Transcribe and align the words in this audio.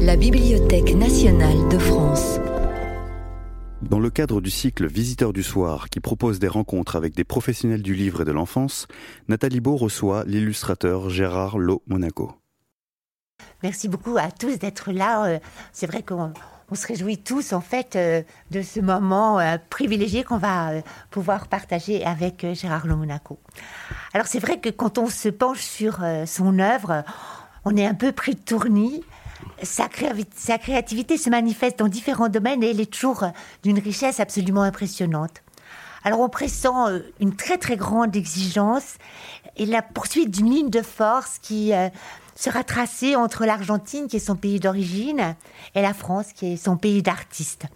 La 0.00 0.16
Bibliothèque 0.16 0.94
nationale 0.96 1.68
de 1.70 1.78
France. 1.78 2.40
Dans 3.82 4.00
le 4.00 4.10
cadre 4.10 4.40
du 4.40 4.50
cycle 4.50 4.88
Visiteurs 4.88 5.32
du 5.32 5.42
soir, 5.42 5.88
qui 5.88 6.00
propose 6.00 6.40
des 6.40 6.48
rencontres 6.48 6.96
avec 6.96 7.14
des 7.14 7.22
professionnels 7.22 7.82
du 7.82 7.94
livre 7.94 8.22
et 8.22 8.24
de 8.24 8.32
l'enfance, 8.32 8.88
Nathalie 9.28 9.60
Beau 9.60 9.76
reçoit 9.76 10.24
l'illustrateur 10.24 11.10
Gérard 11.10 11.58
Lo 11.58 11.82
Monaco. 11.86 12.32
Merci 13.62 13.88
beaucoup 13.88 14.16
à 14.16 14.30
tous 14.30 14.58
d'être 14.58 14.90
là. 14.90 15.26
Euh, 15.26 15.38
c'est 15.72 15.86
vrai 15.86 16.02
qu'on 16.02 16.32
se 16.72 16.86
réjouit 16.86 17.18
tous 17.18 17.52
en 17.52 17.60
fait 17.60 17.94
euh, 17.94 18.22
de 18.50 18.62
ce 18.62 18.80
moment 18.80 19.38
euh, 19.38 19.58
privilégié 19.68 20.24
qu'on 20.24 20.38
va 20.38 20.72
pouvoir 21.10 21.46
partager 21.46 22.04
avec 22.04 22.46
Gérard 22.54 22.86
Lo 22.86 22.96
Monaco. 22.96 23.38
Alors 24.12 24.26
c'est 24.26 24.40
vrai 24.40 24.58
que 24.58 24.70
quand 24.70 24.98
on 24.98 25.06
se 25.06 25.28
penche 25.28 25.60
sur 25.60 26.00
son 26.26 26.58
œuvre, 26.58 27.04
on 27.64 27.76
est 27.76 27.86
un 27.86 27.94
peu 27.94 28.12
pris 28.12 28.34
de 28.34 28.40
tournis 28.40 29.02
sa, 29.62 29.88
créativité 30.58 31.16
se 31.16 31.30
manifeste 31.30 31.78
dans 31.78 31.88
différents 31.88 32.28
domaines 32.28 32.62
et 32.62 32.70
elle 32.70 32.80
est 32.80 32.90
toujours 32.90 33.24
d'une 33.62 33.78
richesse 33.78 34.20
absolument 34.20 34.62
impressionnante. 34.62 35.42
Alors 36.02 36.20
on 36.20 36.28
pressent 36.28 36.88
euh, 36.88 37.00
une 37.20 37.36
très 37.36 37.58
très 37.58 37.76
grande 37.76 38.16
exigence 38.16 38.96
et 39.56 39.66
la 39.66 39.82
poursuite 39.82 40.30
d'une 40.30 40.50
ligne 40.50 40.70
de 40.70 40.82
force 40.82 41.38
qui 41.40 41.74
euh, 41.74 41.88
sera 42.34 42.64
tracée 42.64 43.16
entre 43.16 43.44
l'Argentine, 43.44 44.08
qui 44.08 44.16
est 44.16 44.20
son 44.20 44.36
pays 44.36 44.60
d'origine, 44.60 45.36
et 45.74 45.82
la 45.82 45.92
France, 45.92 46.32
qui 46.32 46.54
est 46.54 46.56
son 46.56 46.78
pays 46.78 47.02
d'artiste. 47.02 47.66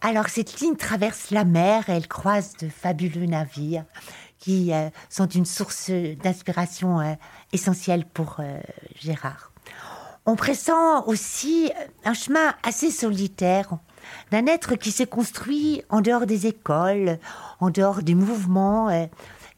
Alors 0.00 0.28
cette 0.28 0.60
ligne 0.60 0.76
traverse 0.76 1.30
la 1.30 1.44
mer 1.44 1.88
et 1.90 1.92
elle 1.92 2.08
croise 2.08 2.56
de 2.60 2.68
fabuleux 2.68 3.26
navires 3.26 3.84
qui 4.40 4.72
euh, 4.72 4.90
sont 5.08 5.28
une 5.28 5.46
source 5.46 5.90
d'inspiration 5.90 7.16
essentielle 7.52 8.04
pour 8.04 8.38
Gérard. 8.98 9.52
On 10.26 10.36
pressent 10.36 11.04
aussi 11.06 11.72
un 12.04 12.14
chemin 12.14 12.54
assez 12.62 12.90
solitaire 12.90 13.78
d'un 14.30 14.46
être 14.46 14.76
qui 14.76 14.90
s'est 14.90 15.06
construit 15.06 15.82
en 15.88 16.00
dehors 16.00 16.26
des 16.26 16.46
écoles, 16.46 17.18
en 17.60 17.70
dehors 17.70 18.02
des 18.02 18.14
mouvements 18.14 18.88
euh, 18.88 19.06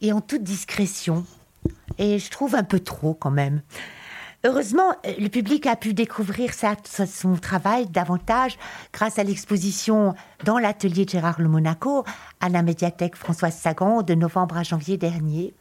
et 0.01 0.13
en 0.13 0.21
toute 0.21 0.43
discrétion. 0.43 1.25
Et 1.99 2.19
je 2.19 2.31
trouve 2.31 2.55
un 2.55 2.65
peu 2.65 2.81
trop 2.81 3.15
quand 3.15 3.31
même. 3.31 3.63
Heureusement, 4.45 4.97
le 5.05 5.29
public 5.29 5.67
a 5.67 5.77
pu 5.77 5.95
découvrir 5.95 6.51
son 6.53 7.37
travail 7.37 7.87
davantage 7.87 8.59
grâce 8.93 9.21
à 9.21 9.23
l'exposition 9.23 10.15
dans 10.45 10.59
l'atelier 10.59 11.07
Gérard 11.09 11.41
Le 11.41 11.49
Monaco 11.49 12.05
à 12.41 12.49
la 12.49 12.63
médiathèque 12.63 13.15
Françoise 13.15 13.55
Sagan 13.55 14.03
de 14.03 14.15
novembre 14.15 14.57
à 14.57 14.65
janvier 14.65 14.97
dernier. 14.97 15.55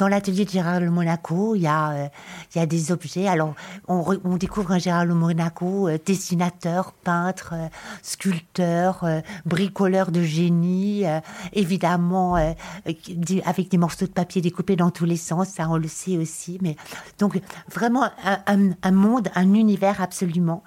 Dans 0.00 0.08
l'atelier 0.08 0.46
de 0.46 0.50
Gérard 0.50 0.80
Monaco, 0.80 1.54
il 1.54 1.60
y 1.62 1.66
a, 1.66 1.90
euh, 1.90 2.08
il 2.54 2.58
y 2.58 2.62
a 2.62 2.66
des 2.66 2.90
objets. 2.90 3.28
Alors, 3.28 3.54
on, 3.86 4.36
découvre 4.38 4.72
un 4.72 4.78
Gérard 4.78 5.06
Monaco, 5.06 5.88
euh, 5.88 5.98
dessinateur, 6.04 6.92
peintre, 6.92 7.50
euh, 7.52 7.68
sculpteur, 8.02 9.04
bricoleur 9.44 10.10
de 10.10 10.22
génie, 10.22 11.04
évidemment, 11.52 12.36
avec 12.36 13.68
des 13.68 13.78
morceaux 13.78 14.06
de 14.06 14.10
papier 14.10 14.40
découpés 14.40 14.76
dans 14.76 14.90
tous 14.90 15.04
les 15.04 15.18
sens, 15.18 15.48
ça 15.48 15.68
on 15.68 15.76
le 15.76 15.88
sait 15.88 16.16
aussi. 16.16 16.58
Mais 16.62 16.76
donc, 17.18 17.38
vraiment 17.70 18.08
un 18.46 18.90
monde, 18.90 19.28
un 19.34 19.52
univers 19.52 20.00
absolument. 20.00 20.62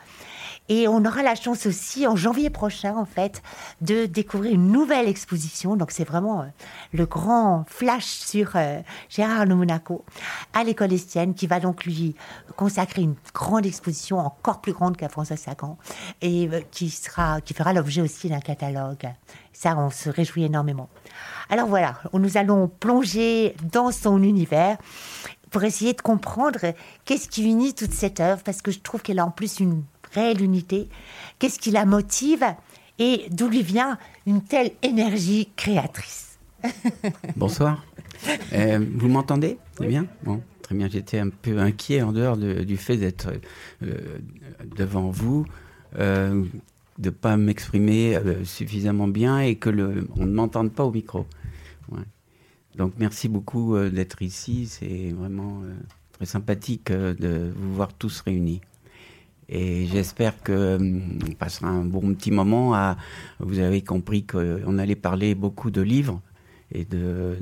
Et 0.70 0.88
on 0.88 1.04
aura 1.04 1.24
la 1.24 1.36
chance 1.36 1.66
aussi, 1.66 2.08
en 2.08 2.16
janvier 2.16 2.50
prochain, 2.50 2.96
en 2.96 3.06
fait, 3.06 3.44
de 3.82 4.06
découvrir 4.06 4.54
une 4.54 4.72
nouvelle 4.72 5.10
exposition. 5.10 5.76
Donc, 5.76 5.92
c'est 5.92 6.06
vraiment 6.06 6.42
euh, 6.42 6.46
le 6.94 7.06
grand 7.06 7.66
flash 7.68 8.06
sur 8.06 8.52
euh, 8.56 8.80
Gérard 9.10 9.46
Le 9.46 9.56
Monaco 9.56 10.06
à 10.54 10.64
l'école 10.64 10.94
Estienne, 10.94 11.34
qui 11.34 11.48
va 11.48 11.60
donc 11.60 11.84
lui 11.84 12.16
consacrer 12.56 13.02
une 13.02 13.16
grande 13.34 13.66
exposition, 13.66 14.20
encore 14.20 14.62
plus 14.62 14.72
grande 14.72 14.96
qu'à 14.96 15.10
François 15.10 15.36
Sagan, 15.36 15.78
et 16.22 16.48
euh, 16.48 16.62
qui, 16.72 16.90
sera, 16.90 17.42
qui 17.42 17.54
fera 17.54 17.74
l'objet 17.74 18.02
aussi 18.02 18.30
d'un 18.30 18.40
catalogue. 18.40 19.10
Ça, 19.52 19.76
on 19.78 19.90
se 19.90 20.10
réjouit 20.10 20.46
énormément. 20.46 20.90
Alors 21.50 21.68
voilà, 21.68 21.96
nous 22.14 22.38
allons 22.38 22.70
plonger 22.70 23.56
dans 23.72 23.92
son 23.92 24.24
univers 24.24 24.78
pour 25.52 25.64
essayer 25.64 25.94
de 25.94 26.02
comprendre 26.02 26.74
qu'est-ce 27.06 27.28
qui 27.28 27.44
unit 27.44 27.76
toute 27.76 27.92
cette 27.94 28.20
œuvre, 28.20 28.42
parce 28.44 28.62
que 28.62 28.72
je 28.72 28.80
trouve 28.80 29.02
qu'elle 29.02 29.20
a 29.20 29.26
en 29.26 29.32
plus 29.32 29.60
une 29.60 29.84
réelle 30.14 30.42
unité 30.42 30.88
Qu'est-ce 31.40 31.60
qui 31.60 31.72
la 31.72 31.86
motive 31.86 32.46
et 33.00 33.26
d'où 33.32 33.48
lui 33.48 33.64
vient 33.64 33.98
une 34.26 34.44
telle 34.44 34.72
énergie 34.82 35.50
créatrice 35.56 36.40
Bonsoir. 37.36 37.86
Euh, 38.54 38.86
vous 38.96 39.10
m'entendez 39.10 39.58
C'est 39.78 39.88
bien? 39.88 40.06
Bon, 40.24 40.42
très 40.62 40.76
bien. 40.76 40.88
J'étais 40.88 41.20
un 41.20 41.30
peu 41.30 41.60
inquiet 41.60 42.02
en 42.02 42.12
dehors 42.12 42.38
du 42.38 42.78
fait 42.78 42.98
d'être 42.98 43.30
euh, 43.82 44.20
devant 44.78 45.10
vous, 45.10 45.46
euh, 45.98 46.44
de 47.00 47.10
ne 47.10 47.10
pas 47.10 47.38
m'exprimer 47.38 48.18
suffisamment 48.44 49.08
bien 49.08 49.40
et 49.40 49.56
que 49.56 49.70
le, 49.70 50.08
on 50.16 50.26
ne 50.26 50.34
m'entende 50.34 50.72
pas 50.72 50.84
au 50.86 50.92
micro. 50.92 51.26
Donc 52.76 52.94
merci 52.98 53.28
beaucoup 53.30 53.78
d'être 53.78 54.24
ici. 54.24 54.66
C'est 54.68 55.12
vraiment 55.12 55.62
très 56.14 56.26
sympathique 56.26 56.92
de 56.92 57.52
vous 57.56 57.76
voir 57.76 57.94
tous 57.94 58.22
réunis. 58.22 58.62
Et 59.50 59.86
j'espère 59.88 60.42
que 60.42 60.76
hum, 60.76 61.20
on 61.28 61.32
passera 61.34 61.68
un 61.68 61.84
bon 61.84 62.14
petit 62.14 62.32
moment 62.32 62.74
à. 62.74 62.98
Vous 63.40 63.60
avez 63.60 63.82
compris 63.82 64.26
qu'on 64.26 64.78
allait 64.78 64.96
parler 64.96 65.36
beaucoup 65.36 65.72
de 65.72 65.82
livres 65.82 66.22
et 66.72 66.86
de, 66.86 67.38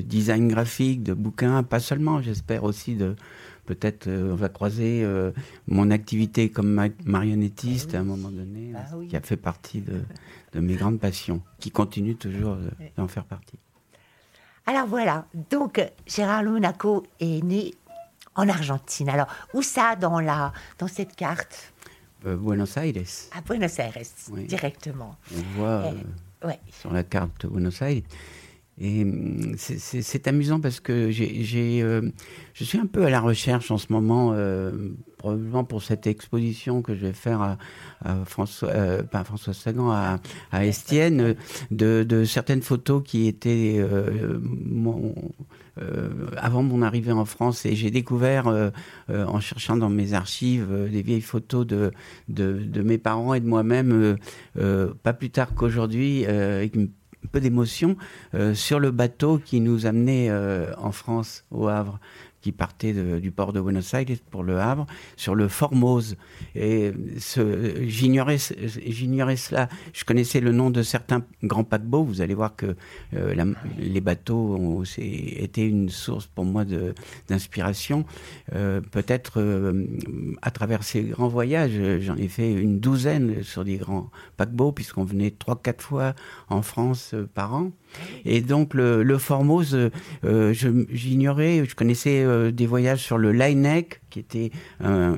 design 0.00 0.48
graphique, 0.48 1.02
de 1.02 1.14
bouquins, 1.14 1.62
pas 1.62 1.80
seulement. 1.80 2.20
J'espère 2.20 2.64
aussi 2.64 2.96
de 2.96 3.16
peut-être 3.66 4.08
euh, 4.08 4.32
on 4.32 4.34
va 4.34 4.50
croiser 4.50 5.02
euh, 5.04 5.30
mon 5.68 5.90
activité 5.90 6.50
comme 6.50 6.90
marionnettiste 7.06 7.92
ah 7.94 7.98
à 7.98 8.00
un 8.00 8.04
moment 8.04 8.30
donné, 8.30 8.72
ah 8.76 8.84
qui 9.08 9.16
a 9.16 9.20
fait 9.20 9.38
partie 9.38 9.80
de, 9.80 10.60
mes 10.60 10.74
grandes 10.74 11.00
passions, 11.00 11.40
qui 11.58 11.70
continue 11.70 12.14
toujours 12.14 12.56
d'en 12.96 13.08
faire 13.08 13.24
partie. 13.24 13.58
Alors 14.66 14.86
voilà, 14.86 15.26
donc 15.50 15.80
Gérard 16.06 16.44
Monaco 16.44 17.02
est 17.20 17.42
né 17.44 17.72
en 18.34 18.48
Argentine. 18.48 19.08
Alors, 19.08 19.28
où 19.52 19.62
ça 19.62 19.96
dans, 19.96 20.20
la, 20.20 20.52
dans 20.78 20.88
cette 20.88 21.14
carte 21.16 21.72
euh, 22.26 22.36
Buenos 22.36 22.76
Aires. 22.76 22.92
À 23.36 23.40
Buenos 23.42 23.78
Aires, 23.78 23.98
directement. 24.48 25.16
On 25.34 25.58
voit 25.58 25.92
euh, 26.44 26.52
sur 26.70 26.92
la 26.92 27.02
carte 27.02 27.46
Buenos 27.46 27.82
Aires. 27.82 28.02
Et 28.76 29.02
hum, 29.02 29.54
c'est 29.56 30.26
amusant 30.26 30.58
parce 30.58 30.80
que 30.80 31.10
j'ai, 31.10 31.80
euh, 31.82 32.10
je 32.54 32.64
suis 32.64 32.78
un 32.78 32.86
peu 32.86 33.04
à 33.04 33.10
la 33.10 33.20
recherche 33.20 33.70
en 33.70 33.78
ce 33.78 33.92
moment, 33.92 34.34
probablement 35.16 35.62
pour 35.62 35.82
cette 35.82 36.08
exposition 36.08 36.82
que 36.82 36.94
je 36.94 37.06
vais 37.06 37.12
faire 37.12 37.56
à, 38.04 38.24
François, 38.24 38.72
pas 39.04 39.22
François 39.22 39.54
Sagan, 39.54 39.92
à, 39.92 40.18
à 40.50 40.66
Estienne, 40.66 41.36
de, 41.70 42.02
de, 42.02 42.24
certaines 42.24 42.62
photos 42.62 43.02
qui 43.04 43.28
étaient 43.28 43.80
mon, 44.42 45.14
euh, 45.16 45.63
avant 46.36 46.62
mon 46.62 46.82
arrivée 46.82 47.12
en 47.12 47.24
France 47.24 47.66
et 47.66 47.74
j'ai 47.74 47.90
découvert 47.90 48.48
euh, 48.48 48.70
euh, 49.10 49.24
en 49.26 49.40
cherchant 49.40 49.76
dans 49.76 49.88
mes 49.88 50.14
archives 50.14 50.88
des 50.90 51.02
vieilles 51.02 51.20
photos 51.20 51.66
de, 51.66 51.92
de, 52.28 52.82
mes 52.82 52.98
parents 52.98 53.34
et 53.34 53.40
de 53.40 53.46
moi-même, 53.46 54.16
pas 55.02 55.12
plus 55.12 55.30
tard 55.30 55.54
qu'aujourd'hui, 55.54 56.26
avec 56.26 56.76
un 56.76 56.86
peu 57.32 57.40
d'émotion, 57.40 57.96
sur 58.54 58.78
le 58.78 58.90
bateau 58.90 59.38
qui 59.38 59.60
nous 59.60 59.86
amenait 59.86 60.30
en 60.76 60.92
France, 60.92 61.44
au 61.50 61.68
Havre 61.68 61.98
qui 62.44 62.52
partait 62.52 62.92
du 62.92 63.30
port 63.30 63.54
de 63.54 63.60
Buenos 63.62 63.94
Aires 63.94 64.04
pour 64.30 64.42
le 64.42 64.60
Havre, 64.60 64.84
sur 65.16 65.34
le 65.34 65.48
Formose. 65.48 66.18
Et 66.54 66.92
j'ignorais, 67.80 68.36
cela. 68.36 69.70
Je 69.94 70.04
connaissais 70.04 70.40
le 70.40 70.52
nom 70.52 70.68
de 70.68 70.82
certains 70.82 71.22
grands 71.42 71.64
paquebots. 71.64 72.04
Vous 72.04 72.20
allez 72.20 72.34
voir 72.34 72.54
que 72.54 72.76
euh, 73.14 73.54
les 73.78 74.02
bateaux 74.02 74.56
ont 74.56 74.82
été 74.98 75.64
une 75.64 75.88
source 75.88 76.26
pour 76.26 76.44
moi 76.44 76.66
d'inspiration. 77.28 78.04
Euh, 78.54 78.82
peut-être 78.82 79.40
euh, 79.40 79.86
à 80.42 80.50
travers 80.50 80.82
ces 80.84 81.00
grands 81.02 81.28
voyages, 81.28 81.80
j'en 82.00 82.16
ai 82.16 82.28
fait 82.28 82.52
une 82.52 82.78
douzaine 82.78 83.42
sur 83.42 83.64
des 83.64 83.78
grands 83.78 84.10
paquebots, 84.36 84.72
puisqu'on 84.72 85.04
venait 85.04 85.30
trois, 85.30 85.56
quatre 85.56 85.82
fois 85.82 86.12
en 86.50 86.60
France 86.60 87.14
par 87.32 87.54
an. 87.54 87.70
Et 88.24 88.40
donc 88.40 88.74
le, 88.74 89.02
le 89.02 89.18
Formose, 89.18 89.90
euh, 90.24 90.52
j'ignorais, 90.90 91.64
je, 91.64 91.74
connaissais 91.74 92.22
euh, 92.22 92.50
des 92.50 92.66
voyages 92.66 93.02
sur 93.02 93.18
le 93.18 93.32
Lineck, 93.32 94.00
qui 94.10 94.18
était 94.18 94.50
un, 94.80 95.16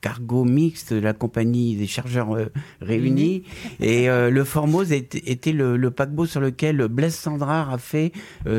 cargo 0.00 0.44
mixte 0.44 0.94
de 0.94 1.00
la 1.00 1.12
compagnie 1.12 1.76
des 1.76 1.86
chargeurs 1.86 2.34
euh, 2.34 2.46
réunis. 2.80 3.44
Et 3.80 4.06
le 4.08 4.44
Formose 4.44 4.92
était, 4.92 5.52
le, 5.52 5.90
paquebot 5.90 6.24
sur 6.24 6.40
lequel 6.40 6.88
Blaise 6.88 7.14
Sandrard 7.14 7.70
a 7.70 7.78
fait 7.78 8.12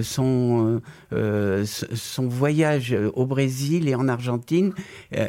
son, 0.04 0.82
son 1.12 2.28
voyage 2.28 2.96
au 3.16 3.26
Brésil 3.26 3.90
et 3.90 3.96
en 3.96 4.08
Argentine, 4.08 4.74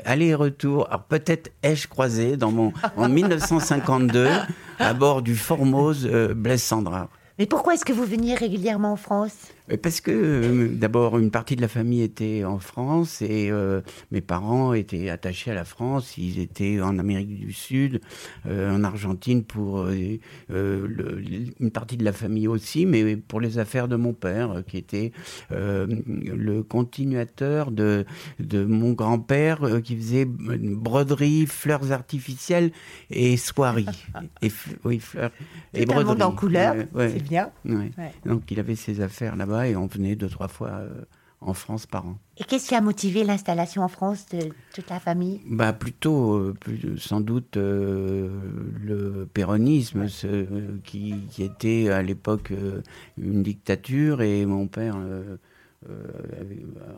aller 0.04 0.26
et 0.26 0.34
retour. 0.34 0.86
Alors 0.88 1.04
peut-être 1.04 1.50
ai-je 1.62 1.88
croisé 1.88 2.36
dans 2.36 2.50
mon, 2.50 2.72
en 2.96 3.08
1952 3.08 4.28
à 4.78 4.92
bord 4.92 5.22
du 5.22 5.34
Formose 5.34 6.06
Blaise 6.34 6.62
Sandrard. 6.62 7.08
Mais 7.42 7.46
pourquoi 7.46 7.74
est-ce 7.74 7.84
que 7.84 7.92
vous 7.92 8.04
veniez 8.04 8.36
régulièrement 8.36 8.92
en 8.92 8.96
France? 8.96 9.34
Parce 9.80 10.00
que 10.00 10.10
euh, 10.10 10.68
d'abord, 10.68 11.18
une 11.18 11.30
partie 11.30 11.56
de 11.56 11.62
la 11.62 11.68
famille 11.68 12.02
était 12.02 12.44
en 12.44 12.58
France 12.58 13.22
et 13.22 13.50
euh, 13.50 13.80
mes 14.10 14.20
parents 14.20 14.74
étaient 14.74 15.08
attachés 15.08 15.50
à 15.50 15.54
la 15.54 15.64
France. 15.64 16.18
Ils 16.18 16.40
étaient 16.40 16.80
en 16.80 16.98
Amérique 16.98 17.38
du 17.38 17.52
Sud, 17.52 18.00
euh, 18.46 18.74
en 18.74 18.84
Argentine 18.84 19.44
pour 19.44 19.86
une 19.88 21.70
partie 21.72 21.96
de 21.96 22.04
la 22.04 22.12
famille 22.12 22.48
aussi, 22.48 22.86
mais 22.86 23.16
pour 23.16 23.40
les 23.40 23.58
affaires 23.58 23.88
de 23.88 23.96
mon 23.96 24.12
père, 24.12 24.62
qui 24.66 24.76
était 24.76 25.12
le 25.50 26.62
continuateur 26.62 27.70
de, 27.70 28.04
de 28.40 28.64
mon 28.64 28.92
grand-père, 28.92 29.80
qui 29.82 29.96
faisait 29.96 30.26
broderie, 30.26 31.46
fleurs 31.46 31.92
artificielles 31.92 32.72
et 33.10 33.36
soieries. 33.36 33.86
et, 34.42 34.50
oui, 34.84 34.98
fleurs 34.98 35.30
et 35.74 35.86
broderie. 35.86 36.22
en 36.22 36.32
couleur, 36.32 36.74
c'est 36.96 37.22
bien. 37.22 37.50
Donc 38.26 38.50
il 38.50 38.60
avait 38.60 38.76
ses 38.76 39.00
affaires 39.00 39.36
là-bas 39.36 39.61
et 39.66 39.76
on 39.76 39.86
venait 39.86 40.16
deux, 40.16 40.28
trois 40.28 40.48
fois 40.48 40.70
euh, 40.70 41.04
en 41.40 41.54
France 41.54 41.86
par 41.86 42.06
an. 42.06 42.18
Et 42.36 42.44
qu'est-ce 42.44 42.68
qui 42.68 42.74
a 42.74 42.80
motivé 42.80 43.24
l'installation 43.24 43.82
en 43.82 43.88
France 43.88 44.26
de 44.30 44.50
toute 44.74 44.88
la 44.90 45.00
famille? 45.00 45.40
Bah 45.46 45.72
Plutôt, 45.72 46.34
euh, 46.34 46.54
sans 46.98 47.20
doute, 47.20 47.56
euh, 47.56 48.28
le 48.80 49.28
péronisme, 49.32 50.08
ce, 50.08 50.46
qui, 50.84 51.14
qui, 51.30 51.42
était 51.42 51.90
à 51.90 52.02
l'époque 52.02 52.52
une 53.18 53.42
dictature, 53.42 54.22
et 54.22 54.46
mon 54.46 54.66
père 54.66 54.96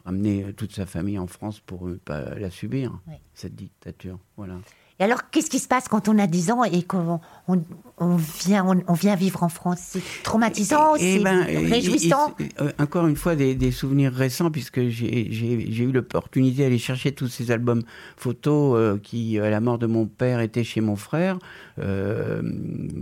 ramené 0.05 0.53
toute 0.53 0.73
sa 0.73 0.85
famille 0.85 1.19
en 1.19 1.27
France 1.27 1.61
pour 1.61 1.89
ne 1.89 1.95
pas 1.95 2.35
la 2.35 2.51
subir, 2.51 2.99
cette 3.35 3.55
dictature. 3.55 4.19
Voilà. 4.37 4.57
Et 5.01 5.03
alors, 5.03 5.29
qu'est-ce 5.31 5.51
qui 5.51 5.59
se 5.59 5.67
passe 5.67 5.89
quand 5.89 6.09
on 6.09 6.21
a 6.21 6.29
10 6.29 6.53
ans 6.53 6.63
et 6.63 6.85
qu'on 6.85 7.21
on, 7.49 8.17
vient, 8.17 8.65
on, 8.87 8.93
vient 8.93 9.17
vivre 9.17 9.43
en 9.43 9.49
France? 9.49 9.79
C'est 9.81 10.23
traumatisant, 10.23 10.95
c'est 10.97 11.19
ben, 11.19 11.43
réjouissant 11.43 12.37
euh, 12.61 12.71
Encore 12.79 13.09
une 13.09 13.17
fois, 13.17 13.35
des, 13.35 13.71
souvenirs 13.73 14.13
récents, 14.13 14.53
puisque 14.53 14.87
j'ai 14.89 15.83
eu 15.83 15.91
l'opportunité 15.91 16.63
d'aller 16.63 16.79
chercher 16.79 17.11
tous 17.11 17.27
ces 17.27 17.51
albums 17.51 17.83
photos 18.17 18.77
euh, 18.79 18.97
qui, 19.03 19.41
à 19.41 19.51
la 19.51 19.61
mort 19.61 19.79
de 19.79 19.87
mon 19.87 20.07
père, 20.07 20.39
étaient 20.39 20.63
chez 20.63 20.81
mon 20.81 20.95
frère, 20.95 21.41
euh, 21.81 22.43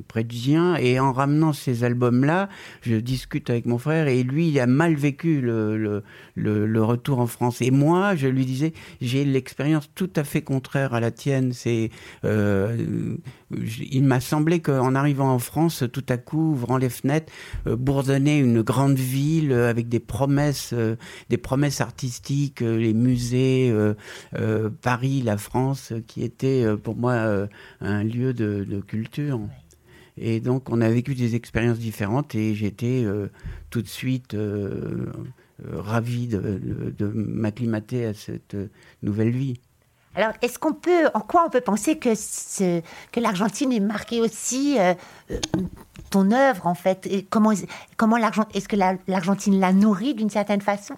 près 0.08 0.24
de 0.24 0.32
Gien. 0.32 0.76
Et 0.76 0.98
en 0.98 1.12
ramenant 1.12 1.52
ces 1.52 1.84
albums-là, 1.84 2.48
je 2.80 2.96
discute 2.96 3.50
avec 3.50 3.66
mon 3.66 3.76
frère, 3.76 4.08
et 4.08 4.22
lui, 4.22 4.48
il 4.48 4.58
a 4.60 4.66
mal 4.66 4.94
vécu 4.94 5.42
le, 5.42 6.02
le, 6.36 6.66
le 6.66 6.82
retour 6.82 7.18
en 7.18 7.26
France. 7.26 7.60
Et 7.60 7.70
moi, 7.70 8.16
je 8.16 8.28
lui 8.28 8.46
disais, 8.46 8.72
j'ai 9.02 9.26
l'expérience 9.26 9.90
tout 9.94 10.10
à 10.16 10.24
fait 10.24 10.40
contraire 10.40 10.94
à 10.94 11.00
la 11.00 11.10
tienne. 11.10 11.52
C'est 11.52 11.81
euh, 12.24 13.16
il 13.50 14.04
m'a 14.04 14.20
semblé 14.20 14.60
qu'en 14.60 14.94
arrivant 14.94 15.32
en 15.32 15.38
France, 15.38 15.84
tout 15.92 16.04
à 16.08 16.16
coup, 16.16 16.52
ouvrant 16.52 16.76
les 16.76 16.88
fenêtres, 16.88 17.32
euh, 17.66 17.76
bourdonnait 17.76 18.38
une 18.38 18.62
grande 18.62 18.98
ville 18.98 19.52
avec 19.52 19.88
des 19.88 20.00
promesses, 20.00 20.72
euh, 20.72 20.96
des 21.28 21.38
promesses 21.38 21.80
artistiques, 21.80 22.60
les 22.60 22.94
musées, 22.94 23.74
Paris, 24.82 25.22
la 25.22 25.36
France, 25.36 25.92
qui 26.06 26.22
était 26.22 26.64
pour 26.82 26.96
moi 26.96 27.48
un 27.80 28.04
lieu 28.04 28.32
de, 28.32 28.80
culture. 28.86 29.40
Et 30.16 30.40
donc, 30.40 30.70
on 30.70 30.80
a 30.80 30.88
vécu 30.88 31.14
des 31.14 31.34
expériences 31.34 31.78
différentes 31.78 32.34
et 32.34 32.54
j'étais 32.54 33.04
tout 33.70 33.82
de 33.82 33.88
suite 33.88 34.36
ravi 35.72 36.26
de 36.28 37.06
m'acclimater 37.14 38.06
à 38.06 38.14
cette 38.14 38.56
nouvelle 39.02 39.30
vie. 39.30 39.58
Alors, 40.14 40.32
est-ce 40.42 40.58
qu'on 40.58 40.74
peut, 40.74 41.06
en 41.14 41.20
quoi 41.20 41.44
on 41.46 41.50
peut 41.50 41.60
penser 41.60 41.98
que, 41.98 42.10
l'Argentine 43.18 43.72
est 43.72 43.80
marquée 43.80 44.20
aussi 44.20 44.78
euh, 44.78 44.92
euh, 45.30 45.38
ton 46.10 46.30
œuvre 46.32 46.66
en 46.66 46.74
fait? 46.74 47.06
Et 47.06 47.22
Comment, 47.24 47.52
est-ce 47.52 48.68
que 48.68 48.76
l'Argentine 48.76 49.58
la 49.58 49.72
nourrit 49.72 50.14
d'une 50.14 50.30
certaine 50.30 50.60
façon? 50.60 50.94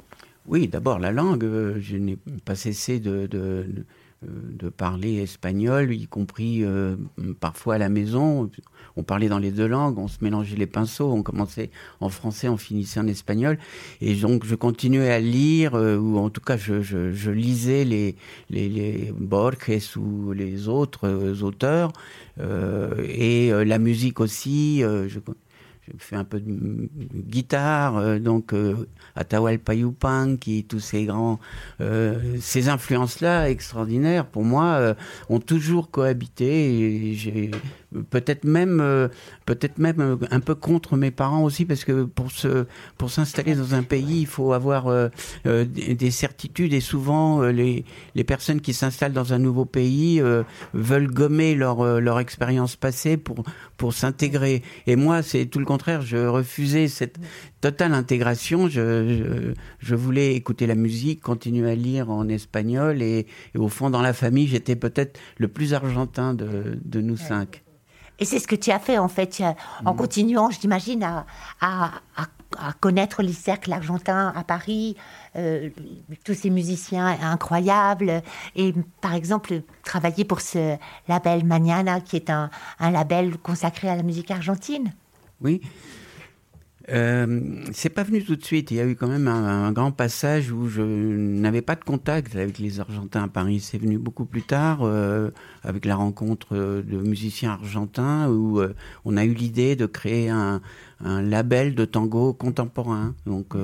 Oui, 0.46 0.68
d'abord 0.68 0.98
la 0.98 1.12
langue. 1.12 1.44
Euh, 1.44 1.76
je 1.80 1.96
n'ai 1.96 2.18
pas 2.44 2.56
cessé 2.56 2.98
de, 2.98 3.66
parler 4.76 5.22
espagnol, 5.22 5.92
y 5.92 6.06
compris 6.06 6.64
parfois 7.40 7.74
à 7.74 7.78
la 7.78 7.88
maison 7.88 8.50
on 8.96 9.02
parlait 9.02 9.28
dans 9.28 9.38
les 9.38 9.50
deux 9.50 9.66
langues, 9.66 9.98
on 9.98 10.08
se 10.08 10.18
mélangeait 10.20 10.56
les 10.56 10.66
pinceaux, 10.66 11.10
on 11.12 11.22
commençait 11.22 11.70
en 12.00 12.08
français, 12.08 12.48
on 12.48 12.56
finissait 12.56 13.00
en 13.00 13.06
espagnol. 13.06 13.58
Et 14.00 14.14
donc 14.14 14.44
je 14.44 14.54
continuais 14.54 15.10
à 15.10 15.20
lire, 15.20 15.74
euh, 15.74 15.96
ou 15.96 16.18
en 16.18 16.30
tout 16.30 16.40
cas 16.40 16.56
je, 16.56 17.30
lisais 17.30 17.84
les, 17.84 18.16
les, 18.50 19.12
Borges 19.18 19.96
ou 19.96 20.32
les 20.32 20.68
autres 20.68 21.08
euh, 21.08 21.42
auteurs, 21.42 21.92
euh, 22.40 23.04
et 23.08 23.50
la 23.64 23.78
musique 23.78 24.20
aussi. 24.20 24.80
je, 24.80 25.18
fais 25.98 26.16
un 26.16 26.24
peu 26.24 26.40
de 26.40 26.88
guitare, 27.14 28.18
donc 28.20 28.54
Atahualpa 29.16 29.74
qui 30.40 30.64
tous 30.64 30.80
ces 30.80 31.04
grands, 31.04 31.38
ces 32.40 32.68
influences-là 32.68 33.50
extraordinaires 33.50 34.26
pour 34.26 34.44
moi 34.44 34.94
ont 35.28 35.40
toujours 35.40 35.90
cohabité. 35.90 37.10
Et 37.10 37.14
j'ai 37.14 37.50
peut-être 38.10 38.44
même, 38.44 38.80
euh, 38.80 39.08
peut-être 39.46 39.78
même 39.78 40.00
euh, 40.00 40.16
un 40.30 40.40
peu 40.40 40.54
contre 40.54 40.96
mes 40.96 41.10
parents 41.10 41.44
aussi, 41.44 41.64
parce 41.64 41.84
que 41.84 42.04
pour 42.04 42.30
se, 42.30 42.66
pour 42.98 43.10
s'installer 43.10 43.54
dans 43.54 43.74
un 43.74 43.82
pays, 43.82 44.20
il 44.20 44.26
faut 44.26 44.52
avoir 44.52 44.88
euh, 44.88 45.08
des 45.44 46.10
certitudes 46.10 46.72
et 46.72 46.80
souvent 46.80 47.42
les, 47.42 47.84
les 48.14 48.24
personnes 48.24 48.60
qui 48.60 48.72
s'installent 48.72 49.12
dans 49.12 49.32
un 49.32 49.38
nouveau 49.38 49.64
pays 49.64 50.22
veulent 50.72 51.10
gommer 51.10 51.54
leur, 51.54 52.00
leur 52.00 52.20
expérience 52.20 52.76
passée 52.76 53.16
pour, 53.16 53.44
pour 53.76 53.92
s'intégrer. 53.92 54.62
Et 54.86 54.96
moi, 54.96 55.22
c'est 55.22 55.46
tout 55.46 55.58
le 55.58 55.64
contraire. 55.64 56.02
Je 56.02 56.16
refusais 56.16 56.88
cette 56.88 57.18
totale 57.60 57.94
intégration. 57.94 58.68
Je, 58.68 59.54
je, 59.78 59.94
voulais 59.94 60.34
écouter 60.34 60.66
la 60.66 60.74
musique, 60.74 61.20
continuer 61.20 61.70
à 61.70 61.74
lire 61.74 62.10
en 62.10 62.28
espagnol 62.28 63.02
et, 63.02 63.26
au 63.56 63.68
fond, 63.68 63.90
dans 63.90 64.02
la 64.02 64.12
famille, 64.12 64.46
j'étais 64.46 64.76
peut-être 64.76 65.18
le 65.38 65.48
plus 65.48 65.74
argentin 65.74 66.34
de, 66.34 66.78
de 66.84 67.00
nous 67.00 67.16
cinq. 67.16 67.62
Et 68.18 68.24
c'est 68.24 68.38
ce 68.38 68.46
que 68.46 68.54
tu 68.54 68.70
as 68.70 68.78
fait, 68.78 68.98
en 68.98 69.08
fait, 69.08 69.42
en 69.84 69.92
mm. 69.92 69.96
continuant, 69.96 70.50
je 70.50 70.60
t'imagine, 70.60 71.02
à, 71.02 71.26
à, 71.60 71.90
à, 72.16 72.72
connaître 72.80 73.22
les 73.22 73.32
cercles 73.32 73.72
argentins 73.72 74.32
à 74.36 74.44
Paris, 74.44 74.96
euh, 75.36 75.70
tous 76.24 76.34
ces 76.34 76.50
musiciens 76.50 77.06
incroyables, 77.22 78.22
et 78.54 78.72
par 79.00 79.14
exemple, 79.14 79.62
travailler 79.82 80.24
pour 80.24 80.40
ce 80.40 80.76
label 81.08 81.44
Mañana, 81.44 82.00
qui 82.00 82.16
est 82.16 82.30
un, 82.30 82.50
un 82.78 82.90
label 82.90 83.36
consacré 83.38 83.88
à 83.88 83.96
la 83.96 84.02
musique 84.02 84.30
argentine. 84.30 84.92
Oui, 85.40 85.60
euh, 86.90 87.62
c'est 87.72 87.88
pas 87.88 88.02
venu 88.02 88.22
tout 88.22 88.36
de 88.36 88.44
suite. 88.44 88.70
Il 88.70 88.76
y 88.76 88.80
a 88.80 88.86
eu 88.86 88.94
quand 88.94 89.08
même 89.08 89.28
un, 89.28 89.72
grand 89.72 89.92
passage 89.92 90.50
où 90.50 90.68
je 90.68 90.82
n'avais 90.82 91.62
pas 91.62 91.76
de 91.76 91.84
contact 91.84 92.36
avec 92.36 92.58
les 92.58 92.80
Argentins 92.80 93.24
à 93.24 93.28
Paris. 93.28 93.60
C'est 93.60 93.78
venu 93.78 93.98
beaucoup 93.98 94.26
plus 94.26 94.42
tard, 94.42 94.80
euh, 94.82 95.30
avec 95.62 95.84
la 95.84 95.96
rencontre 95.96 96.54
de 96.56 96.96
musiciens 96.98 97.52
argentins, 97.52 98.28
où 98.28 98.60
euh, 98.60 98.74
on 99.04 99.16
a 99.16 99.24
eu 99.24 99.32
l'idée 99.32 99.76
de 99.76 99.86
créer 99.86 100.28
un, 100.28 100.60
label 101.00 101.74
de 101.74 101.84
tango 101.84 102.32
contemporain. 102.32 103.14
Donc 103.26 103.54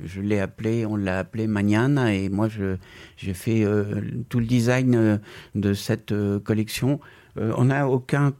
je 0.00 0.20
l'ai 0.22 0.40
appelé, 0.40 0.86
on 0.86 0.96
l'a 0.96 1.18
appelé 1.18 1.46
Mañana, 1.46 2.14
et 2.14 2.30
moi 2.30 2.48
j'ai 2.48 3.34
fait 3.34 3.66
tout 4.30 4.38
le 4.38 4.46
design 4.46 5.20
de 5.54 5.74
cette 5.74 6.14
collection. 6.44 6.98
on 7.36 7.66
n'a 7.66 7.88
aucun 7.88 8.32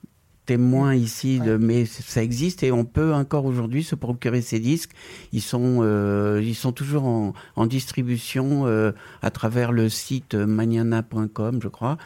témoin 0.52 0.94
ici, 0.94 1.40
de, 1.40 1.56
mais 1.56 1.86
ça 1.86 2.22
existe 2.22 2.62
et 2.62 2.72
on 2.72 2.84
peut 2.84 3.14
encore 3.14 3.46
aujourd'hui 3.46 3.82
se 3.82 3.94
procurer 3.94 4.42
ces 4.42 4.60
disques. 4.60 4.90
Ils 5.32 5.40
sont, 5.40 5.78
euh, 5.80 6.42
ils 6.44 6.54
sont 6.54 6.72
toujours 6.72 7.04
en, 7.04 7.32
en 7.56 7.66
distribution 7.66 8.66
euh, 8.66 8.92
à 9.22 9.30
travers 9.30 9.72
le 9.72 9.88
site 9.88 10.34
maniana.com, 10.34 11.60
je 11.62 11.68
crois. 11.68 11.96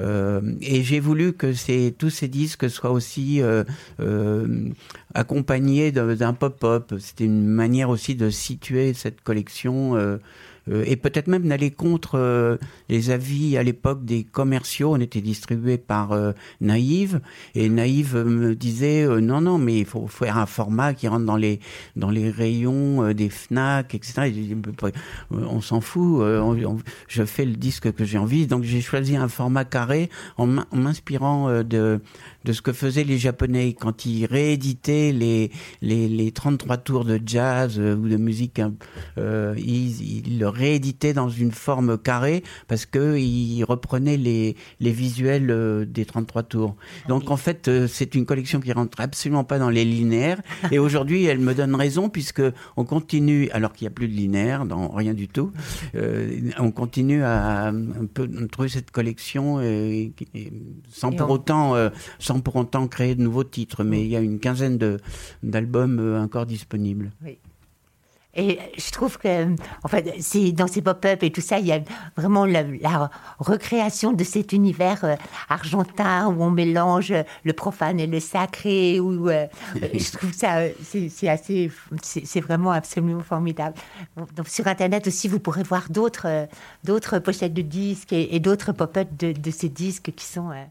Euh, 0.00 0.40
et 0.60 0.82
j'ai 0.82 0.98
voulu 0.98 1.34
que 1.34 1.52
ces, 1.52 1.94
tous 1.96 2.10
ces 2.10 2.26
disques 2.26 2.68
soient 2.68 2.90
aussi 2.90 3.40
accompagnés 5.14 5.92
d'un 5.92 6.32
pop-up. 6.32 6.94
C'était 6.98 7.26
une 7.26 7.46
manière 7.46 7.90
aussi 7.90 8.16
de 8.16 8.28
situer 8.28 8.92
cette 8.92 9.20
collection 9.20 10.18
et 10.70 10.96
peut-être 10.96 11.26
même 11.26 11.48
d'aller 11.48 11.70
contre 11.70 12.18
euh, 12.18 12.56
les 12.88 13.10
avis 13.10 13.56
à 13.56 13.62
l'époque 13.62 14.04
des 14.04 14.24
commerciaux. 14.24 14.92
On 14.92 15.00
était 15.00 15.20
distribué 15.20 15.78
par 15.78 16.12
euh, 16.12 16.32
Naïve 16.60 17.20
et 17.54 17.68
Naïve 17.68 18.16
me 18.16 18.54
disait 18.54 19.06
non 19.20 19.40
non 19.40 19.58
mais 19.58 19.80
il 19.80 19.84
faut 19.84 20.06
faire 20.06 20.38
un 20.38 20.46
format 20.46 20.94
qui 20.94 21.08
rentre 21.08 21.24
dans 21.24 21.36
les 21.36 21.60
dans 21.96 22.10
les 22.10 22.30
rayons 22.30 23.12
des 23.12 23.28
Fnac 23.28 23.94
etc. 23.94 24.32
on 25.30 25.60
s'en 25.60 25.80
fout. 25.80 26.22
je 27.08 27.24
fais 27.24 27.44
le 27.44 27.56
disque 27.56 27.92
que 27.92 28.04
j'ai 28.04 28.18
envie 28.18 28.46
donc 28.46 28.64
j'ai 28.64 28.80
choisi 28.80 29.16
un 29.16 29.28
format 29.28 29.64
carré 29.64 30.08
en 30.36 30.46
m'inspirant 30.72 31.62
de 31.62 32.00
de 32.44 32.52
ce 32.52 32.62
que 32.62 32.72
faisaient 32.72 33.04
les 33.04 33.18
Japonais 33.18 33.74
quand 33.78 34.06
ils 34.06 34.26
rééditaient 34.26 35.12
les, 35.12 35.50
les, 35.82 36.08
les 36.08 36.32
33 36.32 36.76
tours 36.78 37.04
de 37.04 37.20
jazz 37.24 37.78
euh, 37.78 37.96
ou 37.96 38.08
de 38.08 38.16
musique. 38.16 38.60
Euh, 39.18 39.54
ils, 39.58 40.26
ils, 40.26 40.38
le 40.38 40.48
rééditaient 40.48 41.12
dans 41.12 41.28
une 41.28 41.52
forme 41.52 41.98
carrée 41.98 42.42
parce 42.68 42.86
qu'ils 42.86 43.64
reprenaient 43.64 44.16
les, 44.16 44.56
les 44.80 44.92
visuels 44.92 45.50
euh, 45.50 45.84
des 45.84 46.04
33 46.04 46.42
tours. 46.44 46.76
Ah 47.04 47.08
Donc 47.08 47.30
en 47.30 47.36
fait, 47.36 47.68
euh, 47.68 47.86
c'est 47.86 48.14
une 48.14 48.26
collection 48.26 48.60
qui 48.60 48.72
rentre 48.72 49.00
absolument 49.00 49.44
pas 49.44 49.58
dans 49.58 49.70
les 49.70 49.84
linéaires. 49.84 50.40
Et 50.70 50.78
aujourd'hui, 50.78 51.24
elle 51.24 51.38
me 51.40 51.54
donne 51.54 51.74
raison 51.74 52.08
puisque 52.08 52.42
on 52.76 52.84
continue, 52.84 53.48
alors 53.50 53.72
qu'il 53.72 53.86
n'y 53.86 53.92
a 53.92 53.94
plus 53.94 54.08
de 54.08 54.14
linéaire, 54.14 54.66
dans 54.66 54.88
rien 54.88 55.14
du 55.14 55.28
tout, 55.28 55.52
euh, 55.94 56.50
on 56.58 56.70
continue 56.70 57.22
à 57.22 57.68
un 57.68 58.06
peu 58.12 58.28
trouver 58.48 58.68
cette 58.68 58.90
collection 58.90 59.60
et, 59.60 60.12
et, 60.34 60.52
sans 60.88 61.12
pour 61.12 61.30
autant, 61.30 61.74
euh, 61.74 61.90
sans 62.34 62.40
pour 62.40 62.56
autant 62.56 62.88
créer 62.88 63.14
de 63.14 63.22
nouveaux 63.22 63.44
titres. 63.44 63.84
Mais 63.84 64.02
il 64.02 64.08
y 64.08 64.16
a 64.16 64.20
une 64.20 64.40
quinzaine 64.40 64.78
d'albums 65.42 65.98
euh, 66.00 66.20
encore 66.20 66.46
disponibles. 66.46 67.12
Oui. 67.24 67.38
Et 68.36 68.58
je 68.76 68.90
trouve 68.90 69.16
que, 69.18 69.54
en 69.84 69.88
fait, 69.88 70.12
c'est 70.18 70.50
dans 70.50 70.66
ces 70.66 70.82
pop-up 70.82 71.22
et 71.22 71.30
tout 71.30 71.40
ça, 71.40 71.60
il 71.60 71.66
y 71.66 71.72
a 71.72 71.80
vraiment 72.16 72.44
la, 72.44 72.64
la 72.64 73.10
recréation 73.38 74.12
de 74.12 74.24
cet 74.24 74.52
univers 74.52 75.04
euh, 75.04 75.14
argentin 75.48 76.26
où 76.26 76.42
on 76.42 76.50
mélange 76.50 77.14
le 77.44 77.52
profane 77.52 78.00
et 78.00 78.08
le 78.08 78.18
sacré. 78.18 78.98
Où 78.98 79.28
euh, 79.28 79.46
je 79.76 80.10
trouve 80.10 80.32
ça, 80.32 80.62
c'est 80.82 81.28
assez, 81.28 81.70
c'est 82.02 82.40
vraiment 82.40 82.72
absolument 82.72 83.22
formidable. 83.22 83.76
Donc 84.34 84.48
sur 84.48 84.66
Internet 84.66 85.06
aussi, 85.06 85.28
vous 85.28 85.38
pourrez 85.38 85.62
voir 85.62 85.84
d'autres, 85.90 86.26
euh, 86.26 86.46
d'autres 86.82 87.20
pochettes 87.20 87.54
de 87.54 87.62
disques 87.62 88.12
et, 88.12 88.34
et 88.34 88.40
d'autres 88.40 88.72
pop-up 88.72 89.08
de, 89.16 89.30
de, 89.30 89.50
ces 89.52 89.68
disques 89.68 90.12
qui 90.16 90.26
sont 90.26 90.50
euh, 90.50 90.64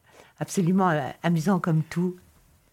absolument 0.44 0.90
euh, 0.90 1.00
amusants 1.24 1.60
comme 1.60 1.84
tout. 1.90 2.18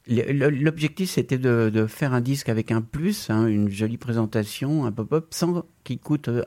L'objectif, 0.09 1.11
c'était 1.11 1.39
de, 1.39 1.87
faire 1.87 2.13
un 2.13 2.21
disque 2.21 2.49
avec 2.49 2.73
un 2.73 2.83
plus, 2.83 3.31
hein, 3.31 3.47
une 3.47 3.69
jolie 3.69 3.99
présentation, 3.99 4.85
un 4.85 4.91
pop-up, 4.91 5.29
sans 5.31 5.65
qu'il 5.85 6.01
coûte 6.01 6.27
euh, 6.29 6.43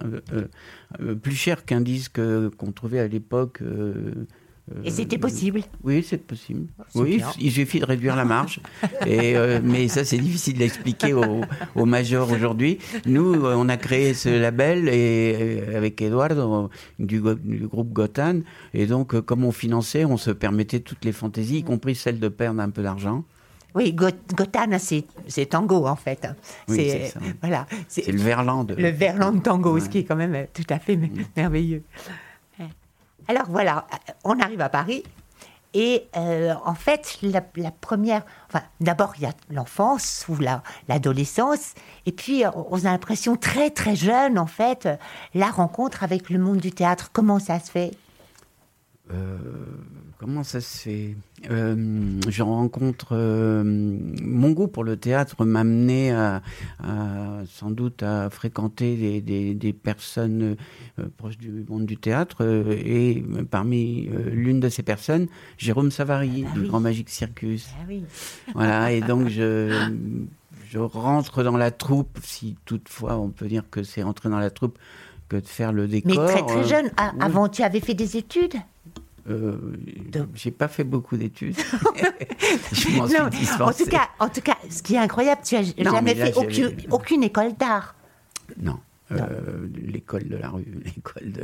euh, 1.00 1.16
plus 1.16 1.36
cher 1.36 1.64
qu'un 1.64 1.80
disque 1.80 2.20
qu'on 2.58 2.72
trouvait 2.74 3.00
à 3.00 3.08
l'époque. 3.08 3.62
Et 4.84 4.92
c'était 4.92 5.18
possible 5.18 5.62
Oui, 5.84 6.06
c'est 6.08 6.26
possible. 6.26 6.68
Oui, 6.96 7.18
bien. 7.18 7.30
il 7.40 7.52
suffit 7.52 7.80
de 7.80 7.86
réduire 7.86 8.16
la 8.16 8.24
marge. 8.24 8.62
et, 9.06 9.36
mais 9.62 9.88
ça, 9.90 10.06
c'est 10.06 10.18
difficile 10.18 10.58
d'expliquer 10.58 11.14
aux, 11.14 11.42
aux, 11.76 11.86
majors 11.86 12.32
aujourd'hui. 12.32 12.80
Nous, 13.06 13.46
on 13.46 13.68
a 13.68 13.78
créé 13.78 14.14
ce 14.14 14.30
label 14.30 14.88
et, 14.88 15.64
avec 15.76 16.02
Eduardo 16.02 16.70
du, 16.98 17.22
du 17.44 17.68
groupe 17.68 17.92
Gotan. 17.92 18.40
Et 18.74 18.86
donc, 18.86 19.20
comme 19.22 19.44
on 19.44 19.52
finançait, 19.52 20.06
on 20.06 20.18
se 20.18 20.32
permettait 20.32 20.80
toutes 20.80 21.04
les 21.04 21.12
fantaisies, 21.12 21.58
y 21.58 21.64
compris 21.64 21.96
celle 21.96 22.20
de 22.20 22.30
perdre 22.30 22.62
un 22.62 22.70
peu 22.70 22.84
d'argent. 22.84 23.26
Oui, 23.76 23.92
Gotana, 23.94 24.78
c'est 24.78 25.06
tango 25.50 25.88
en 25.88 25.96
fait. 25.96 26.28
Oui, 26.68 26.76
c'est 26.78 27.14
voilà, 27.42 27.66
c'est 27.88 28.12
le 28.12 28.20
verlan 28.20 28.64
de 28.64 28.76
le 28.76 28.90
verlan 28.90 29.32
de 29.32 29.40
tango, 29.40 29.74
ouais. 29.74 29.82
ce 29.82 29.90
qui 29.90 30.00
est 30.00 30.04
quand 30.04 30.16
même 30.16 30.46
tout 30.54 30.66
à 30.70 30.78
fait 30.78 31.00
merveilleux. 31.36 31.84
Alors 33.28 33.46
voilà, 33.50 33.88
on 34.24 34.40
arrive 34.40 34.62
à 34.62 34.70
Paris 34.70 35.04
et 35.74 36.08
euh, 36.16 36.54
en 36.66 36.76
fait 36.76 37.18
la, 37.24 37.42
première, 37.42 38.24
enfin 38.48 38.64
d'abord 38.80 39.14
il 39.18 39.24
y 39.24 39.26
a 39.26 39.34
l'enfance 39.50 40.26
ou 40.30 40.38
l'adolescence 40.88 41.74
la, 41.76 41.82
et 42.06 42.12
puis 42.12 42.44
on 42.56 42.80
a 42.80 42.92
l'impression 42.92 43.36
très 43.36 43.72
très 43.72 43.96
jeune 43.96 44.38
en 44.38 44.46
fait 44.46 44.88
la 45.34 45.48
rencontre 45.48 46.04
avec 46.04 46.30
le 46.30 46.38
monde 46.38 46.58
du 46.58 46.72
théâtre. 46.72 47.10
Comment 47.12 47.40
ça 47.40 47.60
se 47.60 47.72
fait? 47.72 47.92
Euh, 49.12 49.38
comment 50.24 50.44
ça 50.44 50.62
se 50.62 50.78
fait? 50.78 51.16
Euh, 51.52 51.76
Je 52.30 52.44
rencontre 52.44 53.10
euh, 53.12 53.62
mon 53.66 54.52
goût 54.52 54.68
pour 54.68 54.86
le 54.86 54.96
théâtre 54.96 55.44
m'a 55.44 55.60
amené 55.60 56.12
à, 56.12 56.42
à, 56.82 57.42
sans 57.46 57.72
doute 57.72 58.04
à 58.04 58.30
fréquenter 58.30 58.96
des, 58.96 59.20
des, 59.20 59.54
des 59.54 59.74
personnes 59.74 60.56
euh, 61.00 61.04
proches 61.18 61.38
du 61.38 61.66
monde 61.68 61.86
du 61.86 61.98
théâtre 61.98 62.46
et 62.72 63.22
parmi 63.52 64.10
l'une 64.32 64.62
de 64.62 64.70
ces 64.70 64.84
personnes, 64.84 65.28
Jérôme 65.58 65.92
Savary 65.92 66.46
ah, 66.48 66.54
du 66.54 66.62
oui. 66.62 66.68
Grand 66.70 66.80
Magique 66.80 67.10
Circus. 67.10 67.68
Ah, 67.78 67.86
oui. 67.90 68.04
Voilà 68.54 68.92
et 68.94 69.02
donc 69.10 69.28
je 69.28 69.90
je 70.70 70.80
rentre 70.80 71.44
dans 71.44 71.58
la 71.58 71.72
troupe 71.72 72.18
si 72.24 72.56
toutefois 72.64 73.18
on 73.18 73.30
peut 73.30 73.48
dire 73.48 73.64
que 73.70 73.84
c'est 73.84 74.04
rentrer 74.04 74.30
dans 74.30 74.40
la 74.40 74.50
troupe 74.50 74.80
que 75.28 75.36
de 75.36 75.48
faire 75.48 75.74
le 75.74 75.88
décor. 75.88 76.24
Mais 76.24 76.32
très 76.32 76.46
très 76.46 76.64
jeune. 76.64 76.92
Ah, 76.96 77.12
oui. 77.14 77.20
Avant, 77.22 77.50
tu 77.50 77.62
avais 77.62 77.82
fait 77.82 77.94
des 77.94 78.16
études? 78.18 78.56
Euh, 79.30 79.58
j'ai 80.34 80.52
pas 80.52 80.68
fait 80.68 80.84
beaucoup 80.84 81.18
d'études. 81.18 81.56
je 82.72 82.98
m'en 82.98 83.08
suis. 83.08 83.18
En 83.62 83.72
tout, 83.72 83.86
cas, 83.86 84.10
en 84.20 84.30
tout 84.30 84.42
cas, 84.42 84.58
ce 84.70 84.82
qui 84.84 84.96
est 84.96 85.00
incroyable, 85.00 85.42
tu 85.44 85.56
as 85.56 85.62
non, 85.62 85.92
jamais 85.92 86.14
là, 86.14 86.26
fait 86.26 86.38
aucune, 86.38 86.76
aucune 86.92 87.24
école 87.24 87.54
d'art. 87.54 87.96
Non. 88.62 88.80
Euh, 89.12 89.68
l'école 89.76 90.28
de 90.30 90.38
la 90.38 90.50
rue, 90.50 90.66
l'école 90.86 91.32
de. 91.32 91.44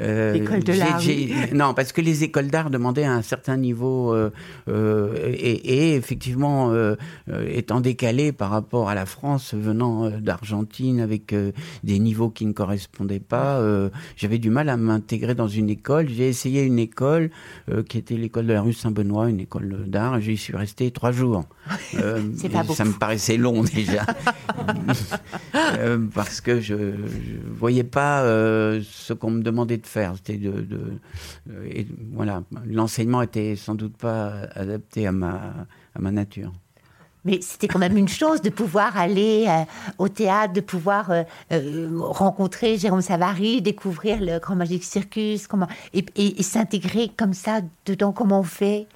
Euh, 0.00 0.32
l'école 0.32 0.64
de 0.64 0.72
la 0.72 0.96
rue. 0.96 1.28
Non, 1.54 1.74
parce 1.74 1.92
que 1.92 2.00
les 2.00 2.24
écoles 2.24 2.48
d'art 2.48 2.70
demandaient 2.70 3.04
un 3.04 3.22
certain 3.22 3.56
niveau 3.56 4.14
euh, 4.14 4.30
euh 4.68 5.14
et, 5.26 5.90
et, 5.90 5.94
effectivement, 5.96 6.72
étant 7.48 7.80
décalé 7.80 8.32
par 8.32 8.50
rapport 8.50 8.88
à 8.88 8.94
la 8.94 9.06
France, 9.06 9.54
venant 9.54 10.10
d'Argentine 10.10 11.00
avec 11.00 11.34
des 11.84 11.98
niveaux 11.98 12.30
qui 12.30 12.46
ne 12.46 12.52
correspondaient 12.52 13.20
pas, 13.20 13.60
j'avais 14.16 14.38
du 14.38 14.50
mal 14.50 14.68
à 14.68 14.76
m'intégrer 14.76 15.34
dans 15.34 15.48
une 15.48 15.70
école. 15.70 16.08
J'ai 16.08 16.28
essayé 16.28 16.62
une 16.62 16.78
école 16.78 17.30
qui 17.88 17.98
était 17.98 18.16
l'école 18.16 18.46
de 18.46 18.52
la 18.52 18.62
rue 18.62 18.72
Saint-Benoît, 18.72 19.28
une 19.28 19.40
école 19.40 19.84
d'art, 19.86 20.16
et 20.16 20.22
j'y 20.22 20.36
suis 20.36 20.56
resté 20.56 20.90
trois 20.90 21.12
jours. 21.12 21.44
C'est 22.36 22.48
pas 22.48 22.64
ça 22.64 22.84
me 22.84 22.92
paraissait 22.92 23.36
long 23.36 23.62
déjà, 23.62 24.06
parce 26.14 26.40
que 26.40 26.60
je 26.60 26.77
je 26.78 27.52
voyais 27.52 27.84
pas 27.84 28.22
euh, 28.22 28.80
ce 28.84 29.12
qu'on 29.12 29.30
me 29.30 29.42
demandait 29.42 29.78
de 29.78 29.86
faire. 29.86 30.14
C'était 30.16 30.36
de, 30.36 30.66
et 31.64 31.86
voilà, 32.12 32.42
l'enseignement 32.66 33.22
était 33.22 33.56
sans 33.56 33.74
doute 33.74 33.96
pas 33.96 34.32
adapté 34.54 35.06
à 35.06 35.12
ma 35.12 35.54
à 35.94 36.00
ma 36.00 36.10
nature. 36.10 36.52
Mais 37.24 37.40
c'était 37.42 37.68
quand 37.68 37.78
même 37.78 37.96
une 37.96 38.08
chose 38.08 38.40
de 38.42 38.48
pouvoir 38.48 38.96
aller 38.96 39.46
euh, 39.48 39.64
au 39.98 40.08
théâtre, 40.08 40.52
de 40.54 40.60
pouvoir 40.60 41.10
euh, 41.10 41.22
euh, 41.52 41.88
rencontrer 42.00 42.78
Jérôme 42.78 43.02
Savary, 43.02 43.60
découvrir 43.60 44.18
le 44.20 44.38
Grand 44.38 44.56
Magic 44.56 44.84
Circus, 44.84 45.46
comment 45.46 45.68
et, 45.92 46.04
et 46.16 46.42
s'intégrer 46.42 47.10
comme 47.16 47.34
ça 47.34 47.60
dedans. 47.86 48.12
Comment 48.12 48.40
on 48.40 48.44
fait? 48.44 48.86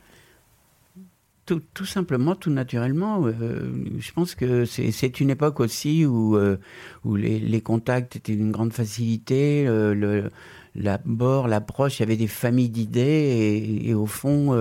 Tout, 1.46 1.60
tout, 1.74 1.84
simplement, 1.84 2.34
tout 2.34 2.50
naturellement. 2.50 3.26
Euh, 3.26 3.72
je 3.98 4.12
pense 4.12 4.34
que 4.34 4.64
c'est 4.64 5.20
une 5.20 5.30
époque 5.30 5.60
aussi 5.60 6.06
où, 6.06 6.36
euh, 6.36 6.58
les, 7.04 7.60
contacts 7.60 8.16
étaient 8.16 8.36
d'une 8.36 8.52
grande 8.52 8.72
facilité. 8.72 9.66
Euh, 9.66 10.28
l'abord, 10.74 11.48
l'approche, 11.48 11.98
il 11.98 12.02
y 12.02 12.04
avait 12.04 12.16
des 12.16 12.26
familles 12.26 12.70
d'idées 12.70 13.00
et, 13.00 13.88
et, 13.88 13.94
au 13.94 14.06
fond, 14.06 14.52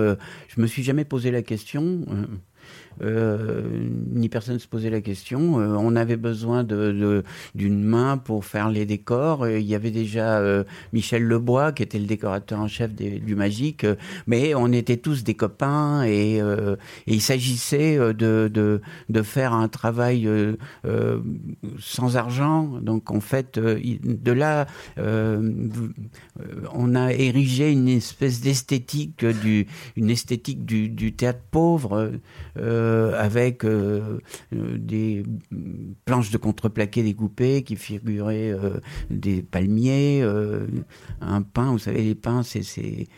je 0.48 0.60
me 0.60 0.66
suis 0.66 0.82
jamais 0.82 1.04
posé 1.04 1.30
la 1.30 1.42
question. 1.42 2.04
Euh, 3.02 3.62
ni 4.12 4.28
personne 4.28 4.58
se 4.58 4.68
posait 4.68 4.90
la 4.90 5.00
question. 5.00 5.60
Euh, 5.60 5.76
on 5.78 5.96
avait 5.96 6.16
besoin 6.16 6.64
d'une 6.64 7.84
main 7.84 8.18
pour 8.18 8.44
faire 8.44 8.70
les 8.70 8.84
décors. 8.84 9.48
Il 9.48 9.64
y 9.66 9.74
avait 9.74 9.90
déjà 9.90 10.38
euh, 10.38 10.64
Michel 10.92 11.24
Lebois 11.24 11.72
qui 11.72 11.82
était 11.82 11.98
le 11.98 12.06
décorateur 12.06 12.60
en 12.60 12.68
chef 12.68 12.92
du 12.92 13.34
Magique, 13.34 13.86
mais 14.26 14.54
on 14.54 14.72
était 14.72 14.96
tous 14.96 15.24
des 15.24 15.34
copains 15.34 16.04
et, 16.04 16.40
il 17.06 17.20
s'agissait 17.20 17.98
de, 18.14 18.80
faire 19.22 19.52
un 19.52 19.68
travail 19.68 20.28
sans 21.78 22.16
argent. 22.16 22.80
Donc 22.80 23.10
en 23.10 23.20
fait, 23.20 23.58
de 23.58 24.32
là, 24.32 24.66
on 26.74 26.94
a 26.94 27.12
érigé 27.12 27.70
une 27.70 27.88
espèce 27.88 28.40
d'esthétique 28.40 29.24
du, 29.24 29.66
esthétique 29.96 30.64
du, 30.64 31.12
théâtre 31.12 31.40
pauvre. 31.50 31.96
Euh, 31.96 32.10
euh, 32.58 32.81
avec 33.18 33.64
euh, 33.64 34.18
euh, 34.54 34.78
des 34.78 35.22
planches 36.04 36.30
de 36.30 36.38
contreplaqué 36.38 37.02
découpées 37.02 37.62
qui 37.62 37.76
figuraient 37.76 38.52
euh, 38.52 38.80
des 39.10 39.42
palmiers, 39.42 40.20
euh, 40.22 40.66
un 41.20 41.42
pain, 41.42 41.72
vous 41.72 41.78
savez, 41.78 42.02
les 42.02 42.14
pins, 42.14 42.42
c'est 42.42 42.62
ces 42.62 43.08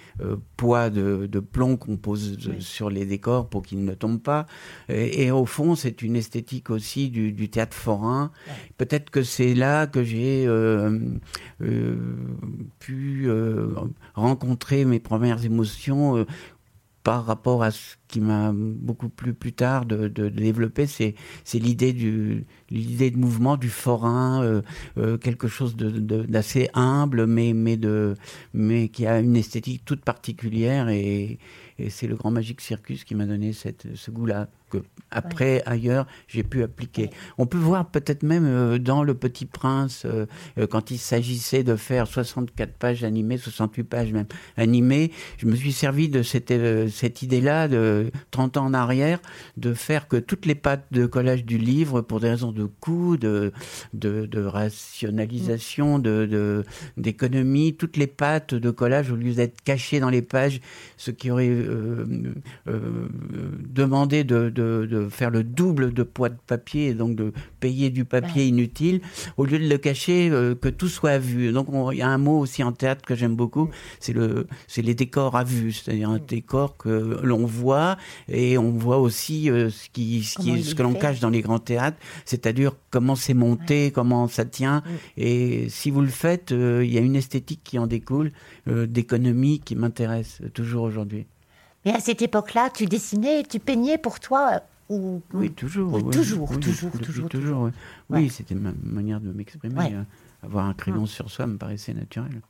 poids 0.57 0.91
de, 0.91 1.27
de 1.27 1.41
plomb 1.41 1.77
qu'on 1.77 1.97
pose 1.97 2.39
oui. 2.47 2.57
sur 2.61 2.91
les 2.91 3.05
décors 3.07 3.49
pour 3.49 3.63
qu'ils 3.63 3.85
ne 3.85 3.95
tombent 3.95 4.23
pas. 4.23 4.47
Et, 4.89 5.25
et 5.25 5.31
au 5.31 5.47
fond, 5.47 5.75
c'est 5.75 6.03
une 6.03 6.17
esthétique 6.17 6.71
aussi 6.71 7.11
du, 7.11 7.33
du 7.33 7.49
théâtre 7.49 7.77
forain. 7.77 8.31
Peut-être 8.77 9.11
que 9.11 9.23
c'est 9.23 9.55
là 9.55 9.87
que 9.87 10.03
j'ai 10.05 10.49
pu 12.79 13.29
rencontrer 14.15 14.85
mes 14.85 15.01
premières 15.01 15.45
émotions 15.45 16.27
par 17.05 17.27
rapport 17.27 17.63
à 17.63 17.71
ce 17.71 17.97
qui 18.09 18.21
m'a 18.21 18.51
beaucoup 18.55 19.09
plu 19.11 19.35
plus 19.35 19.53
tard 19.53 19.85
de, 19.85 20.09
de, 20.09 20.09
de 20.09 20.29
développer, 20.31 20.87
c'est 20.87 21.15
l'idée 21.53 21.93
du 21.93 22.47
l'idée 22.71 23.11
de 23.11 23.19
mouvement 23.19 23.57
du 23.57 23.69
forain, 23.69 24.43
euh, 24.43 24.63
euh, 24.99 25.19
quelque 25.19 25.47
chose 25.47 25.77
d'assez 25.77 26.71
humble, 26.75 27.27
mais 27.27 27.53
mais 27.53 27.77
de 27.77 28.15
mais 28.55 28.89
qui 28.89 29.07
a 29.07 29.21
une 29.21 29.37
esthétique 29.37 29.85
toute 29.85 30.03
particulière 30.05 30.89
et 30.89 31.39
Et 31.79 31.91
c'est 31.91 32.07
le 32.07 32.15
Grand 32.17 32.31
Magique 32.31 32.61
Circus 32.61 33.05
qui 33.05 33.15
m'a 33.15 33.27
donné 33.27 33.53
cette, 33.53 33.97
ce 33.97 34.11
goût-là, 34.11 34.49
que 34.75 34.85
après, 35.11 35.63
ailleurs, 35.65 36.07
j'ai 36.27 36.43
pu 36.43 36.63
appliquer. 36.63 37.11
On 37.39 37.47
peut 37.47 37.59
voir 37.59 37.89
peut-être 37.91 38.25
même 38.25 38.47
euh, 38.47 38.79
dans 38.79 39.05
Le 39.05 39.15
Petit 39.15 39.47
Prince, 39.47 40.03
euh, 40.05 40.27
euh, 40.59 40.67
quand 40.67 40.91
il 40.91 40.99
s'agissait 40.99 41.63
de 41.63 41.77
faire 41.77 42.07
64 42.09 42.73
pages 42.73 43.05
animées, 43.05 43.39
68 43.39 43.85
pages 43.85 44.13
même 44.13 44.27
animées, 44.57 45.13
je 45.39 45.47
me 45.47 45.55
suis 45.55 45.73
servi 45.73 46.09
de 46.09 46.23
cette, 46.23 46.53
cette 46.91 47.23
idée-là, 47.23 47.69
de 47.69 48.11
30 48.33 48.57
ans 48.57 48.67
en 48.67 48.75
arrière, 48.75 49.21
de 49.57 49.73
faire 49.73 50.09
que 50.09 50.17
toutes 50.17 50.47
les 50.47 50.57
pattes 50.57 50.87
de 50.91 51.07
collage 51.07 51.45
du 51.45 51.59
livre, 51.59 52.01
pour 52.01 52.19
des 52.19 52.31
raisons 52.31 52.51
de 52.53 52.65
coût, 52.65 53.17
de, 53.17 53.53
de, 53.93 54.27
de 54.27 54.41
rationalisation, 54.43 56.01
de, 56.01 56.65
d'économie, 56.97 57.77
toutes 57.77 57.97
les 57.97 58.09
pattes 58.09 58.55
de 58.55 58.71
collage, 58.71 59.13
au 59.13 59.17
lieu 59.17 59.33
d'être 59.33 59.61
cachées 59.63 60.01
dans 60.01 60.11
les 60.11 60.23
pages, 60.23 60.61
ce 60.97 61.13
qui 61.13 61.31
aurait 61.31 61.55
demandé 62.67 64.25
de 64.25 64.35
de, 64.51 64.64
faire 65.11 65.31
le 65.31 65.45
double 65.45 65.93
de 65.93 66.03
poids 66.03 66.29
de 66.29 66.37
papier 66.47 66.89
et 66.89 66.95
donc 66.95 67.17
de 67.17 67.33
payer 67.61 67.91
du 67.91 68.05
papier 68.05 68.47
inutile, 68.47 69.01
au 69.37 69.45
lieu 69.45 69.59
de 69.59 69.67
le 69.67 69.79
cacher, 69.79 70.29
euh, 70.31 70.55
que 70.55 70.69
tout 70.69 70.89
soit 70.89 71.13
à 71.13 71.19
vue. 71.19 71.53
Donc 71.53 71.69
il 71.93 71.99
y 71.99 72.03
a 72.03 72.09
un 72.09 72.19
mot 72.19 72.39
aussi 72.39 72.63
en 72.63 72.73
théâtre 72.73 73.03
que 73.05 73.15
j'aime 73.15 73.37
beaucoup, 73.37 73.71
c'est 74.01 74.13
le, 74.13 74.47
c'est 74.69 74.83
les 74.83 74.95
décors 74.95 75.37
à 75.37 75.45
vue, 75.45 75.73
c'est-à-dire 75.73 76.11
un 76.11 76.19
décor 76.19 76.77
que 76.77 77.21
l'on 77.23 77.47
voit 77.47 77.97
et 78.29 78.59
on 78.59 78.71
voit 78.71 78.99
aussi 78.99 79.51
euh, 79.51 79.71
ce 79.71 79.89
qui, 79.91 80.23
ce, 80.25 80.39
qui, 80.39 80.63
ce 80.63 80.75
que 80.75 80.83
l'on 80.83 80.95
cache 80.95 81.21
dans 81.21 81.31
les 81.31 81.41
grands 81.41 81.59
théâtres, 81.59 81.97
c'est-à-dire 82.25 82.73
comment 82.91 83.17
c'est 83.17 83.35
monté, 83.35 83.91
comment 83.91 84.29
ça 84.29 84.45
tient. 84.45 84.83
Et 85.17 85.69
si 85.69 85.91
vous 85.91 86.01
le 86.01 86.09
faites, 86.09 86.53
euh, 86.53 86.85
il 86.85 86.93
y 86.93 86.99
a 86.99 87.01
une 87.01 87.17
esthétique 87.17 87.61
qui 87.65 87.79
en 87.79 87.87
découle, 87.87 88.33
d'économie 88.67 89.61
qui 89.61 89.77
m'intéresse 89.77 90.41
toujours 90.55 90.85
aujourd'hui. 90.85 91.27
Mais 91.85 91.93
à 91.93 92.01
cette 92.01 92.23
époque-là, 92.23 92.71
tu 92.71 92.87
dessinais, 92.87 93.43
tu 93.43 93.59
peignais 93.59 93.99
pour 93.99 94.21
toi 94.21 94.63
ou... 94.89 95.23
Oui, 95.33 95.51
toujours. 95.51 95.93
toujours, 96.11 96.59
toujours, 96.59 96.91
toujours, 97.01 97.29
toujours, 97.29 97.71
Oui, 98.11 98.31
c'était 98.31 98.55
ma 98.55 98.73
manière 98.83 99.21
de 99.21 99.33
m'exprimer. 99.33 99.95
Hein. 99.95 100.07
Avoir 100.43 100.67
un 100.67 100.75
crayon 100.75 101.07
sur 101.07 101.31
soi 101.31 101.47
me 101.47 101.57
paraissait 101.57 101.95
naturel. 101.95 102.43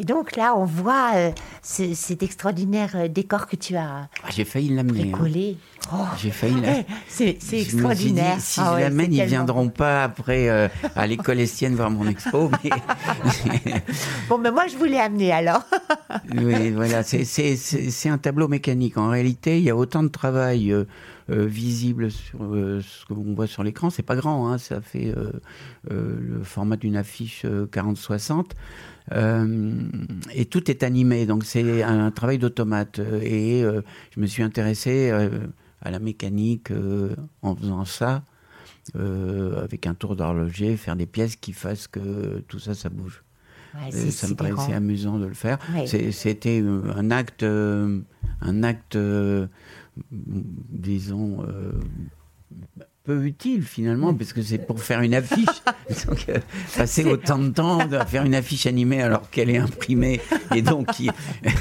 Et 0.00 0.04
donc 0.04 0.34
là, 0.34 0.54
on 0.56 0.64
voit 0.64 1.10
euh, 1.14 1.30
cet 1.60 2.22
extraordinaire 2.22 2.92
euh, 2.94 3.06
décor 3.06 3.46
que 3.46 3.54
tu 3.54 3.76
as. 3.76 4.08
Ah, 4.24 4.28
j'ai 4.30 4.46
failli 4.46 4.74
l'amener. 4.74 5.12
Hein. 5.14 5.56
Oh. 5.92 5.96
J'ai 6.16 6.30
failli 6.30 6.54
l'amener. 6.54 6.86
C'est 7.06 7.36
extraordinaire. 7.52 8.38
si 8.40 8.60
ah 8.60 8.76
je 8.78 8.80
l'amène, 8.80 9.12
ils 9.12 9.20
ne 9.20 9.26
viendront 9.26 9.68
pas 9.68 10.04
après 10.04 10.48
euh, 10.48 10.68
à 10.96 11.06
l'école 11.06 11.38
estienne 11.38 11.74
voir 11.74 11.90
mon 11.90 12.08
expo. 12.08 12.50
bon, 14.30 14.38
mais 14.38 14.50
moi, 14.50 14.68
je 14.68 14.78
voulais 14.78 15.00
amener 15.00 15.32
alors. 15.32 15.64
oui, 16.34 16.70
voilà. 16.70 17.02
C'est 17.02 18.08
un 18.08 18.16
tableau 18.18 18.48
mécanique. 18.48 18.96
En 18.96 19.10
réalité, 19.10 19.58
il 19.58 19.64
y 19.64 19.70
a 19.70 19.76
autant 19.76 20.02
de 20.02 20.08
travail. 20.08 20.74
Visible 21.30 22.10
sur 22.10 22.38
ce 22.40 23.06
qu'on 23.06 23.34
voit 23.34 23.46
sur 23.46 23.62
l'écran. 23.62 23.90
C'est 23.90 24.02
pas 24.02 24.16
grand, 24.16 24.48
hein, 24.48 24.58
ça 24.58 24.80
fait 24.80 25.14
le 25.88 26.42
format 26.42 26.76
d'une 26.76 26.96
affiche 26.96 27.44
40-60. 27.44 28.52
Euh, 29.12 29.82
et 30.34 30.44
tout 30.44 30.70
est 30.70 30.82
animé, 30.82 31.26
donc 31.26 31.44
c'est 31.44 31.82
un 31.82 32.10
travail 32.10 32.38
d'automate. 32.38 33.00
Et 33.22 33.62
euh, 33.62 33.82
je 34.14 34.20
me 34.20 34.26
suis 34.26 34.42
intéressé 34.42 35.10
euh, 35.10 35.28
à 35.82 35.90
la 35.90 35.98
mécanique 35.98 36.70
en 37.42 37.56
faisant 37.56 37.84
ça, 37.84 38.22
avec 38.94 39.86
un 39.86 39.94
tour 39.94 40.16
d'horloger, 40.16 40.76
faire 40.76 40.96
des 40.96 41.06
pièces 41.06 41.36
qui 41.36 41.52
fassent 41.52 41.88
que 41.88 42.40
tout 42.48 42.58
ça, 42.58 42.74
ça 42.74 42.88
bouge. 42.88 43.22
ça 43.90 44.28
me 44.28 44.34
paraissait 44.34 44.74
amusant 44.74 45.18
de 45.18 45.26
le 45.26 45.34
faire. 45.34 45.58
C'était 45.86 46.62
un 46.62 47.10
acte, 47.10 47.42
un 47.44 48.62
acte, 48.62 48.98
disons, 50.10 51.44
peu 53.04 53.24
utile 53.24 53.62
finalement, 53.62 54.14
parce 54.14 54.32
que 54.32 54.42
c'est 54.42 54.58
pour 54.58 54.80
faire 54.80 55.00
une 55.00 55.14
affiche. 55.14 55.46
donc, 56.06 56.26
euh, 56.28 56.38
passer 56.76 57.04
autant 57.04 57.38
de 57.38 57.48
temps 57.50 57.78
à 57.78 58.06
faire 58.06 58.24
une 58.24 58.34
affiche 58.34 58.66
animée 58.66 59.02
alors 59.02 59.30
qu'elle 59.30 59.50
est 59.50 59.58
imprimée 59.58 60.20
et 60.54 60.62
donc 60.62 60.88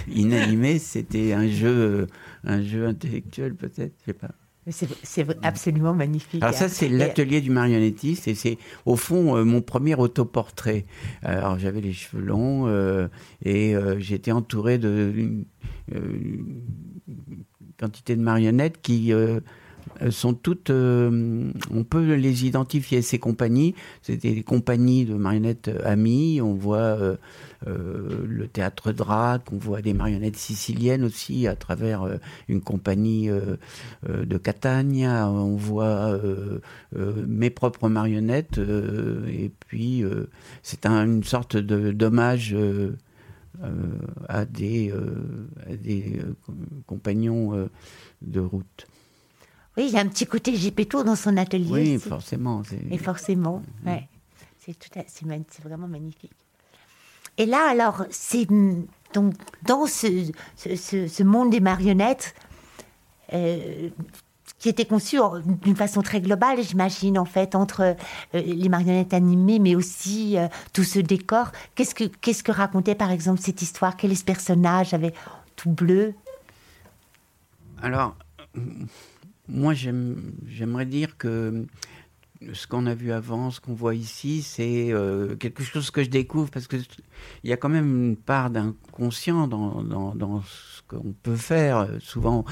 inanimée, 0.07 0.79
c'était 0.79 1.33
un 1.33 1.47
jeu, 1.47 2.07
un 2.43 2.61
jeu 2.61 2.87
intellectuel 2.87 3.55
peut-être, 3.55 3.93
je 4.01 4.05
sais 4.05 4.13
pas. 4.13 4.31
C'est 4.71 5.25
absolument 5.41 5.95
magnifique. 5.95 6.43
Alors 6.43 6.53
ça, 6.53 6.69
c'est 6.69 6.89
l'atelier 6.89 7.41
du 7.41 7.49
marionnettiste 7.49 8.27
et 8.27 8.35
c'est 8.35 8.59
au 8.85 8.97
fond 8.97 9.35
euh, 9.35 9.43
mon 9.43 9.61
premier 9.61 9.95
autoportrait. 9.95 10.85
Alors 11.23 11.57
j'avais 11.57 11.81
les 11.81 11.93
cheveux 11.93 12.21
longs 12.21 12.67
euh, 12.67 13.07
et 13.43 13.73
j'étais 13.97 14.31
entouré 14.31 14.77
de 14.77 15.45
quantité 17.79 18.15
de 18.15 18.21
marionnettes 18.21 18.81
qui 18.81 19.13
euh, 20.01 20.11
sont 20.11 20.33
toutes, 20.33 20.69
euh, 20.69 21.51
on 21.71 21.83
peut 21.83 22.13
les 22.13 22.45
identifier. 22.45 23.01
Ces 23.01 23.19
compagnies, 23.19 23.75
c'est 24.01 24.17
des 24.17 24.43
compagnies 24.43 25.05
de 25.05 25.15
marionnettes 25.15 25.69
amies. 25.83 26.41
On 26.41 26.53
voit 26.53 26.77
euh, 26.77 27.15
le 27.65 28.47
théâtre 28.47 28.91
Drac, 28.91 29.41
on 29.51 29.57
voit 29.57 29.81
des 29.81 29.93
marionnettes 29.93 30.37
siciliennes 30.37 31.03
aussi 31.03 31.47
à 31.47 31.55
travers 31.55 32.07
une 32.47 32.61
compagnie 32.61 33.29
de 34.07 34.37
Catania. 34.37 35.29
On 35.29 35.55
voit 35.57 36.17
mes 36.95 37.49
propres 37.49 37.89
marionnettes. 37.89 38.59
et 38.59 39.51
puis, 39.67 40.03
c'est 40.63 40.85
une 40.85 41.23
sorte 41.23 41.57
d'hommage. 41.57 42.55
À 44.27 44.45
des, 44.45 44.93
à 45.69 45.75
des 45.75 46.21
compagnons 46.87 47.69
de 48.21 48.39
route. 48.39 48.87
Oui, 49.77 49.85
il 49.87 49.93
y 49.93 49.97
a 49.97 50.01
un 50.01 50.07
petit 50.07 50.25
côté 50.25 50.55
Gepetto 50.55 51.03
dans 51.03 51.15
son 51.15 51.37
atelier. 51.37 51.69
Oui, 51.69 51.99
forcément. 51.99 52.63
Et 52.91 52.97
forcément, 52.97 53.61
mm. 53.83 53.87
ouais. 53.87 54.07
C'est 55.07 55.63
vraiment 55.63 55.87
magnifique. 55.87 56.31
Et 57.37 57.45
là, 57.45 57.69
alors, 57.69 58.05
c'est 58.09 58.45
donc 59.13 59.33
dans 59.65 59.87
ce, 59.87 60.31
ce, 60.55 61.23
monde 61.23 61.49
des 61.49 61.61
marionnettes, 61.61 62.35
euh, 63.33 63.89
qui 64.59 64.69
était 64.69 64.85
conçu 64.85 65.17
d'une 65.63 65.75
façon 65.75 66.01
très 66.01 66.21
globale, 66.21 66.61
j'imagine, 66.61 67.17
en 67.17 67.25
fait, 67.25 67.55
entre 67.55 67.81
euh, 67.81 67.93
les 68.33 68.69
marionnettes 68.69 69.13
animées, 69.13 69.57
mais 69.59 69.75
aussi 69.75 70.37
euh, 70.37 70.47
tout 70.73 70.83
ce 70.83 70.99
décor. 70.99 71.51
Qu'est-ce 71.75 71.95
que, 71.95 72.03
qu'est-ce 72.03 72.43
que 72.43 72.51
racontait, 72.51 72.95
par 72.95 73.09
exemple, 73.09 73.39
cette 73.39 73.61
histoire? 73.61 73.95
Quel 73.95 74.11
est 74.11 74.15
ce 74.15 74.25
personnage 74.25 74.93
avait 74.93 75.13
tout 75.55 75.71
bleu? 75.71 76.13
Alors, 77.81 78.15
moi, 79.47 79.73
j'aimerais 79.73 80.85
dire 80.85 81.17
que 81.17 81.65
ce 82.53 82.67
qu'on 82.67 82.85
a 82.85 82.93
vu 82.93 83.11
avant, 83.11 83.51
ce 83.51 83.59
qu'on 83.59 83.73
voit 83.73 83.95
ici, 83.95 84.41
c'est 84.41 84.91
euh, 84.91 85.35
quelque 85.35 85.63
chose 85.63 85.91
que 85.91 86.03
je 86.03 86.09
découvre 86.09 86.49
parce 86.49 86.67
qu'il 86.67 86.83
y 87.43 87.51
a 87.51 87.57
quand 87.57 87.69
même 87.69 88.05
une 88.05 88.15
part 88.15 88.49
d'inconscient 88.49 89.47
dans, 89.47 89.83
dans, 89.83 90.41
ce 90.41 90.81
qu'on 90.87 91.13
peut 91.21 91.35
faire. 91.35 91.87
Souvent, 91.99 92.45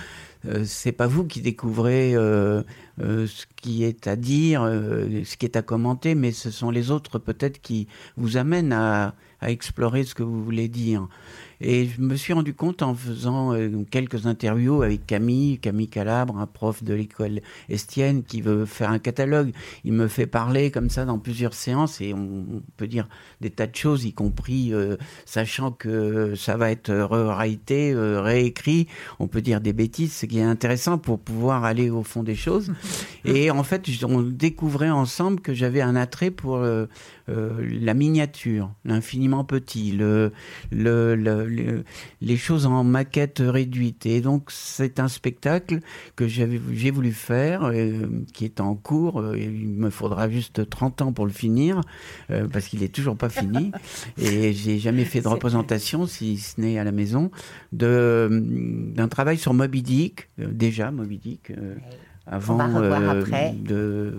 euh, 0.48 0.64
c'est 0.66 0.92
pas 0.92 1.08
vous 1.08 1.26
qui 1.26 1.42
découvrez 1.42 2.16
euh, 2.16 2.64
ce 3.00 3.46
qui 3.56 3.84
est 3.84 4.08
à 4.08 4.16
dire, 4.16 4.62
ce 4.64 5.38
qui 5.38 5.46
est 5.46 5.56
à 5.56 5.62
commenter, 5.62 6.16
mais 6.16 6.32
ce 6.32 6.52
sont 6.52 6.72
les 6.72 6.92
autres 6.92 7.20
peut-être 7.20 7.62
qui 7.62 7.88
vous 8.16 8.38
amènent 8.38 8.74
à 8.74 9.14
explorer 9.42 10.04
ce 10.04 10.16
que 10.16 10.24
vous 10.24 10.44
voulez 10.44 10.68
dire. 10.68 11.08
Et 11.60 11.88
je 11.88 12.02
me 12.02 12.15
suis 12.15 12.34
rendu 12.34 12.54
compte 12.54 12.82
en 12.84 12.93
faisant 12.93 13.54
euh, 13.54 13.84
quelques 13.89 14.28
interviews 14.28 14.84
avec 14.84 15.08
Camille, 15.08 15.58
Camille 15.58 15.88
Calabre, 15.88 16.38
un 16.38 16.46
prof 16.46 16.84
de 16.84 16.93
l'école 16.93 17.41
estienne 17.70 18.24
qui 18.24 18.41
veut 18.41 18.65
faire 18.65 18.91
un 18.91 19.00
catalogue. 19.00 19.52
Il 19.84 19.93
me 19.93 20.08
fait 20.08 20.28
parler 20.28 20.70
comme 20.70 20.89
ça 20.89 21.06
dans 21.06 21.17
plusieurs 21.17 21.54
séances 21.54 22.00
et 22.00 22.13
on, 22.13 22.46
peut 22.78 22.88
dire 22.88 23.08
des 23.41 23.50
tas 23.50 23.65
de 23.65 23.76
choses, 23.76 24.06
y 24.06 24.13
compris 24.13 24.74
euh, 24.74 24.98
sachant 25.26 25.72
que 25.72 26.36
ça 26.36 26.58
va 26.58 26.70
être 26.70 26.91
euh, 26.91 28.22
réécrit. 28.22 28.88
On 29.20 29.28
peut 29.28 29.41
dire 29.41 29.62
des 29.62 29.74
bêtises, 29.74 30.13
ce 30.13 30.26
qui 30.28 30.39
est 30.39 30.43
intéressant 30.43 30.98
pour 30.98 31.20
pouvoir 31.20 31.63
aller 31.63 31.89
au 31.89 32.04
fond 32.04 32.22
des 32.22 32.36
choses. 32.36 32.72
Et 33.26 33.50
en 33.50 33.63
fait, 33.63 33.88
on 34.04 34.22
découvrait 34.22 34.89
ensemble 34.89 35.41
que 35.41 35.54
j'avais 35.54 35.82
un 35.82 35.96
attrait 35.96 36.32
pour 36.32 36.60
la 37.28 37.93
miniature, 37.93 38.72
l'infiniment 38.86 39.43
petit, 39.43 39.91
le, 39.91 40.32
le, 40.72 41.15
le 41.15 41.47
les 41.48 42.38
choses 42.38 42.66
en 42.66 42.84
maquette 42.84 43.42
réduite. 43.46 44.06
Et 44.06 44.22
donc 44.22 44.50
c'est 44.50 45.00
un 45.00 45.08
spectacle 45.08 45.80
que 46.16 46.28
j'ai 46.28 46.92
voulu 46.92 47.12
faire, 47.12 47.66
euh, 47.66 48.08
qui 48.34 48.46
est 48.46 48.60
en 48.60 48.76
cours. 48.76 49.22
Euh, 49.22 49.38
il 49.38 49.68
me 49.70 49.90
faudra 49.90 50.30
juste 50.30 50.70
30 50.70 51.02
ans 51.02 51.14
pour 51.14 51.26
le 51.26 51.32
finir, 51.32 51.82
euh, 52.30 52.48
parce 52.48 52.68
qu'il 52.68 52.84
est 52.84 52.94
toujours 52.94 53.18
pas 53.18 53.30
fini. 53.30 53.72
et 54.18 54.54
j'ai 54.54 54.80
jamais 54.80 55.06
fait 55.06 55.22
de 55.22 55.28
représentation, 55.28 56.08
si 56.08 56.38
ce 56.38 56.60
n'est 56.60 56.78
à 56.80 56.84
la 56.84 56.92
maison, 56.92 57.32
d'un 57.72 59.08
travail 59.10 59.38
sur 59.38 59.54
Moby 59.54 59.82
Dick, 59.82 60.30
déjà 60.38 60.92
Moby 60.92 61.18
Dick 61.18 61.52
avant 62.28 62.60
euh, 62.76 63.24
de 63.54 64.16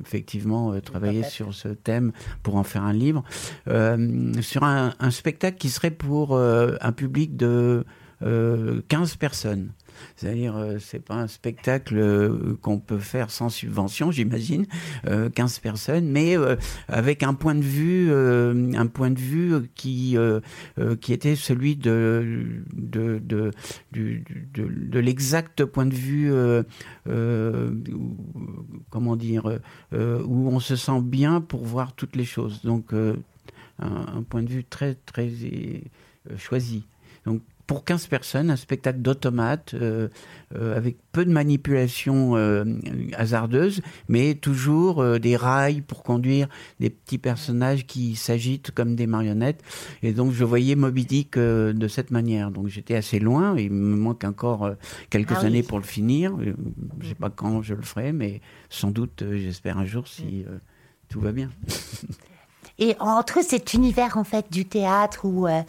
effectivement 0.00 0.72
euh, 0.72 0.80
travailler 0.80 1.22
sur 1.22 1.54
ce 1.54 1.68
thème 1.68 2.12
pour 2.42 2.56
en 2.56 2.64
faire 2.64 2.82
un 2.82 2.92
livre, 2.92 3.22
euh, 3.68 4.32
sur 4.40 4.64
un, 4.64 4.92
spectacle 5.10 5.58
qui 5.58 5.68
serait 5.68 5.90
pour 5.90 6.38
un 6.38 6.92
public 6.92 7.36
de 7.36 7.84
15 8.20 9.16
personnes. 9.16 9.72
C'est-à-dire, 10.16 10.56
euh, 10.56 10.78
c'est 10.78 11.00
pas 11.00 11.14
un 11.14 11.26
spectacle 11.26 11.98
euh, 11.98 12.56
qu'on 12.60 12.78
peut 12.78 12.98
faire 12.98 13.30
sans 13.30 13.48
subvention, 13.48 14.10
j'imagine, 14.10 14.66
15 15.34 15.58
personnes, 15.60 16.08
mais 16.08 16.36
avec 16.88 17.22
un 17.22 17.34
point 17.34 17.54
de 17.54 17.62
vue, 17.62 18.12
un 18.12 18.86
point 18.86 19.10
de 19.10 19.18
vue 19.18 19.54
qui 19.74 20.16
qui 21.00 21.12
était 21.12 21.36
celui 21.36 21.76
de 21.76 22.62
de 22.72 23.20
de, 23.26 23.50
de, 23.92 24.98
l'exact 24.98 25.64
point 25.64 25.86
de 25.86 25.94
vue, 25.94 26.32
comment 28.90 29.16
dire, 29.16 29.58
où 29.92 30.48
on 30.48 30.60
se 30.60 30.76
sent 30.76 31.00
bien 31.02 31.40
pour 31.40 31.64
voir 31.64 31.94
toutes 31.94 32.16
les 32.16 32.24
choses. 32.24 32.62
Donc 32.62 32.92
un, 33.78 34.22
point 34.28 34.42
de 34.42 34.48
vue 34.48 34.64
très 34.64 34.94
très 34.94 35.30
choisi. 36.36 36.84
Pour 37.72 37.84
15 37.84 38.06
personnes, 38.08 38.50
un 38.50 38.56
spectacle 38.56 38.98
d'automate 38.98 39.72
euh, 39.72 40.08
euh, 40.54 40.76
avec 40.76 40.98
peu 41.10 41.24
de 41.24 41.30
manipulations 41.30 42.36
euh, 42.36 42.64
hasardeuses, 43.14 43.80
mais 44.08 44.34
toujours 44.34 45.02
des 45.18 45.36
rails 45.36 45.80
pour 45.80 46.02
conduire 46.02 46.48
des 46.80 46.90
petits 46.90 47.16
personnages 47.16 47.86
qui 47.86 48.14
s'agitent 48.14 48.72
comme 48.72 48.94
des 48.94 49.06
marionnettes. 49.06 49.62
Et 50.02 50.12
donc 50.12 50.32
je 50.32 50.44
voyais 50.44 50.74
Moby 50.74 51.06
Dick 51.06 51.38
de 51.38 51.88
cette 51.88 52.10
manière. 52.10 52.50
Donc 52.50 52.68
j'étais 52.68 52.94
assez 52.94 53.18
loin, 53.18 53.56
il 53.56 53.72
me 53.72 53.96
manque 53.96 54.24
encore 54.24 54.70
quelques 55.08 55.32
ah 55.32 55.46
années 55.46 55.62
pour 55.62 55.78
le 55.78 55.86
finir. 55.86 56.36
Je 56.42 56.50
ne 56.50 57.08
sais 57.08 57.14
pas 57.14 57.30
quand 57.30 57.62
je 57.62 57.72
le 57.72 57.82
ferai, 57.82 58.12
mais 58.12 58.42
sans 58.68 58.90
doute, 58.90 59.24
j'espère 59.32 59.78
un 59.78 59.86
jour 59.86 60.06
si 60.08 60.44
tout 61.08 61.20
va 61.20 61.32
bien. 61.32 61.48
Et 62.78 62.96
entre 63.00 63.44
cet 63.44 63.74
univers 63.74 64.16
en 64.16 64.24
fait 64.24 64.50
du 64.50 64.64
théâtre 64.64 65.24
ou 65.24 65.46
euh, 65.46 65.62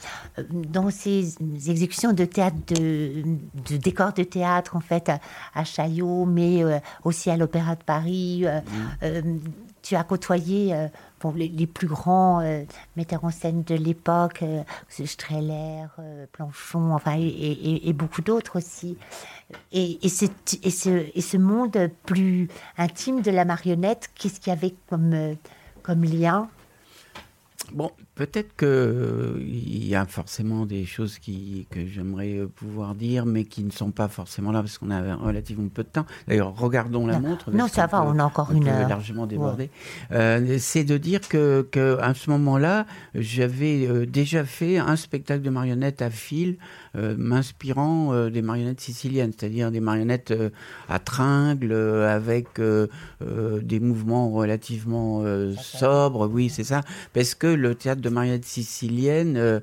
dans 0.52 0.90
ces 0.90 1.36
exécutions 1.70 2.14
de 2.14 2.26
théâtre, 2.26 2.56
de, 2.68 3.24
de 3.70 3.78
décors 3.78 4.14
de 4.14 4.24
théâtre 4.24 4.76
en 4.76 4.80
fait 4.80 5.12
à, 5.54 5.64
Chaillot, 5.64 6.26
mais 6.26 6.64
euh, 6.64 6.80
aussi 7.04 7.30
à 7.30 7.38
l'Opéra 7.38 7.76
de 7.76 7.84
Paris, 7.84 8.44
euh, 8.46 9.22
mmh. 9.22 9.40
tu 9.82 9.96
as 9.96 10.04
côtoyé 10.04 10.74
les, 11.36 11.68
plus 11.68 11.88
grands 11.88 12.42
metteurs 12.96 13.24
en 13.24 13.32
scène 13.32 13.64
de 13.64 13.76
l'époque, 13.76 14.44
Streller, 14.90 15.86
Planchon, 16.32 16.94
enfin 16.94 17.16
et, 17.18 17.94
beaucoup 17.94 18.22
d'autres 18.22 18.58
aussi. 18.58 18.98
Et, 19.72 20.00
et, 20.06 20.10
ce, 20.10 20.26
et, 20.64 21.22
ce, 21.22 21.38
monde 21.38 21.90
plus 22.06 22.50
intime 22.78 23.22
de 23.22 23.32
la 23.32 23.46
marionnette, 23.46 24.10
qu'est-ce 24.16 24.40
qu'il 24.40 24.52
y 24.52 24.56
avait 24.56 24.74
comme, 24.90 25.36
comme 25.82 26.04
lien 26.04 26.50
Bon, 27.72 27.92
peut-être 28.16 28.56
qu'il 28.56 28.68
euh, 28.68 29.40
y 29.42 29.96
a 29.96 30.06
forcément 30.06 30.66
des 30.66 30.86
choses 30.86 31.18
qui, 31.18 31.66
que 31.72 31.88
j'aimerais 31.88 32.38
euh, 32.38 32.48
pouvoir 32.48 32.94
dire, 32.94 33.26
mais 33.26 33.46
qui 33.46 33.64
ne 33.64 33.72
sont 33.72 33.92
pas 33.92 34.08
forcément 34.08 34.52
là 34.52 34.62
parce 34.62 34.78
qu'on 34.78 34.92
a 34.92 35.16
relativement 35.16 35.70
peu 35.70 35.84
de 35.84 35.88
temps. 35.88 36.06
D'ailleurs, 36.28 36.54
regardons 36.56 37.08
la 37.08 37.20
montre. 37.20 37.52
Non, 37.52 37.68
ça 37.68 37.88
va, 37.88 38.04
on 38.04 38.20
a 38.20 38.24
encore 38.24 38.52
une 38.52 38.68
heure. 38.68 38.90
largement 38.90 39.26
débordé. 39.26 39.70
Euh, 40.12 40.58
c'est 40.60 40.84
de 40.84 40.98
dire 40.98 41.22
que, 41.28 41.68
que 41.72 41.98
à 42.00 42.14
ce 42.14 42.30
moment-là, 42.32 42.86
j'avais 43.16 44.06
déjà 44.06 44.44
fait 44.44 44.78
un 44.78 44.96
spectacle 44.96 45.42
de 45.42 45.50
marionnettes 45.50 46.02
à 46.02 46.10
fil 46.10 46.58
m'inspirant 46.96 48.14
euh, 48.14 48.30
des 48.30 48.44
marionnettes 48.44 48.82
siciliennes, 48.82 49.32
c'est-à-dire 49.36 49.72
des 49.72 49.80
marionnettes 49.80 50.30
euh, 50.32 50.50
à 50.90 51.00
tringles, 51.00 51.74
avec 51.74 52.60
des 52.60 53.80
mouvements 53.80 54.30
relativement 54.32 55.24
sobres, 55.56 56.28
oui, 56.28 56.50
c'est 56.50 56.64
ça, 56.64 56.82
parce 57.14 57.36
que 57.36 57.48
le 57.48 57.74
théâtre 57.74 58.02
de 58.02 58.10
marionnettes 58.10 58.46
siciliennes, 58.46 59.62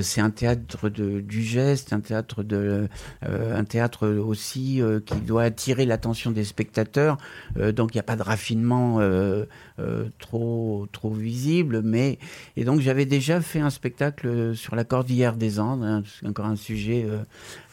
c'est 0.00 0.20
un 0.20 0.30
théâtre 0.30 0.88
de, 0.88 1.20
du 1.20 1.42
geste, 1.42 1.92
un 1.92 2.00
théâtre, 2.00 2.42
de, 2.42 2.88
un 3.22 3.64
théâtre 3.64 4.08
aussi 4.08 4.80
qui 5.06 5.14
doit 5.16 5.44
attirer 5.44 5.84
l'attention 5.84 6.30
des 6.30 6.44
spectateurs, 6.44 7.18
donc 7.56 7.94
il 7.94 7.96
n'y 7.96 8.00
a 8.00 8.04
pas 8.04 8.16
de 8.16 8.22
raffinement 8.22 9.00
trop, 10.18 10.86
trop 10.90 11.10
visible, 11.10 11.82
mais, 11.82 12.18
et 12.56 12.64
donc 12.64 12.80
j'avais 12.80 13.06
déjà 13.06 13.40
fait 13.40 13.60
un 13.60 13.70
spectacle 13.70 14.56
sur 14.56 14.74
la 14.74 14.84
cordillère 14.84 15.36
des 15.36 15.60
Andes, 15.60 15.84
hein, 15.84 16.02
encore 16.26 16.46
un 16.46 16.56
sujet 16.56 16.71
euh, 16.72 17.24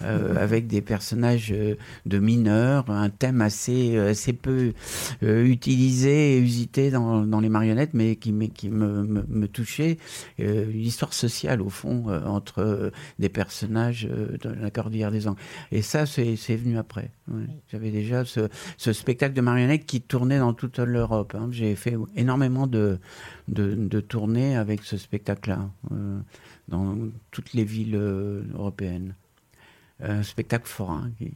euh, 0.01 0.35
avec 0.35 0.67
des 0.67 0.81
personnages 0.81 1.51
euh, 1.51 1.75
de 2.05 2.19
mineurs, 2.19 2.89
un 2.89 3.09
thème 3.09 3.41
assez, 3.41 3.97
assez 3.97 4.33
peu 4.33 4.73
utilisé 5.21 6.35
et 6.35 6.39
usité 6.39 6.91
dans, 6.91 7.21
dans, 7.21 7.39
les 7.39 7.49
marionnettes, 7.49 7.93
mais 7.93 8.15
qui, 8.15 8.33
qui 8.49 8.69
me, 8.69 9.03
me, 9.03 9.47
touchait. 9.47 9.97
une 10.37 10.79
histoire 10.79 11.13
sociale, 11.13 11.61
au 11.61 11.69
fond, 11.69 12.07
entre 12.25 12.91
des 13.17 13.29
personnages 13.29 14.05
de 14.07 14.49
la 14.49 14.69
Cordillère 14.69 15.11
des 15.11 15.27
Anges. 15.27 15.37
Et 15.71 15.81
ça, 15.81 16.05
c'est 16.05 16.55
venu 16.55 16.77
après. 16.77 17.11
J'avais 17.71 17.91
déjà 17.91 18.25
ce, 18.25 18.49
ce, 18.77 18.93
spectacle 18.93 19.33
de 19.33 19.41
marionnettes 19.41 19.85
qui 19.85 20.01
tournait 20.01 20.39
dans 20.39 20.53
toute 20.53 20.79
l'Europe. 20.79 21.35
Hein. 21.35 21.49
J'ai 21.51 21.75
fait 21.75 21.95
énormément 22.15 22.67
de, 22.67 22.99
de, 23.47 23.75
de, 23.75 23.99
tournées 23.99 24.55
avec 24.55 24.83
ce 24.83 24.97
spectacle-là 24.97 25.69
dans 26.69 26.95
toutes 27.31 27.53
les 27.53 27.63
villes 27.63 27.95
euh, 27.95 28.43
européennes. 28.53 29.15
Un 30.01 30.23
spectacle 30.23 30.67
forain, 30.67 31.11
qui, 31.17 31.33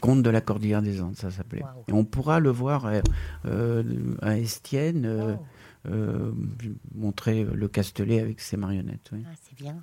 Conte 0.00 0.22
de 0.22 0.30
la 0.30 0.40
Cordillère 0.40 0.80
des 0.80 1.02
Andes, 1.02 1.16
ça 1.16 1.30
s'appelait. 1.30 1.62
Et 1.86 1.92
on 1.92 2.04
pourra 2.04 2.40
le 2.40 2.48
voir 2.48 2.86
euh, 2.86 3.00
euh, 3.44 3.82
à 4.22 4.38
Estienne, 4.38 5.38
montrer 6.94 7.44
le 7.44 7.68
Castellet 7.68 8.20
avec 8.20 8.40
ses 8.40 8.56
marionnettes. 8.56 9.10
Ah, 9.12 9.34
c'est 9.42 9.54
bien. 9.54 9.76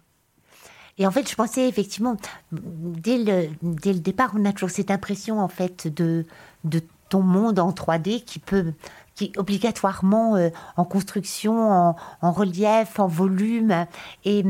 Et 0.97 1.05
en 1.05 1.11
fait, 1.11 1.29
je 1.29 1.35
pensais 1.35 1.69
effectivement, 1.69 2.17
dès 2.51 3.19
le, 3.19 3.49
dès 3.61 3.93
le 3.93 3.99
départ, 3.99 4.31
on 4.35 4.45
a 4.45 4.51
toujours 4.51 4.71
cette 4.71 4.89
impression 4.91 5.39
en 5.39 5.47
fait 5.47 5.87
de, 5.87 6.25
de 6.63 6.81
ton 7.09 7.21
monde 7.21 7.59
en 7.59 7.71
3D 7.71 8.23
qui 8.23 8.39
peut 8.39 8.73
qui 9.15 9.31
obligatoirement 9.37 10.39
en 10.75 10.85
construction, 10.85 11.71
en, 11.71 11.95
en, 12.23 12.31
relief, 12.31 12.99
en 12.99 13.05
volume. 13.05 13.85
Et 14.25 14.43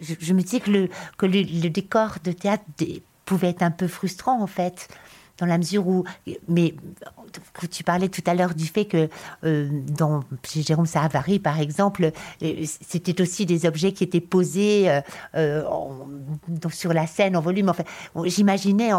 je, 0.00 0.32
me 0.32 0.42
disais 0.42 0.60
que 0.60 0.70
le, 1.26 1.68
décor 1.68 2.16
de 2.24 2.32
théâtre 2.32 2.64
pouvait 3.24 3.50
être 3.50 3.62
un 3.62 3.70
peu 3.70 3.86
frustrant 3.86 4.42
en 4.42 4.46
fait 4.46 4.88
dans 5.38 5.46
la 5.46 5.56
mesure 5.56 5.88
où, 5.88 6.04
mais 6.48 6.74
tu 7.70 7.82
parlais 7.82 8.08
tout 8.08 8.22
à 8.26 8.34
l'heure 8.34 8.54
du 8.54 8.66
fait 8.66 8.84
que 8.84 9.08
euh, 9.44 9.68
dans 9.88 10.22
chez 10.46 10.62
Jérôme 10.62 10.84
Sahavary, 10.84 11.38
par 11.38 11.58
exemple, 11.58 12.12
euh, 12.42 12.64
c'était 12.86 13.22
aussi 13.22 13.46
des 13.46 13.64
objets 13.64 13.92
qui 13.92 14.04
étaient 14.04 14.20
posés 14.20 15.00
euh, 15.34 15.62
sur 16.70 16.92
la 16.92 17.06
scène 17.06 17.36
en 17.36 17.40
volume. 17.40 17.70
Enfin, 17.70 17.84
j'imaginais 18.24 18.90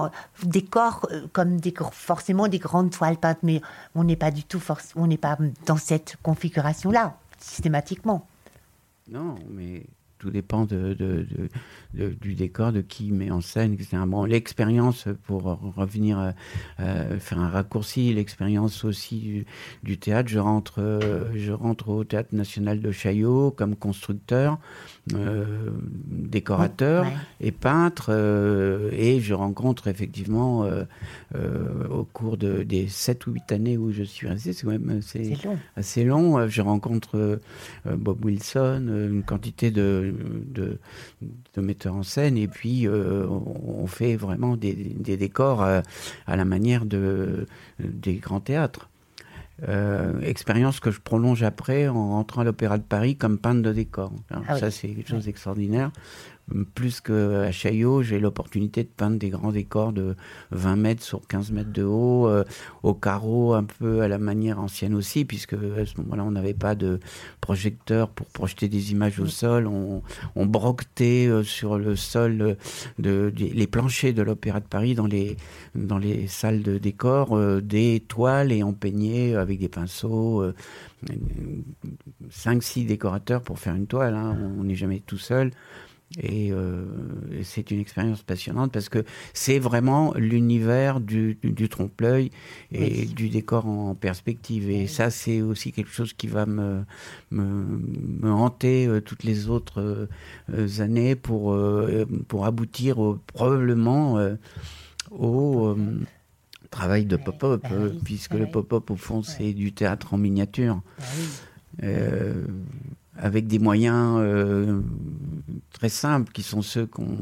des 0.43 0.63
corps 0.63 1.07
comme 1.31 1.59
des, 1.59 1.73
forcément 1.91 2.47
des 2.47 2.59
grandes 2.59 2.89
toiles 2.89 3.17
peintes, 3.17 3.39
mais 3.43 3.61
on 3.93 4.03
n'est 4.03 4.15
pas 4.15 4.31
du 4.31 4.43
tout, 4.43 4.59
on 4.95 5.07
pas 5.17 5.37
dans 5.67 5.77
cette 5.77 6.17
configuration-là 6.23 7.17
systématiquement. 7.37 8.25
Non, 9.09 9.35
mais 9.49 9.83
tout 10.21 10.29
dépend 10.29 10.65
de, 10.65 10.95
du 11.93 12.35
décor, 12.35 12.71
de 12.71 12.81
qui 12.81 13.11
met 13.11 13.31
en 13.31 13.41
scène, 13.41 13.73
etc. 13.73 13.97
Bon, 14.07 14.25
l'expérience, 14.25 15.07
pour 15.25 15.43
revenir 15.75 16.19
euh, 16.19 16.31
euh, 16.79 17.19
faire 17.19 17.39
un 17.39 17.49
raccourci, 17.49 18.13
l'expérience 18.13 18.85
aussi 18.85 19.45
du, 19.83 19.97
théâtre, 19.97 20.29
je 20.29 20.39
rentre, 20.39 20.75
euh, 20.79 21.25
je 21.35 21.51
rentre 21.51 21.89
au 21.89 22.03
Théâtre 22.03 22.33
National 22.33 22.81
de 22.81 22.91
Chaillot 22.91 23.51
comme 23.51 23.75
constructeur, 23.75 24.59
décorateur 25.07 27.07
et 27.39 27.51
peintre, 27.51 28.11
et 28.93 29.19
je 29.19 29.33
rencontre 29.33 29.87
effectivement 29.87 30.67
au 31.89 32.03
cours 32.03 32.37
de, 32.37 32.63
des 32.63 32.87
7 32.87 33.27
ou 33.27 33.31
8 33.31 33.51
années 33.51 33.77
où 33.77 33.91
je 33.91 34.03
suis 34.03 34.27
resté, 34.27 34.53
c'est 34.53 34.65
quand 34.65 34.71
même 34.71 34.99
assez, 34.99 35.37
long. 35.43 35.57
assez 35.75 36.03
long, 36.03 36.47
je 36.47 36.61
rencontre 36.61 37.39
Bob 37.85 38.23
Wilson, 38.23 39.07
une 39.09 39.23
quantité 39.23 39.71
de 39.71 40.13
de, 40.51 40.77
de, 41.55 41.61
en 41.87 42.03
scène 42.03 42.37
et 42.37 42.47
puis 42.47 42.87
euh, 42.87 43.25
on, 43.27 43.87
fait 43.87 44.15
vraiment 44.15 44.55
des, 44.55 44.73
décors 44.73 45.61
à, 45.61 45.81
la 46.27 46.45
manière 46.45 46.85
de, 46.85 47.47
des 47.79 48.15
grands 48.15 48.39
théâtres. 48.39 48.89
Euh, 49.67 50.19
expérience 50.21 50.79
que 50.79 50.89
je 50.89 50.99
prolonge 50.99 51.43
après 51.43 51.87
en 51.87 52.11
rentrant 52.11 52.41
à 52.41 52.43
l'Opéra 52.43 52.79
de 52.79 52.83
Paris 52.83 53.15
comme 53.15 53.37
peintre 53.37 53.61
de 53.61 53.71
décor. 53.71 54.11
Ah 54.47 54.57
ça, 54.57 54.71
c'est 54.71 54.87
quelque 54.87 55.09
chose 55.09 55.25
d'extraordinaire 55.25 55.91
plus 56.73 57.01
qu'à 57.01 57.51
Chaillot, 57.51 58.01
j'ai 58.01 58.19
l'opportunité 58.19 58.83
de 58.83 58.89
peindre 58.89 59.17
des 59.17 59.29
grands 59.29 59.51
décors 59.51 59.93
de 59.93 60.15
20 60.51 60.75
mètres 60.75 61.03
sur 61.03 61.25
15 61.27 61.51
mètres 61.51 61.71
de 61.71 61.83
haut, 61.83 62.27
euh, 62.27 62.43
au 62.83 62.93
carreau, 62.93 63.53
un 63.53 63.63
peu 63.63 64.01
à 64.01 64.07
la 64.07 64.17
manière 64.17 64.59
ancienne 64.59 64.93
aussi, 64.93 65.25
puisque 65.25 65.53
à 65.53 65.85
ce 65.85 65.97
moment-là, 66.01 66.23
on 66.23 66.31
n'avait 66.31 66.53
pas 66.53 66.75
de 66.75 66.99
projecteur 67.39 68.09
pour 68.09 68.27
projeter 68.27 68.67
des 68.67 68.91
images 68.91 69.19
au 69.19 69.27
sol. 69.27 69.67
On, 69.67 70.01
on 70.35 70.45
broquetait 70.45 71.27
euh, 71.27 71.43
sur 71.43 71.77
le 71.77 71.95
sol 71.95 72.41
euh, 72.41 72.55
de, 72.99 73.33
les 73.35 73.67
planchers 73.67 74.13
de 74.13 74.21
l'Opéra 74.21 74.59
de 74.59 74.65
Paris 74.67 74.95
dans 74.95 75.07
les, 75.07 75.37
dans 75.75 75.97
les 75.97 76.27
salles 76.27 76.61
de 76.61 76.77
décor 76.77 77.39
des 77.61 78.03
toiles 78.07 78.51
et 78.51 78.63
on 78.63 78.73
peignait 78.73 79.35
avec 79.35 79.59
des 79.59 79.69
pinceaux. 79.69 80.43
5-6 82.31 82.85
décorateurs 82.85 83.41
pour 83.41 83.57
faire 83.59 83.75
une 83.75 83.87
toile, 83.87 84.13
hein. 84.13 84.37
on 84.59 84.63
n'est 84.63 84.75
jamais 84.75 84.99
tout 84.99 85.17
seul. 85.17 85.51
Et, 86.21 86.51
c'est 87.43 87.71
une 87.71 87.79
expérience 87.79 88.21
passionnante 88.21 88.71
parce 88.71 88.89
que 88.89 89.03
c'est 89.33 89.59
vraiment 89.59 90.13
l'univers 90.15 90.99
du, 90.99 91.37
du, 91.41 91.69
trompe-l'œil 91.69 92.31
et 92.71 93.05
du 93.05 93.29
décor 93.29 93.65
en 93.65 93.95
perspective. 93.95 94.69
Et 94.69 94.87
ça, 94.87 95.09
c'est 95.09 95.41
aussi 95.41 95.71
quelque 95.71 95.91
chose 95.91 96.13
qui 96.13 96.27
va 96.27 96.45
me, 96.45 96.83
me, 97.31 97.79
me 98.21 98.31
hanter 98.31 98.89
toutes 99.05 99.23
les 99.23 99.49
autres 99.49 100.07
années 100.79 101.15
pour, 101.15 101.57
pour 102.27 102.45
aboutir 102.45 102.97
probablement 103.33 104.19
au 105.11 105.75
travail 106.71 107.05
de 107.05 107.17
pop-up, 107.17 107.61
bah 107.63 107.69
puisque 108.03 108.33
le 108.33 108.47
pop-up, 108.47 108.89
au 108.89 108.95
fond, 108.95 109.21
c'est 109.21 109.53
du 109.53 109.73
théâtre 109.73 110.13
en 110.13 110.17
miniature. 110.17 110.81
Bah 110.97 111.05
euh, 111.83 112.45
avec 113.21 113.47
des 113.47 113.59
moyens 113.59 114.17
euh, 114.19 114.81
très 115.73 115.89
simples 115.89 116.31
qui 116.33 116.43
sont 116.43 116.61
ceux 116.61 116.85
qu'on 116.85 117.17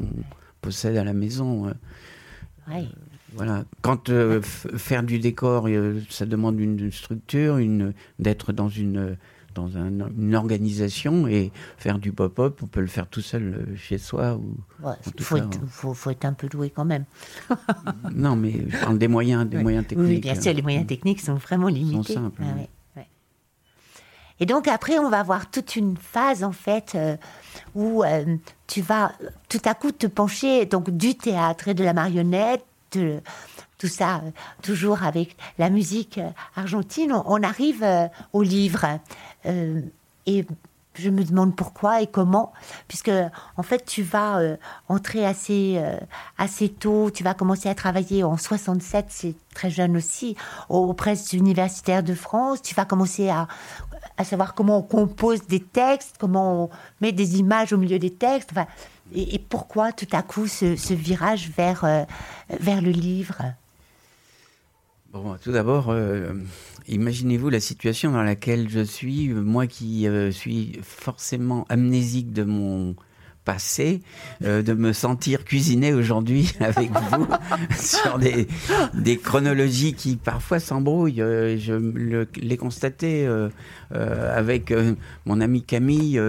possède 0.60 0.96
à 0.96 1.04
la 1.04 1.12
maison. 1.12 1.68
Euh. 1.68 2.82
voilà. 3.34 3.64
Quand 3.82 4.10
faire 4.76 5.02
du 5.02 5.18
décor, 5.18 5.68
ça 6.08 6.26
demande 6.26 6.58
une 6.58 6.90
structure, 6.90 7.58
une, 7.58 7.92
d'être 8.18 8.52
dans 8.52 8.68
une 8.68 9.16
dans 9.54 9.68
une 9.68 10.34
organisation 10.34 11.26
et 11.26 11.50
faire 11.76 11.98
du 11.98 12.12
pop-up, 12.12 12.60
on 12.62 12.66
peut 12.66 12.80
le 12.80 12.86
faire 12.86 13.08
tout 13.08 13.20
seul 13.20 13.42
euh, 13.42 13.76
chez 13.76 13.98
soi. 13.98 14.36
Ou, 14.36 14.56
il 15.16 15.22
faut, 15.22 15.92
faut, 15.92 16.10
être 16.10 16.24
un 16.24 16.32
peu 16.32 16.48
doué 16.48 16.70
quand 16.70 16.84
même. 16.84 17.04
non, 18.14 18.36
mais 18.36 18.52
je 18.68 18.76
parle 18.78 18.98
des 18.98 19.08
moyens, 19.08 19.48
des 19.48 19.60
moyens 19.60 19.86
techniques. 19.86 20.08
Oui, 20.08 20.20
bien 20.20 20.40
sûr, 20.40 20.52
les 20.52 20.62
moyens 20.62 20.86
techniques 20.86 21.20
sont 21.20 21.34
vraiment 21.34 21.68
limités. 21.68 22.14
Sont 22.14 22.22
simples. 22.22 22.42
Ah 22.44 22.60
et 24.40 24.46
donc 24.46 24.68
après, 24.68 24.98
on 24.98 25.10
va 25.10 25.20
avoir 25.20 25.50
toute 25.50 25.76
une 25.76 25.96
phase 25.98 26.42
en 26.42 26.52
fait 26.52 26.94
euh, 26.94 27.16
où 27.74 28.02
euh, 28.02 28.36
tu 28.66 28.80
vas 28.80 29.12
tout 29.50 29.60
à 29.66 29.74
coup 29.74 29.92
te 29.92 30.06
pencher 30.06 30.64
donc 30.64 30.90
du 30.90 31.14
théâtre 31.14 31.68
et 31.68 31.74
de 31.74 31.84
la 31.84 31.92
marionnette, 31.92 32.64
tout 32.90 33.86
ça, 33.86 34.22
toujours 34.62 35.04
avec 35.04 35.36
la 35.58 35.68
musique 35.68 36.18
euh, 36.18 36.30
argentine, 36.56 37.12
on, 37.26 37.42
arrive 37.42 37.86
au 38.32 38.42
livre. 38.42 38.86
et 39.44 40.46
je 40.94 41.08
me 41.08 41.22
demande 41.22 41.54
pourquoi 41.54 42.02
et 42.02 42.06
comment, 42.06 42.52
puisque 42.88 43.12
en 43.56 43.62
fait 43.62 43.84
tu 43.84 44.02
vas 44.02 44.40
entrer 44.88 45.24
assez 45.24 45.80
assez 46.36 46.68
tôt, 46.68 47.10
tu 47.10 47.22
vas 47.22 47.32
commencer 47.32 47.68
à 47.68 47.74
travailler 47.74 48.24
en 48.24 48.36
67, 48.36 49.06
c'est 49.08 49.34
très 49.54 49.70
jeune 49.70 49.96
aussi, 49.96 50.36
aux 50.68 50.92
presses 50.92 51.32
universitaires 51.32 52.02
de 52.02 52.14
France, 52.14 52.60
tu 52.60 52.74
vas 52.74 52.84
commencer 52.84 53.30
à, 53.30 53.46
à 54.20 54.24
savoir 54.24 54.54
comment 54.54 54.78
on 54.78 54.82
compose 54.82 55.46
des 55.46 55.60
textes, 55.60 56.16
comment 56.18 56.64
on 56.64 56.70
met 57.00 57.12
des 57.12 57.38
images 57.38 57.72
au 57.72 57.78
milieu 57.78 57.98
des 57.98 58.10
textes, 58.10 58.52
et, 59.14 59.38
pourquoi 59.38 59.92
tout 59.92 60.06
à 60.12 60.22
coup 60.22 60.46
ce, 60.46 60.94
virage 60.94 61.50
vers, 61.56 62.06
vers 62.48 62.82
le 62.82 62.90
livre? 62.90 63.42
Bon, 65.12 65.36
tout 65.42 65.50
d'abord, 65.50 65.90
euh, 65.90 66.34
imaginez-vous 66.86 67.48
la 67.48 67.58
situation 67.58 68.12
dans 68.12 68.22
laquelle 68.22 68.68
je 68.68 68.78
suis, 68.78 69.28
moi 69.30 69.66
qui 69.66 70.06
euh, 70.06 70.30
suis 70.30 70.78
forcément 70.82 71.66
amnésique 71.68 72.32
de 72.32 72.44
mon 72.44 72.94
passé, 73.44 74.02
euh, 74.44 74.62
de 74.62 74.74
me 74.74 74.92
sentir 74.92 75.44
cuisiner 75.44 75.92
aujourd'hui 75.92 76.52
avec 76.60 76.90
vous 76.90 77.26
sur 77.76 78.18
des, 78.18 78.46
des, 78.94 79.16
chronologies 79.16 79.94
qui 79.94 80.16
parfois 80.16 80.60
s'embrouillent. 80.60 81.16
je 81.16 82.28
l'ai 82.40 82.56
constaté 82.56 83.28
avec 83.92 84.72
mon 85.26 85.40
ami 85.40 85.62
Camille 85.62 86.20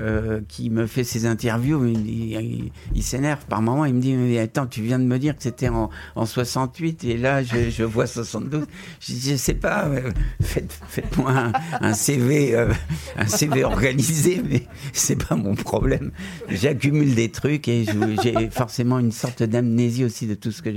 euh, 0.00 0.40
qui 0.48 0.70
me 0.70 0.86
fait 0.86 1.04
ses 1.04 1.24
interviews, 1.24 1.86
il, 1.86 3.02
s'énerve 3.02 3.44
par 3.46 3.62
moment, 3.62 3.84
il 3.84 3.94
me 3.94 4.00
dit 4.00 4.14
mais 4.14 4.40
attends, 4.40 4.66
tu 4.66 4.82
viens 4.82 4.98
de 4.98 5.04
me 5.04 5.18
dire 5.20 5.36
que 5.36 5.42
c'était 5.42 5.68
en, 5.68 5.88
en, 6.16 6.26
68 6.26 7.04
et 7.04 7.16
là 7.16 7.44
je, 7.44 7.84
vois 7.84 8.08
72. 8.08 8.66
Je 8.98 9.12
dis 9.12 9.38
sais 9.38 9.54
pas, 9.54 9.86
euh, 9.86 10.10
faites, 10.42 10.76
faites-moi 10.88 11.52
un, 11.80 11.92
CV, 11.94 12.56
euh, 12.56 12.72
un 13.16 13.28
CV 13.28 13.62
organisé, 13.62 14.42
mais 14.48 14.66
c'est 14.92 15.28
pas 15.28 15.36
mon 15.36 15.54
problème. 15.54 16.10
J'accumule 16.48 17.14
des 17.14 17.30
trucs 17.30 17.68
et 17.68 17.84
j'ai 18.20 18.50
forcément 18.50 18.98
une 18.98 19.12
sorte 19.12 19.44
d'amnésie 19.44 20.04
aussi 20.04 20.26
de 20.26 20.34
tout 20.34 20.50
ce 20.50 20.60
que 20.62 20.70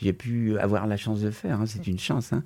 j'ai 0.00 0.12
pu 0.14 0.58
avoir 0.58 0.86
la 0.86 0.96
chance 0.96 1.20
de 1.20 1.30
faire. 1.30 1.60
Hein, 1.60 1.64
c'est 1.66 1.86
une 1.86 1.98
chance. 1.98 2.32
Hein. 2.32 2.42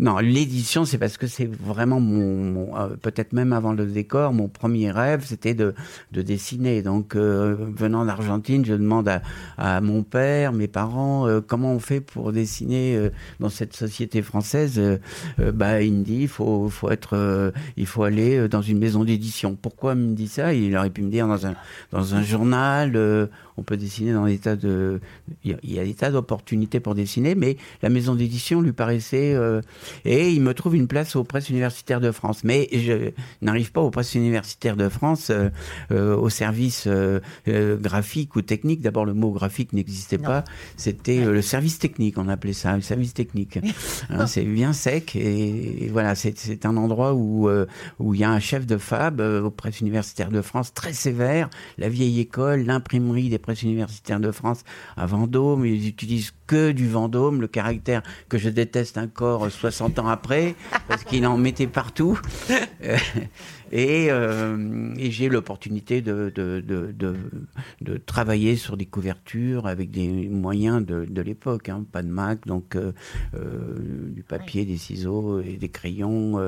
Non, 0.00 0.18
l'édition 0.18 0.84
c'est 0.84 0.98
parce 0.98 1.18
que 1.18 1.28
c'est 1.28 1.48
vraiment 1.48 2.00
mon, 2.00 2.34
mon 2.44 2.96
peut-être 3.00 3.32
même 3.32 3.52
avant 3.52 3.72
le 3.72 3.86
décor, 3.86 4.32
mon 4.32 4.48
premier 4.48 4.90
rêve, 4.90 5.22
c'était 5.24 5.54
de 5.54 5.67
de, 6.12 6.22
dessiner. 6.22 6.82
Donc, 6.82 7.14
euh, 7.14 7.56
venant 7.58 8.04
d'Argentine, 8.04 8.64
je 8.64 8.74
demande 8.74 9.10
à, 9.56 9.80
mon 9.80 10.02
père, 10.02 10.52
mes 10.52 10.68
parents, 10.68 11.26
euh, 11.26 11.40
comment 11.40 11.72
on 11.72 11.78
fait 11.78 12.00
pour 12.00 12.32
dessiner 12.32 12.96
euh, 12.96 13.10
dans 13.40 13.48
cette 13.48 13.74
société 13.74 14.22
française. 14.22 14.80
bah, 15.38 15.82
il 15.82 15.92
me 15.92 16.04
dit, 16.04 16.22
il 16.22 16.28
faut, 16.28 16.68
faut 16.68 16.90
être, 16.90 17.52
il 17.76 17.86
faut 17.86 18.02
aller 18.02 18.48
dans 18.48 18.62
une 18.62 18.78
maison 18.78 19.04
d'édition. 19.04 19.56
Pourquoi 19.60 19.92
il 19.92 20.00
me 20.00 20.14
dit 20.14 20.28
ça? 20.28 20.54
Il 20.54 20.76
aurait 20.76 20.90
pu 20.90 21.02
me 21.02 21.10
dire 21.10 21.26
dans 21.26 21.46
un, 21.46 21.54
dans 21.92 22.14
un 22.14 22.22
journal 22.22 23.28
on 23.58 23.62
peut 23.62 23.76
dessiner 23.76 24.12
dans 24.12 24.26
des 24.26 24.38
tas 24.38 24.54
de. 24.54 25.00
Il 25.42 25.58
y 25.64 25.80
a 25.80 25.84
des 25.84 25.94
tas 25.94 26.12
d'opportunités 26.12 26.78
pour 26.78 26.94
dessiner, 26.94 27.34
mais 27.34 27.56
la 27.82 27.88
maison 27.88 28.14
d'édition 28.14 28.60
lui 28.60 28.72
paraissait. 28.72 29.36
Et 30.04 30.30
il 30.30 30.40
me 30.40 30.54
trouve 30.54 30.76
une 30.76 30.86
place 30.86 31.16
aux 31.16 31.24
presses 31.24 31.50
universitaires 31.50 32.00
de 32.00 32.12
France. 32.12 32.44
Mais 32.44 32.68
je 32.72 33.10
n'arrive 33.42 33.72
pas 33.72 33.80
aux 33.80 33.90
presses 33.90 34.14
universitaires 34.14 34.76
de 34.76 34.88
France 34.88 35.32
euh, 35.90 36.16
au 36.16 36.28
service 36.28 36.88
graphique 37.46 38.36
ou 38.36 38.42
technique. 38.42 38.82
D'abord, 38.82 39.04
le 39.04 39.14
mot 39.14 39.30
graphique 39.30 39.72
n'existait 39.72 40.18
pas. 40.18 40.44
C'était 40.76 41.24
le 41.24 41.42
service 41.42 41.78
technique, 41.78 42.18
on 42.18 42.28
appelait 42.28 42.52
ça, 42.52 42.74
le 42.76 42.82
service 42.82 43.14
technique. 43.14 43.58
Hein, 44.10 44.26
c'est 44.26 44.42
bien 44.42 44.72
sec. 44.72 45.16
Et, 45.16 45.88
voilà, 45.92 46.14
c'est 46.14 46.66
un 46.66 46.76
endroit 46.76 47.14
où, 47.14 47.48
où 47.98 48.14
il 48.14 48.20
y 48.20 48.24
a 48.24 48.30
un 48.30 48.40
chef 48.40 48.66
de 48.66 48.76
fab 48.76 49.20
aux 49.20 49.50
presses 49.50 49.80
universitaires 49.80 50.30
de 50.30 50.42
France 50.42 50.72
très 50.74 50.92
sévère, 50.92 51.48
la 51.78 51.88
vieille 51.88 52.20
école, 52.20 52.62
l'imprimerie 52.62 53.28
des 53.28 53.38
presse 53.38 53.62
universitaire 53.62 54.20
de 54.20 54.30
France 54.30 54.62
à 54.96 55.06
Vendôme. 55.06 55.64
Ils 55.64 55.88
utilisent 55.88 56.32
que 56.48 56.72
du 56.72 56.88
Vendôme, 56.88 57.40
le 57.40 57.46
caractère 57.46 58.02
que 58.28 58.38
je 58.38 58.48
déteste 58.48 58.98
encore 58.98 59.48
60 59.48 60.00
ans 60.00 60.08
après, 60.08 60.56
parce 60.88 61.04
qu'il 61.04 61.24
en 61.26 61.38
mettait 61.38 61.68
partout. 61.68 62.18
Euh, 63.74 64.94
et, 64.96 65.10
j'ai 65.10 65.28
l'opportunité 65.28 66.00
de, 66.00 66.32
de, 66.34 66.60
de, 66.60 67.16
de, 67.80 67.96
travailler 67.98 68.56
sur 68.56 68.76
des 68.76 68.86
couvertures 68.86 69.66
avec 69.66 69.90
des 69.90 70.28
moyens 70.28 70.84
de, 70.84 71.20
l'époque, 71.20 71.68
hein. 71.68 71.84
pas 71.90 72.02
de 72.02 72.08
Mac, 72.08 72.46
donc 72.46 72.76
euh, 72.76 72.92
euh, 73.34 74.08
du 74.10 74.22
papier, 74.22 74.64
des 74.64 74.76
ciseaux 74.76 75.40
et 75.40 75.56
des 75.56 75.68
crayons. 75.68 76.38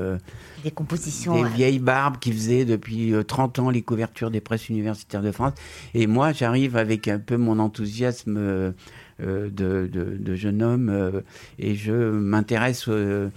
des 0.63 0.71
compositions. 0.71 1.43
Des 1.43 1.49
vieilles 1.49 1.79
barbes 1.79 2.17
qui 2.19 2.31
faisaient 2.31 2.65
depuis 2.65 3.13
30 3.27 3.59
ans 3.59 3.69
les 3.69 3.81
couvertures 3.81 4.31
des 4.31 4.41
presses 4.41 4.69
universitaires 4.69 5.21
de 5.21 5.31
France. 5.31 5.53
Et 5.93 6.07
moi, 6.07 6.31
j'arrive 6.31 6.77
avec 6.77 7.07
un 7.07 7.19
peu 7.19 7.37
mon 7.37 7.59
enthousiasme 7.59 8.73
euh, 9.21 9.49
de, 9.49 9.87
de, 9.91 10.35
jeune 10.35 10.63
homme 10.63 10.89
euh, 10.89 11.21
et 11.59 11.75
je 11.75 11.91
m'intéresse 11.91 12.85
euh, 12.87 13.29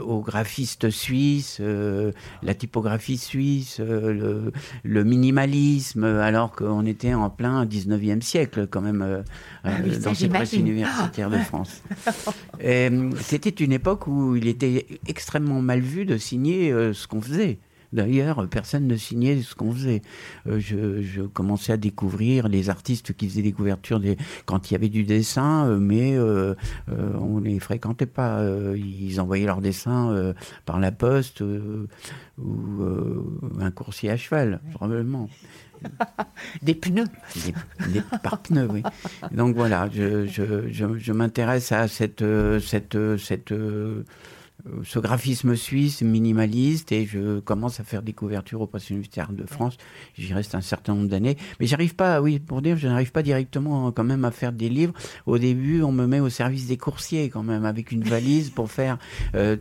aux 0.00 0.20
graphistes 0.20 0.90
suisses, 0.90 1.60
la 2.42 2.54
typographie 2.54 3.18
suisse, 3.18 3.80
le, 3.80 4.52
le, 4.84 5.04
minimalisme, 5.04 6.04
alors 6.04 6.52
qu'on 6.52 6.86
était 6.86 7.12
en 7.14 7.28
plein 7.28 7.66
19e 7.66 8.22
siècle 8.22 8.66
quand 8.68 8.80
même 8.80 9.24
ah 9.64 9.70
dans 10.02 10.14
ces 10.14 10.28
presses 10.28 10.52
universitaires 10.54 11.30
de 11.30 11.38
France. 11.38 11.82
C'était 13.20 13.50
une 13.50 13.72
époque 13.72 14.06
où 14.06 14.36
il 14.36 14.46
était 14.46 14.86
extrêmement 15.06 15.60
mal 15.60 15.80
vu 15.80 16.06
de 16.06 16.16
signer 16.16 16.70
ce 16.92 17.06
qu'on 17.06 17.20
faisait. 17.20 17.58
D'ailleurs, 17.96 18.46
personne 18.48 18.86
ne 18.86 18.96
signait 18.96 19.40
ce 19.40 19.54
qu'on 19.54 19.72
faisait. 19.72 20.02
Euh, 20.46 20.60
je, 20.60 21.22
commençais 21.22 21.72
à 21.72 21.78
découvrir 21.78 22.46
les 22.46 22.68
artistes 22.68 23.14
qui 23.14 23.26
faisaient 23.26 23.42
des 23.42 23.52
couvertures 23.52 24.00
des... 24.00 24.18
quand 24.44 24.70
il 24.70 24.74
y 24.74 24.76
avait 24.76 24.90
du 24.90 25.04
dessin, 25.04 25.66
euh, 25.66 25.78
mais 25.78 26.14
euh, 26.14 26.54
on 26.88 27.40
ne 27.40 27.46
les 27.46 27.58
fréquentait 27.58 28.04
pas. 28.04 28.44
ils 28.76 29.18
envoyaient 29.18 29.46
leurs 29.46 29.62
dessins 29.62 30.34
par 30.66 30.78
la 30.78 30.92
poste 30.92 31.40
ou 31.40 32.84
un 33.60 33.70
coursier 33.70 34.10
à 34.10 34.18
cheval, 34.18 34.60
probablement. 34.74 35.30
des 36.62 36.74
pneus. 36.74 37.06
Des, 37.88 38.02
par 38.22 38.42
pneus, 38.42 38.68
oui. 38.70 38.82
Donc 39.32 39.56
voilà, 39.56 39.88
je, 39.90 40.26
je 40.26 41.12
m'intéresse 41.12 41.72
à 41.72 41.88
cette, 41.88 42.24
cette, 42.60 43.16
cette 43.16 43.54
ce 44.84 44.98
graphisme 44.98 45.54
suisse 45.54 46.02
minimaliste 46.02 46.90
et 46.92 47.06
je 47.06 47.40
commence 47.40 47.78
à 47.80 47.84
faire 47.84 48.02
des 48.02 48.12
couvertures 48.12 48.60
au 48.60 48.66
Presse 48.66 48.90
universitaire 48.90 49.32
de 49.32 49.46
France. 49.46 49.76
J'y 50.16 50.32
reste 50.34 50.54
un 50.54 50.60
certain 50.60 50.94
nombre 50.94 51.08
d'années, 51.08 51.36
mais 51.60 51.66
j'arrive 51.66 51.94
pas, 51.94 52.20
oui, 52.20 52.38
pour 52.38 52.62
dire, 52.62 52.76
je 52.76 52.88
n'arrive 52.88 53.12
pas 53.12 53.22
directement 53.22 53.92
quand 53.92 54.04
même 54.04 54.24
à 54.24 54.30
faire 54.30 54.52
des 54.52 54.68
livres. 54.68 54.92
Au 55.26 55.38
début, 55.38 55.82
on 55.82 55.92
me 55.92 56.06
met 56.06 56.20
au 56.20 56.28
service 56.28 56.66
des 56.66 56.76
coursiers 56.76 57.30
quand 57.30 57.42
même 57.42 57.64
avec 57.64 57.92
une 57.92 58.02
valise 58.02 58.50
pour 58.50 58.70
faire 58.70 58.98
euh, 59.34 59.56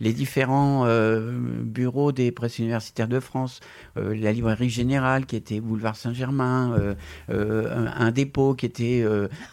les 0.00 0.12
différents 0.12 0.84
euh, 0.86 1.32
bureaux 1.62 2.12
des 2.12 2.32
presses 2.32 2.58
universitaires 2.58 3.08
de 3.08 3.20
France, 3.20 3.60
euh, 3.96 4.14
la 4.14 4.32
librairie 4.32 4.70
générale 4.70 5.26
qui 5.26 5.36
était 5.36 5.60
boulevard 5.60 5.96
Saint-Germain, 5.96 6.94
un, 7.28 7.86
un, 7.86 8.10
dépôt 8.10 8.54
qui 8.54 8.66
était 8.66 9.04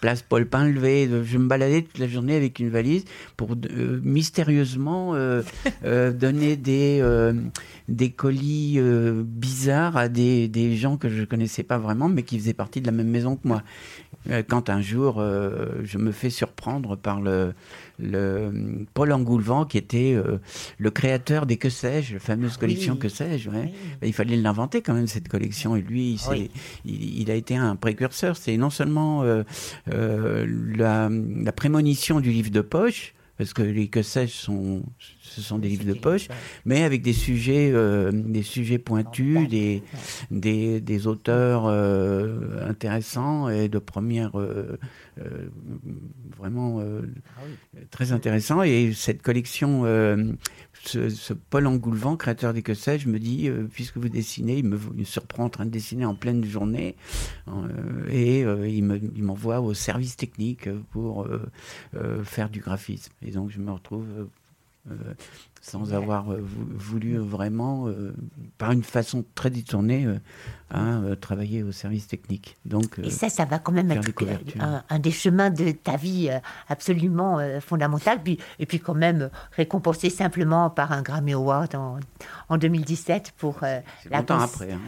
place 0.02 0.22
Paul 0.22 0.48
Pinlevé. 0.48 1.10
Je 1.24 1.38
me 1.38 1.48
baladais 1.48 1.84
toute 1.84 1.98
la 2.00 2.08
journée 2.08 2.36
avec 2.36 2.60
une 2.60 2.70
valise 2.70 3.06
pour 3.38 3.56
mystérieusement 4.30 5.16
euh, 5.16 5.42
euh, 5.84 6.12
donner 6.12 6.56
des, 6.56 7.00
euh, 7.02 7.34
des 7.88 8.12
colis 8.12 8.80
bizarres 9.24 9.98
à 9.98 10.08
des, 10.08 10.48
des, 10.48 10.76
gens 10.76 10.98
que 10.98 11.10
je 11.10 11.22
ne 11.22 11.26
connaissais 11.26 11.64
pas 11.64 11.80
vraiment, 11.80 12.10
mais 12.10 12.22
qui 12.22 12.38
faisaient 12.38 12.54
partie 12.54 12.80
de 12.80 12.86
la 12.86 12.92
même 12.92 13.10
maison 13.10 13.36
que 13.36 13.48
moi. 13.48 13.64
Quand 14.50 14.70
un 14.70 14.82
jour, 14.82 15.24
je 15.84 15.98
me 15.98 16.12
fais 16.12 16.30
surprendre 16.30 16.98
par 16.98 17.22
le, 17.22 17.54
le 18.00 18.86
Paul 18.94 19.14
Engoulevent, 19.14 19.66
qui 19.66 19.78
était 19.78 20.16
le 20.78 20.92
créateur 20.92 21.46
des 21.46 21.58
Que 21.58 21.70
sais-je, 21.70 22.16
la 22.16 22.20
fameuse 22.20 22.54
ah 22.58 22.60
collection 22.60 22.96
Que 22.98 23.08
sais-je. 23.08 23.50
Ben, 23.50 23.70
il 24.04 24.14
fallait 24.14 24.36
l'inventer 24.36 24.82
quand 24.82 24.94
même, 24.94 25.08
cette 25.08 25.30
collection. 25.30 25.76
Et 25.78 25.82
lui, 25.82 26.20
il, 26.86 27.22
il, 27.22 27.32
a 27.32 27.36
été 27.36 27.56
un 27.56 27.76
précurseur. 27.78 28.36
C'est 28.36 28.58
non 28.58 28.70
seulement 28.70 29.24
la, 29.88 31.10
la 31.10 31.52
prémonition 31.54 32.20
du 32.20 32.32
livre 32.32 32.52
de 32.52 32.62
poche, 32.62 33.14
parce 33.40 33.54
que 33.54 33.62
les 33.62 33.88
que 33.88 34.02
sais-je 34.02 34.34
sont, 34.34 34.84
ce 35.22 35.42
sont 35.42 35.60
des 35.60 35.70
livres 35.70 35.86
de 35.86 35.94
poche, 35.94 36.28
mais 36.66 36.84
avec 36.84 37.02
des 37.02 37.14
sujets, 37.14 37.72
euh, 37.74 38.12
des 38.12 38.44
sujets 38.44 38.80
pointus, 38.80 39.48
des, 39.48 39.82
des, 40.30 40.82
des 40.82 41.08
auteurs 41.08 41.66
euh, 41.66 42.68
intéressants 42.68 43.48
et 43.48 43.70
de 43.70 43.80
première, 43.80 44.38
euh, 44.38 44.78
vraiment 46.38 46.82
ah 46.82 47.42
très 47.92 48.12
intéressants. 48.12 48.62
Et 48.62 48.92
cette 48.94 49.22
collection 49.22 49.86
ce, 50.86 51.34
Paul 51.34 51.68
Engoulevent, 51.68 52.16
créateur 52.16 52.54
des 52.54 52.62
que 52.62 52.74
sais-je, 52.74 53.08
me 53.08 53.20
dit, 53.20 53.48
euh, 53.48 53.68
puisque 53.72 53.98
vous 53.98 54.10
dessinez, 54.10 54.58
il 54.58 54.66
me, 54.66 54.80
surprend 55.04 55.46
en 55.46 55.50
train 55.50 55.66
de 55.66 55.72
dessiner 55.72 56.06
en 56.06 56.16
pleine 56.16 56.44
journée, 56.46 56.96
euh, 57.48 58.08
et 58.10 58.44
euh, 58.44 58.68
il 58.68 59.24
m'envoie 59.24 59.62
au 59.62 59.74
service 59.74 60.16
technique 60.16 60.70
pour 60.92 61.28
faire 62.24 62.50
du 62.50 62.60
graphisme. 62.60 63.12
Et 63.26 63.32
donc 63.32 63.50
je 63.50 63.60
me 63.60 63.72
retrouve 63.72 64.06
sans 65.70 65.94
avoir 65.94 66.32
euh, 66.32 66.42
voulu 66.42 67.18
vraiment, 67.18 67.88
euh, 67.88 68.14
par 68.58 68.72
une 68.72 68.84
façon 68.84 69.24
très 69.36 69.50
détournée, 69.50 70.06
euh, 70.06 70.18
à 70.72 71.16
travailler 71.16 71.64
au 71.64 71.72
service 71.72 72.08
technique. 72.08 72.58
Donc, 72.66 73.00
et 73.04 73.10
ça, 73.10 73.30
ça 73.30 73.46
va 73.46 73.58
quand 73.58 73.72
même 73.72 73.92
être 73.92 74.08
un, 74.90 75.00
des 75.00 75.12
chemins 75.12 75.50
de 75.50 75.72
ta 75.72 75.98
vie 75.98 76.30
absolument 76.68 77.40
fondamental. 77.60 78.22
Puis, 78.22 78.38
et 78.60 78.68
puis 78.68 78.80
quand 78.80 78.94
même 78.94 79.32
récompensé 79.54 80.12
simplement 80.12 80.70
par 80.70 80.92
un 80.92 81.02
Grammy 81.02 81.34
Award 81.34 81.74
en, 81.74 81.98
en 82.50 82.58
2017 82.60 83.34
pour 83.36 83.58
la... 83.62 83.82
Longtemps 84.12 84.42
après. 84.42 84.74
Hein. 84.74 84.80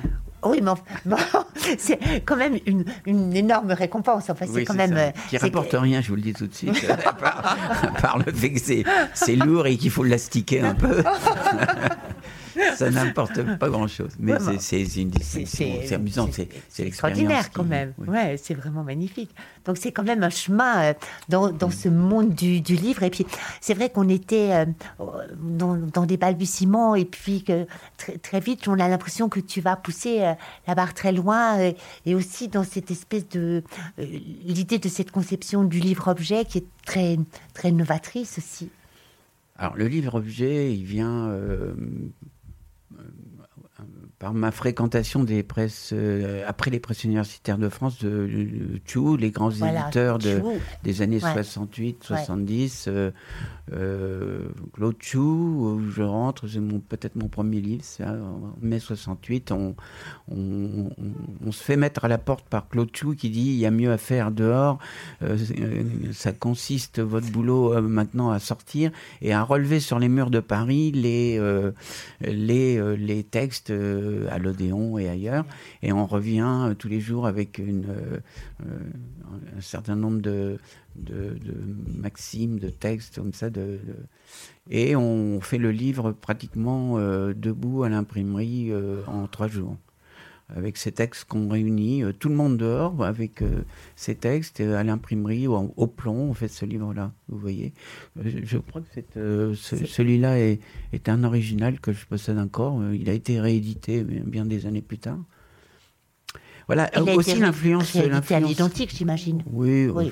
Oui, 0.44 0.62
mais 0.63 1.15
c'est 1.78 2.00
quand 2.26 2.36
même 2.36 2.58
une, 2.65 2.84
une, 3.06 3.36
énorme 3.36 3.72
récompense. 3.72 4.30
Enfin, 4.30 4.46
c'est 4.52 4.63
quand 4.63 4.74
même. 4.74 4.96
Ça. 4.96 5.12
Qui 5.30 5.38
rapporte 5.38 5.74
rien, 5.74 6.02
je 6.02 6.10
vous 6.10 6.15
le 6.15 6.22
dis 6.22 6.34
tout 6.34 6.48
de 6.48 6.54
suite, 6.54 6.88
par, 8.02 8.17
le 8.26 8.32
fait 8.32 8.52
que 8.52 8.60
c'est 9.13 9.36
lourd 9.36 9.67
et 9.67 9.78
qu'il 9.78 9.91
faut 9.91 10.04
l'astiquer 10.04 10.62
un 10.62 10.70
peu. 10.75 11.03
ça 12.75 12.89
n'importe 12.89 13.41
pas 13.57 13.69
grand-chose. 13.69 14.12
Mais 14.19 14.34
c'est 14.60 15.93
amusant, 15.93 16.29
c'est 16.69 16.86
extraordinaire 16.86 17.51
quand 17.51 17.63
même. 17.63 17.93
Ouais, 18.07 18.38
c'est 18.38 18.53
vraiment 18.53 18.84
magnifique. 18.84 19.34
Donc 19.65 19.77
c'est 19.77 19.91
quand 19.91 20.03
même 20.03 20.23
un 20.23 20.29
chemin 20.29 20.84
euh, 20.84 20.93
dans, 21.29 21.51
dans 21.51 21.69
ce 21.69 21.89
monde 21.89 22.34
du, 22.34 22.62
du, 22.62 22.75
livre. 22.75 23.03
Et 23.03 23.10
puis 23.10 23.25
c'est 23.60 23.73
vrai 23.73 23.89
qu'on 23.89 24.10
était 24.10 24.51
euh, 24.51 24.65
dans, 25.39 25.75
dans, 25.75 26.05
des 26.05 26.17
balbutiements 26.17 26.95
et 26.95 27.05
puis 27.05 27.43
que 27.43 27.65
très, 27.97 28.17
très 28.17 28.39
vite 28.39 28.67
on 28.67 28.79
a 28.79 28.88
l'impression 28.88 29.29
que 29.29 29.39
tu 29.39 29.62
vas 29.62 29.75
pousser 29.75 30.21
euh, 30.21 30.34
la 30.67 30.75
barre 30.75 30.93
très 30.93 31.12
loin 31.12 31.57
et 32.05 32.15
aussi 32.15 32.47
dans 32.47 32.63
cette 32.63 32.91
espèce 32.91 33.27
de 33.29 33.63
l'idée 33.97 34.79
de 34.79 34.89
cette 34.89 35.12
conception 35.12 35.63
du 35.63 35.79
livre-objet 35.79 36.45
qui 36.45 36.60
est 36.60 36.65
très 36.86 37.17
très 37.53 37.71
novatrice 37.71 38.38
aussi. 38.38 38.69
Alors 39.62 39.78
le 39.78 39.86
livre-objet, 39.86 40.74
il 40.76 40.86
vient 40.86 41.32
par 44.21 44.36
ma 44.36 44.51
fréquentation 44.51 45.23
des 45.23 45.41
presses, 45.41 45.93
euh, 45.93 46.43
après 46.47 46.69
les 46.69 46.79
presses 46.79 47.03
universitaires 47.05 47.57
de 47.57 47.69
France, 47.69 47.97
de, 47.97 48.27
de, 48.27 49.17
les 49.17 49.31
grands 49.31 49.49
éditeurs 49.49 50.19
de, 50.19 50.43
des 50.84 51.01
années 51.01 51.19
68, 51.19 52.03
70, 52.03 52.86
euh, 52.88 53.10
euh, 53.73 54.49
Claude 54.73 54.97
Chou, 54.99 55.79
où 55.79 55.89
je 55.89 56.03
rentre, 56.03 56.47
c'est 56.47 56.62
peut-être 56.88 57.15
mon 57.15 57.29
premier 57.29 57.62
livre, 57.62 57.81
c'est 57.84 58.03
en 58.03 58.53
mai 58.62 58.77
68, 58.77 59.51
on, 59.51 59.73
on, 60.29 61.51
se 61.51 61.63
fait 61.63 61.75
mettre 61.75 62.05
à 62.05 62.07
la 62.07 62.19
porte 62.19 62.47
par 62.47 62.69
Claude 62.69 62.95
Chou 62.95 63.15
qui 63.15 63.31
dit 63.31 63.47
il 63.47 63.57
y 63.57 63.65
a 63.65 63.71
mieux 63.71 63.91
à 63.91 63.97
faire 63.97 64.29
dehors, 64.29 64.77
ça 66.13 66.31
consiste 66.31 66.99
votre 66.99 67.29
boulot 67.31 67.81
maintenant 67.81 68.29
à 68.29 68.38
sortir 68.38 68.91
et 69.23 69.34
à 69.34 69.41
relever 69.41 69.79
sur 69.79 69.97
les 69.97 70.10
murs 70.10 70.29
de 70.29 70.39
Paris 70.41 70.91
les, 70.91 71.41
les, 72.21 72.97
les 72.97 73.23
textes 73.23 73.71
à 74.30 74.38
l'Odéon 74.38 74.97
et 74.97 75.10
ailleurs. 75.10 75.45
Et 75.82 75.91
on 75.91 76.06
revient 76.06 76.69
euh, 76.69 76.74
tous 76.74 76.88
les 76.88 77.00
jours 77.00 77.28
avec 77.28 77.60
euh, 77.60 78.19
euh, 78.65 78.80
un 79.58 79.62
certain 79.62 79.95
nombre 79.95 80.21
de, 80.21 80.58
maximes, 81.88 82.60
de 82.60 82.69
textes 82.69 83.15
comme 83.15 83.34
ça. 83.34 83.47
Et 84.69 84.95
on 84.95 85.41
fait 85.41 85.58
le 85.58 85.71
livre 85.71 86.12
pratiquement 86.12 86.97
debout 86.97 87.84
à 87.84 87.89
l'imprimerie 87.89 88.71
en 89.08 89.28
trois 89.28 89.47
jours 89.47 89.78
avec 90.56 90.78
ces 90.78 90.92
textes 90.92 91.26
qu'on 91.26 91.50
réunit, 91.50 92.04
tout 92.20 92.30
le 92.30 92.36
monde 92.36 92.58
dehors, 92.58 93.04
avec 93.04 93.44
ces 93.96 94.16
textes 94.16 94.60
à 94.60 94.84
l'imprimerie, 94.84 95.48
au, 95.48 95.74
au, 95.76 95.88
plomb, 95.88 96.30
on 96.30 96.34
fait 96.34 96.48
ce 96.48 96.66
livre-là, 96.66 97.12
vous 97.30 97.38
voyez. 97.38 97.74
Je, 98.24 98.58
crois 98.58 98.82
que 98.82 99.54
celui-là 99.54 100.40
est, 100.40 100.60
est, 100.94 101.10
un 101.10 101.24
original 101.24 101.80
que 101.80 101.94
je 101.94 102.06
possède 102.06 102.38
encore. 102.38 102.82
Il 102.94 103.10
a 103.10 103.14
été 103.14 103.40
réédité 103.40 104.04
bien 104.04 104.46
des 104.46 104.66
années 104.66 104.82
plus 104.82 105.00
tard. 105.00 105.20
Voilà, 106.68 106.90
Il 106.96 107.10
aussi 107.18 107.38
l'influence. 107.38 107.96
à 107.96 108.40
l'identique, 108.40 108.96
j'imagine. 108.96 109.44
Oui, 109.52 109.88
oui. 109.88 110.12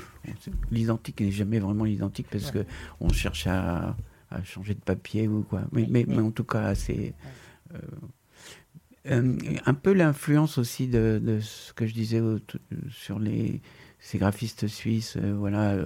l'identique 0.72 1.22
n'est 1.22 1.32
jamais 1.32 1.60
vraiment 1.60 1.86
l'identique 1.86 2.28
parce 2.30 2.52
que 2.52 2.66
on 3.00 3.10
cherche 3.10 3.48
à, 3.48 3.96
à, 4.30 4.44
changer 4.44 4.74
de 4.74 4.82
papier 4.82 5.30
ou 5.30 5.44
quoi. 5.44 5.62
Mais, 5.72 5.88
mais, 5.90 6.06
mais 6.06 6.20
en 6.20 6.32
tout 6.32 6.44
cas, 6.44 6.76
c'est. 6.76 7.14
Euh, 7.74 7.78
euh, 9.08 9.38
un 9.66 9.74
peu 9.74 9.94
l'influence 9.94 10.58
aussi 10.58 10.88
de, 10.88 11.22
de, 11.24 11.40
ce 11.40 11.74
que 11.74 11.86
je 11.86 11.94
disais 11.94 12.22
sur 12.90 13.20
les, 13.20 13.62
ces 14.00 14.18
graphistes 14.18 14.68
suisses, 14.68 15.18
euh, 15.18 15.34
voilà, 15.38 15.78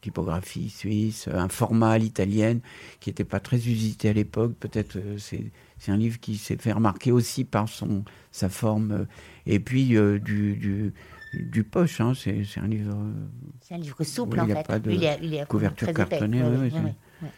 typographie 0.00 0.70
suisse, 0.70 1.28
un 1.32 1.48
format 1.48 1.92
à 1.92 1.98
l'italienne 1.98 2.60
qui 3.00 3.10
n'était 3.10 3.24
pas 3.24 3.40
très 3.40 3.56
usité 3.56 4.08
à 4.08 4.12
l'époque. 4.12 4.54
Peut-être 4.58 4.98
c'est 5.18 5.92
un 5.92 5.96
livre 5.96 6.18
qui 6.20 6.36
s'est 6.36 6.56
fait 6.56 6.72
remarquer 6.72 7.12
aussi 7.12 7.44
par 7.44 7.68
son, 7.68 8.04
sa 8.30 8.48
forme. 8.48 8.92
Euh, 8.92 9.04
et 9.46 9.60
puis 9.60 9.96
euh, 9.96 10.18
du, 10.18 10.56
du, 10.56 10.92
du, 11.34 11.64
poche, 11.64 12.00
hein, 12.00 12.12
c'est, 12.14 12.42
un 12.56 12.66
livre. 12.66 12.96
C'est 13.60 13.74
un 13.74 13.78
livre 13.78 14.02
souple 14.04 14.40
en 14.40 14.46
fait. 14.46 14.66
Pas 14.66 14.78
de 14.78 14.90
il 14.90 15.38
a, 15.38 15.46
couverture 15.46 15.92
cartonnée. 15.92 16.42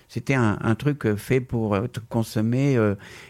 C'était 0.09 0.35
un, 0.35 0.59
un, 0.61 0.75
truc 0.75 1.07
euh, 1.07 1.17
fait 1.17 1.41
pour 1.41 1.77
être 1.77 2.07
consommé 2.09 2.79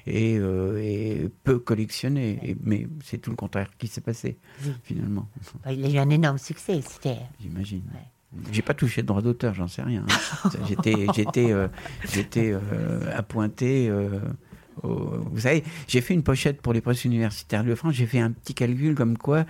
et, 0.06 0.34
et, 0.34 1.28
peu 1.44 1.58
collectionné. 1.58 2.56
mais 2.62 2.86
c'est 3.04 3.18
tout 3.18 3.30
le 3.30 3.36
contraire 3.36 3.68
qui 3.78 3.86
s'est 3.86 4.00
passé, 4.00 4.38
finalement. 4.82 5.28
Bah, 5.64 5.72
il 5.72 5.84
a 5.84 5.88
eu 5.88 5.98
un 5.98 6.10
énorme 6.10 6.38
succès. 6.38 6.80
J'imagine. 7.40 7.82
J'ai 8.52 8.62
pas 8.62 8.74
touché 8.74 9.02
de 9.02 9.08
droit 9.08 9.22
d'auteur, 9.22 9.54
j'en 9.54 9.66
sais 9.66 9.82
rien. 9.82 10.04
Hein. 10.08 10.50
j'étais, 10.68 11.06
j'étais, 11.14 11.52
j'étais 12.04 12.54
appointé 13.14 13.90
vous 14.82 15.40
savez, 15.40 15.64
j'ai 15.88 16.00
fait 16.00 16.14
une 16.14 16.22
pochette 16.22 16.60
pour 16.60 16.72
les 16.72 16.80
presses 16.80 17.04
universitaires 17.04 17.64
de 17.64 17.74
France. 17.74 17.94
J'ai 17.94 18.06
fait 18.06 18.20
un 18.20 18.30
petit 18.30 18.54
calcul 18.54 18.94
comme 18.94 19.18
quoi, 19.18 19.44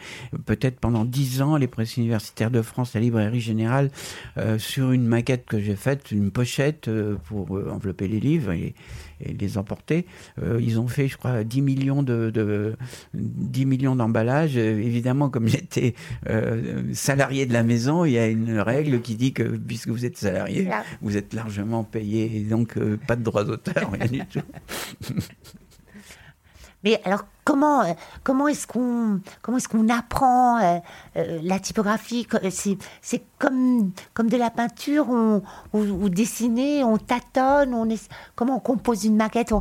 peut-être 0.46 0.78
pendant 0.80 1.04
dix 1.04 1.42
ans, 1.42 1.56
les 1.56 1.66
presses 1.66 1.96
universitaires 1.96 2.50
de 2.50 2.62
France, 2.62 2.94
la 2.94 3.00
librairie 3.00 3.40
générale, 3.40 3.90
euh, 4.38 4.58
sur 4.58 4.92
une 4.92 5.06
maquette 5.06 5.46
que 5.46 5.58
j'ai 5.58 5.76
faite, 5.76 6.10
une 6.10 6.30
pochette 6.30 6.88
euh, 6.88 7.16
pour 7.24 7.56
euh, 7.56 7.70
envelopper 7.70 8.08
les 8.08 8.20
livres 8.20 8.52
les 9.38 9.58
emporter, 9.58 10.06
ils 10.60 10.78
ont 10.80 10.88
fait, 10.88 11.08
je 11.08 11.16
crois, 11.16 11.44
10 11.44 11.62
millions 11.62 12.02
de, 12.02 12.76
10 13.14 13.66
millions 13.66 13.96
d'emballages. 13.96 14.56
évidemment, 14.56 15.28
comme 15.30 15.46
j'étais 15.48 15.94
salarié 16.92 17.46
de 17.46 17.52
la 17.52 17.62
maison, 17.62 18.04
il 18.04 18.12
y 18.12 18.18
a 18.18 18.26
une 18.26 18.58
règle 18.58 19.00
qui 19.00 19.16
dit 19.16 19.32
que 19.32 19.42
puisque 19.42 19.88
vous 19.88 20.04
êtes 20.04 20.16
salarié, 20.16 20.68
vous 21.02 21.16
êtes 21.16 21.34
largement 21.34 21.84
payé 21.84 22.36
et 22.36 22.40
donc 22.40 22.78
pas 23.06 23.16
de 23.16 23.22
droits 23.22 23.44
d'auteur, 23.44 23.92
rien 23.92 24.06
du 24.06 24.20
tout. 24.26 24.40
Mais 26.82 27.00
alors, 27.04 27.24
comment, 27.44 27.82
euh, 27.82 27.92
comment 28.24 28.48
est-ce 28.48 28.66
qu'on 28.66 29.20
comment 29.42 29.58
est-ce 29.58 29.68
qu'on 29.68 29.88
apprend 29.88 30.58
euh, 30.58 30.78
euh, 31.16 31.40
la 31.42 31.58
typographie? 31.58 32.26
C'est 33.02 33.22
comme, 33.38 33.90
comme 34.14 34.28
de 34.28 34.36
la 34.36 34.50
peinture 34.50 35.08
on, 35.10 35.42
ou, 35.72 36.08
dessiner, 36.08 36.84
on 36.84 36.96
tâtonne, 36.96 37.74
on 37.74 37.88
est, 37.88 38.08
comment 38.34 38.56
on 38.56 38.60
compose 38.60 39.04
une 39.04 39.16
maquette 39.16 39.52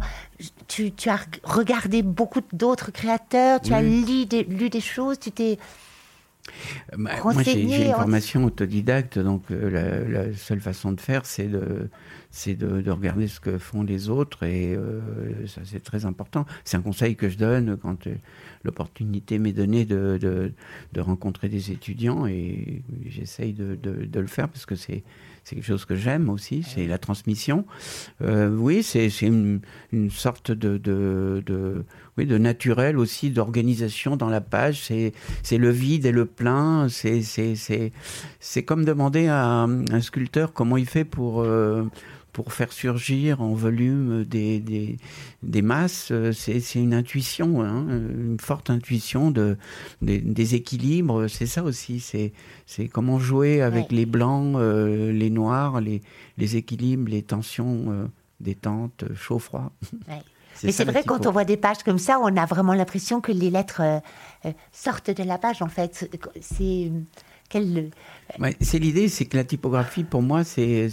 tu, 0.67 0.91
tu, 0.93 1.09
as 1.09 1.19
regardé 1.43 2.03
beaucoup 2.03 2.41
d'autres 2.53 2.91
créateurs, 2.91 3.59
tu 3.59 3.73
as 3.73 3.81
lu 3.81 4.25
des, 4.25 4.43
lu 4.43 4.69
des 4.69 4.81
choses, 4.81 5.19
tu 5.19 5.31
t'es... 5.31 5.57
Bah, 6.97 7.11
moi, 7.23 7.43
j'ai 7.43 7.61
une 7.61 7.93
formation 7.93 8.45
autodidacte, 8.45 9.19
donc 9.19 9.43
la, 9.49 10.33
seule 10.35 10.59
façon 10.59 10.91
de 10.91 11.01
faire, 11.01 11.25
c'est 11.25 11.47
de 11.47 11.89
c'est 12.31 12.55
de, 12.55 12.91
regarder 12.91 13.27
ce 13.27 13.39
que 13.39 13.57
font 13.57 13.83
les 13.83 14.09
autres 14.09 14.43
et 14.43 14.75
euh, 14.75 15.47
ça 15.47 15.61
c'est 15.65 15.83
très 15.83 16.05
important. 16.05 16.45
C'est 16.63 16.77
un 16.77 16.81
conseil 16.81 17.15
que 17.15 17.27
je 17.29 17.37
donne 17.37 17.77
quand 17.77 18.07
euh, 18.07 18.15
l'opportunité 18.63 19.39
m'est 19.39 19.51
donnée 19.51 19.85
de, 19.85 20.19
de, 20.21 21.01
rencontrer 21.01 21.49
des 21.49 21.71
étudiants 21.71 22.27
et 22.27 22.83
j'essaye 23.07 23.53
de, 23.53 23.77
le 24.13 24.27
faire 24.27 24.49
parce 24.49 24.65
que 24.65 24.75
c'est 24.75 25.03
c'est 25.43 25.55
quelque 25.55 25.65
chose 25.65 25.85
que 25.85 25.95
j'aime 25.95 26.29
aussi, 26.29 26.63
c'est 26.63 26.87
la 26.87 26.97
transmission. 26.97 27.65
Euh, 28.21 28.49
oui, 28.49 28.83
c'est 28.83 29.07
une, 29.21 29.61
une, 29.91 30.11
sorte 30.11 30.51
de, 30.51 30.77
de, 30.77 31.43
de, 31.45 31.83
oui, 32.17 32.25
de 32.25 32.37
naturel 32.37 32.97
aussi, 32.97 33.29
d'organisation 33.31 34.15
dans 34.15 34.29
la 34.29 34.41
page. 34.41 34.81
C'est 35.43 35.57
le 35.57 35.69
vide 35.69 36.05
et 36.05 36.11
le 36.11 36.25
plein. 36.25 36.87
C'est 36.89 38.63
comme 38.63 38.85
demander 38.85 39.27
à 39.27 39.63
un, 39.63 40.01
sculpteur 40.01 40.53
comment 40.53 40.77
il 40.77 40.87
fait 40.87 41.05
pour 41.05 41.45
pour 42.33 42.53
faire 42.53 42.71
surgir 42.71 43.41
en 43.41 43.53
volume 43.53 44.23
des, 44.23 44.59
des, 44.59 44.97
des 45.43 45.61
masses, 45.61 46.09
euh, 46.11 46.31
c'est 46.31 46.75
une 46.75 46.93
intuition, 46.93 47.61
hein, 47.61 47.85
une 47.89 48.37
forte 48.39 48.69
intuition 48.69 49.31
de, 49.31 49.57
des, 50.01 50.55
équilibres. 50.55 51.27
C'est 51.27 51.47
ça 51.47 51.63
aussi, 51.63 51.99
c'est 51.99 52.87
comment 52.87 53.19
jouer 53.19 53.61
avec 53.61 53.91
les 53.91 54.05
blancs, 54.05 54.55
euh, 54.57 55.11
les 55.11 55.29
noirs, 55.29 55.81
les, 55.81 56.01
les, 56.37 56.55
équilibres, 56.55 57.09
les 57.09 57.23
tensions, 57.23 57.85
euh, 57.87 58.05
détente, 58.39 59.05
chaud-froid. 59.15 59.71
Mais 60.63 60.73
c'est 60.73 60.83
vrai, 60.83 61.03
quand 61.05 61.25
on 61.25 61.31
voit 61.31 61.45
des 61.45 61.55
pages 61.55 61.83
comme 61.85 61.99
ça, 61.99 62.19
on 62.19 62.35
a 62.35 62.45
vraiment 62.45 62.73
l'impression 62.73 63.21
que 63.21 63.31
les 63.31 63.49
lettres 63.49 64.01
sortent 64.73 65.09
de 65.09 65.23
la 65.23 65.37
page, 65.37 65.61
en 65.61 65.69
fait. 65.69 66.09
C'est 66.41 66.91
c'est 68.61 68.79
l'idée, 68.79 69.09
c'est 69.09 69.25
que 69.25 69.35
la 69.35 69.43
typographie, 69.43 70.03
pour 70.03 70.21
moi, 70.21 70.43
c'est 70.43 70.89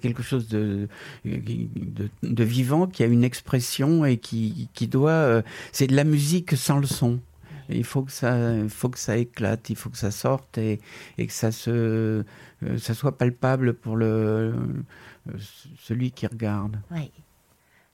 quelque 0.00 0.22
chose 0.22 0.48
de, 0.48 0.88
de, 1.24 2.44
vivant, 2.44 2.86
qui 2.86 3.02
a 3.02 3.06
une 3.06 3.24
expression 3.24 4.04
et 4.04 4.18
qui, 4.18 4.68
qui 4.74 4.86
doit... 4.86 5.10
Euh, 5.10 5.42
c'est 5.72 5.86
de 5.86 5.96
la 5.96 6.04
musique 6.04 6.56
sans 6.56 6.78
le 6.78 6.86
son. 6.86 7.20
Il 7.68 7.84
faut 7.84 8.02
que 8.02 8.12
ça, 8.12 8.36
faut 8.68 8.88
que 8.88 8.98
ça 8.98 9.16
éclate, 9.16 9.70
il 9.70 9.76
faut 9.76 9.90
que 9.90 9.96
ça 9.96 10.12
sorte 10.12 10.56
et, 10.58 10.80
et 11.18 11.26
que 11.26 11.32
ça 11.32 11.50
se, 11.50 11.70
euh, 11.70 12.78
ça 12.78 12.94
soit 12.94 13.18
palpable 13.18 13.74
pour 13.74 13.96
le, 13.96 14.06
euh, 14.06 15.32
celui 15.80 16.12
qui 16.12 16.26
regarde. 16.28 16.78
Oui. 16.92 17.10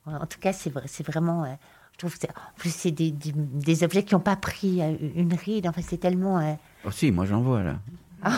En 0.05 0.26
tout 0.26 0.40
cas, 0.40 0.53
c'est 0.53 0.70
vraiment. 1.07 1.46
je 1.92 1.98
trouve 1.98 2.14
en 2.28 2.59
plus 2.59 2.74
c'est 2.74 2.90
des, 2.90 3.12
des, 3.12 3.84
objets 3.84 4.03
qui 4.03 4.14
n'ont 4.14 4.20
pas 4.20 4.36
pris 4.36 4.80
une 5.14 5.32
ride. 5.32 5.68
Enfin, 5.68 5.80
c'est 5.80 5.98
tellement. 5.98 6.59
Oh 6.85 6.91
si, 6.91 7.11
moi 7.11 7.26
j'en 7.26 7.41
vois 7.41 7.62
là. 7.62 7.78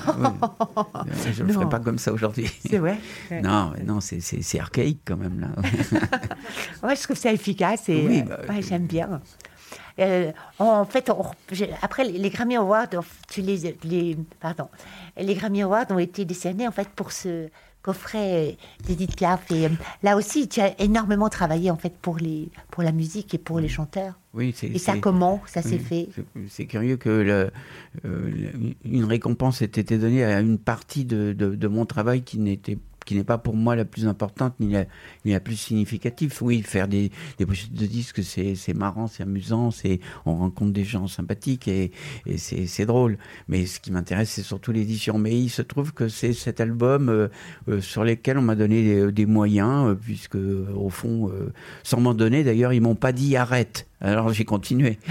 Je 1.32 1.42
ne 1.42 1.48
le 1.48 1.52
ferai 1.52 1.68
pas 1.68 1.78
comme 1.78 1.98
ça 1.98 2.12
aujourd'hui. 2.12 2.50
C'est 2.66 2.78
vrai 2.78 2.98
Non, 3.42 3.72
non 3.84 4.00
c'est 4.00 4.58
archaïque 4.58 5.00
quand 5.04 5.16
même 5.16 5.40
là. 5.40 5.48
ouais, 6.88 6.96
je 6.96 7.02
trouve 7.02 7.16
ça 7.16 7.32
efficace 7.32 7.88
et 7.88 8.06
oui, 8.06 8.22
bah, 8.22 8.40
ouais, 8.48 8.62
j'aime 8.62 8.86
bien. 8.86 9.20
Euh, 9.98 10.32
en 10.58 10.84
fait, 10.84 11.10
après 11.82 12.04
les 12.04 12.30
Grammy 12.30 12.56
Awards, 12.56 12.88
tu 13.30 13.42
les, 13.42 13.76
les, 13.84 14.16
pardon, 14.40 14.68
les 15.16 15.34
Grammy 15.34 15.62
Awards 15.62 15.86
ont 15.90 15.98
été 15.98 16.24
décernés 16.24 16.66
en 16.66 16.72
fait 16.72 16.88
pour 16.88 17.12
ce 17.12 17.48
coffret 17.84 18.56
d'Edith 18.86 19.14
Piaf. 19.14 19.50
Et 19.52 19.66
euh, 19.66 19.68
là 20.02 20.16
aussi, 20.16 20.48
tu 20.48 20.60
as 20.60 20.80
énormément 20.80 21.28
travaillé 21.28 21.70
en 21.70 21.76
fait 21.76 21.92
pour 22.00 22.16
les 22.16 22.48
pour 22.70 22.82
la 22.82 22.92
musique 22.92 23.34
et 23.34 23.38
pour 23.38 23.60
les 23.60 23.68
chanteurs. 23.68 24.18
Oui, 24.32 24.52
et 24.62 24.78
ça 24.78 24.96
comment 24.98 25.40
ça 25.46 25.62
s'est 25.62 25.78
fait 25.78 26.08
C'est 26.48 26.66
curieux 26.66 26.96
que 26.96 27.10
le, 27.10 27.50
euh, 28.04 28.30
une 28.84 29.04
récompense 29.04 29.62
ait 29.62 29.66
été 29.66 29.96
donnée 29.96 30.24
à 30.24 30.40
une 30.40 30.58
partie 30.58 31.04
de, 31.04 31.32
de, 31.32 31.54
de 31.54 31.68
mon 31.68 31.86
travail 31.86 32.22
qui 32.22 32.38
n'était 32.38 32.78
qui 33.04 33.14
n'est 33.14 33.24
pas 33.24 33.38
pour 33.38 33.56
moi 33.56 33.76
la 33.76 33.84
plus 33.84 34.06
importante 34.06 34.54
ni 34.60 34.72
la, 34.72 34.84
la 35.24 35.40
plus 35.40 35.56
significative. 35.56 36.36
Oui, 36.40 36.62
faire 36.62 36.88
des, 36.88 37.10
des 37.38 37.46
pochettes 37.46 37.72
de 37.72 37.86
disques, 37.86 38.22
c'est 38.22 38.74
marrant, 38.74 39.06
c'est 39.06 39.22
amusant, 39.22 39.70
c'est 39.70 40.00
on 40.26 40.36
rencontre 40.36 40.72
des 40.72 40.84
gens 40.84 41.06
sympathiques 41.06 41.68
et, 41.68 41.92
et 42.26 42.38
c'est 42.38 42.86
drôle. 42.86 43.18
Mais 43.48 43.66
ce 43.66 43.80
qui 43.80 43.92
m'intéresse, 43.92 44.30
c'est 44.30 44.42
surtout 44.42 44.72
l'édition. 44.72 45.18
Mais 45.18 45.38
il 45.38 45.48
se 45.48 45.62
trouve 45.62 45.92
que 45.92 46.08
c'est 46.08 46.32
cet 46.32 46.60
album 46.60 47.08
euh, 47.08 47.28
euh, 47.68 47.80
sur 47.80 48.04
lequel 48.04 48.38
on 48.38 48.42
m'a 48.42 48.54
donné 48.54 49.10
des, 49.12 49.26
moyens, 49.26 49.88
euh, 49.88 49.94
puisque 49.94 50.36
au 50.36 50.90
fond, 50.90 51.30
sans 51.82 52.00
m'en 52.00 52.14
donner, 52.14 52.44
d'ailleurs, 52.44 52.72
ils 52.72 52.80
m'ont 52.80 52.94
pas 52.94 53.12
dit 53.12 53.36
arrête. 53.36 53.86
Alors 54.00 54.32
j'ai 54.32 54.44
continué. 54.44 54.98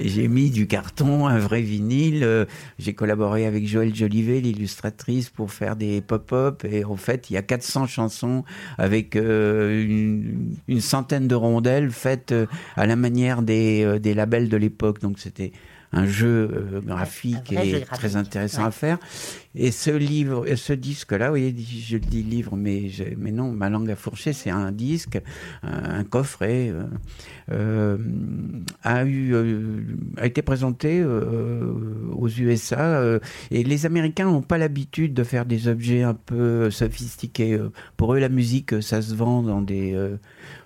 J'ai 0.00 0.28
mis 0.28 0.50
du 0.50 0.66
carton, 0.66 1.26
un 1.26 1.38
vrai 1.38 1.60
vinyle. 1.60 2.22
Euh, 2.22 2.44
j'ai 2.78 2.94
collaboré 2.94 3.46
avec 3.46 3.66
Joëlle 3.66 3.94
Jolivet, 3.94 4.40
l'illustratrice, 4.40 5.28
pour 5.28 5.50
faire 5.50 5.76
des 5.76 6.00
pop-up. 6.00 6.64
Et 6.64 6.84
en 6.84 6.96
fait, 6.96 7.30
il 7.30 7.34
y 7.34 7.36
a 7.36 7.42
400 7.42 7.86
chansons 7.86 8.44
avec 8.76 9.16
euh, 9.16 9.84
une, 10.68 10.80
centaine 10.80 11.26
de 11.26 11.34
rondelles 11.34 11.90
faites 11.90 12.32
euh, 12.32 12.46
à 12.76 12.86
la 12.86 12.96
manière 12.96 13.42
des, 13.42 13.98
des 14.00 14.14
labels 14.14 14.48
de 14.48 14.56
l'époque. 14.56 15.00
Donc 15.00 15.18
c'était 15.18 15.52
un 15.92 16.06
jeu 16.06 16.50
euh, 16.52 16.80
graphique 16.80 17.52
et 17.52 17.80
très 17.82 18.16
intéressant 18.16 18.64
à 18.64 18.70
faire. 18.70 18.98
Et 19.54 19.72
ce 19.72 19.90
livre, 19.90 20.44
ce 20.54 20.72
disque-là, 20.72 21.32
oui, 21.32 21.54
je 21.58 21.96
dis 21.96 22.22
livre, 22.22 22.54
mais, 22.56 22.90
mais 23.16 23.32
non, 23.32 23.50
ma 23.50 23.70
langue 23.70 23.90
a 23.90 23.96
fourché, 23.96 24.32
c'est 24.32 24.50
un 24.50 24.70
disque, 24.70 25.18
un, 25.62 26.04
coffret, 26.04 26.70
euh, 26.70 26.84
euh, 27.50 27.98
a, 28.84 29.04
eu, 29.04 29.34
a 30.16 30.26
été 30.26 30.42
présenté 30.42 31.02
aux 31.04 32.28
USA. 32.28 33.18
et 33.50 33.64
les 33.64 33.86
Américains 33.86 34.26
n'ont 34.26 34.42
pas 34.42 34.58
l'habitude 34.58 35.14
de 35.14 35.24
faire 35.24 35.46
des 35.46 35.66
objets 35.66 36.02
un 36.02 36.14
peu 36.14 36.70
sophistiqués. 36.70 37.58
Pour 37.96 38.14
eux, 38.14 38.18
la 38.18 38.28
musique, 38.28 38.80
ça 38.82 39.02
se 39.02 39.14
vend 39.14 39.42
dans 39.42 39.62
des 39.62 39.96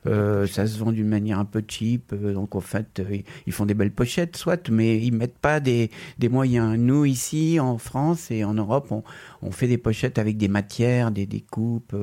euh, 0.06 0.46
ça 0.46 0.66
se 0.66 0.78
vend 0.78 0.92
d'une 0.92 1.08
manière 1.08 1.38
un 1.38 1.44
peu 1.44 1.62
cheap. 1.66 2.12
Euh, 2.12 2.32
donc 2.32 2.54
en 2.54 2.60
fait, 2.60 3.00
euh, 3.00 3.18
ils 3.46 3.52
font 3.52 3.66
des 3.66 3.74
belles 3.74 3.92
pochettes, 3.92 4.36
soit, 4.36 4.68
mais 4.68 4.98
ils 4.98 5.12
mettent 5.12 5.38
pas 5.38 5.60
des, 5.60 5.90
des 6.18 6.28
moyens. 6.28 6.76
Nous 6.78 7.04
ici, 7.04 7.60
en 7.60 7.78
France 7.78 8.30
et 8.30 8.44
en 8.44 8.54
Europe, 8.54 8.90
on, 8.90 9.02
on 9.42 9.50
fait 9.52 9.68
des 9.68 9.78
pochettes 9.78 10.18
avec 10.18 10.36
des 10.36 10.48
matières, 10.48 11.10
des 11.10 11.26
découpes. 11.26 11.94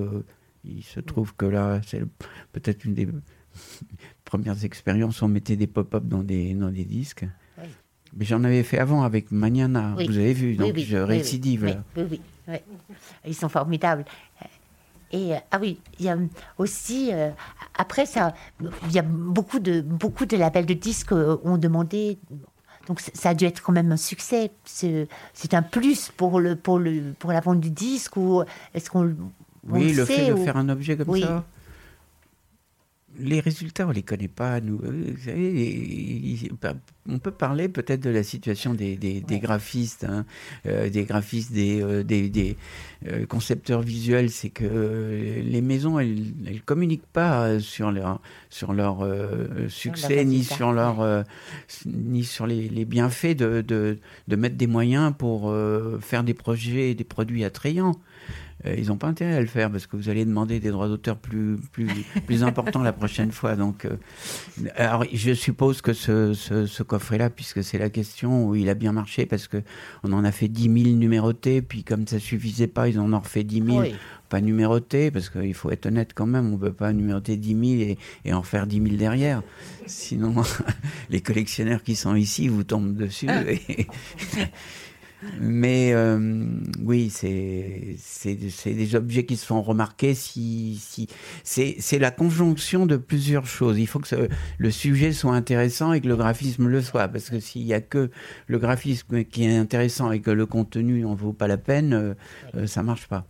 il 0.63 0.83
se 0.83 0.99
trouve 0.99 1.35
que 1.35 1.45
là, 1.45 1.81
c'est 1.85 2.03
peut-être 2.53 2.85
une 2.85 2.93
des 2.93 3.07
premières 4.23 4.63
expériences. 4.63 5.21
On 5.21 5.27
mettait 5.27 5.57
des 5.57 5.67
pop-up 5.67 6.05
dans 6.05 6.23
des, 6.23 6.53
dans 6.53 6.71
des 6.71 6.85
disques. 6.85 7.25
Mais 8.17 8.25
j'en 8.25 8.43
avais 8.43 8.63
fait 8.63 8.79
avant 8.79 9.03
avec 9.03 9.31
Maniana, 9.31 9.93
vous 9.95 10.17
avez 10.17 10.33
vu, 10.33 10.55
donc 10.55 10.75
je 10.77 10.97
récidive. 10.97 11.77
Oui, 11.95 12.19
oui, 12.47 12.57
Ils 13.27 13.35
sont 13.35 13.49
formidables. 13.49 14.03
Et 15.12 15.34
ah 15.51 15.57
oui, 15.60 15.80
il 15.99 16.05
y 16.05 16.10
a 16.10 16.18
aussi 16.57 17.12
après 17.78 18.05
ça, 18.05 18.34
il 18.62 18.91
y 18.91 18.99
a 18.99 19.01
beaucoup 19.01 19.60
de 19.60 19.82
beaucoup 19.82 20.26
de 20.26 20.38
labels 20.38 20.66
de 20.66 20.74
disques 20.74 21.12
ont 21.12 21.57
demandé. 21.57 22.20
Donc 22.88 23.01
ça 23.01 23.30
a 23.30 23.34
dû 23.34 23.45
être 23.45 23.62
quand 23.62 23.72
même 23.72 23.91
un 23.91 23.97
succès. 23.97 24.51
C'est 24.66 25.53
un 25.53 25.62
plus 25.62 26.10
pour 26.16 26.39
le 26.39 26.55
pour 26.55 26.80
le 26.80 27.14
pour 27.18 27.32
la 27.32 27.39
vente 27.39 27.60
du 27.60 27.72
disque 27.72 28.18
ou 28.18 28.43
est-ce 28.74 28.89
qu'on 28.89 29.16
oui 29.68 29.93
le 29.93 30.05
fait 30.05 30.32
de 30.32 30.36
faire 30.36 30.57
un 30.57 30.70
objet 30.70 30.95
comme 30.95 31.20
ça. 31.20 31.43
Les 33.20 33.39
résultats, 33.39 33.88
on 33.88 33.91
les 33.91 34.03
connaît 34.03 34.28
pas. 34.28 34.61
Nous, 34.61 34.78
vous 34.78 35.24
savez, 35.24 36.49
on 37.07 37.20
peut 37.20 37.32
parler 37.32 37.70
peut-être 37.70 38.01
de 38.01 38.09
la 38.09 38.24
situation 38.24 38.74
des, 38.74 38.97
graphistes, 39.41 40.05
hein, 40.05 40.26
des 40.65 41.03
graphistes, 41.03 41.51
des, 41.51 42.03
des, 42.03 42.57
concepteurs 43.28 43.82
visuels. 43.82 44.30
C'est 44.30 44.49
que 44.49 45.41
les 45.43 45.61
maisons, 45.61 45.99
elles, 45.99 46.34
ne 46.41 46.59
communiquent 46.59 47.11
pas 47.11 47.59
sur 47.59 47.91
leur 47.91 48.20
sur 48.49 48.74
leur 48.74 49.07
succès 49.70 50.26
ni 50.26 50.43
sur 50.43 50.72
leur 50.72 51.26
ni 51.86 52.24
sur 52.24 52.47
les, 52.47 52.86
bienfaits 52.86 53.36
de, 53.36 53.61
de, 53.61 53.97
de, 54.28 54.36
mettre 54.36 54.55
des 54.55 54.67
moyens 54.67 55.13
pour 55.17 55.53
faire 56.01 56.24
des 56.24 56.34
projets, 56.34 56.91
et 56.91 56.95
des 56.95 57.03
produits 57.03 57.43
attrayants. 57.43 57.95
Euh, 58.65 58.75
ils 58.77 58.88
n'ont 58.88 58.97
pas 58.97 59.07
intérêt 59.07 59.36
à 59.36 59.39
le 59.39 59.47
faire 59.47 59.71
parce 59.71 59.88
que 59.88 59.95
vous 59.95 60.09
allez 60.09 60.25
demander 60.25 60.59
des 60.59 60.69
droits 60.69 60.89
d'auteur 60.89 61.17
plus, 61.17 61.57
plus, 61.71 61.88
plus 62.25 62.43
importants 62.43 62.82
la 62.84 62.91
prochaine 62.91 63.32
fois. 63.32 63.55
Donc, 63.55 63.86
euh, 63.86 63.95
alors, 64.75 65.05
je 65.13 65.34
suppose 65.34 65.82
que 65.82 65.93
ce, 65.93 66.34
ce, 66.34 66.84
coffret-là, 66.84 67.30
puisque 67.30 67.63
c'est 67.63 67.77
la 67.77 67.89
question, 67.89 68.47
où 68.47 68.55
il 68.55 68.67
a 68.67 68.73
bien 68.73 68.91
marché 68.91 69.25
parce 69.25 69.47
qu'on 69.47 70.11
en 70.11 70.25
a 70.25 70.32
fait 70.32 70.49
10 70.49 70.63
000 70.63 70.95
numérotés, 70.97 71.61
puis 71.61 71.84
comme 71.84 72.05
ça 72.05 72.19
suffisait 72.19 72.67
pas, 72.67 72.89
ils 72.89 72.99
en 72.99 73.13
ont 73.13 73.19
refait 73.19 73.43
10 73.43 73.63
000. 73.65 73.84
Pas 74.27 74.41
numérotés, 74.41 75.09
parce 75.09 75.27
qu'il 75.30 75.55
faut 75.55 75.71
être 75.71 75.88
honnête 75.88 76.11
quand 76.13 76.27
même, 76.27 76.49
on 76.49 76.57
ne 76.57 76.57
peut 76.57 76.73
pas 76.73 76.93
numéroter 76.93 77.36
10 77.36 77.49
000 77.49 77.63
et, 77.63 77.97
et, 78.25 78.34
en 78.34 78.43
faire 78.43 78.67
10 78.67 78.80
000 78.80 78.95
derrière. 78.95 79.41
Sinon, 79.88 80.36
les 81.09 81.21
collectionneurs 81.21 81.82
qui 81.82 81.95
sont 81.95 82.13
ici 82.13 82.47
vous 82.47 82.63
tombent 82.63 82.95
dessus. 82.95 83.27
Et, 83.47 83.88
mais 85.39 85.91
euh, 85.93 86.45
oui, 86.82 87.09
c'est 87.09 88.36
des 88.36 88.95
objets 88.95 89.26
qui 89.26 89.36
se 89.36 89.45
font 89.45 89.61
remarquer. 89.61 90.13
Si, 90.13 90.80
si, 90.82 91.07
c'est 91.43 91.99
la 91.99 92.11
conjonction 92.11 92.86
de 92.86 92.95
plusieurs 92.95 93.45
choses. 93.45 93.78
Il 93.80 93.88
faut 93.88 93.99
que 93.99 94.30
le 94.57 94.72
sujet 94.72 95.11
soit 95.11 95.34
intéressant 95.34 95.93
et 95.93 96.01
que 96.01 96.07
le 96.07 96.15
graphisme 96.15 96.67
le 96.67 96.82
soit. 96.82 97.07
Parce 97.07 97.30
que 97.30 97.39
s'il 97.39 97.65
n'y 97.65 97.74
a 97.74 97.82
que 97.82 98.09
le 98.47 98.59
graphisme 98.59 99.24
qui 99.26 99.45
est 99.45 99.57
intéressant 99.57 100.11
et 100.11 100.22
que 100.22 100.32
le 100.32 100.45
contenu 100.45 101.01
n'en 101.01 101.15
vaut 101.15 101.34
pas 101.34 101.47
la 101.47 101.57
peine, 101.57 101.93
euh, 101.93 102.13
euh, 102.55 102.67
ça 102.67 102.82
ne 102.82 102.88
marche 102.88 103.07
pas. 103.07 103.26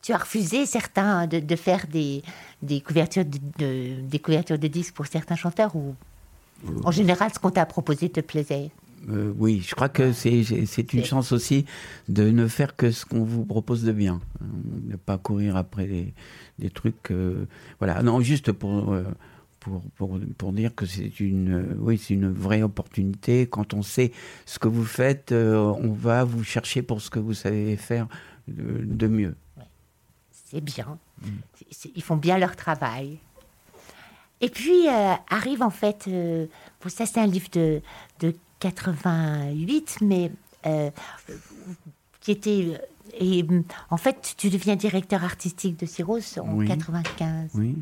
Tu 0.00 0.12
as 0.12 0.18
refusé 0.18 0.66
certains 0.66 1.26
de, 1.26 1.38
de 1.38 1.56
faire 1.56 1.86
des, 1.86 2.22
des, 2.62 2.80
couvertures 2.80 3.24
de, 3.24 4.00
des 4.00 4.18
couvertures 4.18 4.58
de 4.58 4.66
disques 4.68 4.94
pour 4.94 5.06
certains 5.06 5.36
chanteurs 5.36 5.76
ou 5.76 5.94
en 6.84 6.90
général 6.90 7.30
ce 7.32 7.38
qu'on 7.38 7.50
t'a 7.50 7.66
proposé 7.66 8.08
te 8.08 8.20
plaisait? 8.20 8.70
Euh, 9.08 9.32
oui, 9.36 9.60
je 9.66 9.74
crois 9.74 9.88
que 9.88 10.12
c'est 10.12 10.92
une 10.92 11.04
chance 11.04 11.32
aussi 11.32 11.64
de 12.08 12.30
ne 12.30 12.46
faire 12.46 12.76
que 12.76 12.90
ce 12.90 13.04
qu'on 13.04 13.24
vous 13.24 13.44
propose 13.44 13.82
de 13.82 13.92
bien. 13.92 14.20
Ne 14.84 14.96
pas 14.96 15.18
courir 15.18 15.56
après 15.56 15.86
des, 16.58 16.70
trucs. 16.70 17.10
Euh, 17.10 17.46
voilà, 17.78 18.02
non, 18.02 18.20
juste 18.20 18.52
pour, 18.52 18.92
euh, 18.92 19.04
pour, 19.60 19.82
pour, 19.96 20.20
pour, 20.38 20.52
dire 20.52 20.74
que 20.74 20.86
c'est 20.86 21.18
une, 21.20 21.76
oui, 21.78 21.96
une 22.10 22.32
vraie 22.32 22.62
opportunité. 22.62 23.46
Quand 23.46 23.74
on 23.74 23.82
sait 23.82 24.12
ce 24.46 24.58
que 24.58 24.68
vous 24.68 24.84
faites, 24.84 25.32
on 25.32 25.92
va 25.92 26.24
vous 26.24 26.44
chercher 26.44 26.82
pour 26.82 27.00
ce 27.00 27.10
que 27.10 27.18
vous 27.18 27.34
savez 27.34 27.76
faire 27.76 28.06
de, 28.46 29.06
mieux. 29.08 29.34
C'est 30.32 30.60
bien. 30.60 30.98
Mm. 31.20 31.26
Ils 31.96 32.02
font 32.02 32.16
bien 32.16 32.38
leur 32.38 32.54
travail. 32.54 33.18
Et 34.40 34.48
puis 34.48 34.88
arrive 35.30 35.62
en 35.62 35.70
fait, 35.70 36.08
pour 36.80 36.90
ça 36.90 37.06
c'est 37.06 37.20
un 37.20 37.26
livre 37.26 37.48
de, 37.52 37.80
de 38.18 38.34
88, 38.62 39.98
mais 40.02 40.30
euh, 40.66 40.90
qui 42.20 42.30
était. 42.30 42.80
Et 43.18 43.44
en 43.90 43.96
fait, 43.96 44.34
tu 44.38 44.48
deviens 44.48 44.76
directeur 44.76 45.24
artistique 45.24 45.76
de 45.78 45.86
Cyros 45.86 46.38
en 46.38 46.64
95. 46.64 47.50
Oui. 47.54 47.76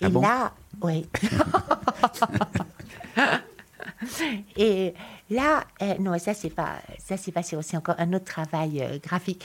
Et 0.00 0.04
ah 0.04 0.08
là, 0.08 0.54
oui. 0.82 1.06
Et 4.56 4.94
là, 5.32 5.64
euh, 5.82 5.94
non, 5.98 6.18
ça 6.18 6.34
c'est 6.34 6.50
pas, 6.50 6.76
ça 6.98 7.16
c'est 7.16 7.32
pas 7.32 7.42
c'est 7.42 7.76
encore 7.76 7.94
un 7.98 8.12
autre 8.12 8.24
travail 8.24 8.82
euh, 8.82 8.98
graphique. 9.02 9.44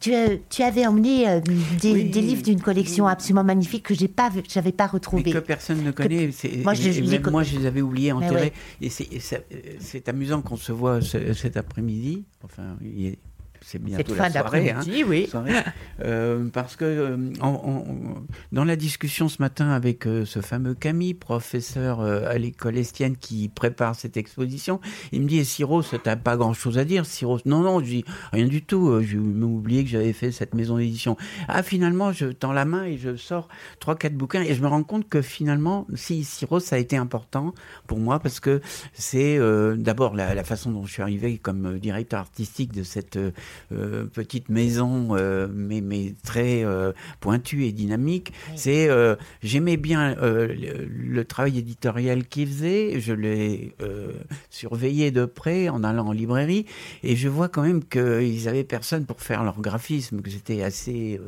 Tu, 0.00 0.14
euh, 0.14 0.36
tu, 0.50 0.62
avais 0.62 0.86
emmené 0.86 1.40
des, 1.80 1.94
livres 1.94 2.42
d'une 2.42 2.60
collection 2.60 3.06
absolument 3.06 3.44
magnifique 3.44 3.84
que 3.84 3.94
j'ai 3.94 4.08
pas, 4.08 4.30
j'avais 4.48 4.72
pas 4.72 4.88
retrouvé. 4.88 5.30
que 5.30 5.38
personne 5.38 5.82
ne 5.82 5.92
connaît. 5.92 6.30
Moi, 6.64 6.74
je, 6.74 7.30
moi, 7.30 7.42
je 7.44 7.58
les 7.58 7.66
avais 7.66 7.82
oubliés, 7.82 8.12
enterrés. 8.12 8.52
Et 8.80 8.90
c'est 8.90 10.08
amusant 10.08 10.42
qu'on 10.42 10.56
se 10.56 10.72
voit 10.72 11.00
cet 11.02 11.56
après-midi. 11.56 12.24
Enfin, 12.44 12.76
il 12.82 13.16
c'est 13.64 13.82
bientôt 13.82 14.14
la 14.14 14.30
soirée, 14.30 14.70
hein, 14.70 14.80
oui. 15.06 15.28
Euh, 16.04 16.48
parce 16.52 16.74
que 16.74 16.84
euh, 16.84 17.16
dans 18.50 18.64
la 18.64 18.76
discussion 18.76 19.28
ce 19.28 19.40
matin 19.40 19.70
avec 19.70 20.06
euh, 20.06 20.24
ce 20.24 20.40
fameux 20.40 20.74
Camille, 20.74 21.14
professeur 21.14 22.00
à 22.00 22.36
l'école 22.38 22.76
estienne 22.76 23.16
qui 23.16 23.48
prépare 23.48 23.94
cette 23.94 24.16
exposition, 24.16 24.80
il 25.12 25.22
me 25.22 25.28
dit 25.28 25.38
"Et 25.38 25.44
Cyrus, 25.44 25.94
t'as 26.02 26.16
pas 26.16 26.36
grand-chose 26.36 26.78
à 26.78 26.84
dire, 26.84 27.06
Cyrus 27.06 27.44
Non, 27.46 27.60
non, 27.60 27.80
je 27.80 27.84
dis 27.84 28.04
rien 28.32 28.46
du 28.46 28.62
tout. 28.62 29.00
Je 29.02 29.18
oublié 29.18 29.84
que 29.84 29.90
j'avais 29.90 30.12
fait 30.12 30.32
cette 30.32 30.54
maison 30.54 30.78
d'édition. 30.78 31.16
Ah, 31.46 31.62
finalement, 31.62 32.12
je 32.12 32.26
tends 32.26 32.52
la 32.52 32.64
main 32.64 32.84
et 32.84 32.96
je 32.96 33.16
sors 33.16 33.48
trois, 33.78 33.94
quatre 33.96 34.14
bouquins 34.14 34.42
et 34.42 34.54
je 34.54 34.62
me 34.62 34.68
rends 34.68 34.82
compte 34.82 35.08
que 35.08 35.22
finalement, 35.22 35.86
si 35.94 36.24
Cyrus, 36.24 36.64
ça 36.64 36.76
a 36.76 36.78
été 36.78 36.96
important 36.96 37.54
pour 37.86 37.98
moi 37.98 38.18
parce 38.18 38.40
que 38.40 38.60
c'est 38.92 39.38
d'abord 39.76 40.14
la, 40.14 40.34
la, 40.34 40.44
façon 40.44 40.72
dont 40.72 40.84
je 40.86 40.92
suis 40.92 41.02
arrivé 41.02 41.38
comme 41.38 41.78
directeur 41.78 42.20
artistique 42.20 42.72
de 42.72 42.82
cette 42.82 43.18
euh, 43.72 44.04
petite 44.04 44.48
maison, 44.48 45.16
euh, 45.16 45.48
mais, 45.52 45.80
mais 45.80 46.14
très 46.22 46.64
euh, 46.64 46.92
pointue 47.20 47.64
et 47.64 47.72
dynamique. 47.72 48.32
C'est 48.56 48.88
j'aimais 49.42 49.76
bien 49.76 50.14
le, 50.20 51.22
travail 51.24 51.58
éditorial 51.58 52.26
qu'il 52.26 52.48
faisait. 52.48 53.00
Je 53.00 53.12
l'ai 53.12 53.74
surveillé 54.50 55.10
de 55.10 55.24
près 55.24 55.68
en 55.68 55.84
allant 55.84 56.08
en 56.08 56.12
librairie, 56.12 56.66
et 57.02 57.16
je 57.16 57.28
vois 57.28 57.48
quand 57.48 57.62
même 57.62 57.84
qu'ils 57.84 58.48
avaient 58.48 58.64
personne 58.64 59.06
pour 59.06 59.20
faire 59.20 59.44
leur 59.44 59.60
graphisme, 59.60 60.20
que 60.20 60.30
c'était 60.30 60.62
assez 60.62 61.20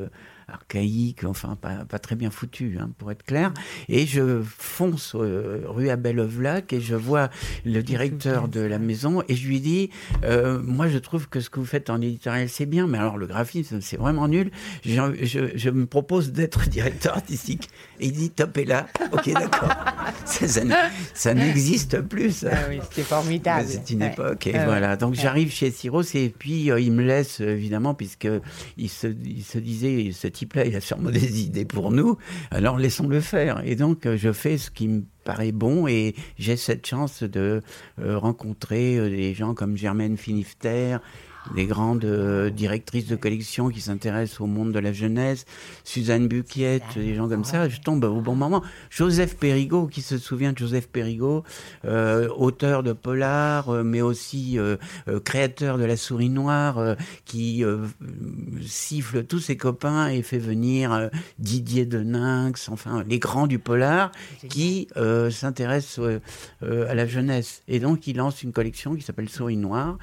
archaïque, 0.47 1.23
enfin 1.23 1.57
pas, 1.59 1.99
très 1.99 2.15
bien 2.15 2.29
foutu, 2.29 2.77
hein, 2.79 2.89
pour 2.97 3.11
être 3.11 3.23
clair. 3.23 3.53
Et 3.89 4.05
je 4.05 4.41
fonce 4.43 5.15
euh, 5.15 5.63
rue 5.65 5.89
Abel 5.89 6.19
Ovlac 6.19 6.73
et 6.73 6.81
je 6.81 6.95
vois 6.95 7.29
le 7.65 7.81
directeur 7.81 8.47
de 8.47 8.61
la 8.61 8.79
maison 8.79 9.23
et 9.27 9.35
je 9.35 9.47
lui 9.47 9.59
dis, 9.59 9.89
euh, 10.23 10.61
moi 10.61 10.87
je 10.87 10.97
trouve 10.97 11.27
que 11.29 11.39
ce 11.39 11.49
que 11.49 11.59
vous 11.59 11.65
faites 11.65 11.89
en 11.89 12.01
éditorial 12.01 12.49
c'est 12.49 12.65
bien, 12.65 12.87
mais 12.87 12.97
alors 12.97 13.17
le 13.17 13.27
graphisme 13.27 13.81
c'est 13.81 13.97
vraiment 13.97 14.27
nul. 14.27 14.51
Je, 14.83 15.69
me 15.69 15.85
propose 15.85 16.31
d'être 16.31 16.69
directeur 16.69 17.15
artistique. 17.15 17.69
Et 17.99 18.07
il 18.07 18.13
dit, 18.13 18.29
top 18.29 18.57
est 18.57 18.65
là. 18.65 18.87
Ok, 19.11 19.31
d'accord. 19.33 19.73
ça, 21.13 21.33
n'existe 21.33 22.01
plus. 22.01 22.45
Ah 22.49 22.55
oui, 22.69 22.79
c'est 22.91 23.03
formidable. 23.03 23.67
C'est 23.67 23.89
une 23.91 24.03
époque. 24.03 24.47
Et 24.47 24.55
ah 24.55 24.65
voilà. 24.65 24.95
Donc 24.97 25.15
j'arrive 25.15 25.51
chez 25.51 25.71
Siros 25.71 26.03
et 26.13 26.29
puis 26.29 26.71
euh, 26.71 26.79
il 26.79 26.91
me 26.91 27.03
laisse 27.03 27.39
évidemment 27.39 27.93
puisque 27.93 28.27
il 28.77 28.89
se, 28.89 29.07
il 29.07 29.43
se 29.43 29.57
disait, 29.57 30.11
il 30.41 30.75
a 30.75 30.81
sûrement 30.81 31.09
des 31.11 31.41
idées 31.41 31.65
pour 31.65 31.91
nous, 31.91 32.17
alors 32.51 32.77
laissons-le 32.77 33.19
faire. 33.21 33.61
Et 33.65 33.75
donc, 33.75 34.05
euh, 34.05 34.17
je 34.17 34.31
fais 34.31 34.57
ce 34.57 34.71
qui 34.71 34.87
me 34.87 35.03
paraît 35.23 35.51
bon 35.51 35.87
et 35.87 36.15
j'ai 36.37 36.57
cette 36.57 36.85
chance 36.85 37.23
de 37.23 37.61
euh, 37.99 38.17
rencontrer 38.17 38.97
euh, 38.97 39.09
des 39.09 39.33
gens 39.33 39.53
comme 39.53 39.77
Germaine 39.77 40.17
Finifter, 40.17 40.97
des 41.53 41.65
grandes 41.65 42.05
euh, 42.05 42.49
directrices 42.49 43.07
de 43.07 43.15
collection 43.15 43.69
qui 43.69 43.81
s'intéressent 43.81 44.41
au 44.41 44.47
monde 44.47 44.71
de 44.71 44.79
la 44.79 44.93
jeunesse, 44.93 45.45
Suzanne 45.83 46.27
Buquiette, 46.27 46.83
des 46.95 47.15
gens 47.15 47.29
comme 47.29 47.43
ça, 47.43 47.69
je 47.69 47.79
tombe 47.79 48.03
au 48.03 48.21
bon 48.21 48.35
moment. 48.35 48.63
Joseph 48.89 49.35
Perrigo, 49.37 49.87
qui 49.87 50.01
se 50.01 50.17
souvient 50.17 50.53
de 50.53 50.57
Joseph 50.57 50.87
Perrigo, 50.87 51.43
euh, 51.85 52.29
auteur 52.29 52.83
de 52.83 52.93
polar, 52.93 53.69
euh, 53.69 53.83
mais 53.83 54.01
aussi 54.01 54.57
créateur 55.23 55.77
de 55.77 55.83
La 55.83 55.97
Souris 55.97 56.29
Noire, 56.29 56.95
qui 57.25 57.63
siffle 58.61 59.23
tous 59.23 59.39
ses 59.39 59.57
copains 59.57 60.07
et 60.09 60.21
fait 60.21 60.37
venir 60.37 61.09
Didier 61.39 61.85
de 61.85 61.99
Nynx, 61.99 62.69
enfin 62.69 63.03
les 63.07 63.19
grands 63.19 63.47
du 63.47 63.59
polar, 63.59 64.11
qui 64.49 64.87
s'intéressent 65.29 65.99
à 66.61 66.93
la 66.93 67.05
jeunesse. 67.05 67.63
Et 67.67 67.79
donc 67.79 68.07
il 68.07 68.17
lance 68.17 68.43
une 68.43 68.51
collection 68.51 68.95
qui 68.95 69.01
s'appelle 69.01 69.29
Souris 69.29 69.57
Noire 69.57 69.97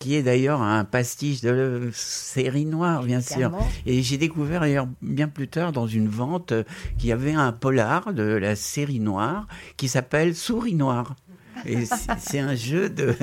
qui 0.00 0.14
est 0.14 0.22
d'ailleurs 0.22 0.62
un 0.62 0.84
pastiche 0.84 1.42
de 1.42 1.90
série 1.92 2.64
noire, 2.64 3.02
bien 3.02 3.20
sûr. 3.20 3.52
Et 3.84 4.02
j'ai 4.02 4.16
découvert 4.16 4.60
d'ailleurs 4.60 4.88
bien 5.02 5.28
plus 5.28 5.46
tard 5.46 5.72
dans 5.72 5.86
une 5.86 6.08
vente 6.08 6.54
qu'il 6.98 7.10
y 7.10 7.12
avait 7.12 7.34
un 7.34 7.52
polar 7.52 8.14
de 8.14 8.22
la 8.22 8.56
série 8.56 8.98
noire 8.98 9.46
qui 9.76 9.88
s'appelle 9.88 10.34
Souris 10.34 10.74
Noire. 10.74 11.14
Et 11.66 11.84
c'est 12.18 12.38
un 12.38 12.54
jeu 12.54 12.88
de, 12.88 13.14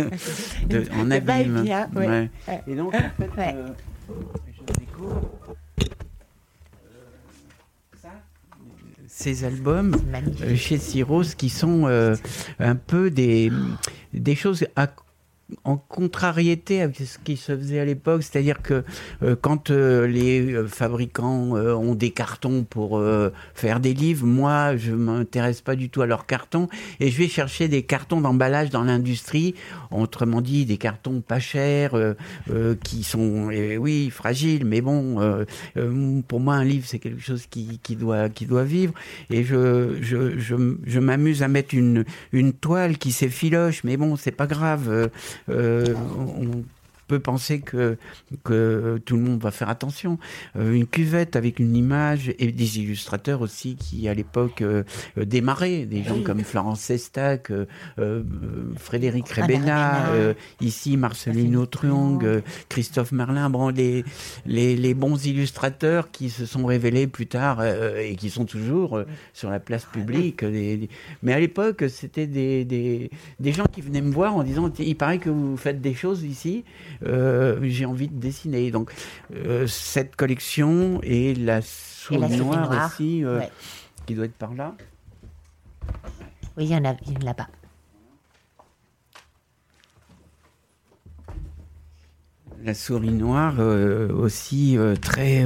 en 1.00 1.12
abîme. 1.12 1.66
Et 2.68 2.76
donc, 2.76 2.94
en 2.94 3.34
fait, 3.36 3.56
euh, 3.56 3.68
je 4.08 4.80
découvre 4.80 5.32
euh, 8.06 8.10
ces 9.08 9.44
albums 9.44 9.96
euh, 10.44 10.56
chez 10.56 10.78
Cyros 10.78 11.24
qui 11.36 11.50
sont 11.50 11.88
un 12.60 12.76
peu 12.76 13.10
des, 13.10 13.52
des 14.14 14.36
choses 14.36 14.68
à 14.76 14.88
en 15.64 15.78
contrariété 15.78 16.82
avec 16.82 16.98
ce 16.98 17.18
qui 17.18 17.38
se 17.38 17.56
faisait 17.56 17.80
à 17.80 17.86
l'époque, 17.86 18.24
c'est-à-dire 18.24 18.62
que 18.62 18.84
euh, 19.24 19.36
quand 19.40 19.70
euh, 19.72 20.06
les 20.06 20.54
euh, 20.54 20.68
fabricants 20.68 21.52
ont 21.54 21.96
des 21.96 22.12
cartons 22.12 22.64
pour 22.64 23.02
faire 23.54 23.80
des 23.80 23.94
livres, 23.94 24.26
moi 24.26 24.76
je 24.76 24.92
m'intéresse 24.92 25.62
pas 25.62 25.76
du 25.76 25.90
tout 25.90 26.02
à 26.02 26.06
leurs 26.06 26.26
cartons 26.26 26.68
et 27.00 27.10
je 27.10 27.18
vais 27.18 27.28
chercher 27.28 27.68
des 27.68 27.84
cartons 27.84 28.22
d'emballage 28.22 28.70
dans 28.70 28.84
l'industrie, 28.84 29.56
autrement 29.92 30.42
dit 30.42 30.66
des 30.66 30.78
cartons 30.78 31.22
pas 31.22 31.40
chers, 31.40 31.94
qui 32.84 33.04
sont 33.04 33.50
eh 33.52 33.78
oui 33.78 34.10
fragiles, 34.10 34.66
mais 34.66 34.82
bon, 34.82 35.46
pour 36.28 36.40
moi 36.40 36.56
un 36.56 36.64
livre 36.64 36.86
c'est 36.88 37.00
quelque 37.00 37.22
chose 37.22 37.46
qui, 37.50 37.80
qui, 37.82 37.96
doit 37.96 38.30
qui 38.30 38.46
doit 38.46 38.64
vivre 38.64 38.94
et 39.30 39.44
je 39.44 39.98
je, 40.02 40.38
je, 40.40 40.56
je 40.86 41.00
m'amuse 41.00 41.44
à 41.44 41.48
mettre 41.48 41.76
une 41.76 42.06
une 42.32 42.54
toile 42.54 42.98
qui 42.98 43.12
s'effiloche, 43.12 43.84
mais 43.84 43.98
bon 43.98 44.16
c'est 44.16 44.32
pas 44.32 44.48
grave. 44.48 45.10
Euh, 45.50 45.96
on 45.96 46.64
peut 47.08 47.20
penser 47.20 47.60
que, 47.60 47.98
que 48.44 49.00
tout 49.06 49.16
le 49.16 49.24
monde 49.24 49.42
va 49.42 49.52
faire 49.52 49.70
attention. 49.70 50.20
Euh, 50.56 50.74
une 50.74 50.86
cuvette 50.86 51.36
avec 51.36 51.60
une 51.60 51.76
image 51.76 52.34
et 52.40 52.52
des 52.52 52.80
illustrateurs 52.80 53.42
aussi 53.42 53.76
qui, 53.76 54.08
à 54.08 54.14
l'époque, 54.14 54.62
euh, 54.62 54.84
démarraient. 55.16 55.86
Des 55.86 56.04
gens 56.04 56.22
comme 56.22 56.44
Florence 56.44 56.82
Sestac, 56.82 57.52
euh, 57.52 58.24
Frédéric 58.78 59.30
Rebena, 59.30 60.10
ici 60.62 60.98
Marcelino 60.98 61.66
Truong, 61.66 62.42
Christophe 62.70 63.12
Merlin. 63.12 63.50
Bon, 63.50 63.70
les, 63.70 64.04
les, 64.46 64.76
les, 64.76 64.94
bons 64.94 65.26
illustrateurs 65.26 66.12
qui 66.12 66.30
se 66.30 66.46
sont 66.46 66.66
révélés 66.66 67.08
plus 67.08 67.28
tard 67.28 67.64
et 67.64 68.16
qui 68.16 68.30
sont 68.30 68.46
toujours 68.46 69.02
sur 69.34 69.50
la 69.50 69.60
place 69.60 69.86
publique. 69.86 70.44
Mais 71.24 71.34
à 71.34 71.40
l'époque, 71.40 71.86
c'était 71.90 72.28
des, 72.28 72.66
des, 72.66 73.10
des 73.40 73.52
gens 73.52 73.66
qui 73.72 73.82
venaient 73.82 74.02
me 74.02 74.12
voir 74.12 74.36
en 74.36 74.44
disant 74.44 74.72
il 74.80 74.96
paraît 74.96 75.20
que 75.20 75.30
vous 75.30 75.58
faites 75.58 75.82
des 75.82 75.94
choses 75.94 76.24
ici. 76.24 76.64
Euh, 77.06 77.60
j'ai 77.64 77.86
envie 77.86 78.08
de 78.08 78.20
dessiner. 78.20 78.72
Donc, 78.72 78.92
euh, 79.34 79.68
cette 79.68 80.16
collection 80.16 81.00
et 81.04 81.36
la 81.36 81.62
souris 81.62 82.38
noire, 82.38 82.92
aussi, 82.92 83.24
euh, 83.24 83.42
qui 84.06 84.16
doit 84.16 84.26
être 84.26 84.34
par 84.34 84.54
là. 84.54 84.76
Oui, 86.58 86.66
il 86.66 86.72
y 86.72 86.76
en 86.76 86.86
a 86.86 86.96
une 87.08 87.24
là-bas. 87.24 87.48
La 92.64 92.74
souris 92.74 93.12
noire 93.12 93.60
aussi 93.60 94.78
très 95.00 95.46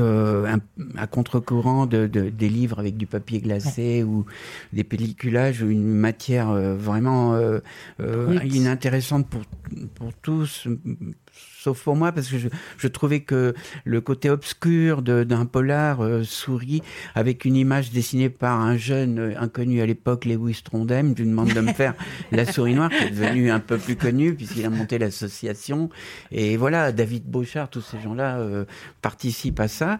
à 0.97 1.07
contre-courant 1.07 1.85
de, 1.85 2.07
des 2.07 2.49
livres 2.49 2.79
avec 2.79 2.97
du 2.97 3.05
papier 3.05 3.41
glacé 3.41 4.01
ou 4.01 4.25
des 4.73 4.83
pelliculages 4.83 5.61
ou 5.61 5.69
une 5.69 5.93
matière 5.93 6.51
vraiment 6.51 7.37
inintéressante 7.99 9.27
pour, 9.27 9.41
pour 9.93 10.13
tous 10.13 10.67
sauf 11.61 11.83
pour 11.83 11.95
moi, 11.95 12.11
parce 12.11 12.27
que 12.27 12.39
je, 12.39 12.47
je 12.77 12.87
trouvais 12.87 13.19
que 13.19 13.53
le 13.85 14.01
côté 14.01 14.29
obscur 14.31 15.01
d'un 15.03 15.45
polar 15.45 16.03
euh, 16.03 16.23
souris, 16.23 16.81
avec 17.13 17.45
une 17.45 17.55
image 17.55 17.91
dessinée 17.91 18.29
par 18.29 18.59
un 18.59 18.77
jeune 18.77 19.19
euh, 19.19 19.33
inconnu 19.39 19.81
à 19.81 19.85
l'époque, 19.85 20.25
Lewis 20.25 20.61
Trondheim, 20.63 21.13
je 21.15 21.21
lui 21.21 21.29
demande 21.29 21.53
de 21.53 21.61
me 21.61 21.73
faire 21.73 21.93
La 22.31 22.45
souris 22.45 22.73
noire, 22.73 22.89
qui 22.89 23.03
est 23.03 23.11
devenu 23.11 23.51
un 23.51 23.59
peu 23.59 23.77
plus 23.77 23.95
connu, 23.95 24.33
puisqu'il 24.33 24.65
a 24.65 24.69
monté 24.71 24.97
l'association. 24.97 25.89
Et 26.31 26.57
voilà, 26.57 26.91
David 26.91 27.25
Beauchard, 27.25 27.69
tous 27.69 27.81
ces 27.81 27.99
gens-là 28.01 28.39
euh, 28.39 28.65
participent 29.01 29.59
à 29.59 29.67
ça. 29.67 29.99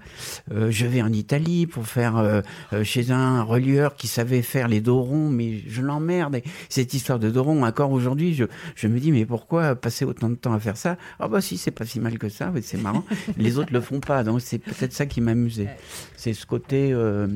je 0.50 0.86
vais 0.86 1.02
en 1.02 1.12
Italie 1.12 1.68
pour 1.68 1.86
faire 1.86 2.42
chez 2.84 3.12
un 3.12 3.44
relieur 3.44 3.96
qui 3.96 4.08
savait 4.08 4.42
faire 4.42 4.68
les 4.68 4.82
dos 4.82 5.02
ronds, 5.02 5.30
mais 5.30 5.62
je 5.68 5.82
l'emmerde. 5.82 6.42
Cette 6.70 6.94
histoire 6.94 7.20
de 7.20 7.30
dos 7.30 7.44
ronds, 7.44 7.64
encore 7.64 7.92
aujourd'hui, 7.92 8.34
je, 8.34 8.46
je 8.76 8.88
me 8.88 9.00
dis, 9.00 9.12
mais 9.12 9.26
pourquoi 9.26 9.76
passer 9.76 10.06
autant 10.06 10.30
de 10.30 10.36
temps 10.36 10.54
à 10.54 10.60
faire 10.60 10.78
ça? 10.78 10.98
Ah 11.20 11.28
bah 11.28 11.42
c'est 11.58 11.72
pas 11.72 11.86
si 11.86 12.00
mal 12.00 12.18
que 12.18 12.30
ça, 12.30 12.52
c'est 12.62 12.78
marrant. 12.78 13.04
les 13.38 13.58
autres 13.58 13.74
le 13.74 13.82
font 13.82 14.00
pas, 14.00 14.24
donc 14.24 14.42
c'est 14.42 14.60
peut-être 14.60 14.94
ça 14.94 15.06
qui 15.06 15.22
m'amusait. 15.22 15.70
C'est 16.16 16.34
ce 16.34 16.46
côté 16.46 16.92
euh, 16.94 17.28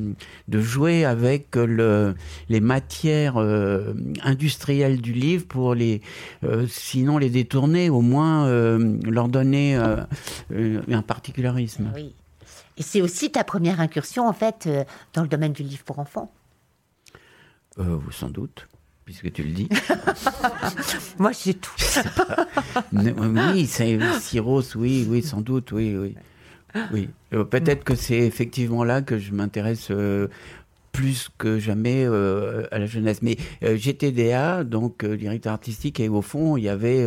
de 0.48 0.60
jouer 0.60 1.04
avec 1.04 1.56
le, 1.56 2.14
les 2.48 2.60
matières 2.60 3.36
euh, 3.36 3.94
industrielles 4.22 5.00
du 5.00 5.12
livre 5.12 5.46
pour 5.46 5.74
les, 5.74 6.02
euh, 6.44 6.66
sinon 6.68 7.18
les 7.18 7.30
détourner, 7.30 7.90
au 7.90 8.00
moins 8.00 8.48
leur 8.48 9.28
donner 9.28 9.76
un 9.76 11.02
particularisme. 11.02 11.90
Oui. 11.94 12.14
Et 12.76 12.82
c'est 12.82 13.00
aussi 13.00 13.30
ta 13.30 13.44
première 13.44 13.80
incursion 13.80 14.28
en 14.28 14.32
fait 14.32 14.68
dans 15.14 15.22
le 15.22 15.28
domaine 15.28 15.52
du 15.52 15.62
livre 15.62 15.84
pour 15.84 15.98
enfants? 15.98 16.32
sans 18.10 18.30
doute 18.30 18.66
puisque 19.06 19.32
tu 19.32 19.44
le 19.44 19.50
dis. 19.50 19.68
Moi, 21.18 21.30
j'ai 21.32 21.54
tout. 21.54 21.70
oui, 22.92 23.66
c'est 23.66 23.98
Cyros, 24.20 24.76
oui, 24.76 25.06
oui, 25.08 25.22
sans 25.22 25.40
doute, 25.40 25.72
oui, 25.72 25.96
oui. 25.96 26.14
Oui, 26.92 27.08
euh, 27.32 27.44
peut-être 27.44 27.84
que 27.84 27.94
c'est 27.94 28.18
effectivement 28.18 28.84
là 28.84 29.00
que 29.00 29.18
je 29.18 29.32
m'intéresse 29.32 29.88
euh, 29.90 30.28
plus 30.96 31.28
que 31.36 31.58
jamais 31.58 32.06
euh, 32.06 32.66
à 32.70 32.78
la 32.78 32.86
jeunesse. 32.86 33.20
Mais 33.20 33.36
euh, 33.62 33.76
GTDA, 33.76 34.64
donc 34.64 35.04
euh, 35.04 35.18
directeur 35.18 35.52
artistique, 35.52 36.00
et 36.00 36.08
au 36.08 36.22
fond, 36.22 36.56
il 36.56 36.64
y 36.64 36.70
avait 36.70 37.06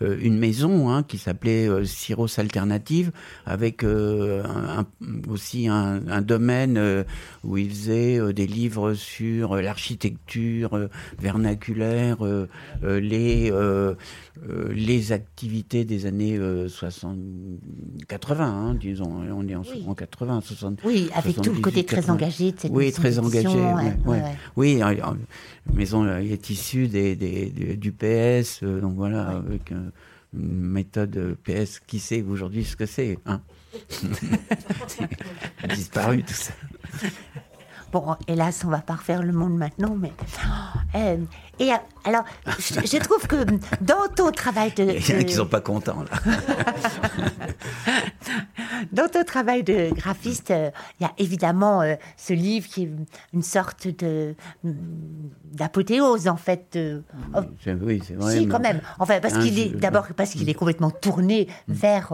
une 0.00 0.38
maison 0.38 0.88
hein, 0.88 1.02
qui 1.02 1.18
s'appelait 1.18 1.68
Cyros 1.84 2.40
Alternative, 2.40 3.12
avec 3.44 3.84
aussi 5.28 5.68
un, 5.68 6.22
domaine 6.22 7.04
où 7.44 7.58
il 7.58 7.68
faisait 7.68 8.32
des 8.32 8.46
livres 8.46 8.94
sur 8.94 9.56
l'architecture 9.56 10.88
vernaculaire, 11.18 12.18
les 12.82 13.52
les 14.70 15.12
activités 15.12 15.84
des 15.84 16.06
années 16.06 16.38
60, 16.68 17.16
80, 18.08 18.44
hein, 18.44 18.74
disons. 18.74 19.04
On 19.06 19.48
est 19.48 19.54
en, 19.54 19.62
oui. 19.62 19.84
80, 19.96 20.40
60. 20.42 20.80
Oui, 20.84 21.08
avec 21.14 21.40
tout 21.40 21.52
le 21.52 21.60
côté 21.60 21.84
très 21.84 22.10
engagé 22.10 22.52
de 22.52 22.60
cette 22.60 22.72
Oui, 22.72 22.92
très 22.92 23.18
engagé. 23.26 23.58
Oui, 24.56 24.78
la 24.78 25.14
maison 25.72 26.06
est 26.18 26.50
issue 26.50 26.88
des, 26.88 27.16
du 27.76 27.92
PS, 27.92 28.60
euh, 28.62 28.80
donc 28.80 28.94
voilà, 28.96 29.28
avec 29.28 29.72
euh, 29.72 29.90
une 30.34 30.60
méthode 30.60 31.36
PS. 31.44 31.80
Qui 31.86 31.98
sait 31.98 32.22
aujourd'hui 32.22 32.64
ce 32.64 32.76
que 32.76 32.86
c'est 32.86 33.18
hein 33.26 33.40
disparu 35.68 36.22
tout 36.22 36.32
ça. 36.32 36.52
Bon, 37.92 38.16
hélas, 38.26 38.64
on 38.64 38.68
va 38.68 38.80
pas 38.80 38.94
refaire 38.96 39.22
le 39.22 39.32
monde 39.32 39.56
maintenant, 39.56 39.96
mais. 39.98 40.12
Euh, 40.94 41.18
et 41.58 41.72
alors, 42.06 42.24
je, 42.58 42.98
trouve 42.98 43.26
que 43.26 43.44
dans 43.80 44.06
ton 44.14 44.30
travail 44.30 44.72
de. 44.76 44.84
Il 44.84 45.10
y 45.10 45.16
en 45.16 45.20
a 45.20 45.24
qui 45.24 45.34
sont 45.34 45.46
pas 45.46 45.60
contents, 45.60 46.04
là. 46.04 46.32
dans 48.92 49.08
ton 49.08 49.24
travail 49.24 49.64
de 49.64 49.92
graphiste, 49.92 50.52
euh, 50.52 50.70
il 51.00 51.02
y 51.02 51.06
a 51.06 51.12
évidemment 51.18 51.82
euh, 51.82 51.96
ce 52.16 52.32
livre 52.32 52.68
qui 52.68 52.84
est 52.84 52.90
une 53.32 53.42
sorte 53.42 53.88
de 53.88 54.36
d'apothéose, 55.52 56.28
en 56.28 56.36
fait. 56.36 56.78
Oh, 57.34 57.40
oui, 57.82 58.00
c'est 58.06 58.14
vrai. 58.14 58.38
Si, 58.38 58.46
quand 58.46 58.60
même. 58.60 58.80
Enfin, 59.00 59.18
parce 59.20 59.36
qu'il 59.38 59.58
est 59.58 59.70
d'abord 59.70 60.06
parce 60.16 60.30
qu'il 60.30 60.48
est 60.48 60.54
complètement 60.54 60.92
tourné 60.92 61.48
mm. 61.66 61.72
vers 61.72 62.12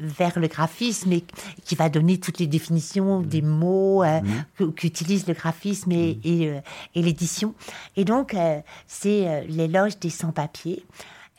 vers 0.00 0.38
le 0.38 0.46
graphisme 0.46 1.10
et 1.12 1.24
qui 1.64 1.74
va 1.74 1.88
donner 1.88 2.18
toutes 2.18 2.38
les 2.38 2.46
définitions 2.46 3.22
des 3.22 3.42
mots 3.42 4.04
mm. 4.04 4.72
qu'utilise 4.76 5.26
le 5.26 5.34
graphisme 5.34 5.90
et, 5.90 6.14
mm. 6.14 6.28
et, 6.28 6.60
et 6.94 7.02
l'édition. 7.02 7.54
Et 7.96 8.04
donc 8.04 8.17
donc, 8.18 8.34
euh, 8.34 8.60
c'est 8.88 9.28
euh, 9.28 9.42
l'éloge 9.48 10.00
des 10.00 10.10
sans-papiers, 10.10 10.84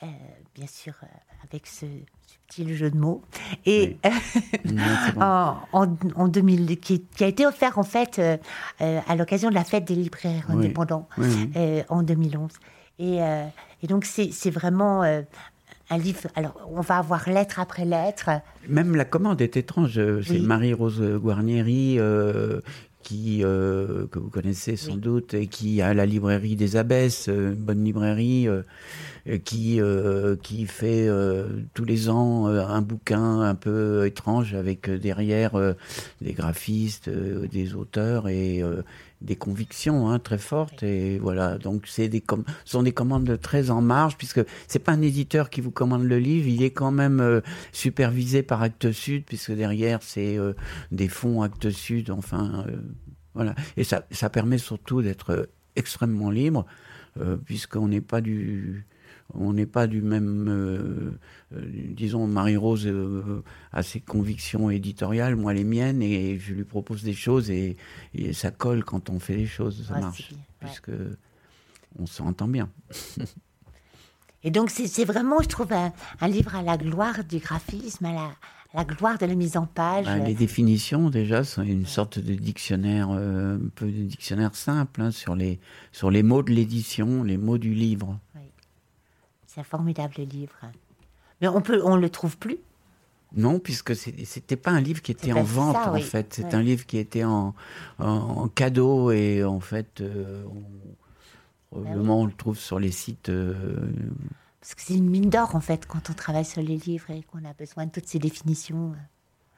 euh, 0.01 0.05
bien 0.55 0.67
sûr, 0.67 0.93
avec 1.43 1.67
ce 1.67 1.85
subtil 2.25 2.73
jeu 2.73 2.89
de 2.89 2.97
mots. 2.97 3.21
Et 3.65 3.97
en, 5.19 6.27
2000, 6.27 6.79
qui, 6.79 7.03
a 7.19 7.27
été 7.27 7.45
offert 7.45 7.77
en 7.79 7.83
fait 7.83 8.21
à 8.79 9.15
l'occasion 9.17 9.49
de 9.49 9.55
la 9.55 9.65
fête 9.65 9.83
des 9.83 9.95
libraires 9.95 10.49
indépendants 10.49 11.09
en 11.89 12.01
2011. 12.01 12.49
Et, 12.99 13.17
et 13.83 13.87
donc, 13.87 14.05
c'est 14.05 14.51
vraiment 14.51 15.03
un 15.03 15.97
livre. 15.97 16.27
Alors, 16.35 16.55
on 16.71 16.81
va 16.81 16.97
avoir 16.97 17.29
lettre 17.29 17.59
après 17.59 17.83
lettre. 17.83 18.29
Même 18.69 18.95
la 18.95 19.05
commande 19.05 19.41
est 19.41 19.57
étrange. 19.57 19.99
C'est 20.23 20.39
Marie-Rose 20.39 21.01
Guarnieri 21.21 21.99
qui, 23.03 23.43
euh, 23.43 24.07
que 24.07 24.19
vous 24.19 24.29
connaissez 24.29 24.75
sans 24.75 24.95
doute, 24.95 25.33
et 25.33 25.47
qui 25.47 25.81
a 25.81 25.93
la 25.93 26.05
librairie 26.05 26.55
des 26.55 26.75
Abbesses, 26.75 27.29
euh, 27.29 27.53
une 27.53 27.63
bonne 27.63 27.83
librairie, 27.83 28.47
euh, 28.47 28.63
qui, 29.43 29.79
qui 30.41 30.65
fait 30.65 31.09
tous 31.73 31.85
les 31.85 32.09
ans 32.09 32.47
un 32.47 32.81
bouquin 32.81 33.41
un 33.41 33.55
peu 33.55 34.05
étrange 34.05 34.53
avec 34.53 34.89
derrière 34.89 35.51
des 36.21 36.33
graphistes, 36.33 37.09
des 37.09 37.75
auteurs 37.75 38.27
et 38.27 38.63
des 39.21 39.35
convictions 39.35 40.09
hein, 40.09 40.19
très 40.19 40.37
fortes. 40.37 40.83
Et 40.83 41.19
voilà. 41.19 41.57
Donc 41.57 41.83
c'est 41.87 42.07
des 42.07 42.23
sont 42.65 42.83
des 42.83 42.91
commandes 42.91 43.39
très 43.41 43.69
en 43.69 43.81
marge 43.81 44.17
puisque 44.17 44.41
c'est 44.67 44.79
pas 44.79 44.91
un 44.91 45.01
éditeur 45.01 45.49
qui 45.49 45.61
vous 45.61 45.71
commande 45.71 46.03
le 46.03 46.19
livre. 46.19 46.47
Il 46.47 46.63
est 46.63 46.71
quand 46.71 46.91
même 46.91 47.19
euh, 47.19 47.41
supervisé 47.71 48.43
par 48.43 48.61
Actes 48.61 48.91
Sud 48.91 49.25
puisque 49.25 49.51
derrière 49.51 50.01
c'est 50.01 50.37
euh, 50.37 50.53
des 50.91 51.07
fonds 51.07 51.41
Actes 51.41 51.69
Sud 51.69 52.11
enfin 52.11 52.65
euh, 52.67 52.77
voilà. 53.33 53.55
Et 53.77 53.83
ça 53.83 54.05
ça 54.11 54.29
permet 54.29 54.57
surtout 54.57 55.01
d'être 55.01 55.49
extrêmement 55.75 56.31
libre 56.31 56.65
puisqu'on 57.45 57.89
n'est 57.89 58.01
pas 58.01 58.21
du 58.21 58.85
on 59.33 59.53
n'est 59.53 59.65
pas 59.65 59.87
du 59.87 60.01
même. 60.01 60.47
Euh, 60.47 61.11
euh, 61.55 61.61
disons, 61.95 62.27
Marie-Rose 62.27 62.91
a 63.71 63.83
ses 63.83 63.99
convictions 63.99 64.69
éditoriales, 64.69 65.35
moi 65.35 65.53
les 65.53 65.63
miennes, 65.63 66.01
et 66.01 66.37
je 66.39 66.53
lui 66.53 66.63
propose 66.63 67.03
des 67.03 67.13
choses 67.13 67.49
et, 67.49 67.77
ça 68.33 68.51
colle 68.51 68.83
quand 68.83 69.09
on 69.09 69.19
fait 69.19 69.35
les 69.35 69.45
choses, 69.45 69.87
ça 69.87 69.99
marche, 69.99 70.31
puisque 70.59 70.91
on 71.97 72.05
s'entend 72.05 72.47
bien. 72.47 72.69
et 74.43 74.51
donc, 74.51 74.69
c'est 74.69 75.05
vraiment, 75.05 75.41
je 75.41 75.47
trouve, 75.47 75.73
un, 75.73 76.27
livre 76.27 76.55
à 76.55 76.61
la 76.61 76.77
gloire 76.77 77.23
du 77.23 77.37
graphisme, 77.39 78.05
à 78.05 78.31
la, 78.73 78.83
gloire 78.83 79.17
de 79.17 79.25
la 79.25 79.35
mise 79.35 79.57
en 79.57 79.65
page. 79.65 80.05
Bah, 80.05 80.17
les 80.19 80.35
définitions, 80.35 81.09
déjà, 81.09 81.43
sont 81.43 81.63
une 81.63 81.85
sorte 81.85 82.19
de 82.19 82.33
dictionnaire, 82.33 83.09
un 83.09 83.59
peu 83.75 83.87
de 83.87 84.03
dictionnaire 84.03 84.55
simple 84.55 85.01
hein, 85.01 85.11
sur, 85.11 85.35
les, 85.35 85.59
sur 85.91 86.11
les 86.11 86.23
mots 86.23 86.43
de 86.43 86.51
l'édition, 86.51 87.23
les 87.23 87.37
mots 87.37 87.57
du 87.57 87.73
livre. 87.73 88.19
C'est 89.49 89.61
un 89.61 89.63
formidable 89.63 90.13
livre. 90.17 90.53
Mais 91.41 91.47
on 91.47 91.59
peut, 91.59 91.81
on 91.83 91.95
le 91.95 92.07
trouve 92.11 92.37
plus. 92.37 92.59
Non, 93.35 93.57
puisque 93.57 93.95
c'était 93.95 94.55
pas 94.55 94.69
un 94.69 94.79
livre 94.79 95.01
qui 95.01 95.11
était 95.11 95.33
en 95.33 95.41
vente 95.41 95.75
en 95.75 95.95
fait. 95.95 96.35
C'est 96.35 96.53
un 96.53 96.61
livre 96.61 96.85
qui 96.85 96.99
était 96.99 97.23
en, 97.23 97.55
en, 97.97 98.47
cadeau 98.47 99.09
et 99.09 99.43
en 99.43 99.59
fait, 99.59 100.01
euh, 100.01 100.43
on, 101.71 101.81
bah 101.81 101.89
on 101.95 102.25
le 102.27 102.31
trouve 102.31 102.59
sur 102.59 102.79
les 102.79 102.91
sites. 102.91 103.29
Euh, 103.29 103.91
Parce 104.61 104.75
que 104.75 104.81
c'est 104.83 104.95
une 104.95 105.09
mine 105.09 105.31
d'or 105.31 105.55
en 105.55 105.61
fait 105.61 105.87
quand 105.87 106.11
on 106.11 106.13
travaille 106.13 106.45
sur 106.45 106.61
les 106.61 106.77
livres 106.77 107.09
et 107.09 107.23
qu'on 107.23 107.43
a 107.43 107.53
besoin 107.53 107.87
de 107.87 107.91
toutes 107.91 108.07
ces 108.07 108.19
définitions. 108.19 108.93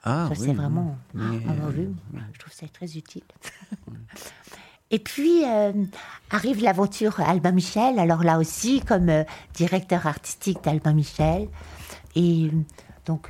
Ah, 0.05 0.27
oui, 0.29 0.37
c'est 0.39 0.53
vraiment 0.53 0.97
un 1.15 1.55
volume. 1.55 1.97
Je 2.31 2.39
trouve 2.39 2.53
ça 2.53 2.67
très 2.69 2.97
utile. 2.97 3.23
Et 4.91 4.99
puis 4.99 5.45
euh, 5.45 5.71
arrive 6.29 6.61
l'aventure 6.61 7.21
Albin 7.21 7.53
Michel, 7.53 7.97
alors 7.97 8.23
là 8.23 8.37
aussi 8.37 8.81
comme 8.81 9.09
euh, 9.09 9.23
directeur 9.53 10.05
artistique 10.05 10.59
d'Albin 10.63 10.93
Michel. 10.93 11.47
Et 12.15 12.49
euh, 12.53 12.57
donc 13.05 13.29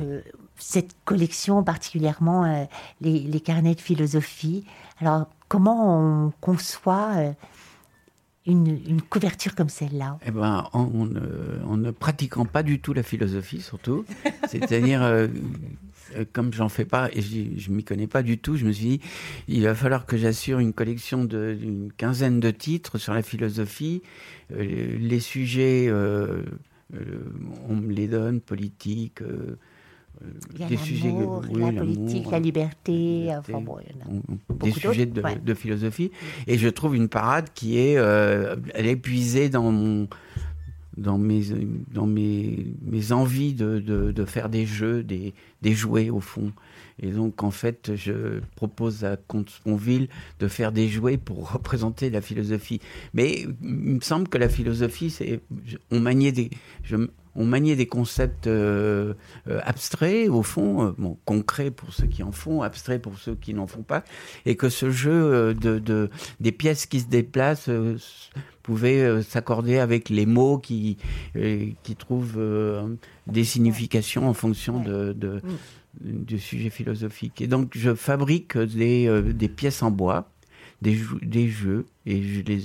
cette 0.57 0.95
collection 1.05 1.64
particulièrement, 1.64 2.68
les, 2.99 3.39
carnets 3.39 3.76
de 3.76 3.82
philosophie. 3.82 4.66
Alors 4.99 5.28
comment 5.47 6.28
on 6.28 6.32
conçoit 6.41 7.34
une, 8.45 9.01
couverture 9.01 9.55
comme 9.55 9.70
celle-là? 9.70 10.18
Eh 10.26 10.32
ben, 10.32 10.68
en, 10.74 10.86
ne 10.86 11.91
pratiquant 11.91 12.45
pas 12.45 12.64
du 12.64 12.80
tout 12.80 12.93
la 12.93 13.03
philosophie, 13.03 13.62
surtout, 13.62 14.05
c'est-à-dire 14.47 15.03
euh, 15.03 15.28
comme 16.34 16.53
j'en 16.53 16.70
fais 16.70 16.86
pas 16.86 17.09
et 17.14 17.22
je, 17.22 17.57
je 17.57 17.72
m'y 17.72 17.84
connais 17.84 18.07
pas 18.07 18.24
du 18.24 18.38
tout, 18.38 18.57
je 18.57 18.66
me 18.66 18.72
suis 18.72 18.86
dit, 18.86 19.01
il 19.47 19.64
va 19.64 19.76
falloir 19.76 20.05
que 20.05 20.18
j'assure 20.18 20.59
une 20.59 20.74
collection 20.74 21.26
d'une 21.26 21.91
quinzaine 21.95 22.39
de 22.39 22.51
titres 22.51 22.97
sur 22.97 23.14
la 23.14 23.22
philosophie. 23.22 24.01
Euh, 24.55 24.97
les 24.99 25.20
sujets, 25.20 25.88
euh, 25.88 26.43
on 27.70 27.76
me 27.76 27.91
les 27.91 28.07
donne, 28.07 28.41
politique. 28.41 29.22
des 30.70 30.78
sujets, 30.78 31.12
la 31.12 31.72
politique, 31.72 32.30
la 32.30 32.39
liberté, 32.39 33.28
enfin 33.38 33.62
bon, 33.62 33.78
des 34.49 34.72
sujets 34.72 35.05
de, 35.05 35.22
de, 35.43 35.53
philosophie. 35.53 36.12
Et 36.47 36.57
je 36.57 36.68
trouve 36.68 36.95
une 36.95 37.09
parade 37.09 37.47
qui 37.53 37.78
est, 37.78 37.93
elle 37.93 38.88
est 38.88 38.95
puisée 38.97 39.49
dans 39.49 39.72
mon 39.72 40.07
dans 40.98 41.18
mes, 41.18 41.42
dans 41.94 42.06
mes, 42.06 42.66
mes 42.82 43.12
envies 43.12 43.54
de, 43.54 43.80
de, 43.80 44.26
faire 44.26 44.50
des 44.50 44.66
jeux, 44.66 45.04
des, 45.04 45.34
des 45.62 45.74
jouets 45.74 46.10
au 46.10 46.20
fond. 46.20 46.52
Et 47.02 47.12
donc, 47.12 47.44
en 47.44 47.52
fait, 47.52 47.92
je 47.96 48.42
propose 48.56 49.04
à 49.04 49.16
Comte-Sponville 49.16 50.08
de 50.39 50.48
faire 50.48 50.72
des 50.72 50.88
jouets 50.88 51.18
pour 51.18 51.52
représenter 51.54 52.10
la 52.10 52.22
philosophie. 52.22 52.82
Mais 53.14 53.46
il 53.62 53.70
me 53.70 54.02
semble 54.02 54.28
que 54.28 54.38
la 54.38 54.50
philosophie, 54.50 55.10
c'est. 55.10 55.42
On 55.92 56.00
maniait 56.00 56.32
des. 56.32 56.50
On 57.36 57.46
maniait 57.46 57.76
des 57.76 57.86
concepts 57.86 58.48
euh, 58.48 59.14
euh, 59.48 59.60
abstraits, 59.64 60.30
au 60.30 60.44
fond, 60.44 60.88
euh, 60.88 60.92
bon, 60.98 61.18
concrets 61.26 61.72
pour 61.72 61.94
ceux 61.94 62.08
qui 62.08 62.24
en 62.24 62.32
font, 62.32 62.62
abstraits 62.62 63.02
pour 63.02 63.18
ceux 63.18 63.36
qui 63.36 63.54
n'en 63.54 63.68
font 63.68 63.84
pas, 63.84 64.04
et 64.46 64.56
que 64.56 64.70
ce 64.70 64.92
jeu 64.92 65.54
de, 65.54 65.80
de, 65.80 66.10
des 66.40 66.52
pièces 66.52 66.86
qui 66.86 67.00
se 67.00 67.08
déplacent 67.08 67.70
pouvait 68.64 69.24
s'accorder 69.24 69.80
avec 69.80 70.10
les 70.10 70.26
mots 70.26 70.58
qui, 70.58 70.98
qui 71.84 71.96
trouvent 71.96 72.40
des 73.28 73.44
significations 73.44 74.28
en 74.28 74.34
fonction 74.34 74.82
de, 74.82 75.14
de, 75.14 75.42
du 76.02 76.38
sujet 76.40 76.70
philosophique. 76.70 77.42
Et 77.42 77.48
donc, 77.48 77.72
je 77.76 77.96
fabrique 77.96 78.58
des, 78.58 79.22
des 79.34 79.50
pièces 79.50 79.82
en 79.82 79.92
bois 79.92 80.30
des, 80.82 81.00
des 81.22 81.50
jeux 81.50 81.86
et 82.06 82.24
je 82.24 82.42
les. 82.42 82.62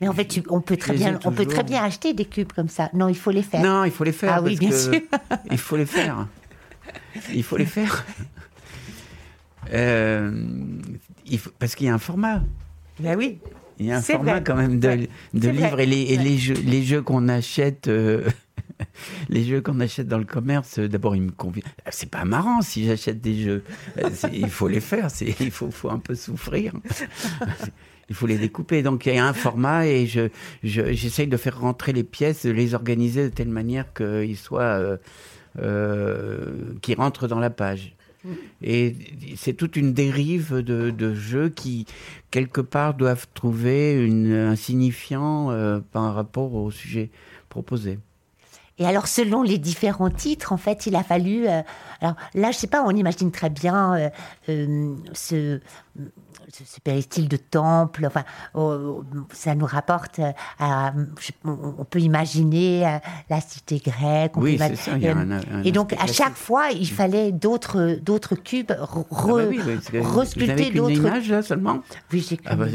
Mais 0.00 0.08
en 0.08 0.12
fait, 0.12 0.42
on 0.48 0.60
peut 0.60 0.76
très 0.76 0.94
bien, 0.94 1.18
on 1.24 1.32
peut 1.32 1.46
très 1.46 1.64
bien 1.64 1.82
acheter 1.82 2.12
des 2.12 2.26
cubes 2.26 2.52
comme 2.52 2.68
ça. 2.68 2.90
Non, 2.92 3.08
il 3.08 3.16
faut 3.16 3.30
les 3.30 3.42
faire. 3.42 3.62
Non, 3.62 3.84
il 3.84 3.90
faut 3.90 4.04
les 4.04 4.12
faire. 4.12 4.34
Ah 4.36 4.42
oui, 4.42 4.56
bien 4.56 4.72
sûr. 4.72 4.92
il 5.50 5.58
faut 5.58 5.76
les 5.76 5.86
faire. 5.86 6.28
Il 7.32 7.42
faut 7.42 7.56
les 7.56 7.66
faire. 7.66 8.04
Euh, 9.74 10.32
il 11.26 11.38
faut, 11.38 11.50
parce 11.58 11.76
qu'il 11.76 11.86
y 11.86 11.90
a 11.90 11.94
un 11.94 11.98
format. 11.98 12.42
Ben 12.98 13.16
oui. 13.16 13.38
Il 13.78 13.86
y 13.86 13.92
a 13.92 13.98
un 13.98 14.00
format 14.00 14.40
quand 14.40 14.56
même 14.56 14.80
de, 14.80 15.06
de 15.34 15.48
livres 15.48 15.78
et, 15.78 15.86
les, 15.86 16.02
et 16.02 16.16
les, 16.16 16.38
jeux, 16.38 16.56
les 16.64 16.82
jeux 16.82 17.02
qu'on 17.02 17.28
achète. 17.28 17.86
Euh, 17.86 18.28
les 19.28 19.44
jeux 19.44 19.60
qu'on 19.60 19.80
achète 19.80 20.08
dans 20.08 20.18
le 20.18 20.24
commerce, 20.24 20.78
euh, 20.78 20.88
d'abord, 20.88 21.16
ils 21.16 21.22
me 21.22 21.30
conviennent. 21.30 21.64
Ah, 21.84 21.90
c'est 21.90 22.10
pas 22.10 22.24
marrant 22.24 22.62
si 22.62 22.86
j'achète 22.86 23.20
des 23.20 23.42
jeux. 23.42 23.64
Euh, 23.98 24.10
il 24.32 24.50
faut 24.50 24.68
les 24.68 24.80
faire, 24.80 25.08
il 25.20 25.50
faut, 25.50 25.70
faut 25.70 25.90
un 25.90 25.98
peu 25.98 26.14
souffrir. 26.14 26.72
Il 28.08 28.16
faut 28.16 28.26
les 28.26 28.38
découper. 28.38 28.82
Donc, 28.82 29.06
il 29.06 29.14
y 29.14 29.18
a 29.18 29.24
un 29.24 29.32
format 29.32 29.86
et 29.86 30.04
je, 30.08 30.30
j'essaye 30.64 31.28
de 31.28 31.36
faire 31.36 31.60
rentrer 31.60 31.92
les 31.92 32.02
pièces, 32.02 32.44
de 32.44 32.50
les 32.50 32.74
organiser 32.74 33.22
de 33.22 33.28
telle 33.32 33.50
manière 33.50 33.92
qu'ils 33.92 34.36
soient, 34.36 34.98
euh, 35.60 36.66
qu'ils 36.82 36.96
rentrent 36.96 37.28
dans 37.28 37.38
la 37.38 37.50
page. 37.50 37.94
Et 38.62 38.96
c'est 39.36 39.52
toute 39.52 39.76
une 39.76 39.92
dérive 39.92 40.56
de, 40.56 41.14
jeux 41.14 41.50
qui, 41.50 41.86
quelque 42.32 42.60
part, 42.60 42.94
doivent 42.94 43.28
trouver 43.32 43.92
une, 44.04 44.32
un 44.32 44.56
signifiant 44.56 45.80
par 45.92 46.12
rapport 46.12 46.52
au 46.52 46.72
sujet 46.72 47.10
proposé. 47.48 48.00
Et 48.80 48.86
alors, 48.86 49.06
selon 49.06 49.42
les 49.42 49.58
différents 49.58 50.08
titres, 50.08 50.54
en 50.54 50.56
fait, 50.56 50.86
il 50.86 50.96
a 50.96 51.04
fallu. 51.04 51.46
Euh, 51.46 51.60
alors 52.00 52.16
là, 52.34 52.50
je 52.50 52.56
sais 52.56 52.66
pas, 52.66 52.82
on 52.82 52.90
imagine 52.90 53.30
très 53.30 53.50
bien 53.50 53.94
euh, 53.94 54.10
euh, 54.48 54.96
ce, 55.12 55.60
ce 56.52 56.80
péristyle 56.80 57.28
de 57.28 57.36
temple. 57.36 58.06
Enfin, 58.06 58.24
ça 59.32 59.54
nous 59.54 59.66
rapporte 59.66 60.20
à. 60.58 60.92
on 61.44 61.84
peut 61.84 62.00
imaginer 62.00 62.98
la 63.28 63.40
cité 63.40 63.78
grecque. 63.78 64.36
oui, 64.36 64.56
c'est 64.58 64.76
ça. 64.76 64.92
Il 64.96 65.02
y 65.02 65.08
a 65.08 65.16
un, 65.16 65.62
et 65.64 65.72
donc, 65.72 65.92
à 65.94 66.06
chaque 66.06 66.36
fois, 66.36 66.70
il 66.70 66.88
fallait 66.88 67.32
d'autres 67.32 67.98
d'autres 68.02 68.34
cubes, 68.34 68.70
re, 68.70 69.04
ah 69.10 69.26
bah 69.26 69.34
oui, 69.48 69.60
resculpter 70.00 70.70
d'autres. 70.70 70.94
Vous 70.94 71.06
image 71.06 71.28
là 71.28 71.42
seulement 71.42 71.80
Oui, 72.12 72.24
j'ai. 72.28 72.38
Ah 72.44 72.56
bah, 72.56 72.66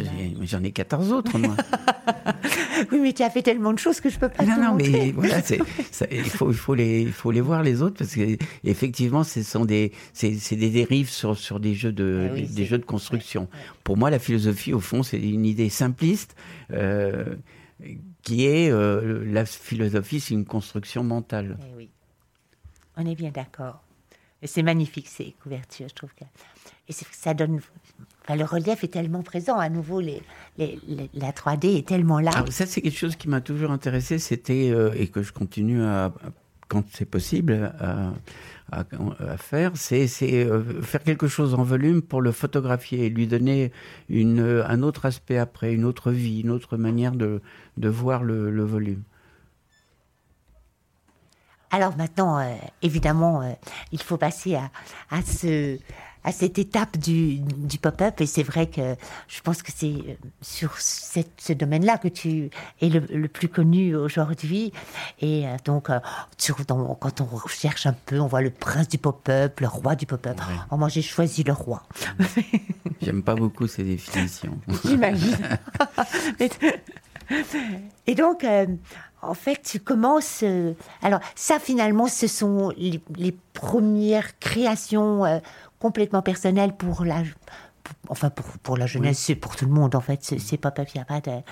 j'en 0.41 0.63
ai 0.63 0.71
14 0.71 1.11
autres 1.11 1.38
moi. 1.38 1.55
oui, 2.91 2.99
mais 3.01 3.13
tu 3.13 3.23
as 3.23 3.30
fait 3.30 3.41
tellement 3.41 3.73
de 3.73 3.80
choses 3.80 3.99
que 3.99 4.09
je 4.09 4.19
peux 4.19 4.30
pas. 4.30 4.43
Non, 4.45 4.57
non, 4.57 4.76
mais 4.76 5.11
voilà, 5.11 5.39
il 6.11 6.23
faut, 6.23 6.51
il 6.51 6.57
faut 6.57 6.76
les, 6.76 7.01
il 7.01 7.11
faut 7.11 7.32
les 7.32 7.41
voir 7.41 7.63
les 7.63 7.82
autres 7.82 7.97
parce 7.97 8.13
que 8.13 8.38
effectivement, 8.63 9.23
ce 9.23 9.43
sont 9.43 9.65
des, 9.65 9.91
c'est, 10.13 10.55
des 10.55 10.69
dérives 10.69 11.09
sur, 11.09 11.38
sur 11.38 11.59
des 11.59 11.73
jeux 11.73 11.91
de, 11.91 12.30
ah 12.32 12.39
des, 12.39 12.65
jeux 12.65 12.78
de 12.78 12.86
construction. 12.86 13.47
Pour 13.84 13.97
moi, 13.97 14.09
la 14.09 14.20
philosophie, 14.20 14.74
au 14.74 14.80
fond, 14.80 15.03
c'est 15.03 15.20
une 15.20 15.45
idée 15.45 15.70
simpliste. 15.70 16.36
Euh, 16.72 17.36
qui 18.24 18.45
est 18.45 18.72
euh, 18.72 19.24
la 19.26 19.45
philosophie, 19.45 20.20
c'est 20.20 20.34
une 20.34 20.45
construction 20.45 21.03
mentale. 21.03 21.57
Eh 21.61 21.76
oui, 21.76 21.89
on 22.95 23.05
est 23.05 23.16
bien 23.16 23.32
d'accord. 23.32 23.82
C'est 24.43 24.63
magnifique 24.63 25.07
ces 25.07 25.36
couvertures, 25.43 25.88
je 25.89 25.93
trouve 25.93 26.13
que 26.13 26.24
et 26.88 26.93
ça 26.93 27.34
donne 27.34 27.61
le 28.30 28.43
relief 28.43 28.84
est 28.84 28.89
tellement 28.89 29.22
présent. 29.22 29.57
À 29.57 29.70
nouveau, 29.70 30.01
les, 30.01 30.22
la 30.57 31.32
3D 31.32 31.78
est 31.78 31.88
tellement 31.88 32.20
là. 32.20 32.32
Alors 32.32 32.51
ça, 32.51 32.66
c'est 32.66 32.82
quelque 32.82 32.97
chose 32.97 33.16
qui 33.16 33.28
m'a 33.30 33.41
toujours 33.41 33.72
intéressé. 33.72 34.18
C'était, 34.18 34.72
euh, 34.72 34.91
et 34.95 35.07
que 35.07 35.22
je 35.22 35.32
continue 35.32 35.84
à, 35.84 36.11
quand 36.68 36.84
c'est 36.91 37.05
possible, 37.05 37.74
à, 37.80 38.13
à, 38.72 38.84
faire, 39.38 39.72
c'est 39.76 40.07
euh, 40.22 40.82
faire 40.82 41.03
quelque 41.03 41.28
chose 41.28 41.53
en 41.53 41.63
volume 41.63 42.01
pour 42.01 42.22
le 42.22 42.32
photographier 42.32 43.09
lui 43.09 43.28
donner 43.28 43.72
une, 44.09 44.63
un 44.68 44.82
autre 44.82 45.05
aspect 45.05 45.38
après, 45.38 45.74
une 45.74 45.86
autre 45.86 46.11
vie, 46.11 46.41
une 46.41 46.49
autre 46.49 46.78
manière 46.78 47.11
de, 47.11 47.41
voir 47.78 48.24
le, 48.24 48.63
volume. 48.63 49.03
Alors 51.72 51.95
maintenant, 51.97 52.39
euh, 52.39 52.55
évidemment, 52.82 53.55
il 53.91 54.01
faut 54.01 54.18
passer 54.18 54.55
à 54.55 55.22
ce 55.22 55.78
à 56.26 56.32
cette 56.32 56.57
étape 56.57 56.97
du, 56.97 57.38
du 57.38 57.78
pop-up. 57.78 58.19
Et 58.19 58.26
c'est 58.26 58.43
vrai 58.43 58.67
que 58.67 58.95
je 59.28 59.41
pense 59.41 59.61
que 59.61 59.71
c'est 59.73 59.93
euh, 59.93 60.15
sur 60.41 60.76
ce 60.80 61.53
domaine-là 61.53 61.99
que 61.99 62.07
tu 62.07 62.49
es 62.82 62.89
le, 62.89 63.28
plus 63.28 63.47
connu 63.47 63.95
aujourd'hui. 63.95 64.73
Et 65.21 65.47
euh, 65.47 65.55
donc, 65.63 65.91
euh, 65.91 65.99
quand 66.99 67.21
on 67.21 67.47
cherche 67.47 67.86
un 67.86 67.93
peu, 67.93 68.19
on 68.19 68.26
voit 68.28 68.41
le 68.41 68.49
prince 68.49 68.89
du 68.89 68.97
pop-up, 68.97 69.59
le 69.59 69.67
roi 69.67 69.95
du 69.95 70.07
pop-up. 70.07 70.41
Oh, 70.71 70.78
moi, 70.78 70.89
j'ai 70.89 71.03
choisi 71.03 71.43
le 71.43 71.53
roi. 71.53 71.84
J'aime 73.01 73.21
pas 73.21 73.36
beaucoup 73.36 73.67
ces 73.67 73.84
définitions. 73.84 74.57
J'imagine. 74.84 75.38
Et 78.07 78.15
donc, 78.15 78.45
en 79.21 79.34
fait, 79.34 79.61
tu 79.63 79.80
commences. 79.80 80.43
alors, 81.01 81.19
ça, 81.36 81.59
finalement, 81.59 82.07
ce 82.07 82.28
sont 82.28 82.73
les, 82.78 83.36
premières 83.53 84.38
créations 84.39 85.23
complètement 85.86 86.23
personnelles 86.23 86.75
pour 86.75 87.05
la. 87.05 87.21
enfin, 88.09 88.31
pour, 88.31 88.45
pour 88.63 88.75
la 88.75 88.88
jeunesse, 88.88 89.19
c'est 89.19 89.36
pour 89.36 89.55
tout 89.55 89.65
le 89.65 89.71
monde, 89.71 89.93
en 89.93 90.01
fait. 90.01 90.19
C'est 90.23 90.57
pas 90.57 90.71
papier 90.71 91.01
à 91.01 91.05
de. 91.05 91.43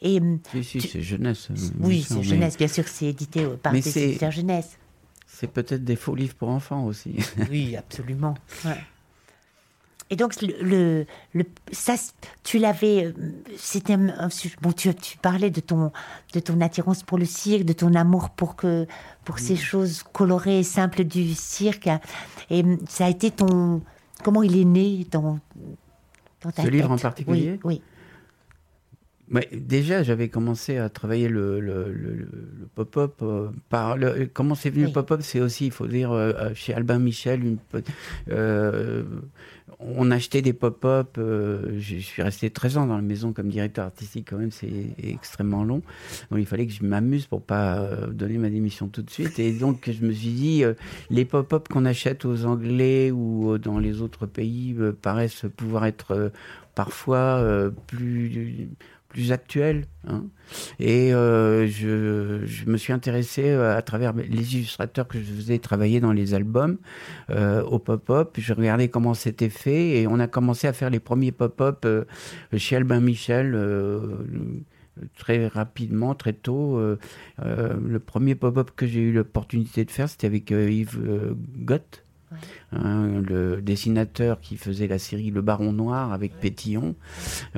Et, 0.00 0.20
si, 0.52 0.64
si, 0.64 0.80
c'est 0.80 1.02
jeunesse. 1.02 1.48
Oui, 1.80 2.02
c'est 2.02 2.22
jeunesse, 2.22 2.56
bien 2.56 2.68
sûr, 2.68 2.88
c'est 2.88 3.06
édité 3.06 3.46
par 3.62 3.74
des 3.74 3.98
éditeurs 3.98 4.30
jeunesse. 4.30 4.78
C'est 5.26 5.48
peut-être 5.48 5.84
des 5.84 5.96
faux 5.96 6.14
livres 6.14 6.34
pour 6.34 6.48
enfants 6.48 6.86
aussi. 6.86 7.16
oui, 7.50 7.76
absolument. 7.76 8.34
Et 10.14 10.16
donc, 10.16 10.40
le, 10.42 11.06
le, 11.32 11.44
ça, 11.72 11.96
tu 12.44 12.58
l'avais. 12.58 13.12
C'était 13.56 13.96
bon. 13.96 14.70
Tu, 14.70 14.94
tu, 14.94 15.18
parlais 15.18 15.50
de 15.50 15.58
ton, 15.58 15.90
de 16.34 16.38
ton 16.38 16.60
attirance 16.60 17.02
pour 17.02 17.18
le 17.18 17.24
cirque, 17.24 17.64
de 17.64 17.72
ton 17.72 17.94
amour 17.94 18.30
pour 18.30 18.54
que, 18.54 18.86
pour 19.24 19.40
ces 19.40 19.56
choses 19.56 20.04
colorées 20.04 20.60
et 20.60 20.62
simples 20.62 21.02
du 21.02 21.34
cirque. 21.34 21.88
Et 22.48 22.62
ça 22.88 23.06
a 23.06 23.10
été 23.10 23.32
ton. 23.32 23.82
Comment 24.22 24.44
il 24.44 24.56
est 24.56 24.64
né 24.64 25.04
dans, 25.10 25.40
dans 26.42 26.52
ta 26.52 26.62
Ce 26.62 26.68
livre 26.68 26.92
en 26.92 26.96
particulier? 26.96 27.58
Oui. 27.64 27.82
oui 27.82 27.82
déjà, 29.52 30.02
j'avais 30.02 30.28
commencé 30.28 30.78
à 30.78 30.88
travailler 30.88 31.28
le, 31.28 31.60
le, 31.60 32.28
pop-up. 32.74 33.14
Euh, 33.22 33.48
par 33.68 33.96
le, 33.96 34.28
comment 34.32 34.54
c'est 34.54 34.70
venu 34.70 34.86
le 34.86 34.92
pop-up? 34.92 35.20
C'est 35.22 35.40
aussi, 35.40 35.66
il 35.66 35.72
faut 35.72 35.86
dire, 35.86 36.12
euh, 36.12 36.32
euh, 36.36 36.54
chez 36.54 36.74
Albin 36.74 36.98
Michel, 36.98 37.42
une, 37.44 37.58
on 39.80 40.10
achetait 40.10 40.40
des 40.40 40.52
pop-up. 40.52 41.16
je 41.16 41.98
suis 41.98 42.22
resté 42.22 42.48
13 42.50 42.78
ans 42.78 42.86
dans 42.86 42.96
la 42.96 43.02
maison 43.02 43.32
comme 43.32 43.48
directeur 43.48 43.86
artistique, 43.86 44.28
quand 44.30 44.38
même, 44.38 44.52
c'est 44.52 44.70
extrêmement 45.02 45.64
long. 45.64 45.82
Donc 46.30 46.38
il 46.38 46.46
fallait 46.46 46.66
que 46.66 46.72
je 46.72 46.84
m'amuse 46.84 47.26
pour 47.26 47.42
pas 47.42 47.88
donner 48.12 48.38
ma 48.38 48.50
démission 48.50 48.88
tout 48.88 49.02
de 49.02 49.10
suite. 49.10 49.38
Et 49.38 49.52
donc 49.52 49.90
je 49.90 50.04
me 50.06 50.12
suis 50.12 50.30
dit, 50.30 50.64
les 51.10 51.24
pop-up 51.24 51.68
qu'on 51.68 51.84
achète 51.86 52.24
aux 52.24 52.44
Anglais 52.44 53.10
ou 53.10 53.58
dans 53.58 53.78
les 53.78 54.00
autres 54.00 54.26
pays 54.26 54.76
paraissent 55.02 55.46
pouvoir 55.56 55.86
être 55.86 56.30
parfois 56.74 57.42
plus 57.88 58.68
plus 59.14 59.30
actuel. 59.30 59.86
Hein. 60.08 60.24
Et 60.80 61.14
euh, 61.14 61.66
je, 61.68 62.44
je, 62.44 62.66
me 62.66 62.76
suis 62.76 62.92
intéressé 62.92 63.48
euh, 63.48 63.76
à 63.76 63.80
travers 63.80 64.12
les 64.12 64.56
illustrateurs 64.56 65.06
que 65.06 65.18
je 65.18 65.24
faisais 65.24 65.58
travailler 65.58 66.00
dans 66.00 66.12
les 66.12 66.34
albums 66.34 66.78
euh, 67.30 67.62
au 67.62 67.78
pop-up. 67.78 68.34
Je 68.36 68.52
regardais 68.52 68.88
comment 68.88 69.14
c'était 69.14 69.48
fait 69.48 70.00
et 70.00 70.08
on 70.08 70.18
a 70.18 70.26
commencé 70.26 70.66
à 70.66 70.72
faire 70.72 70.90
les 70.90 70.98
premiers 70.98 71.30
pop-up 71.32 71.86
chez 72.56 72.76
Albin 72.76 73.00
Michel. 73.00 73.56
très 75.16 75.46
rapidement, 75.46 76.14
très 76.16 76.32
tôt. 76.32 76.80
le 77.38 77.98
premier 77.98 78.34
pop-up 78.34 78.70
que 78.74 78.86
j'ai 78.86 79.00
eu 79.00 79.12
l'opportunité 79.12 79.84
de 79.84 79.90
faire, 79.92 80.08
c'était 80.08 80.26
avec 80.26 80.50
Yves 80.50 80.98
Gott, 81.58 82.04
Hein, 82.74 83.22
le 83.26 83.62
dessinateur 83.62 84.40
qui 84.40 84.56
faisait 84.56 84.86
la 84.86 84.98
série 84.98 85.30
Le 85.30 85.42
Baron 85.42 85.72
Noir 85.72 86.12
avec 86.12 86.38
Pétillon, 86.40 86.94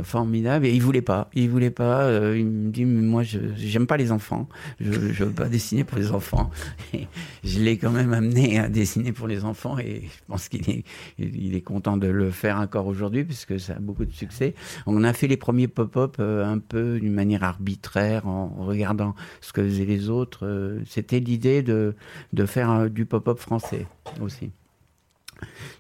formidable. 0.02 0.66
Et 0.66 0.72
il 0.72 0.82
voulait 0.82 1.02
pas, 1.02 1.30
il 1.34 1.48
voulait 1.48 1.70
pas. 1.70 2.02
Euh, 2.02 2.36
il 2.38 2.46
me 2.46 2.70
dit 2.70 2.84
moi 2.84 3.22
je 3.22 3.38
j'aime 3.56 3.86
pas 3.86 3.96
les 3.96 4.12
enfants, 4.12 4.48
je, 4.80 4.92
je 4.92 5.24
veux 5.24 5.30
pas 5.30 5.48
dessiner 5.48 5.84
pour 5.84 5.98
les 5.98 6.10
enfants. 6.10 6.50
Et 6.92 7.06
je 7.44 7.60
l'ai 7.60 7.78
quand 7.78 7.90
même 7.90 8.12
amené 8.12 8.58
à 8.58 8.68
dessiner 8.68 9.12
pour 9.12 9.26
les 9.26 9.44
enfants 9.44 9.78
et 9.78 10.02
je 10.02 10.24
pense 10.26 10.48
qu'il 10.48 10.68
est 10.68 10.84
il 11.18 11.54
est 11.54 11.62
content 11.62 11.96
de 11.96 12.08
le 12.08 12.30
faire 12.30 12.58
encore 12.58 12.86
aujourd'hui 12.86 13.24
puisque 13.24 13.58
ça 13.58 13.74
a 13.74 13.78
beaucoup 13.78 14.04
de 14.04 14.12
succès. 14.12 14.54
On 14.86 15.02
a 15.04 15.12
fait 15.12 15.28
les 15.28 15.36
premiers 15.36 15.68
pop-up 15.68 16.16
euh, 16.20 16.44
un 16.44 16.58
peu 16.58 16.98
d'une 17.00 17.14
manière 17.14 17.42
arbitraire 17.44 18.26
en 18.26 18.48
regardant 18.58 19.14
ce 19.40 19.52
que 19.52 19.62
faisaient 19.62 19.84
les 19.84 20.10
autres. 20.10 20.46
Euh, 20.46 20.80
c'était 20.86 21.20
l'idée 21.20 21.62
de 21.62 21.94
de 22.32 22.46
faire 22.46 22.90
du 22.90 23.06
pop-up 23.06 23.38
français 23.38 23.86
aussi. 24.20 24.50